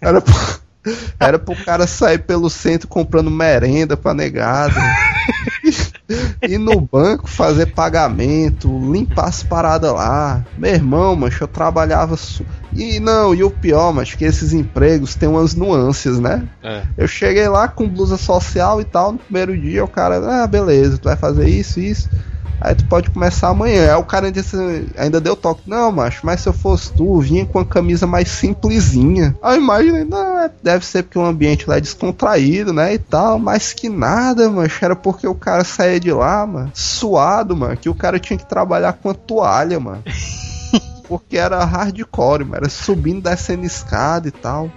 Era 0.00 0.20
pro, 0.20 0.34
era 1.20 1.38
pro 1.38 1.54
cara 1.64 1.86
sair 1.86 2.18
pelo 2.18 2.50
centro 2.50 2.88
comprando 2.88 3.30
merenda 3.30 3.96
pra 3.96 4.12
negado. 4.12 4.74
Ir 6.42 6.58
no 6.58 6.80
banco 6.80 7.28
fazer 7.28 7.66
pagamento, 7.66 8.68
limpar 8.90 9.26
as 9.26 9.42
paradas 9.42 9.92
lá. 9.92 10.44
Meu 10.56 10.72
irmão, 10.72 11.16
mas 11.16 11.40
eu 11.40 11.48
trabalhava. 11.48 12.16
Su... 12.16 12.44
E 12.74 12.98
não, 12.98 13.34
e 13.34 13.44
o 13.44 13.50
pior, 13.50 13.92
mas 13.92 14.14
que 14.14 14.24
esses 14.24 14.52
empregos 14.52 15.14
têm 15.14 15.28
umas 15.28 15.54
nuances, 15.54 16.18
né? 16.18 16.48
É. 16.62 16.82
Eu 16.96 17.06
cheguei 17.06 17.48
lá 17.48 17.68
com 17.68 17.88
blusa 17.88 18.16
social 18.16 18.80
e 18.80 18.84
tal, 18.84 19.12
no 19.12 19.18
primeiro 19.18 19.58
dia 19.58 19.84
o 19.84 19.88
cara, 19.88 20.42
ah, 20.42 20.46
beleza, 20.46 20.98
tu 20.98 21.04
vai 21.04 21.16
fazer 21.16 21.48
isso, 21.48 21.80
isso. 21.80 22.08
Aí 22.60 22.74
tu 22.74 22.84
pode 22.84 23.10
começar 23.10 23.48
amanhã. 23.48 23.94
Aí 23.94 24.00
o 24.00 24.04
cara 24.04 24.30
disse, 24.30 24.56
ainda 24.96 25.20
deu 25.20 25.34
toque. 25.34 25.62
Não, 25.66 25.90
macho, 25.90 26.24
mas 26.24 26.40
se 26.40 26.48
eu 26.48 26.52
fosse 26.52 26.92
tu, 26.92 27.20
vinha 27.20 27.44
com 27.44 27.58
a 27.58 27.64
camisa 27.64 28.06
mais 28.06 28.28
simplesinha. 28.28 29.36
Aí 29.42 29.56
eu 29.56 29.62
imaginei, 29.62 30.04
não, 30.04 30.38
é- 30.38 30.50
deve 30.62 30.84
ser 30.86 31.02
porque 31.02 31.18
o 31.18 31.24
ambiente 31.24 31.68
lá 31.68 31.76
é 31.76 31.80
descontraído, 31.80 32.72
né? 32.72 32.94
E 32.94 32.98
tal. 32.98 33.38
Mas 33.38 33.72
que 33.72 33.88
nada, 33.88 34.48
macho. 34.50 34.84
Era 34.84 34.94
porque 34.94 35.26
o 35.26 35.34
cara 35.34 35.64
saía 35.64 35.98
de 35.98 36.12
lá, 36.12 36.46
mano, 36.46 36.70
suado, 36.74 37.56
mano. 37.56 37.76
Que 37.76 37.88
o 37.88 37.94
cara 37.94 38.18
tinha 38.18 38.38
que 38.38 38.46
trabalhar 38.48 38.92
com 38.94 39.10
a 39.10 39.14
toalha, 39.14 39.78
mano. 39.80 40.02
Porque 41.08 41.36
era 41.36 41.62
hardcore, 41.64 42.44
mano. 42.44 42.56
Era 42.56 42.68
subindo, 42.70 43.20
descendo 43.20 43.66
escada 43.66 44.28
e 44.28 44.30
tal. 44.30 44.70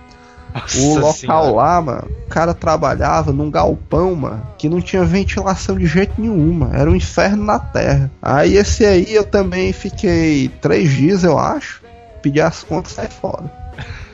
O 0.75 0.95
Nossa 0.95 0.99
local 0.99 1.13
senhora. 1.13 1.51
lá, 1.51 1.81
mano, 1.81 2.07
o 2.25 2.29
cara 2.29 2.53
trabalhava 2.53 3.33
num 3.33 3.51
galpão, 3.51 4.15
mano, 4.15 4.47
que 4.57 4.69
não 4.69 4.79
tinha 4.79 5.03
ventilação 5.03 5.77
de 5.77 5.85
jeito 5.85 6.19
nenhum, 6.19 6.53
mano. 6.53 6.75
Era 6.75 6.89
um 6.89 6.95
inferno 6.95 7.43
na 7.43 7.59
terra. 7.59 8.09
Aí 8.21 8.55
esse 8.55 8.85
aí 8.85 9.13
eu 9.13 9.25
também 9.25 9.73
fiquei 9.73 10.49
três 10.61 10.89
dias, 10.91 11.23
eu 11.23 11.37
acho. 11.37 11.81
Pedi 12.21 12.39
as 12.39 12.63
contas 12.63 12.93
e 12.93 12.95
saí 12.95 13.09
fora. 13.09 13.51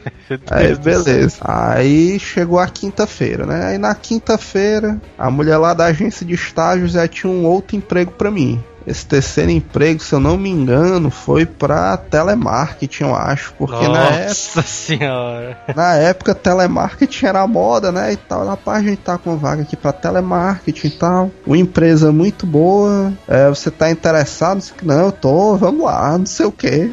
Aí, 0.50 0.76
beleza. 0.76 1.38
Aí 1.42 2.18
chegou 2.18 2.58
a 2.58 2.68
quinta-feira, 2.68 3.46
né? 3.46 3.66
Aí 3.68 3.78
na 3.78 3.94
quinta-feira, 3.94 5.00
a 5.18 5.30
mulher 5.30 5.58
lá 5.58 5.76
da 5.76 5.86
agência 5.86 6.26
de 6.26 6.34
estágios 6.34 6.94
já 6.94 7.08
tinha 7.08 7.32
um 7.32 7.46
outro 7.46 7.76
emprego 7.76 8.12
pra 8.12 8.32
mim. 8.32 8.62
Esse 8.86 9.06
terceiro 9.06 9.52
emprego, 9.52 10.02
se 10.02 10.14
eu 10.14 10.20
não 10.20 10.38
me 10.38 10.50
engano, 10.50 11.10
foi 11.12 11.46
pra 11.46 11.96
telemarketing, 11.98 13.04
eu 13.04 13.16
acho. 13.16 13.54
Porque 13.58 13.88
na 13.88 14.06
época. 14.06 14.28
Nossa 14.28 14.62
senhora. 14.64 15.58
Na 15.76 15.96
época, 15.96 16.34
telemarketing 16.36 17.26
era 17.26 17.46
moda, 17.48 17.92
né? 17.92 18.14
E 18.14 18.18
tal. 18.18 18.46
Rapaz, 18.48 18.84
a 18.84 18.88
gente 18.88 19.00
tá 19.00 19.18
com 19.18 19.38
vaga 19.38 19.62
aqui 19.62 19.76
pra 19.76 19.92
telemarketing 19.92 20.88
e 20.88 20.92
tal. 20.92 21.32
Uma 21.46 21.58
empresa 21.58 22.12
muito 22.12 22.46
boa. 22.46 23.14
É, 23.28 23.48
você 23.50 23.70
tá 23.70 23.92
interessado? 23.92 24.62
Não, 24.84 25.06
eu 25.08 25.12
tô, 25.12 25.56
vamos 25.56 25.86
lá, 25.86 26.18
não 26.18 26.26
sei 26.26 26.46
o 26.46 26.52
que. 26.52 26.92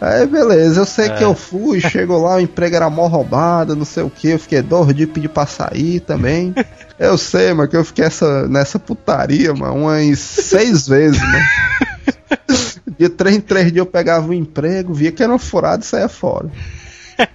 Aí, 0.00 0.26
beleza, 0.26 0.80
eu 0.80 0.86
sei 0.86 1.06
É. 1.06 1.10
que 1.10 1.22
eu 1.22 1.34
fui, 1.34 1.80
chegou 1.80 2.22
lá, 2.22 2.36
o 2.36 2.40
emprego 2.40 2.76
era 2.76 2.88
mó 2.88 3.06
roubado, 3.06 3.76
não 3.76 3.84
sei 3.84 4.02
o 4.02 4.08
que, 4.08 4.28
eu 4.28 4.38
fiquei 4.38 4.62
dois 4.62 4.94
dias 4.94 5.10
pedi 5.10 5.28
pra 5.28 5.44
sair 5.44 6.00
também. 6.00 6.54
Eu 7.00 7.16
sei, 7.16 7.54
mano, 7.54 7.66
que 7.66 7.74
eu 7.78 7.82
fiquei 7.82 8.04
essa, 8.04 8.46
nessa 8.46 8.78
putaria, 8.78 9.54
mano, 9.54 9.74
umas 9.74 10.18
seis 10.20 10.86
vezes, 10.86 11.18
mano. 11.18 11.44
De 12.98 13.08
três 13.08 13.36
em 13.36 13.40
três 13.40 13.72
dias 13.72 13.78
eu 13.78 13.86
pegava 13.86 14.28
um 14.28 14.34
emprego, 14.34 14.92
via 14.92 15.10
que 15.10 15.22
era 15.22 15.32
um 15.32 15.38
furado 15.38 15.82
e 15.82 15.86
saía 15.86 16.10
fora. 16.10 16.50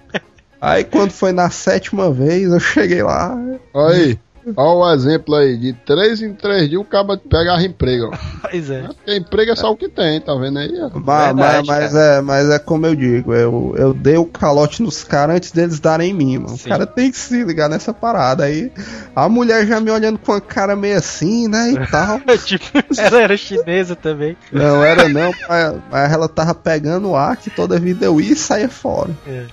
Aí 0.60 0.84
quando 0.84 1.10
foi 1.10 1.32
na 1.32 1.50
sétima 1.50 2.12
vez, 2.12 2.44
eu 2.44 2.60
cheguei 2.60 3.02
lá. 3.02 3.36
Aí, 3.74 4.16
olha 4.56 4.92
o 4.92 4.94
exemplo 4.94 5.34
aí, 5.34 5.56
de 5.56 5.72
três 5.72 6.22
em 6.22 6.32
três 6.34 6.68
dias 6.68 6.80
o 6.80 6.84
cara 6.84 7.16
pegava 7.16 7.62
emprego. 7.62 8.10
ó. 8.12 8.36
Pois 8.48 8.70
é. 8.70 8.82
Porque 8.82 9.16
emprego 9.16 9.52
é 9.52 9.56
só 9.56 9.72
o 9.72 9.76
que 9.76 9.88
tem, 9.88 10.20
tá 10.20 10.34
vendo 10.34 10.58
aí? 10.58 10.72
Mas, 10.94 11.26
Verdade, 11.26 11.34
mas, 11.36 11.66
mas 11.66 11.94
é, 11.94 12.20
mas 12.20 12.50
é 12.50 12.58
como 12.58 12.86
eu 12.86 12.94
digo, 12.94 13.34
eu, 13.34 13.74
eu 13.76 13.94
dei 13.94 14.16
o 14.16 14.24
calote 14.24 14.82
nos 14.82 15.02
caras 15.02 15.36
antes 15.36 15.50
deles 15.52 15.80
darem 15.80 16.10
em 16.10 16.14
mim, 16.14 16.38
mano. 16.38 16.54
O 16.54 16.58
Sim. 16.58 16.68
cara 16.68 16.86
tem 16.86 17.10
que 17.10 17.18
se 17.18 17.42
ligar 17.42 17.68
nessa 17.68 17.92
parada. 17.92 18.44
Aí 18.44 18.70
a 19.14 19.28
mulher 19.28 19.66
já 19.66 19.80
me 19.80 19.90
olhando 19.90 20.18
com 20.18 20.32
a 20.32 20.40
cara 20.40 20.76
meio 20.76 20.96
assim, 20.96 21.48
né? 21.48 21.72
E 21.72 21.86
tal. 21.90 22.20
tipo, 22.44 22.64
ela 22.98 23.20
era 23.20 23.36
chinesa 23.36 23.96
também. 23.96 24.36
Não 24.52 24.84
era 24.84 25.08
não, 25.08 25.32
mas, 25.48 25.74
mas 25.90 26.12
ela 26.12 26.28
tava 26.28 26.54
pegando 26.54 27.10
o 27.10 27.16
ar 27.16 27.36
que 27.36 27.50
toda 27.50 27.78
vida 27.78 28.06
eu 28.06 28.20
ia 28.20 28.32
e 28.32 28.36
saía 28.36 28.68
fora. 28.68 29.10
É. 29.26 29.44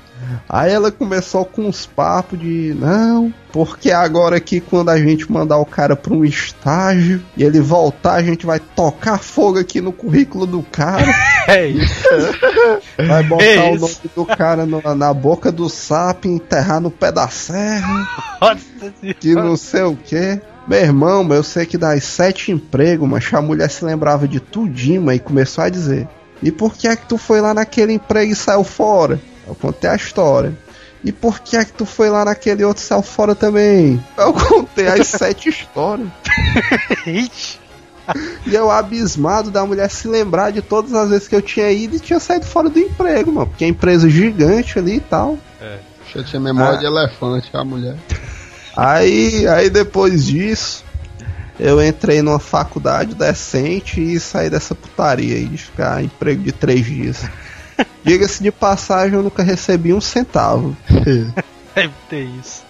Aí 0.49 0.71
ela 0.71 0.91
começou 0.91 1.45
com 1.45 1.63
uns 1.63 1.85
papos 1.85 2.39
de 2.39 2.75
não, 2.79 3.33
porque 3.51 3.91
agora 3.91 4.37
aqui 4.37 4.59
quando 4.59 4.89
a 4.89 4.97
gente 4.97 5.31
mandar 5.31 5.57
o 5.57 5.65
cara 5.65 5.95
pra 5.95 6.13
um 6.13 6.23
estágio 6.25 7.21
e 7.37 7.43
ele 7.43 7.59
voltar, 7.59 8.13
a 8.13 8.23
gente 8.23 8.45
vai 8.45 8.59
tocar 8.59 9.19
fogo 9.19 9.59
aqui 9.59 9.79
no 9.81 9.91
currículo 9.91 10.45
do 10.45 10.61
cara, 10.63 11.13
É 11.47 11.65
isso. 11.67 12.03
vai 13.07 13.23
botar 13.23 13.43
É 13.45 13.71
o 13.71 13.75
isso. 13.75 13.81
nome 13.81 13.95
do 14.15 14.25
cara 14.25 14.65
no- 14.65 14.95
na 14.95 15.13
boca 15.13 15.51
do 15.51 15.69
sapo, 15.69 16.27
e 16.27 16.31
enterrar 16.31 16.79
no 16.81 16.91
pé 16.91 17.11
da 17.11 17.27
serra, 17.27 18.07
Nossa 18.41 18.63
que 19.19 19.33
não 19.33 19.55
sei 19.57 19.83
o 19.83 19.95
que. 19.95 20.39
Meu 20.67 20.79
irmão, 20.79 21.27
eu 21.33 21.43
sei 21.43 21.65
que 21.65 21.77
das 21.77 22.03
sete 22.05 22.51
empregos, 22.51 23.07
mas 23.09 23.33
a 23.33 23.41
mulher 23.41 23.69
se 23.69 23.83
lembrava 23.83 24.27
de 24.27 24.39
tudinho, 24.39 25.11
e 25.11 25.19
começou 25.19 25.63
a 25.63 25.69
dizer: 25.69 26.07
E 26.41 26.51
por 26.51 26.73
que 26.75 26.87
é 26.87 26.95
que 26.95 27.05
tu 27.05 27.17
foi 27.17 27.41
lá 27.41 27.53
naquele 27.53 27.91
emprego 27.93 28.31
e 28.31 28.35
saiu 28.35 28.63
fora? 28.63 29.19
Eu 29.47 29.55
contei 29.55 29.89
a 29.89 29.95
história. 29.95 30.53
E 31.03 31.11
por 31.11 31.39
que 31.39 31.57
é 31.57 31.65
que 31.65 31.73
tu 31.73 31.85
foi 31.85 32.09
lá 32.09 32.23
naquele 32.23 32.63
outro 32.63 32.81
saiu 32.81 33.01
fora 33.01 33.35
também? 33.35 34.01
Eu 34.17 34.33
contei 34.33 34.87
as 34.87 35.07
sete 35.09 35.49
histórias. 35.49 36.07
Ixi. 37.05 37.59
E 38.45 38.53
eu 38.53 38.69
abismado 38.69 39.49
da 39.49 39.65
mulher 39.65 39.89
se 39.89 40.07
lembrar 40.07 40.51
de 40.51 40.61
todas 40.61 40.93
as 40.93 41.09
vezes 41.09 41.27
que 41.27 41.35
eu 41.35 41.41
tinha 41.41 41.71
ido 41.71 41.95
e 41.95 41.99
tinha 41.99 42.19
saído 42.19 42.45
fora 42.45 42.69
do 42.69 42.79
emprego, 42.79 43.31
mano. 43.31 43.47
Porque 43.47 43.63
é 43.65 43.67
empresa 43.67 44.09
gigante 44.09 44.77
ali 44.79 44.95
e 44.97 44.99
tal. 44.99 45.37
Deixa 46.03 46.19
eu 46.19 46.23
tinha 46.25 46.39
memória 46.39 46.73
Ah. 46.73 46.77
de 46.77 46.85
elefante, 46.85 47.49
a 47.53 47.63
mulher. 47.63 47.95
Aí, 48.75 49.47
aí 49.47 49.69
depois 49.69 50.25
disso, 50.25 50.83
eu 51.59 51.81
entrei 51.85 52.21
numa 52.21 52.39
faculdade 52.39 53.13
decente 53.15 54.01
e 54.01 54.19
saí 54.19 54.49
dessa 54.49 54.73
putaria 54.75 55.35
aí 55.35 55.45
de 55.45 55.57
ficar 55.57 56.01
em 56.01 56.05
emprego 56.05 56.43
de 56.43 56.51
três 56.51 56.85
dias. 56.85 57.21
Diga-se 58.03 58.43
de 58.43 58.51
passagem, 58.51 59.15
eu 59.15 59.23
nunca 59.23 59.43
recebi 59.43 59.93
um 59.93 60.01
centavo. 60.01 60.75
Deve 61.75 61.93
ter 62.09 62.23
isso. 62.39 62.63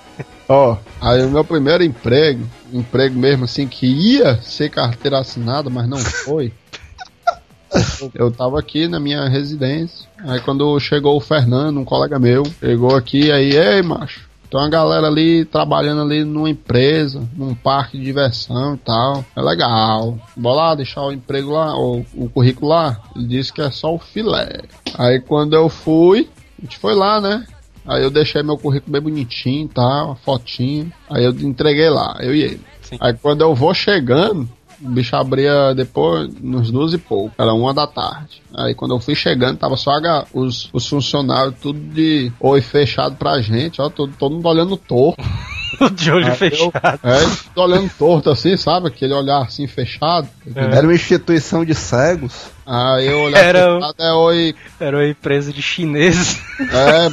Ó, 0.47 0.77
aí 1.01 1.23
o 1.23 1.29
meu 1.29 1.43
primeiro 1.43 1.83
emprego, 1.83 2.45
emprego 2.71 3.17
mesmo 3.17 3.45
assim, 3.45 3.67
que 3.67 3.87
ia 3.87 4.39
ser 4.41 4.69
carteira 4.69 5.19
assinada, 5.19 5.69
mas 5.69 5.87
não 5.87 5.97
foi. 5.97 6.53
Eu 8.13 8.29
tava 8.29 8.59
aqui 8.59 8.87
na 8.87 8.99
minha 8.99 9.27
residência. 9.27 10.07
Aí 10.19 10.39
quando 10.41 10.79
chegou 10.79 11.17
o 11.17 11.21
Fernando, 11.21 11.79
um 11.79 11.85
colega 11.85 12.19
meu, 12.19 12.43
chegou 12.59 12.95
aqui, 12.95 13.31
aí, 13.31 13.55
ei, 13.55 13.81
macho, 13.81 14.29
tem 14.53 14.61
uma 14.61 14.69
galera 14.69 15.07
ali 15.07 15.45
trabalhando 15.45 16.03
ali 16.03 16.23
numa 16.23 16.47
empresa, 16.47 17.27
num 17.35 17.55
parque 17.55 17.97
de 17.97 18.03
diversão 18.03 18.75
e 18.75 18.77
tal. 18.77 19.25
É 19.35 19.41
legal. 19.41 20.15
Bora 20.37 20.55
lá 20.55 20.75
deixar 20.75 21.01
o 21.01 21.11
emprego 21.11 21.53
lá, 21.53 21.75
ou 21.75 22.05
o 22.13 22.29
currículo 22.29 22.67
lá. 22.69 23.01
Ele 23.15 23.25
disse 23.25 23.51
que 23.51 23.63
é 23.63 23.71
só 23.71 23.95
o 23.95 23.97
filé. 23.97 24.61
Aí 24.95 25.19
quando 25.19 25.55
eu 25.55 25.69
fui, 25.69 26.29
a 26.59 26.61
gente 26.61 26.77
foi 26.77 26.93
lá, 26.93 27.19
né? 27.19 27.47
Aí 27.83 28.03
eu 28.03 28.11
deixei 28.11 28.43
meu 28.43 28.55
currículo 28.55 28.91
bem 28.91 29.01
bonitinho 29.01 29.65
e 29.65 29.69
tal, 29.69 30.11
a 30.11 30.15
fotinha. 30.17 30.93
Aí 31.09 31.23
eu 31.23 31.31
entreguei 31.31 31.89
lá, 31.89 32.15
eu 32.19 32.35
e 32.35 32.43
ele. 32.43 32.61
Sim. 32.83 32.97
Aí 32.99 33.11
quando 33.11 33.41
eu 33.41 33.55
vou 33.55 33.73
chegando, 33.73 34.47
O 34.83 34.89
bicho 34.89 35.15
abria 35.15 35.73
depois, 35.73 36.29
nos 36.41 36.69
duas 36.69 36.93
e 36.93 36.97
pouco. 36.97 37.33
Era 37.37 37.53
uma 37.53 37.73
da 37.73 37.87
tarde. 37.87 38.41
Aí 38.55 38.75
quando 38.75 38.93
eu 38.93 38.99
fui 38.99 39.15
chegando, 39.15 39.57
tava 39.57 39.77
só 39.77 39.91
a- 39.91 40.25
os, 40.33 40.69
os 40.73 40.87
funcionários 40.87 41.55
tudo 41.61 41.79
de 41.79 42.31
oi 42.39 42.61
fechado 42.61 43.15
pra 43.15 43.39
gente, 43.41 43.81
ó. 43.81 43.89
Todo, 43.89 44.13
todo 44.19 44.35
mundo 44.35 44.47
olhando 44.47 44.75
torto. 44.77 45.23
de 45.95 46.11
olho 46.11 46.25
Aí 46.25 46.31
eu- 46.31 46.35
fechado. 46.35 46.99
É, 47.03 47.19
tudo 47.53 47.61
olhando 47.61 47.89
torto 47.97 48.29
assim, 48.29 48.55
sabe? 48.57 48.87
Aquele 48.87 49.13
olhar 49.13 49.41
assim 49.41 49.65
fechado. 49.67 50.27
Era 50.55 50.81
uma 50.85 50.93
instituição 50.93 51.63
de 51.65 51.73
cegos. 51.73 52.51
Aí 52.65 53.07
eu 53.07 53.21
olhava 53.21 53.43
Era 53.45 53.73
fechado, 53.75 53.95
é 53.99 54.11
oi. 54.13 54.55
Era 54.79 54.97
uma 54.97 55.07
empresa 55.07 55.51
de 55.53 55.61
chineses. 55.61 56.39
É. 56.59 57.09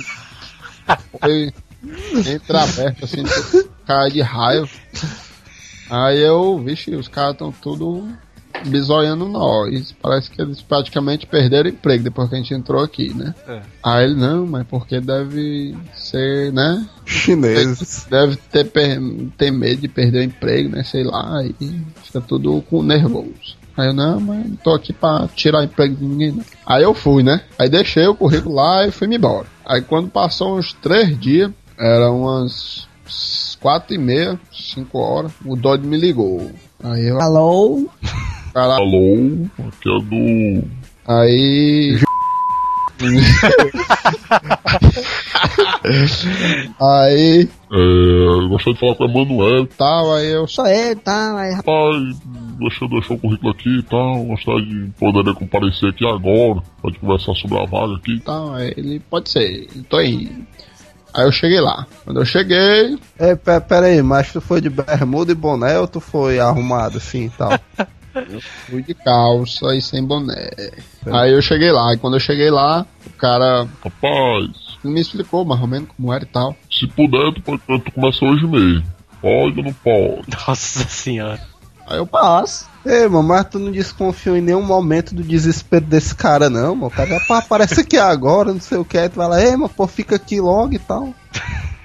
Foi 1.21 1.53
entreaberto, 2.35 3.05
assim, 3.05 3.23
cara 3.87 4.09
de 4.09 4.21
raiva. 4.21 4.69
Aí 5.91 6.21
eu, 6.21 6.59
vixe, 6.59 6.95
os 6.95 7.09
caras 7.09 7.33
estão 7.33 7.53
tudo 7.53 8.07
bisoiando 8.67 9.27
nós. 9.29 9.93
Parece 10.03 10.31
que 10.31 10.41
eles 10.41 10.61
praticamente 10.61 11.27
perderam 11.27 11.71
emprego 11.71 12.05
depois 12.05 12.29
que 12.29 12.35
a 12.35 12.39
gente 12.39 12.53
entrou 12.55 12.83
aqui, 12.83 13.13
né? 13.15 13.35
É. 13.49 13.61
Aí 13.83 14.05
ele, 14.05 14.15
não, 14.15 14.47
mas 14.47 14.67
porque 14.67 15.01
deve 15.01 15.77
ser, 15.95 16.53
né? 16.53 16.87
Chineses. 17.07 18.07
Deve 18.11 18.37
ter, 18.37 18.65
per- 18.65 19.01
ter 19.37 19.51
medo 19.51 19.81
de 19.81 19.89
perder 19.89 20.21
o 20.21 20.25
emprego, 20.25 20.69
né? 20.69 20.83
Sei 20.85 21.05
lá, 21.05 21.39
aí 21.39 21.55
fica 22.05 22.21
tudo 22.21 22.63
com 22.69 22.83
nervoso. 22.83 23.59
Aí 23.77 23.87
eu, 23.87 23.95
não, 23.95 24.21
mas 24.21 24.47
não 24.47 24.57
tô 24.57 24.75
aqui 24.75 24.93
pra 24.93 25.27
tirar 25.35 25.65
emprego 25.65 25.95
de 25.95 26.05
ninguém, 26.05 26.33
não. 26.33 26.45
Aí 26.67 26.83
eu 26.83 26.93
fui, 26.93 27.23
né? 27.23 27.41
Aí 27.59 27.69
deixei 27.69 28.07
o 28.07 28.15
currículo 28.15 28.55
lá 28.57 28.87
e 28.87 28.91
fui-me 28.91 29.17
embora. 29.17 29.47
Aí 29.65 29.81
quando 29.81 30.11
passou 30.11 30.59
uns 30.59 30.73
três 30.75 31.19
dias, 31.19 31.51
eram 31.79 32.21
umas 32.23 32.87
quatro 33.61 33.95
e 33.95 33.99
meia, 33.99 34.41
cinco 34.53 34.99
horas, 34.99 35.33
o 35.45 35.55
doido 35.57 35.87
me 35.87 35.97
ligou. 35.97 36.51
Aí 36.83 37.09
eu, 37.09 37.21
Alô? 37.21 37.89
cara, 38.55 38.75
Alô, 38.75 39.47
aqui 39.59 39.89
é 39.89 40.01
do. 40.03 40.65
Aí. 41.07 42.01
aí 46.79 47.49
É, 47.73 48.49
gostaria 48.49 48.75
de 48.75 48.81
falar 48.81 48.95
com 48.95 49.05
o 49.05 49.11
Emanuel. 49.11 49.67
tal, 49.69 50.15
aí 50.15 50.27
eu 50.33 50.47
Sou 50.47 50.67
eu, 50.67 50.97
tá? 50.97 51.39
Aí, 51.39 51.63
Pai, 51.63 51.93
deixa 52.59 52.85
eu 52.85 52.89
deixar 52.89 53.15
o 53.15 53.19
currículo 53.19 53.53
aqui 53.53 53.79
e 53.79 53.83
tal. 53.85 54.25
Gostaria 54.25 54.67
de 54.67 54.91
poderia 54.99 55.33
comparecer 55.35 55.89
aqui 55.91 56.07
agora. 56.07 56.63
Pode 56.83 56.99
conversar 56.99 57.35
sobre 57.35 57.59
a 57.59 57.65
vaga 57.65 57.95
aqui. 57.97 58.21
tal, 58.21 58.55
aí 58.55 58.75
ele 58.77 59.01
pode 59.01 59.31
ser, 59.31 59.67
tô 59.89 59.97
aí. 59.97 60.31
Aí 61.15 61.25
eu 61.25 61.33
cheguei 61.33 61.61
lá. 61.61 61.87
Quando 62.05 62.21
eu 62.21 62.25
cheguei, 62.25 62.99
É, 63.19 63.35
pe- 63.35 63.61
pera 63.61 63.87
aí, 63.87 64.03
mas 64.03 64.33
tu 64.33 64.41
foi 64.41 64.61
de 64.61 64.71
bermuda 64.71 65.33
e 65.33 65.35
boné 65.35 65.79
ou 65.79 65.89
tu 65.89 66.01
foi 66.01 66.39
arrumado 66.39 66.99
assim 66.99 67.27
e 67.27 67.31
tal? 67.31 67.59
fui 68.69 68.83
de 68.83 68.95
calça 68.95 69.75
e 69.75 69.81
sem 69.83 70.05
boné. 70.05 70.51
Aí 71.07 71.33
eu 71.33 71.41
cheguei 71.43 71.71
lá, 71.73 71.93
e 71.95 71.99
quando 71.99 72.15
eu 72.15 72.21
cheguei 72.21 72.51
lá, 72.51 72.85
o 73.07 73.11
cara 73.11 73.67
Rapaz, 73.85 74.51
me 74.85 75.01
explicou 75.01 75.45
mais 75.45 75.61
ou 75.61 75.67
menos 75.67 75.89
como 75.97 76.13
era 76.13 76.25
e 76.25 76.27
tal. 76.27 76.57
se 76.71 76.87
puder, 76.89 77.33
tu, 77.35 77.43
pode, 77.43 77.63
tu 77.67 77.93
começa 77.93 78.25
hoje 78.25 78.47
mesmo. 78.47 78.85
Pode 79.21 79.59
ou 79.59 79.65
não 79.65 79.73
pode? 79.75 80.27
Nossa 80.47 80.89
senhora. 80.89 81.41
Aí 81.91 81.99
eu 81.99 82.07
posso. 82.07 82.71
Ei, 82.87 83.09
mano, 83.09 83.27
mas 83.29 83.47
tu 83.47 83.59
não 83.59 83.73
desconfiou 83.73 84.37
em 84.37 84.41
nenhum 84.41 84.63
momento 84.63 85.13
do 85.13 85.25
desespero 85.25 85.85
desse 85.85 86.15
cara, 86.15 86.49
não, 86.49 86.77
mano. 86.77 86.87
O 86.87 86.91
cara 86.91 87.21
aparece 87.31 87.81
aqui 87.81 87.99
agora, 87.99 88.53
não 88.53 88.61
sei 88.61 88.79
o 88.79 88.85
que. 88.85 88.97
Aí 88.97 89.09
tu 89.09 89.17
vai 89.17 89.29
lá, 89.29 89.43
ei, 89.43 89.57
mano, 89.57 89.69
pô, 89.69 89.87
fica 89.89 90.15
aqui 90.15 90.41
logo 90.41 90.73
e 90.73 90.79
tal. 90.79 91.13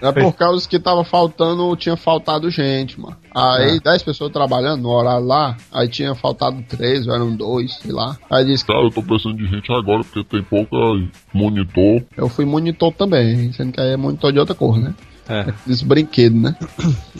É 0.01 0.11
por 0.11 0.33
causa 0.33 0.67
que 0.67 0.79
tava 0.79 1.03
faltando, 1.03 1.75
tinha 1.75 1.97
faltado 1.97 2.49
gente, 2.51 2.99
mano. 2.99 3.17
Aí 3.33 3.79
10 3.79 4.03
pessoas 4.03 4.31
trabalhando 4.31 4.83
no 4.83 4.89
horário 4.89 5.25
lá, 5.25 5.57
aí 5.73 5.87
tinha 5.87 6.13
faltado 6.13 6.61
3, 6.69 7.07
ou 7.07 7.15
eram 7.15 7.35
dois, 7.35 7.73
sei 7.75 7.91
lá. 7.91 8.15
Aí 8.29 8.45
disse 8.45 8.63
que 8.63 8.71
Cara, 8.71 8.85
eu 8.85 8.91
tô 8.91 9.01
precisando 9.01 9.37
de 9.37 9.47
gente 9.47 9.71
agora 9.71 10.03
porque 10.03 10.23
tem 10.23 10.43
pouca 10.43 10.77
monitor. 11.33 12.03
eu 12.15 12.29
fui 12.29 12.45
monitor 12.45 12.93
também, 12.93 13.51
sendo 13.53 13.71
que 13.71 13.81
aí 13.81 13.93
é 13.93 13.97
monitor 13.97 14.31
de 14.31 14.39
outra 14.39 14.53
cor, 14.53 14.77
né? 14.77 14.93
É. 15.27 15.51
Desse 15.65 15.83
brinquedo, 15.85 16.35
né? 16.39 16.55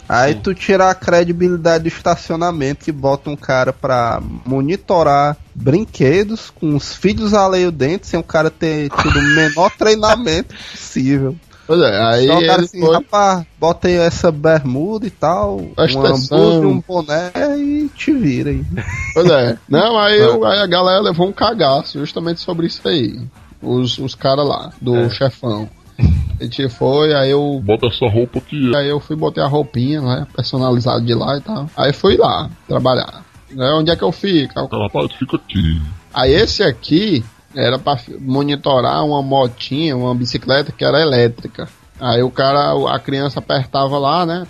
Aí 0.08 0.34
tu 0.34 0.54
tira 0.54 0.90
a 0.90 0.94
credibilidade 0.94 1.84
do 1.84 1.88
estacionamento 1.88 2.84
que 2.84 2.92
bota 2.92 3.28
um 3.30 3.36
cara 3.36 3.72
pra 3.72 4.20
monitorar 4.44 5.36
brinquedos 5.54 6.50
com 6.50 6.74
os 6.76 6.94
filhos 6.94 7.34
alheio 7.34 7.72
dentro, 7.72 8.06
sem 8.08 8.18
o 8.18 8.22
cara 8.22 8.50
ter 8.50 8.90
tido 8.90 9.18
o 9.18 9.22
menor 9.34 9.70
treinamento 9.76 10.54
possível. 10.70 11.34
Pois 11.66 11.80
é, 11.82 12.00
aí 12.00 12.26
Só 12.28 12.38
o 12.38 12.46
cara 12.46 12.62
assim, 12.62 12.80
foi. 12.80 12.94
rapaz, 12.94 13.44
bota 13.58 13.88
aí 13.88 13.94
essa 13.96 14.30
bermuda 14.30 15.04
e 15.04 15.10
tal, 15.10 15.58
Presta 15.74 15.98
blusa 16.00 16.62
e 16.62 16.66
um 16.66 16.80
boné 16.80 17.32
e 17.58 17.90
te 17.92 18.12
vira 18.12 18.50
aí. 18.50 18.64
Pois 19.14 19.28
é. 19.28 19.58
Não, 19.68 19.98
aí, 19.98 20.16
eu- 20.16 20.44
aí 20.44 20.60
a 20.60 20.66
galera 20.66 21.00
levou 21.00 21.26
um 21.26 21.32
cagaço 21.32 21.98
justamente 21.98 22.40
sobre 22.40 22.68
isso 22.68 22.86
aí. 22.86 23.18
Os, 23.60 23.98
os 23.98 24.14
caras 24.14 24.46
lá, 24.46 24.70
do 24.80 24.94
É. 24.94 25.10
chefão. 25.10 25.68
A 26.40 26.44
gente 26.44 26.68
foi, 26.68 27.14
aí 27.14 27.30
eu. 27.30 27.60
Bota 27.64 27.86
essa 27.86 28.06
roupa 28.08 28.38
aqui. 28.38 28.74
Aí 28.76 28.88
eu 28.88 29.00
fui 29.00 29.16
botei 29.16 29.42
a 29.42 29.46
roupinha, 29.46 30.00
né? 30.00 30.26
Personalizada 30.34 31.00
de 31.00 31.14
lá 31.14 31.36
e 31.36 31.40
tal. 31.40 31.68
Aí 31.76 31.92
fui 31.92 32.16
lá 32.16 32.50
trabalhar. 32.68 33.24
Né, 33.50 33.70
onde 33.72 33.90
é 33.90 33.96
que 33.96 34.02
eu 34.02 34.10
fico? 34.12 34.52
Cara, 34.68 34.82
rapaz, 34.84 35.08
tu 35.08 35.18
fica 35.18 35.36
aqui. 35.36 35.80
Aí 36.12 36.32
esse 36.34 36.62
aqui 36.62 37.24
era 37.54 37.78
pra 37.78 37.96
fi- 37.96 38.16
monitorar 38.20 39.04
uma 39.04 39.22
motinha, 39.22 39.96
uma 39.96 40.14
bicicleta 40.14 40.72
que 40.72 40.84
era 40.84 41.00
elétrica. 41.00 41.68
Aí 41.98 42.22
o 42.22 42.30
cara, 42.30 42.74
a 42.94 42.98
criança 42.98 43.38
apertava 43.38 43.98
lá, 43.98 44.26
né? 44.26 44.46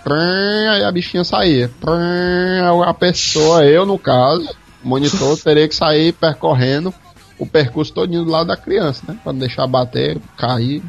Aí 0.71 0.83
a 0.83 0.91
bichinha 0.91 1.23
saía. 1.23 1.71
Aí 1.85 2.83
A 2.85 2.93
pessoa, 2.93 3.63
eu 3.63 3.85
no 3.85 3.97
caso, 3.97 4.49
o 4.83 4.87
monitor, 4.89 5.37
teria 5.39 5.67
que 5.67 5.75
sair 5.75 6.11
percorrendo 6.11 6.93
o 7.39 7.45
percurso 7.45 7.93
todinho 7.93 8.25
do 8.25 8.31
lado 8.31 8.47
da 8.47 8.57
criança, 8.57 9.03
né? 9.07 9.17
Pra 9.23 9.31
não 9.31 9.39
deixar 9.39 9.67
bater, 9.67 10.17
cair. 10.35 10.81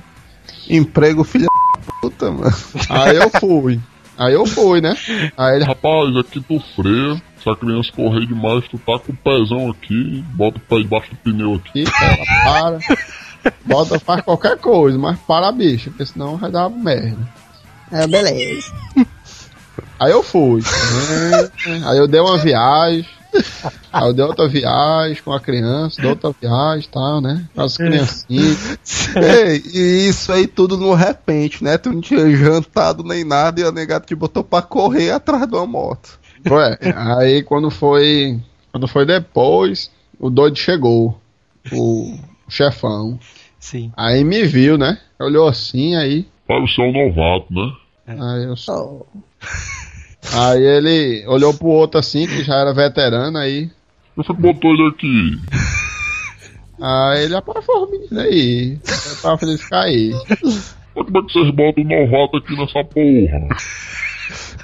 Emprego 0.69 1.25
filha 1.25 1.47
da 1.47 1.93
puta, 2.01 2.31
mano. 2.31 2.55
Aí 2.89 3.17
eu 3.17 3.31
fui. 3.31 3.81
Aí 4.19 4.35
eu 4.35 4.45
fui, 4.47 4.81
né? 4.81 4.97
Aí 5.37 5.57
ele, 5.57 5.65
Rapaz, 5.65 6.17
aqui 6.17 6.41
tu 6.41 6.61
freia. 6.75 7.23
Se 7.43 7.49
a 7.49 7.55
criança 7.55 7.93
correr 7.95 8.27
demais, 8.27 8.67
tu 8.69 8.77
tá 8.79 8.99
com 8.99 9.13
o 9.13 9.17
pezão 9.17 9.71
aqui. 9.71 10.25
Bota 10.35 10.59
o 10.59 10.61
pé 10.61 10.79
debaixo 10.79 11.11
do 11.11 11.17
pneu 11.19 11.55
aqui. 11.55 11.85
aqui, 11.87 12.05
ela 12.05 12.25
para. 12.45 13.53
Bota, 13.65 13.99
faz 14.01 14.23
qualquer 14.23 14.59
coisa, 14.59 14.99
mas 14.99 15.19
para 15.21 15.49
a 15.49 15.53
bicha, 15.53 15.91
porque 15.91 16.05
senão 16.05 16.37
vai 16.37 16.51
dar 16.51 16.69
merda. 16.69 17.29
É, 17.93 18.07
beleza. 18.07 18.73
Aí 20.01 20.11
eu 20.11 20.23
fui. 20.23 20.63
Aí 21.87 21.99
eu 21.99 22.09
dei 22.09 22.21
uma 22.21 22.39
viagem. 22.39 23.07
Aí 23.93 24.09
eu 24.09 24.13
dei 24.13 24.25
outra 24.25 24.49
viagem 24.49 25.23
com 25.23 25.33
a 25.33 25.41
criança, 25.41 26.01
dei 26.01 26.11
outra 26.11 26.35
viagem 26.41 26.87
e 26.89 26.93
tal, 26.93 27.21
né? 27.21 27.47
Com 27.55 27.63
as 27.63 27.77
criancinhas. 27.77 28.79
Ei, 29.17 29.63
e 29.73 30.09
isso 30.09 30.33
aí 30.33 30.47
tudo 30.47 30.77
no 30.77 30.95
repente, 30.95 31.63
né? 31.63 31.79
Tu 31.79 31.93
não 31.93 32.01
tinha 32.01 32.31
jantado 32.37 33.03
nem 33.03 33.25
nada 33.25 33.61
e 33.61 33.65
a 33.65 33.73
negada 33.73 34.05
te 34.05 34.15
botou 34.15 34.43
pra 34.43 34.63
correr 34.63 35.11
atrás 35.11 35.47
de 35.47 35.55
uma 35.55 35.67
moto. 35.67 36.19
Ué, 36.49 36.79
aí 36.95 37.43
quando 37.43 37.71
foi. 37.71 38.41
Quando 38.71 38.87
foi 38.87 39.05
depois, 39.05 39.91
o 40.19 40.31
doido 40.31 40.57
chegou. 40.59 41.21
O 41.73 42.19
chefão. 42.49 43.19
Sim. 43.59 43.93
Aí 43.97 44.25
me 44.25 44.45
viu, 44.45 44.79
né? 44.79 44.99
Olhou 45.19 45.49
assim, 45.49 45.97
aí. 45.97 46.27
Pai, 46.47 46.61
você 46.61 46.81
é 46.81 46.85
um 46.85 46.93
novato, 46.93 47.53
né? 47.53 47.73
Aí 48.07 48.45
eu 48.45 48.55
Oh. 48.69 49.07
Aí 50.35 50.63
ele 50.63 51.25
olhou 51.27 51.55
pro 51.55 51.69
outro 51.69 51.99
assim, 51.99 52.27
que 52.27 52.45
já 52.45 52.57
era 52.57 52.75
veterano, 52.75 53.39
aí. 53.39 53.71
Que 54.15 54.33
botou 54.35 54.73
ele 54.73 54.89
aqui? 54.89 55.39
Aí 56.81 57.25
ele 57.25 57.37
apavou 57.37 57.87
o 57.87 57.91
menino 57.91 58.21
aí. 58.21 58.79
Ele 59.43 59.59
ficar 59.59 59.83
aí. 59.83 60.13
Mas 60.95 61.07
como 61.07 61.19
é 61.19 61.23
que 61.23 61.33
vocês 61.33 61.51
botam 61.51 61.85
um 61.85 61.89
novato 61.89 62.37
aqui 62.37 62.57
nessa 62.57 62.85
porra? 62.85 63.49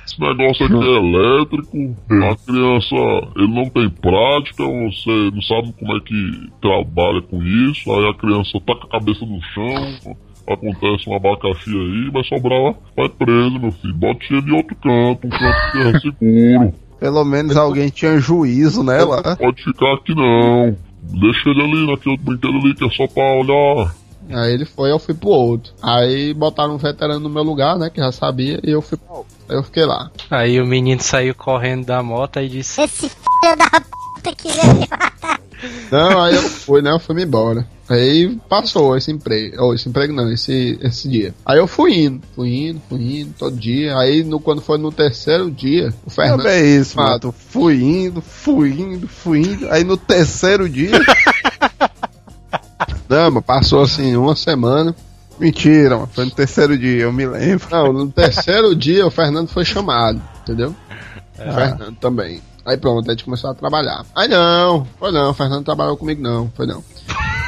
Esse 0.05 0.20
negócio 0.20 0.66
aqui 0.66 0.74
é 0.74 0.97
elétrico, 0.97 1.97
a 2.11 2.36
criança, 2.36 2.95
ele 3.36 3.49
não 3.49 3.69
tem 3.70 3.89
prática, 3.91 4.62
você 4.62 5.31
não 5.32 5.43
sabe 5.43 5.73
como 5.78 5.97
é 5.97 6.01
que 6.01 6.51
trabalha 6.61 7.23
com 7.23 7.43
isso, 7.43 7.91
aí 7.93 8.09
a 8.09 8.15
criança 8.15 8.61
tá 8.61 8.74
com 8.74 8.86
a 8.86 8.91
cabeça 8.91 9.24
no 9.24 9.41
chão, 9.43 10.16
acontece 10.53 11.09
um 11.09 11.16
abacaxi 11.16 11.71
aí, 11.71 12.11
vai 12.11 12.25
sobrar, 12.25 12.75
vai 12.97 13.09
preso, 13.09 13.59
meu 13.59 13.73
filho. 13.73 13.95
Bote 13.95 14.35
ele 14.35 14.51
em 14.51 14.57
outro 14.57 14.77
canto, 14.77 15.27
um 15.27 15.31
canto 15.31 15.73
que 15.73 15.79
é 15.79 16.01
seguro. 16.01 16.75
Pelo 17.01 17.25
menos 17.25 17.57
alguém 17.57 17.89
tinha 17.89 18.19
juízo, 18.19 18.83
né, 18.83 19.05
lá. 19.05 19.37
Pode 19.37 19.62
ficar 19.62 19.95
aqui 19.95 20.15
não. 20.15 20.75
Deixa 21.03 21.51
ele 21.51 21.62
ali 21.62 21.87
naquele 21.87 22.16
brinquedo 22.16 22.57
ali 22.57 22.75
que 22.75 22.85
é 22.85 22.91
só 22.91 23.07
pra 23.07 23.25
olhar. 23.25 23.95
Aí 24.31 24.55
ele 24.55 24.65
foi, 24.65 24.91
eu 24.91 24.99
fui 24.99 25.15
pro 25.15 25.29
outro. 25.29 25.73
Aí 25.83 26.33
botaram 26.33 26.75
um 26.75 26.79
veterano 26.79 27.21
no 27.21 27.29
meu 27.29 27.43
lugar, 27.43 27.77
né? 27.77 27.91
Que 27.91 28.01
já 28.01 28.11
sabia, 28.11 28.59
e 28.62 28.71
eu 28.71 28.81
fui 28.81 28.97
pro 28.97 29.16
outro. 29.16 29.35
Aí 29.49 29.57
eu 29.57 29.62
fiquei 29.62 29.85
lá. 29.85 30.11
Aí 30.31 30.61
o 30.61 30.66
menino 30.66 31.01
saiu 31.03 31.35
correndo 31.35 31.85
da 31.85 32.03
moto 32.03 32.41
e 32.41 32.49
disse: 32.49 32.81
Esse 32.81 33.09
filho 33.09 33.57
da 33.59 33.81
puta 33.81 34.35
queria 34.35 34.75
me 34.75 34.89
matar. 34.91 35.41
Não, 35.91 36.23
aí 36.23 36.35
eu 36.35 36.43
fui, 36.43 36.81
né? 36.81 36.91
Eu 36.91 36.99
fui 36.99 37.15
me 37.15 37.25
embora. 37.25 37.66
Aí 37.89 38.39
passou 38.48 38.97
esse 38.97 39.12
emprego, 39.12 39.62
ou 39.62 39.74
esse 39.74 39.89
emprego 39.89 40.12
não, 40.12 40.32
esse, 40.32 40.78
esse 40.81 41.09
dia. 41.09 41.35
Aí 41.44 41.59
eu 41.59 41.66
fui 41.66 42.05
indo, 42.05 42.23
fui 42.35 42.69
indo, 42.69 42.81
fui 42.89 43.20
indo, 43.20 43.35
todo 43.39 43.56
dia. 43.56 43.97
Aí 43.98 44.24
no, 44.24 44.40
quando 44.40 44.62
foi 44.62 44.78
no 44.78 44.90
terceiro 44.90 45.51
dia, 45.51 45.93
o 46.06 46.11
Fernando. 46.11 46.39
Também 46.39 46.55
é 46.55 46.66
isso, 46.66 46.97
Mato. 46.97 47.32
Fui 47.32 47.82
indo, 47.82 48.23
fui 48.23 48.70
indo, 48.70 49.06
fui 49.06 49.40
indo. 49.40 49.70
Aí 49.70 49.85
no 49.85 49.98
terceiro 49.98 50.66
dia. 50.69 50.93
Dama, 53.06 53.43
passou 53.43 53.82
assim 53.82 54.16
uma 54.16 54.35
semana. 54.35 54.97
Mentira, 55.39 55.97
mano. 55.97 56.09
Foi 56.12 56.24
no 56.24 56.31
terceiro 56.31 56.78
dia, 56.78 57.02
eu 57.02 57.12
me 57.12 57.27
lembro. 57.27 57.66
Não, 57.70 57.93
no 57.93 58.11
terceiro 58.11 58.74
dia 58.74 59.06
o 59.06 59.11
Fernando 59.11 59.48
foi 59.48 59.65
chamado, 59.65 60.23
entendeu? 60.43 60.74
O 61.35 61.52
Fernando 61.52 61.97
também. 61.97 62.40
Aí 62.65 62.77
pronto, 62.77 63.09
a 63.09 63.12
gente 63.12 63.24
começou 63.24 63.51
a 63.51 63.55
trabalhar. 63.55 64.05
Aí 64.15 64.28
não, 64.28 64.85
foi 64.99 65.12
não, 65.12 65.31
o 65.31 65.35
Fernando 65.35 65.65
trabalhou 65.65 65.97
comigo 65.97 66.23
não, 66.23 66.51
foi 66.57 66.66
não. 66.66 66.82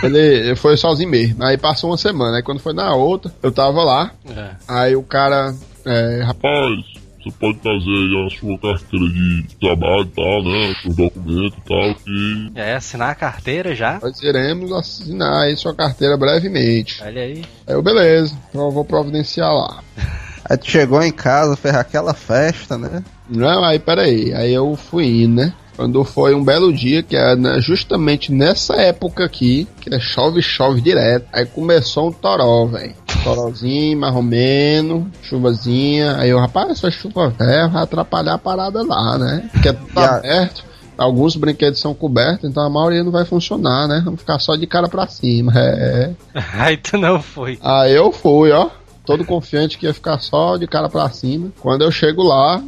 Ele, 0.02 0.54
foi 0.56 0.76
sozinho 0.76 1.08
mesmo. 1.08 1.42
Aí 1.42 1.56
passou 1.56 1.90
uma 1.90 1.96
semana. 1.96 2.36
Aí 2.36 2.42
quando 2.42 2.60
foi 2.60 2.74
na 2.74 2.94
outra, 2.94 3.32
eu 3.42 3.50
tava 3.50 3.82
lá. 3.82 4.12
É. 4.28 4.50
Aí 4.68 4.96
o 4.96 5.02
cara. 5.02 5.54
É, 5.84 6.22
rapaz, 6.22 6.84
você 7.26 7.30
pode 7.40 7.58
trazer 7.58 7.88
aí 7.88 8.26
a 8.26 8.30
sua 8.38 8.58
carteira 8.58 9.08
de 9.08 9.46
trabalho 9.60 10.02
e 10.02 10.14
tal, 10.14 10.42
né? 10.44 10.74
Seus 10.82 10.96
documentos 10.96 11.58
e 11.58 11.68
tal, 11.68 11.94
que. 11.94 12.52
É, 12.54 12.74
assinar 12.74 13.10
a 13.10 13.14
carteira 13.14 13.74
já. 13.74 13.98
nós 14.00 14.22
iremos 14.22 14.70
assinar 14.72 15.44
aí 15.44 15.56
sua 15.56 15.74
carteira 15.74 16.16
brevemente. 16.16 17.02
Olha 17.02 17.22
aí. 17.22 17.44
Aí 17.66 17.74
eu, 17.74 17.82
beleza, 17.82 18.36
então 18.48 18.66
eu 18.66 18.70
vou 18.70 18.84
providenciar 18.84 19.52
lá. 19.52 19.82
Aí 20.48 20.56
tu 20.56 20.70
chegou 20.70 21.02
em 21.02 21.12
casa, 21.12 21.56
fez 21.56 21.74
aquela 21.74 22.14
festa, 22.14 22.78
né? 22.78 23.02
Não, 23.28 23.64
aí 23.64 23.78
peraí, 23.78 24.32
aí 24.32 24.52
eu 24.52 24.76
fui 24.76 25.22
indo, 25.22 25.42
né? 25.42 25.52
Quando 25.76 26.02
foi 26.04 26.34
um 26.34 26.42
belo 26.42 26.72
dia, 26.72 27.02
que 27.02 27.14
é 27.14 27.36
né, 27.36 27.60
justamente 27.60 28.32
nessa 28.32 28.76
época 28.76 29.24
aqui, 29.24 29.68
que 29.78 29.94
é 29.94 30.00
chove, 30.00 30.40
chove 30.40 30.80
direto. 30.80 31.26
Aí 31.32 31.44
começou 31.44 32.08
um 32.08 32.12
toró, 32.12 32.64
velho. 32.66 32.94
Torozinho, 33.22 33.98
mais 33.98 34.14
ou 34.14 34.22
menos, 34.22 35.04
chuvazinha. 35.22 36.16
Aí 36.16 36.30
eu, 36.30 36.38
rapaz, 36.38 36.70
essa 36.70 36.90
chuva 36.90 37.28
velha 37.28 37.68
vai 37.68 37.82
atrapalhar 37.82 38.34
a 38.34 38.38
parada 38.38 38.82
lá, 38.82 39.18
né? 39.18 39.50
Porque 39.52 39.72
tá 39.92 40.16
aberto. 40.16 40.64
Alguns 40.96 41.36
brinquedos 41.36 41.78
são 41.78 41.92
cobertos, 41.92 42.48
então 42.48 42.62
a 42.62 42.70
maioria 42.70 43.04
não 43.04 43.12
vai 43.12 43.26
funcionar, 43.26 43.86
né? 43.86 44.00
Vamos 44.02 44.20
ficar 44.20 44.38
só 44.38 44.56
de 44.56 44.66
cara 44.66 44.88
pra 44.88 45.06
cima. 45.06 45.52
É. 45.54 46.10
Aí 46.54 46.78
tu 46.78 46.96
não 46.96 47.20
foi. 47.20 47.58
Aí 47.62 47.94
eu 47.94 48.10
fui, 48.10 48.50
ó. 48.50 48.70
Todo 49.06 49.24
confiante 49.24 49.78
que 49.78 49.86
ia 49.86 49.94
ficar 49.94 50.18
só 50.18 50.56
de 50.56 50.66
cara 50.66 50.88
pra 50.88 51.08
cima. 51.08 51.52
Quando 51.60 51.82
eu 51.82 51.92
chego 51.92 52.24
lá, 52.24 52.62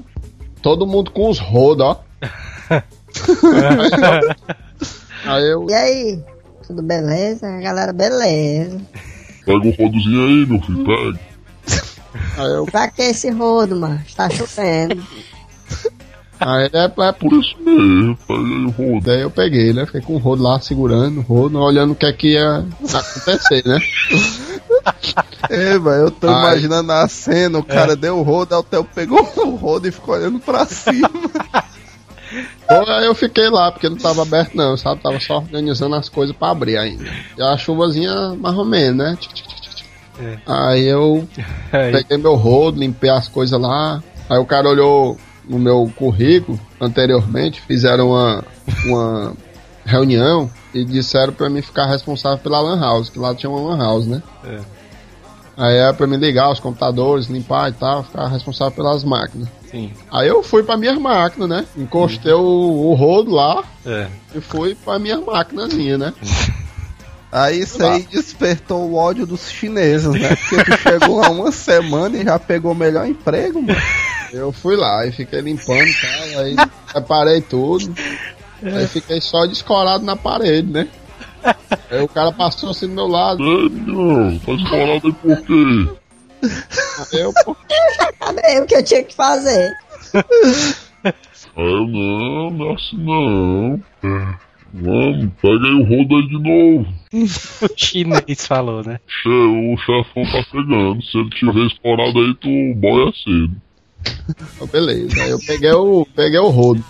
todo 0.62 0.86
mundo 0.86 1.10
com 1.10 1.28
os 1.28 1.38
rodos, 1.38 1.84
ó. 1.84 2.00
Aí 5.26 5.50
eu. 5.50 5.66
E 5.68 5.74
aí? 5.74 6.22
Tudo 6.66 6.82
beleza? 6.82 7.50
Galera, 7.60 7.92
beleza. 7.92 8.80
Pega 9.44 9.66
o 9.66 9.70
rodozinho 9.70 10.26
aí, 10.26 10.46
meu 10.46 10.60
filho, 10.60 10.84
pega. 10.84 11.18
Aí 12.36 12.52
eu. 12.52 12.66
Pra 12.66 12.88
que 12.88 13.02
esse 13.02 13.30
rodo, 13.30 13.76
mano? 13.76 14.00
Tá 14.14 14.28
chovendo. 14.30 15.02
Aí 16.40 16.70
é, 16.72 16.84
é 16.84 17.12
por 17.12 17.32
isso 17.32 17.56
mesmo, 17.60 18.16
o 18.28 18.70
rodo. 18.70 19.06
Daí 19.06 19.22
eu 19.22 19.30
peguei, 19.30 19.72
né? 19.72 19.86
Fiquei 19.86 20.00
com 20.00 20.14
o 20.14 20.18
rodo 20.18 20.42
lá, 20.42 20.60
segurando 20.60 21.18
o 21.18 21.22
rodo, 21.22 21.58
olhando 21.58 21.92
o 21.92 21.96
que 21.96 22.06
é 22.06 22.12
que 22.12 22.32
ia 22.34 22.64
acontecer, 22.94 23.66
né? 23.66 23.78
É, 25.48 25.78
velho, 25.78 25.88
eu 25.88 26.10
tô 26.10 26.28
Ai. 26.28 26.34
imaginando 26.34 26.92
a 26.92 27.08
cena, 27.08 27.58
o 27.58 27.62
cara 27.62 27.96
deu 27.96 28.18
o 28.18 28.22
rodo, 28.22 28.54
aí 28.54 28.60
o 28.60 28.64
Theo 28.64 28.84
pegou 28.84 29.20
o 29.36 29.56
rodo 29.56 29.88
e 29.88 29.92
ficou 29.92 30.14
olhando 30.14 30.38
pra 30.38 30.66
cima. 30.66 31.10
Ou 32.70 32.86
aí 32.90 33.06
eu 33.06 33.14
fiquei 33.14 33.48
lá, 33.48 33.72
porque 33.72 33.88
não 33.88 33.96
tava 33.96 34.22
aberto 34.22 34.54
não, 34.54 34.76
sabe? 34.76 35.00
Tava 35.00 35.18
só 35.18 35.38
organizando 35.38 35.94
as 35.96 36.08
coisas 36.08 36.36
pra 36.36 36.50
abrir 36.50 36.76
ainda. 36.76 37.04
E 37.36 37.42
a 37.42 37.56
chuvazinha 37.56 38.34
mais 38.38 38.56
ou 38.56 38.64
menos, 38.64 38.98
né? 38.98 39.18
É. 40.20 40.38
Aí 40.46 40.84
eu 40.84 41.26
peguei 41.70 42.18
meu 42.18 42.34
rodo, 42.34 42.78
limpei 42.78 43.08
as 43.08 43.28
coisas 43.28 43.58
lá. 43.58 44.02
Aí 44.28 44.38
o 44.38 44.44
cara 44.44 44.68
olhou 44.68 45.16
no 45.48 45.58
meu 45.58 45.90
currículo 45.96 46.58
anteriormente, 46.80 47.60
fizeram 47.62 48.10
uma, 48.10 48.44
uma 48.84 49.32
reunião 49.84 50.50
e 50.74 50.84
disseram 50.84 51.32
pra 51.32 51.48
mim 51.48 51.62
ficar 51.62 51.86
responsável 51.86 52.38
pela 52.38 52.60
Lan 52.60 52.78
House, 52.80 53.08
que 53.08 53.18
lá 53.18 53.34
tinha 53.34 53.50
uma 53.50 53.60
Lan 53.70 53.78
House, 53.78 54.06
né? 54.06 54.22
É. 54.44 54.58
Aí 55.56 55.76
era 55.76 55.92
pra 55.92 56.06
me 56.06 56.16
ligar 56.16 56.52
os 56.52 56.60
computadores, 56.60 57.26
limpar 57.26 57.70
e 57.70 57.72
tal, 57.72 58.04
ficar 58.04 58.28
responsável 58.28 58.72
pelas 58.72 59.02
máquinas. 59.02 59.48
Sim. 59.70 59.90
Aí 60.10 60.28
eu 60.28 60.42
fui 60.42 60.62
pra 60.62 60.76
minhas 60.76 60.96
máquinas, 60.98 61.48
né? 61.48 61.64
Encostei 61.76 62.32
o, 62.32 62.38
o 62.40 62.94
rodo 62.94 63.32
lá 63.32 63.64
É. 63.84 64.06
e 64.34 64.40
fui 64.40 64.74
pra 64.76 64.98
minhas 64.98 65.22
máquinazinhas, 65.24 65.98
né? 65.98 66.12
Aí 67.30 67.60
isso 67.60 67.84
aí 67.84 68.06
despertou 68.10 68.88
o 68.88 68.94
ódio 68.94 69.26
dos 69.26 69.50
chineses, 69.50 70.08
né? 70.08 70.34
Porque 70.48 70.64
tu 70.64 70.78
chegou 70.78 71.16
lá 71.20 71.28
uma 71.28 71.52
semana 71.52 72.16
e 72.16 72.24
já 72.24 72.38
pegou 72.38 72.72
o 72.72 72.74
melhor 72.74 73.06
emprego, 73.06 73.60
mano. 73.60 73.78
Eu 74.32 74.52
fui 74.52 74.76
lá 74.76 75.06
e 75.06 75.12
fiquei 75.12 75.40
limpando 75.40 75.86
e 75.86 75.94
tal, 75.94 76.40
aí 76.42 76.56
preparei 76.92 77.40
tudo. 77.40 77.94
Aí 78.62 78.86
fiquei 78.86 79.20
só 79.20 79.46
descolado 79.46 80.04
na 80.04 80.16
parede, 80.16 80.70
né? 80.70 80.88
Aí 81.90 82.02
o 82.02 82.08
cara 82.08 82.32
passou 82.32 82.70
assim 82.70 82.88
do 82.88 82.94
meu 82.94 83.06
lado. 83.06 83.42
Ei, 83.42 83.68
não, 83.68 84.38
tá 84.38 84.52
escorado 84.52 85.06
aí 85.06 85.12
por 85.12 85.40
quê? 85.42 85.98
Aí 87.12 87.20
eu, 87.20 87.32
pô, 87.44 87.56
Cadê 88.18 88.60
o 88.60 88.66
que 88.66 88.76
eu 88.76 88.84
tinha 88.84 89.02
que 89.02 89.14
fazer? 89.14 89.72
Aí 91.04 91.12
eu, 91.56 91.86
não, 91.86 92.50
não 92.50 92.70
é 92.70 92.74
assim 92.74 92.96
não. 92.96 93.82
Vamos, 94.72 95.32
pega 95.40 95.64
aí 95.64 95.74
o 95.74 95.84
rodo 95.84 96.16
aí 96.16 96.28
de 96.28 96.38
novo. 96.38 96.86
O 97.62 97.68
chinês 97.76 98.46
falou, 98.46 98.84
né? 98.84 99.00
Che, 99.06 99.28
o 99.28 99.76
chefão 99.78 100.24
tá 100.24 100.42
chegando. 100.50 101.02
Se 101.02 101.16
ele 101.16 101.30
tiver 101.30 101.66
escorado 101.66 102.18
aí, 102.18 102.34
tu 102.34 102.74
boia 102.76 103.10
cedo. 103.24 103.56
Então, 104.54 104.66
beleza. 104.66 105.22
Aí 105.22 105.30
eu 105.30 105.38
peguei 105.38 105.72
o, 105.72 106.06
peguei 106.14 106.38
o 106.38 106.48
rodo. 106.48 106.84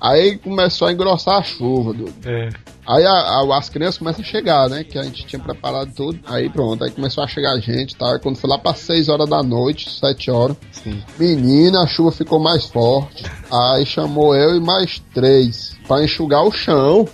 Aí 0.00 0.38
começou 0.38 0.86
a 0.88 0.92
engrossar 0.92 1.38
a 1.38 1.42
chuva, 1.42 1.92
dude. 1.92 2.12
É. 2.24 2.48
Aí 2.86 3.04
a- 3.04 3.10
a- 3.10 3.58
as 3.58 3.68
crianças 3.68 3.98
começam 3.98 4.22
a 4.22 4.24
chegar, 4.24 4.68
né? 4.68 4.84
Que 4.84 4.96
a 4.98 5.02
gente 5.02 5.26
tinha 5.26 5.40
preparado 5.40 5.90
tudo. 5.94 6.20
Aí 6.26 6.48
pronto, 6.48 6.84
aí 6.84 6.90
começou 6.92 7.24
a 7.24 7.26
chegar 7.26 7.58
gente 7.58 7.92
e 7.92 7.96
tal. 7.96 8.12
Aí 8.12 8.20
quando 8.20 8.36
foi 8.36 8.48
lá 8.48 8.58
pra 8.58 8.74
6 8.74 9.08
horas 9.08 9.28
da 9.28 9.42
noite, 9.42 9.90
7 9.90 10.30
horas, 10.30 10.56
Sim. 10.70 11.02
menina, 11.18 11.82
a 11.82 11.86
chuva 11.86 12.12
ficou 12.12 12.38
mais 12.38 12.66
forte. 12.66 13.24
Aí 13.50 13.84
chamou 13.86 14.36
eu 14.36 14.54
e 14.56 14.60
mais 14.60 15.02
três 15.12 15.74
pra 15.88 16.04
enxugar 16.04 16.44
o 16.44 16.52
chão. 16.52 17.08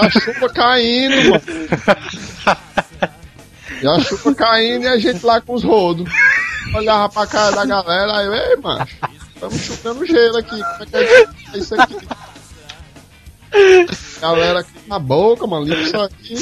A 0.00 0.08
chuva 0.10 0.48
caindo, 0.50 1.30
mano. 1.30 1.42
E 3.80 3.86
a 3.86 4.00
chuva 4.00 4.34
caindo 4.34 4.84
e 4.84 4.88
a 4.88 4.98
gente 4.98 5.24
lá 5.24 5.40
com 5.40 5.54
os 5.54 5.62
rodos. 5.62 6.10
Olhava 6.74 7.08
pra 7.08 7.26
cara 7.26 7.56
da 7.56 7.64
galera, 7.64 8.18
aí 8.18 8.26
eu, 8.26 8.34
ei, 8.34 8.56
macho, 8.56 8.96
estamos 9.34 9.60
chutando 9.60 10.06
gelo 10.06 10.36
aqui. 10.36 10.60
Como 10.62 10.82
é 10.92 11.04
que 11.04 11.26
faz 11.44 11.56
isso 11.56 11.74
aqui? 11.80 11.96
Galera 14.20 14.66
na 14.86 14.98
boca, 14.98 15.46
mano, 15.46 15.64
limpa 15.64 15.80
isso 15.80 16.00
aqui. 16.00 16.34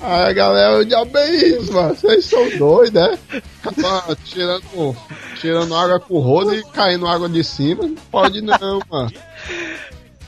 Aí, 0.00 0.30
a 0.30 0.32
galera, 0.32 0.84
diabo 0.84 1.18
é 1.18 1.30
isso, 1.34 1.72
mano. 1.72 1.94
Vocês 1.94 2.24
são 2.26 2.58
doidos, 2.58 2.92
né? 2.92 3.18
Mano, 3.76 4.16
tirando, 4.24 4.96
tirando 5.40 5.74
água 5.74 5.98
com 5.98 6.14
o 6.14 6.20
rodo 6.20 6.54
e 6.54 6.62
caindo 6.66 7.08
água 7.08 7.28
de 7.28 7.42
cima. 7.42 7.82
Não 7.82 7.94
pode 8.10 8.40
não, 8.40 8.80
mano. 8.88 9.12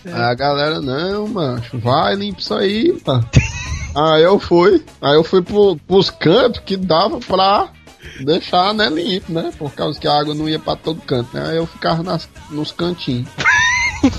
Aí 0.05 0.23
a 0.23 0.35
galera, 0.35 0.81
não, 0.81 1.29
macho, 1.29 1.79
vai, 1.79 2.15
limpa 2.17 2.41
isso 2.41 2.55
aí, 2.55 3.01
mano. 3.07 3.29
Aí 3.99 4.23
eu 4.23 4.39
fui. 4.39 4.85
Aí 5.03 5.15
eu 5.15 5.25
fui 5.25 5.43
pro, 5.43 5.77
pros 5.77 6.09
cantos 6.09 6.63
que 6.65 6.77
dava 6.77 7.19
pra 7.19 7.69
deixar, 8.21 8.73
né, 8.73 8.89
limpo, 8.89 9.33
né? 9.33 9.51
Por 9.59 9.73
causa 9.73 9.99
que 9.99 10.07
a 10.07 10.17
água 10.19 10.35
não 10.35 10.49
ia 10.49 10.59
pra 10.59 10.77
todo 10.77 11.01
canto, 11.01 11.37
né? 11.37 11.51
Aí 11.51 11.57
eu 11.57 11.67
ficava 11.67 12.03
nas, 12.03 12.29
nos 12.51 12.71
cantinhos. 12.71 13.29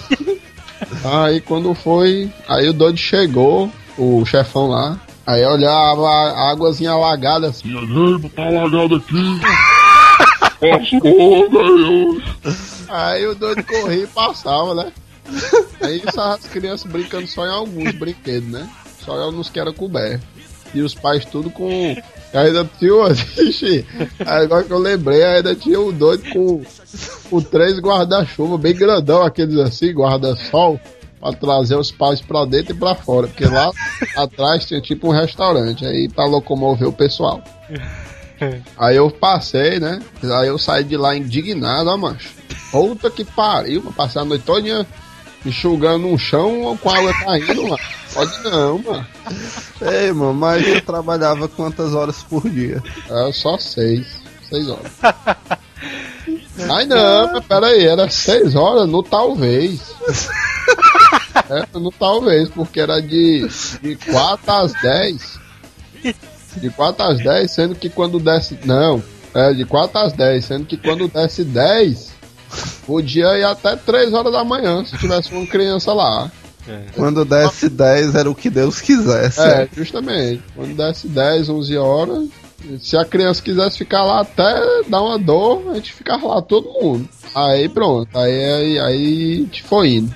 aí 1.24 1.40
quando 1.40 1.74
foi. 1.74 2.30
Aí 2.48 2.68
o 2.68 2.74
doido 2.74 2.98
chegou, 2.98 3.72
o 3.98 4.26
chefão 4.26 4.68
lá. 4.68 5.00
Aí 5.26 5.46
olhava 5.46 6.10
a 6.10 6.52
águazinha 6.52 6.92
alagada 6.92 7.48
assim. 7.48 7.70
Ei, 7.70 8.30
tá 8.30 8.48
alagado 8.48 8.96
aqui. 8.96 9.40
Aí, 12.90 13.26
o 13.28 13.36
doido 13.36 13.64
corria 13.64 14.04
e 14.04 14.08
passava, 14.08 14.76
né? 14.76 14.92
Aí 15.82 16.02
só 16.14 16.34
as 16.34 16.46
crianças 16.48 16.92
brincando 16.92 17.28
só 17.28 17.46
em 17.46 17.52
alguns 17.52 17.94
brinquedos, 17.94 18.50
né? 18.50 18.68
Só 19.04 19.32
nos 19.32 19.50
que 19.50 19.60
era 19.60 19.72
coberto. 19.74 20.26
E 20.74 20.82
os 20.82 20.94
pais 20.94 21.26
tudo 21.26 21.50
com. 21.50 21.96
Ainda 22.34 22.70
tinha 22.78 22.94
o. 22.94 23.04
Agora 24.26 24.64
que 24.64 24.72
eu 24.72 24.78
lembrei, 24.78 25.24
ainda 25.24 25.56
tinha 25.56 25.80
o 25.80 25.92
doido 25.92 26.24
com, 26.32 26.64
com 27.30 27.42
três 27.42 27.80
guarda-chuva 27.80 28.58
bem 28.58 28.76
grandão, 28.76 29.24
aqueles 29.24 29.58
assim, 29.58 29.92
guarda-sol, 29.92 30.80
pra 31.20 31.34
trazer 31.34 31.76
os 31.76 31.92
pais 31.92 32.22
pra 32.22 32.46
dentro 32.46 32.76
e 32.76 32.78
pra 32.78 32.94
fora. 32.94 33.28
Porque 33.28 33.46
lá 33.46 33.72
atrás 34.16 34.66
tinha 34.66 34.80
tipo 34.80 35.08
um 35.08 35.12
restaurante, 35.12 35.86
aí 35.86 36.08
pra 36.08 36.26
locomover 36.26 36.88
o 36.88 36.94
pessoal. 36.94 37.42
Aí 38.78 38.96
eu 38.96 39.12
passei, 39.12 39.82
né? 39.82 40.02
Aí 40.24 40.48
eu 40.48 40.58
saí 40.58 40.86
de 40.86 40.96
lá 40.96 41.14
indignado, 41.14 41.90
ó, 41.90 41.98
mancho. 41.98 42.34
Puta 42.72 43.12
que 43.12 43.26
pariu, 43.26 43.82
passar 43.92 44.22
a 44.22 44.26
noite 44.26 44.46
todinha 44.46 44.88
enxugando 45.46 46.08
um 46.08 46.18
chão 46.18 46.78
com 46.82 46.90
água 46.90 47.14
caindo, 47.14 47.64
mano. 47.64 47.80
Pode 48.14 48.44
não, 48.44 48.80
mano. 48.80 49.08
Ei, 49.82 50.12
mano, 50.12 50.34
mas 50.34 50.68
eu 50.68 50.82
trabalhava 50.82 51.48
quantas 51.48 51.94
horas 51.94 52.24
por 52.24 52.50
dia? 52.50 52.82
É 53.10 53.32
só 53.32 53.58
seis. 53.58 54.20
Seis 54.50 54.68
horas. 54.68 54.92
Ai 56.70 56.86
não, 56.86 57.34
mas 57.34 57.46
pera 57.46 57.68
aí, 57.68 57.86
era 57.86 58.10
seis 58.10 58.56
horas 58.56 58.88
no 58.88 59.02
talvez. 59.02 59.96
Era 61.50 61.68
no 61.74 61.92
talvez, 61.92 62.50
porque 62.50 62.80
era 62.80 63.02
de, 63.02 63.48
de 63.82 63.96
4 63.96 64.52
às 64.52 64.74
10. 64.74 65.40
De 66.58 66.70
4 66.70 67.04
às 67.04 67.18
10, 67.20 67.52
sendo 67.52 67.76
que 67.76 67.90
quando 67.90 68.20
desce. 68.20 68.60
Não, 68.66 69.02
é 69.34 69.54
de 69.54 69.66
4 69.66 69.98
às 70.00 70.14
10, 70.14 70.46
sendo 70.46 70.66
que 70.66 70.78
quando 70.78 71.08
desce 71.08 71.44
10, 71.44 72.12
podia 72.86 73.38
ir 73.38 73.44
até 73.44 73.76
3 73.76 74.14
horas 74.14 74.32
da 74.34 74.44
manhã 74.44 74.84
se 74.86 74.98
tivesse 74.98 75.32
uma 75.34 75.46
criança 75.46 75.94
lá. 75.94 76.32
Quando 76.96 77.26
desse 77.26 77.68
10 77.68 78.14
era 78.14 78.30
o 78.30 78.36
que 78.36 78.50
Deus 78.50 78.80
quisesse. 78.80 79.42
É, 79.42 79.68
justamente. 79.76 80.44
Quando 80.56 80.76
desse 80.76 81.08
10, 81.08 81.50
11 81.50 81.78
horas, 81.78 82.28
se 82.80 82.96
a 82.96 83.04
criança 83.04 83.42
quisesse 83.42 83.78
ficar 83.78 84.04
lá 84.04 84.22
até 84.22 84.84
dar 84.88 85.02
uma 85.02 85.18
dor, 85.18 85.64
a 85.72 85.76
gente 85.76 85.92
ficava 85.94 86.28
lá 86.28 86.42
todo 86.42 86.70
mundo. 86.82 87.10
Aí 87.34 87.68
pronto, 87.70 88.16
aí, 88.18 88.44
aí, 88.54 88.80
aí 88.80 89.34
a 89.34 89.38
gente 89.46 89.64
foi 89.64 89.90
indo. 89.96 90.14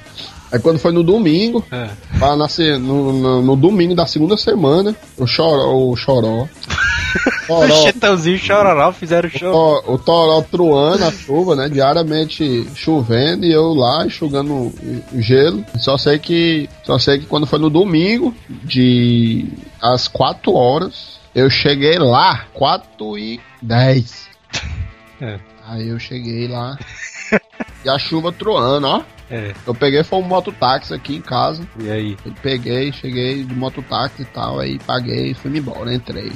Aí 0.51 0.59
quando 0.59 0.77
foi 0.77 0.91
no 0.91 1.01
domingo, 1.01 1.65
É. 1.71 1.89
lá 2.19 2.35
na 2.35 2.47
se- 2.47 2.77
no, 2.77 3.11
no, 3.13 3.41
no 3.41 3.55
domingo 3.55 3.95
da 3.95 4.05
segunda 4.05 4.37
semana, 4.37 4.95
o 5.17 5.25
choró, 5.25 5.73
o 5.75 5.95
choró. 5.95 6.47
O 7.49 7.67
Chitãozinho 7.67 8.35
e 8.35 8.39
Chororó 8.39 8.91
fizeram 8.91 9.29
show. 9.29 9.53
o, 9.85 9.93
o 9.93 9.97
toró 9.97 10.41
truando 10.41 11.05
a 11.05 11.11
chuva, 11.11 11.55
né? 11.55 11.69
Diariamente 11.69 12.67
chovendo 12.75 13.45
e 13.45 13.51
eu 13.51 13.73
lá 13.73 14.05
enxugando 14.05 14.73
gelo. 15.17 15.63
Só 15.77 15.97
sei 15.97 16.19
que. 16.19 16.69
Só 16.83 16.97
sei 16.97 17.19
que 17.19 17.25
quando 17.25 17.45
foi 17.47 17.59
no 17.59 17.69
domingo, 17.69 18.33
de 18.63 19.47
às 19.81 20.07
4 20.07 20.53
horas, 20.53 21.19
eu 21.35 21.49
cheguei 21.49 21.97
lá, 21.97 22.45
4 22.53 23.17
e 23.17 23.39
10. 23.61 24.27
É. 25.21 25.39
Aí 25.67 25.87
eu 25.87 25.99
cheguei 25.99 26.47
lá. 26.47 26.77
e 27.85 27.89
a 27.89 27.97
chuva 27.97 28.31
troando, 28.31 28.87
ó. 28.87 29.01
É, 29.31 29.53
Eu 29.65 29.73
peguei 29.73 30.03
foi 30.03 30.19
um 30.19 30.23
mototáxi 30.23 30.93
aqui 30.93 31.15
em 31.15 31.21
casa. 31.21 31.65
e 31.79 31.89
aí? 31.89 32.17
Eu 32.25 32.33
peguei, 32.41 32.91
cheguei 32.91 33.43
de 33.43 33.55
mototáxi 33.55 34.21
e 34.21 34.25
tal, 34.25 34.59
aí 34.59 34.77
paguei 34.85 35.31
e 35.31 35.33
fui 35.33 35.57
embora, 35.57 35.93
entrei. 35.93 36.31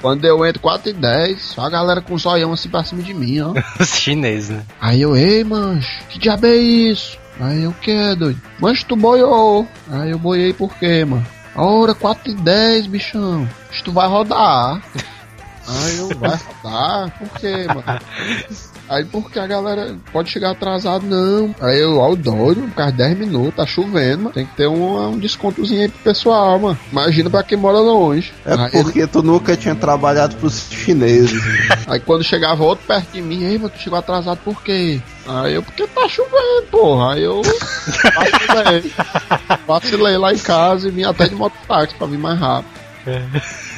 Quando 0.00 0.24
eu 0.24 0.44
entro 0.46 0.60
4 0.60 0.90
e 0.90 0.92
10, 0.92 1.40
só 1.40 1.62
a 1.62 1.70
galera 1.70 2.00
com 2.00 2.14
o 2.14 2.18
zoião 2.18 2.52
assim 2.52 2.68
pra 2.68 2.84
cima 2.84 3.02
de 3.02 3.12
mim, 3.12 3.40
ó. 3.40 3.52
Os 3.80 3.88
chineses, 3.88 4.50
né? 4.50 4.62
Aí 4.80 5.02
eu, 5.02 5.16
ei, 5.16 5.42
mancho, 5.42 6.04
que 6.08 6.18
diabo 6.18 6.46
é 6.46 6.56
isso? 6.56 7.18
Aí 7.40 7.62
eu, 7.62 7.72
que 7.72 7.90
é, 7.90 8.14
doido? 8.14 8.40
Mancho, 8.60 8.86
tu 8.86 8.96
boiou. 8.96 9.66
Aí 9.90 10.10
eu 10.10 10.18
boiei 10.18 10.52
por 10.52 10.74
quê, 10.76 11.04
mano? 11.04 11.26
Ora, 11.54 11.94
4 11.94 12.30
e 12.30 12.34
10, 12.34 12.86
bichão. 12.86 13.48
Acho 13.70 13.84
tu 13.84 13.92
vai 13.92 14.08
rodar. 14.08 14.80
Aí 15.66 15.98
eu, 15.98 16.08
vai 16.18 16.38
rodar? 16.62 17.18
Por 17.18 17.28
quê, 17.40 17.66
mano? 17.66 18.00
Aí 18.88 19.04
porque 19.04 19.38
a 19.38 19.46
galera 19.46 19.96
pode 20.12 20.30
chegar 20.30 20.50
atrasado, 20.50 21.04
não. 21.06 21.54
Aí 21.60 21.80
eu, 21.80 21.98
ó, 21.98 22.10
o 22.10 22.16
doido, 22.16 22.62
por 22.62 22.74
causa 22.74 22.92
de 22.92 22.98
10 22.98 23.18
minutos, 23.18 23.54
tá 23.54 23.66
chovendo, 23.66 24.24
mano. 24.24 24.34
Tem 24.34 24.46
que 24.46 24.56
ter 24.56 24.66
um, 24.66 25.08
um 25.08 25.18
descontozinho 25.18 25.82
aí 25.82 25.88
pro 25.88 25.98
pessoal, 26.02 26.58
mano. 26.58 26.78
Imagina 26.90 27.28
pra 27.28 27.42
quem 27.42 27.58
mora 27.58 27.78
longe. 27.78 28.32
É 28.46 28.54
Aí 28.54 28.70
porque 28.70 29.06
tu 29.06 29.22
nunca 29.22 29.56
tinha 29.56 29.74
trabalhado 29.74 30.36
pros 30.36 30.68
chineses. 30.70 31.40
Aí 31.86 32.00
quando 32.00 32.24
chegava 32.24 32.64
outro 32.64 32.86
perto 32.86 33.12
de 33.12 33.20
mim, 33.20 33.44
ei, 33.44 33.58
mas 33.58 33.72
tu 33.72 33.78
chegou 33.78 33.98
atrasado 33.98 34.38
por 34.38 34.62
quê? 34.62 35.00
Aí 35.26 35.54
eu, 35.54 35.62
porque 35.62 35.86
tá 35.86 36.08
chovendo, 36.08 36.66
porra. 36.70 37.14
Aí 37.14 37.22
eu 37.22 37.42
vacilei. 37.42 38.92
Vacilei 39.66 40.16
lá 40.16 40.32
em 40.32 40.38
casa 40.38 40.88
e 40.88 40.90
vim 40.90 41.04
até 41.04 41.28
de 41.28 41.34
mototáxi 41.34 41.94
pra 41.94 42.06
vir 42.06 42.18
mais 42.18 42.38
rápido. 42.38 42.87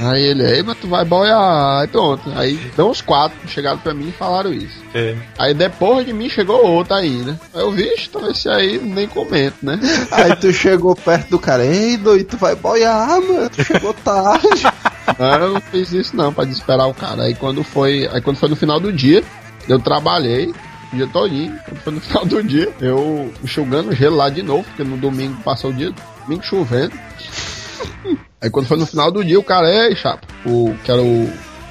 Aí 0.01 0.23
ele, 0.23 0.45
ei, 0.45 0.63
mas 0.63 0.79
tu 0.79 0.89
vai 0.89 1.05
boiar. 1.05 1.81
Aí 1.81 1.89
pronto. 1.89 2.31
Aí 2.35 2.57
deu 2.77 2.89
uns 2.89 3.01
quatro 3.01 3.37
chegaram 3.49 3.79
pra 3.79 3.95
mim 3.95 4.09
e 4.09 4.13
falaram 4.13 4.53
isso. 4.53 4.81
É. 4.95 5.17
Aí 5.39 5.55
depois 5.55 6.07
de 6.07 6.13
mim 6.13 6.29
chegou 6.29 6.65
outro 6.65 6.95
aí, 6.95 7.11
né? 7.11 7.39
Aí 7.55 7.61
eu, 7.61 7.71
vixe, 7.71 8.09
então 8.09 8.29
esse 8.31 8.49
aí 8.49 8.79
nem 8.79 9.07
comento, 9.07 9.57
né? 9.63 9.79
Aí 10.11 10.35
tu 10.37 10.53
chegou 10.53 10.95
perto 10.95 11.31
do 11.31 11.39
cara, 11.39 11.65
ei, 11.65 11.97
doido, 11.97 12.27
tu 12.27 12.37
vai 12.37 12.55
boiar, 12.55 13.21
mano, 13.21 13.51
tu 13.51 13.65
chegou 13.65 13.95
tarde. 13.95 14.49
Não, 15.19 15.35
eu 15.35 15.53
não 15.55 15.61
fiz 15.61 15.93
isso 15.93 16.17
não, 16.17 16.33
pra 16.33 16.45
desesperar 16.45 16.89
o 16.89 16.95
cara. 16.95 17.25
Aí 17.25 17.35
quando 17.35 17.63
foi, 17.65 18.09
aí 18.13 18.23
quando 18.23 18.37
foi 18.37 18.49
no 18.49 18.57
final 18.57 18.79
do 18.79 18.93
dia, 18.93 19.23
eu 19.69 19.79
trabalhei 19.79 20.55
o 20.93 20.97
dia 20.97 21.07
todinho. 21.09 21.59
Quando 21.65 21.81
foi 21.81 21.93
no 21.95 22.01
final 22.01 22.25
do 22.25 22.43
dia, 22.43 22.73
eu 22.81 23.33
enxugando 23.43 23.95
gelo 23.95 24.17
lá 24.17 24.31
de 24.31 24.43
novo, 24.43 24.65
porque 24.65 24.85
no 24.85 24.97
domingo 24.97 25.43
passou 25.43 25.71
o 25.71 25.75
dia, 25.75 25.93
domingo 26.25 26.43
chovendo. 26.45 26.93
Aí 28.43 28.49
quando 28.49 28.67
foi 28.67 28.79
no 28.79 28.87
final 28.87 29.11
do 29.11 29.23
dia, 29.23 29.39
o 29.39 29.45
cara, 29.45 29.69
ei, 29.69 29.95
chapa, 29.95 30.27
o 30.47 30.75
que 30.83 30.91
era 30.91 31.03
o, 31.03 31.25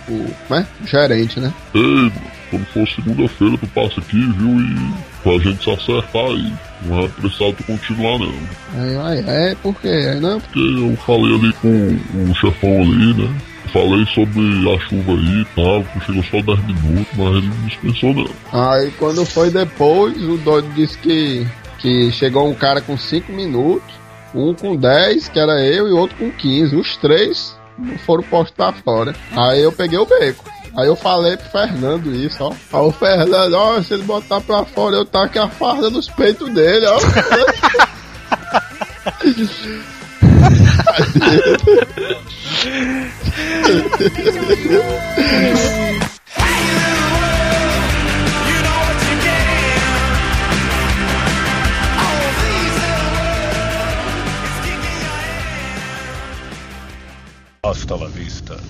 o, 0.08 0.36
como 0.48 0.60
é? 0.60 0.68
O 0.84 0.88
gerente, 0.88 1.40
né? 1.40 1.52
Ei, 1.74 2.12
quando 2.52 2.66
for 2.68 2.88
segunda-feira, 2.88 3.58
tu 3.58 3.68
passa 3.68 4.00
aqui, 4.00 4.22
viu? 4.38 4.60
E 4.60 4.94
pra 5.24 5.38
gente 5.40 5.64
se 5.64 5.72
acertar 5.72 6.26
aí. 6.26 6.54
Não 6.86 7.00
é 7.00 7.08
precisar 7.08 7.54
tu 7.54 7.64
continuar, 7.64 8.20
não. 8.20 8.34
Aí, 8.78 8.98
aí, 8.98 9.24
é, 9.28 9.56
por 9.56 9.74
quê? 9.82 9.88
Aí 9.88 10.20
não, 10.20 10.40
Porque 10.40 10.60
eu 10.60 10.96
falei 11.06 11.36
ali 11.36 11.54
com 11.54 12.32
o 12.32 12.36
chefão 12.36 12.82
ali, 12.82 13.14
né? 13.16 13.36
Falei 13.74 14.06
sobre 14.14 14.74
a 14.74 14.80
chuva 14.88 15.12
aí 15.12 15.42
e 15.42 15.48
tal, 15.56 15.84
que 15.84 16.06
chegou 16.06 16.24
só 16.24 16.56
10 16.56 16.66
minutos, 16.66 17.18
mas 17.18 17.36
ele 17.36 17.48
não 17.48 17.68
dispensou 17.68 18.14
não. 18.14 18.30
Aí 18.52 18.92
quando 18.98 19.26
foi 19.26 19.52
depois, 19.52 20.18
o 20.24 20.38
doido 20.38 20.70
disse 20.74 20.98
que, 20.98 21.46
que 21.80 22.12
chegou 22.12 22.50
um 22.50 22.56
cara 22.56 22.82
com 22.82 22.98
5 22.98 23.32
minutos, 23.32 23.99
um 24.34 24.54
com 24.54 24.76
10, 24.76 25.30
que 25.30 25.40
era 25.40 25.62
eu, 25.62 25.88
e 25.88 25.92
outro 25.92 26.18
com 26.18 26.32
15. 26.32 26.76
Os 26.76 26.98
três 26.98 27.56
não 27.78 27.98
foram 28.00 28.24
postos 28.24 28.56
pra 28.56 28.74
fora. 28.74 29.16
Aí 29.36 29.62
eu 29.62 29.72
peguei 29.72 29.98
o 29.98 30.06
beco. 30.06 30.44
Aí 30.78 30.88
eu 30.88 30.96
falei 30.96 31.36
pro 31.36 31.50
Fernando 31.50 32.14
isso, 32.14 32.44
ó. 32.44 32.50
Aí 32.50 32.86
o 32.86 32.92
Fernando, 32.92 33.54
ó, 33.54 33.82
se 33.82 33.94
ele 33.94 34.04
botar 34.04 34.40
pra 34.42 34.66
fora, 34.66 34.98
eu 34.98 35.06
taco 35.06 35.40
a 35.40 35.48
farda 35.48 35.90
nos 35.90 36.08
peitos 36.10 36.52
dele, 36.54 36.86
ó. 36.86 37.00
Hasta 57.62 57.98
la 57.98 58.08
vista. 58.08 58.69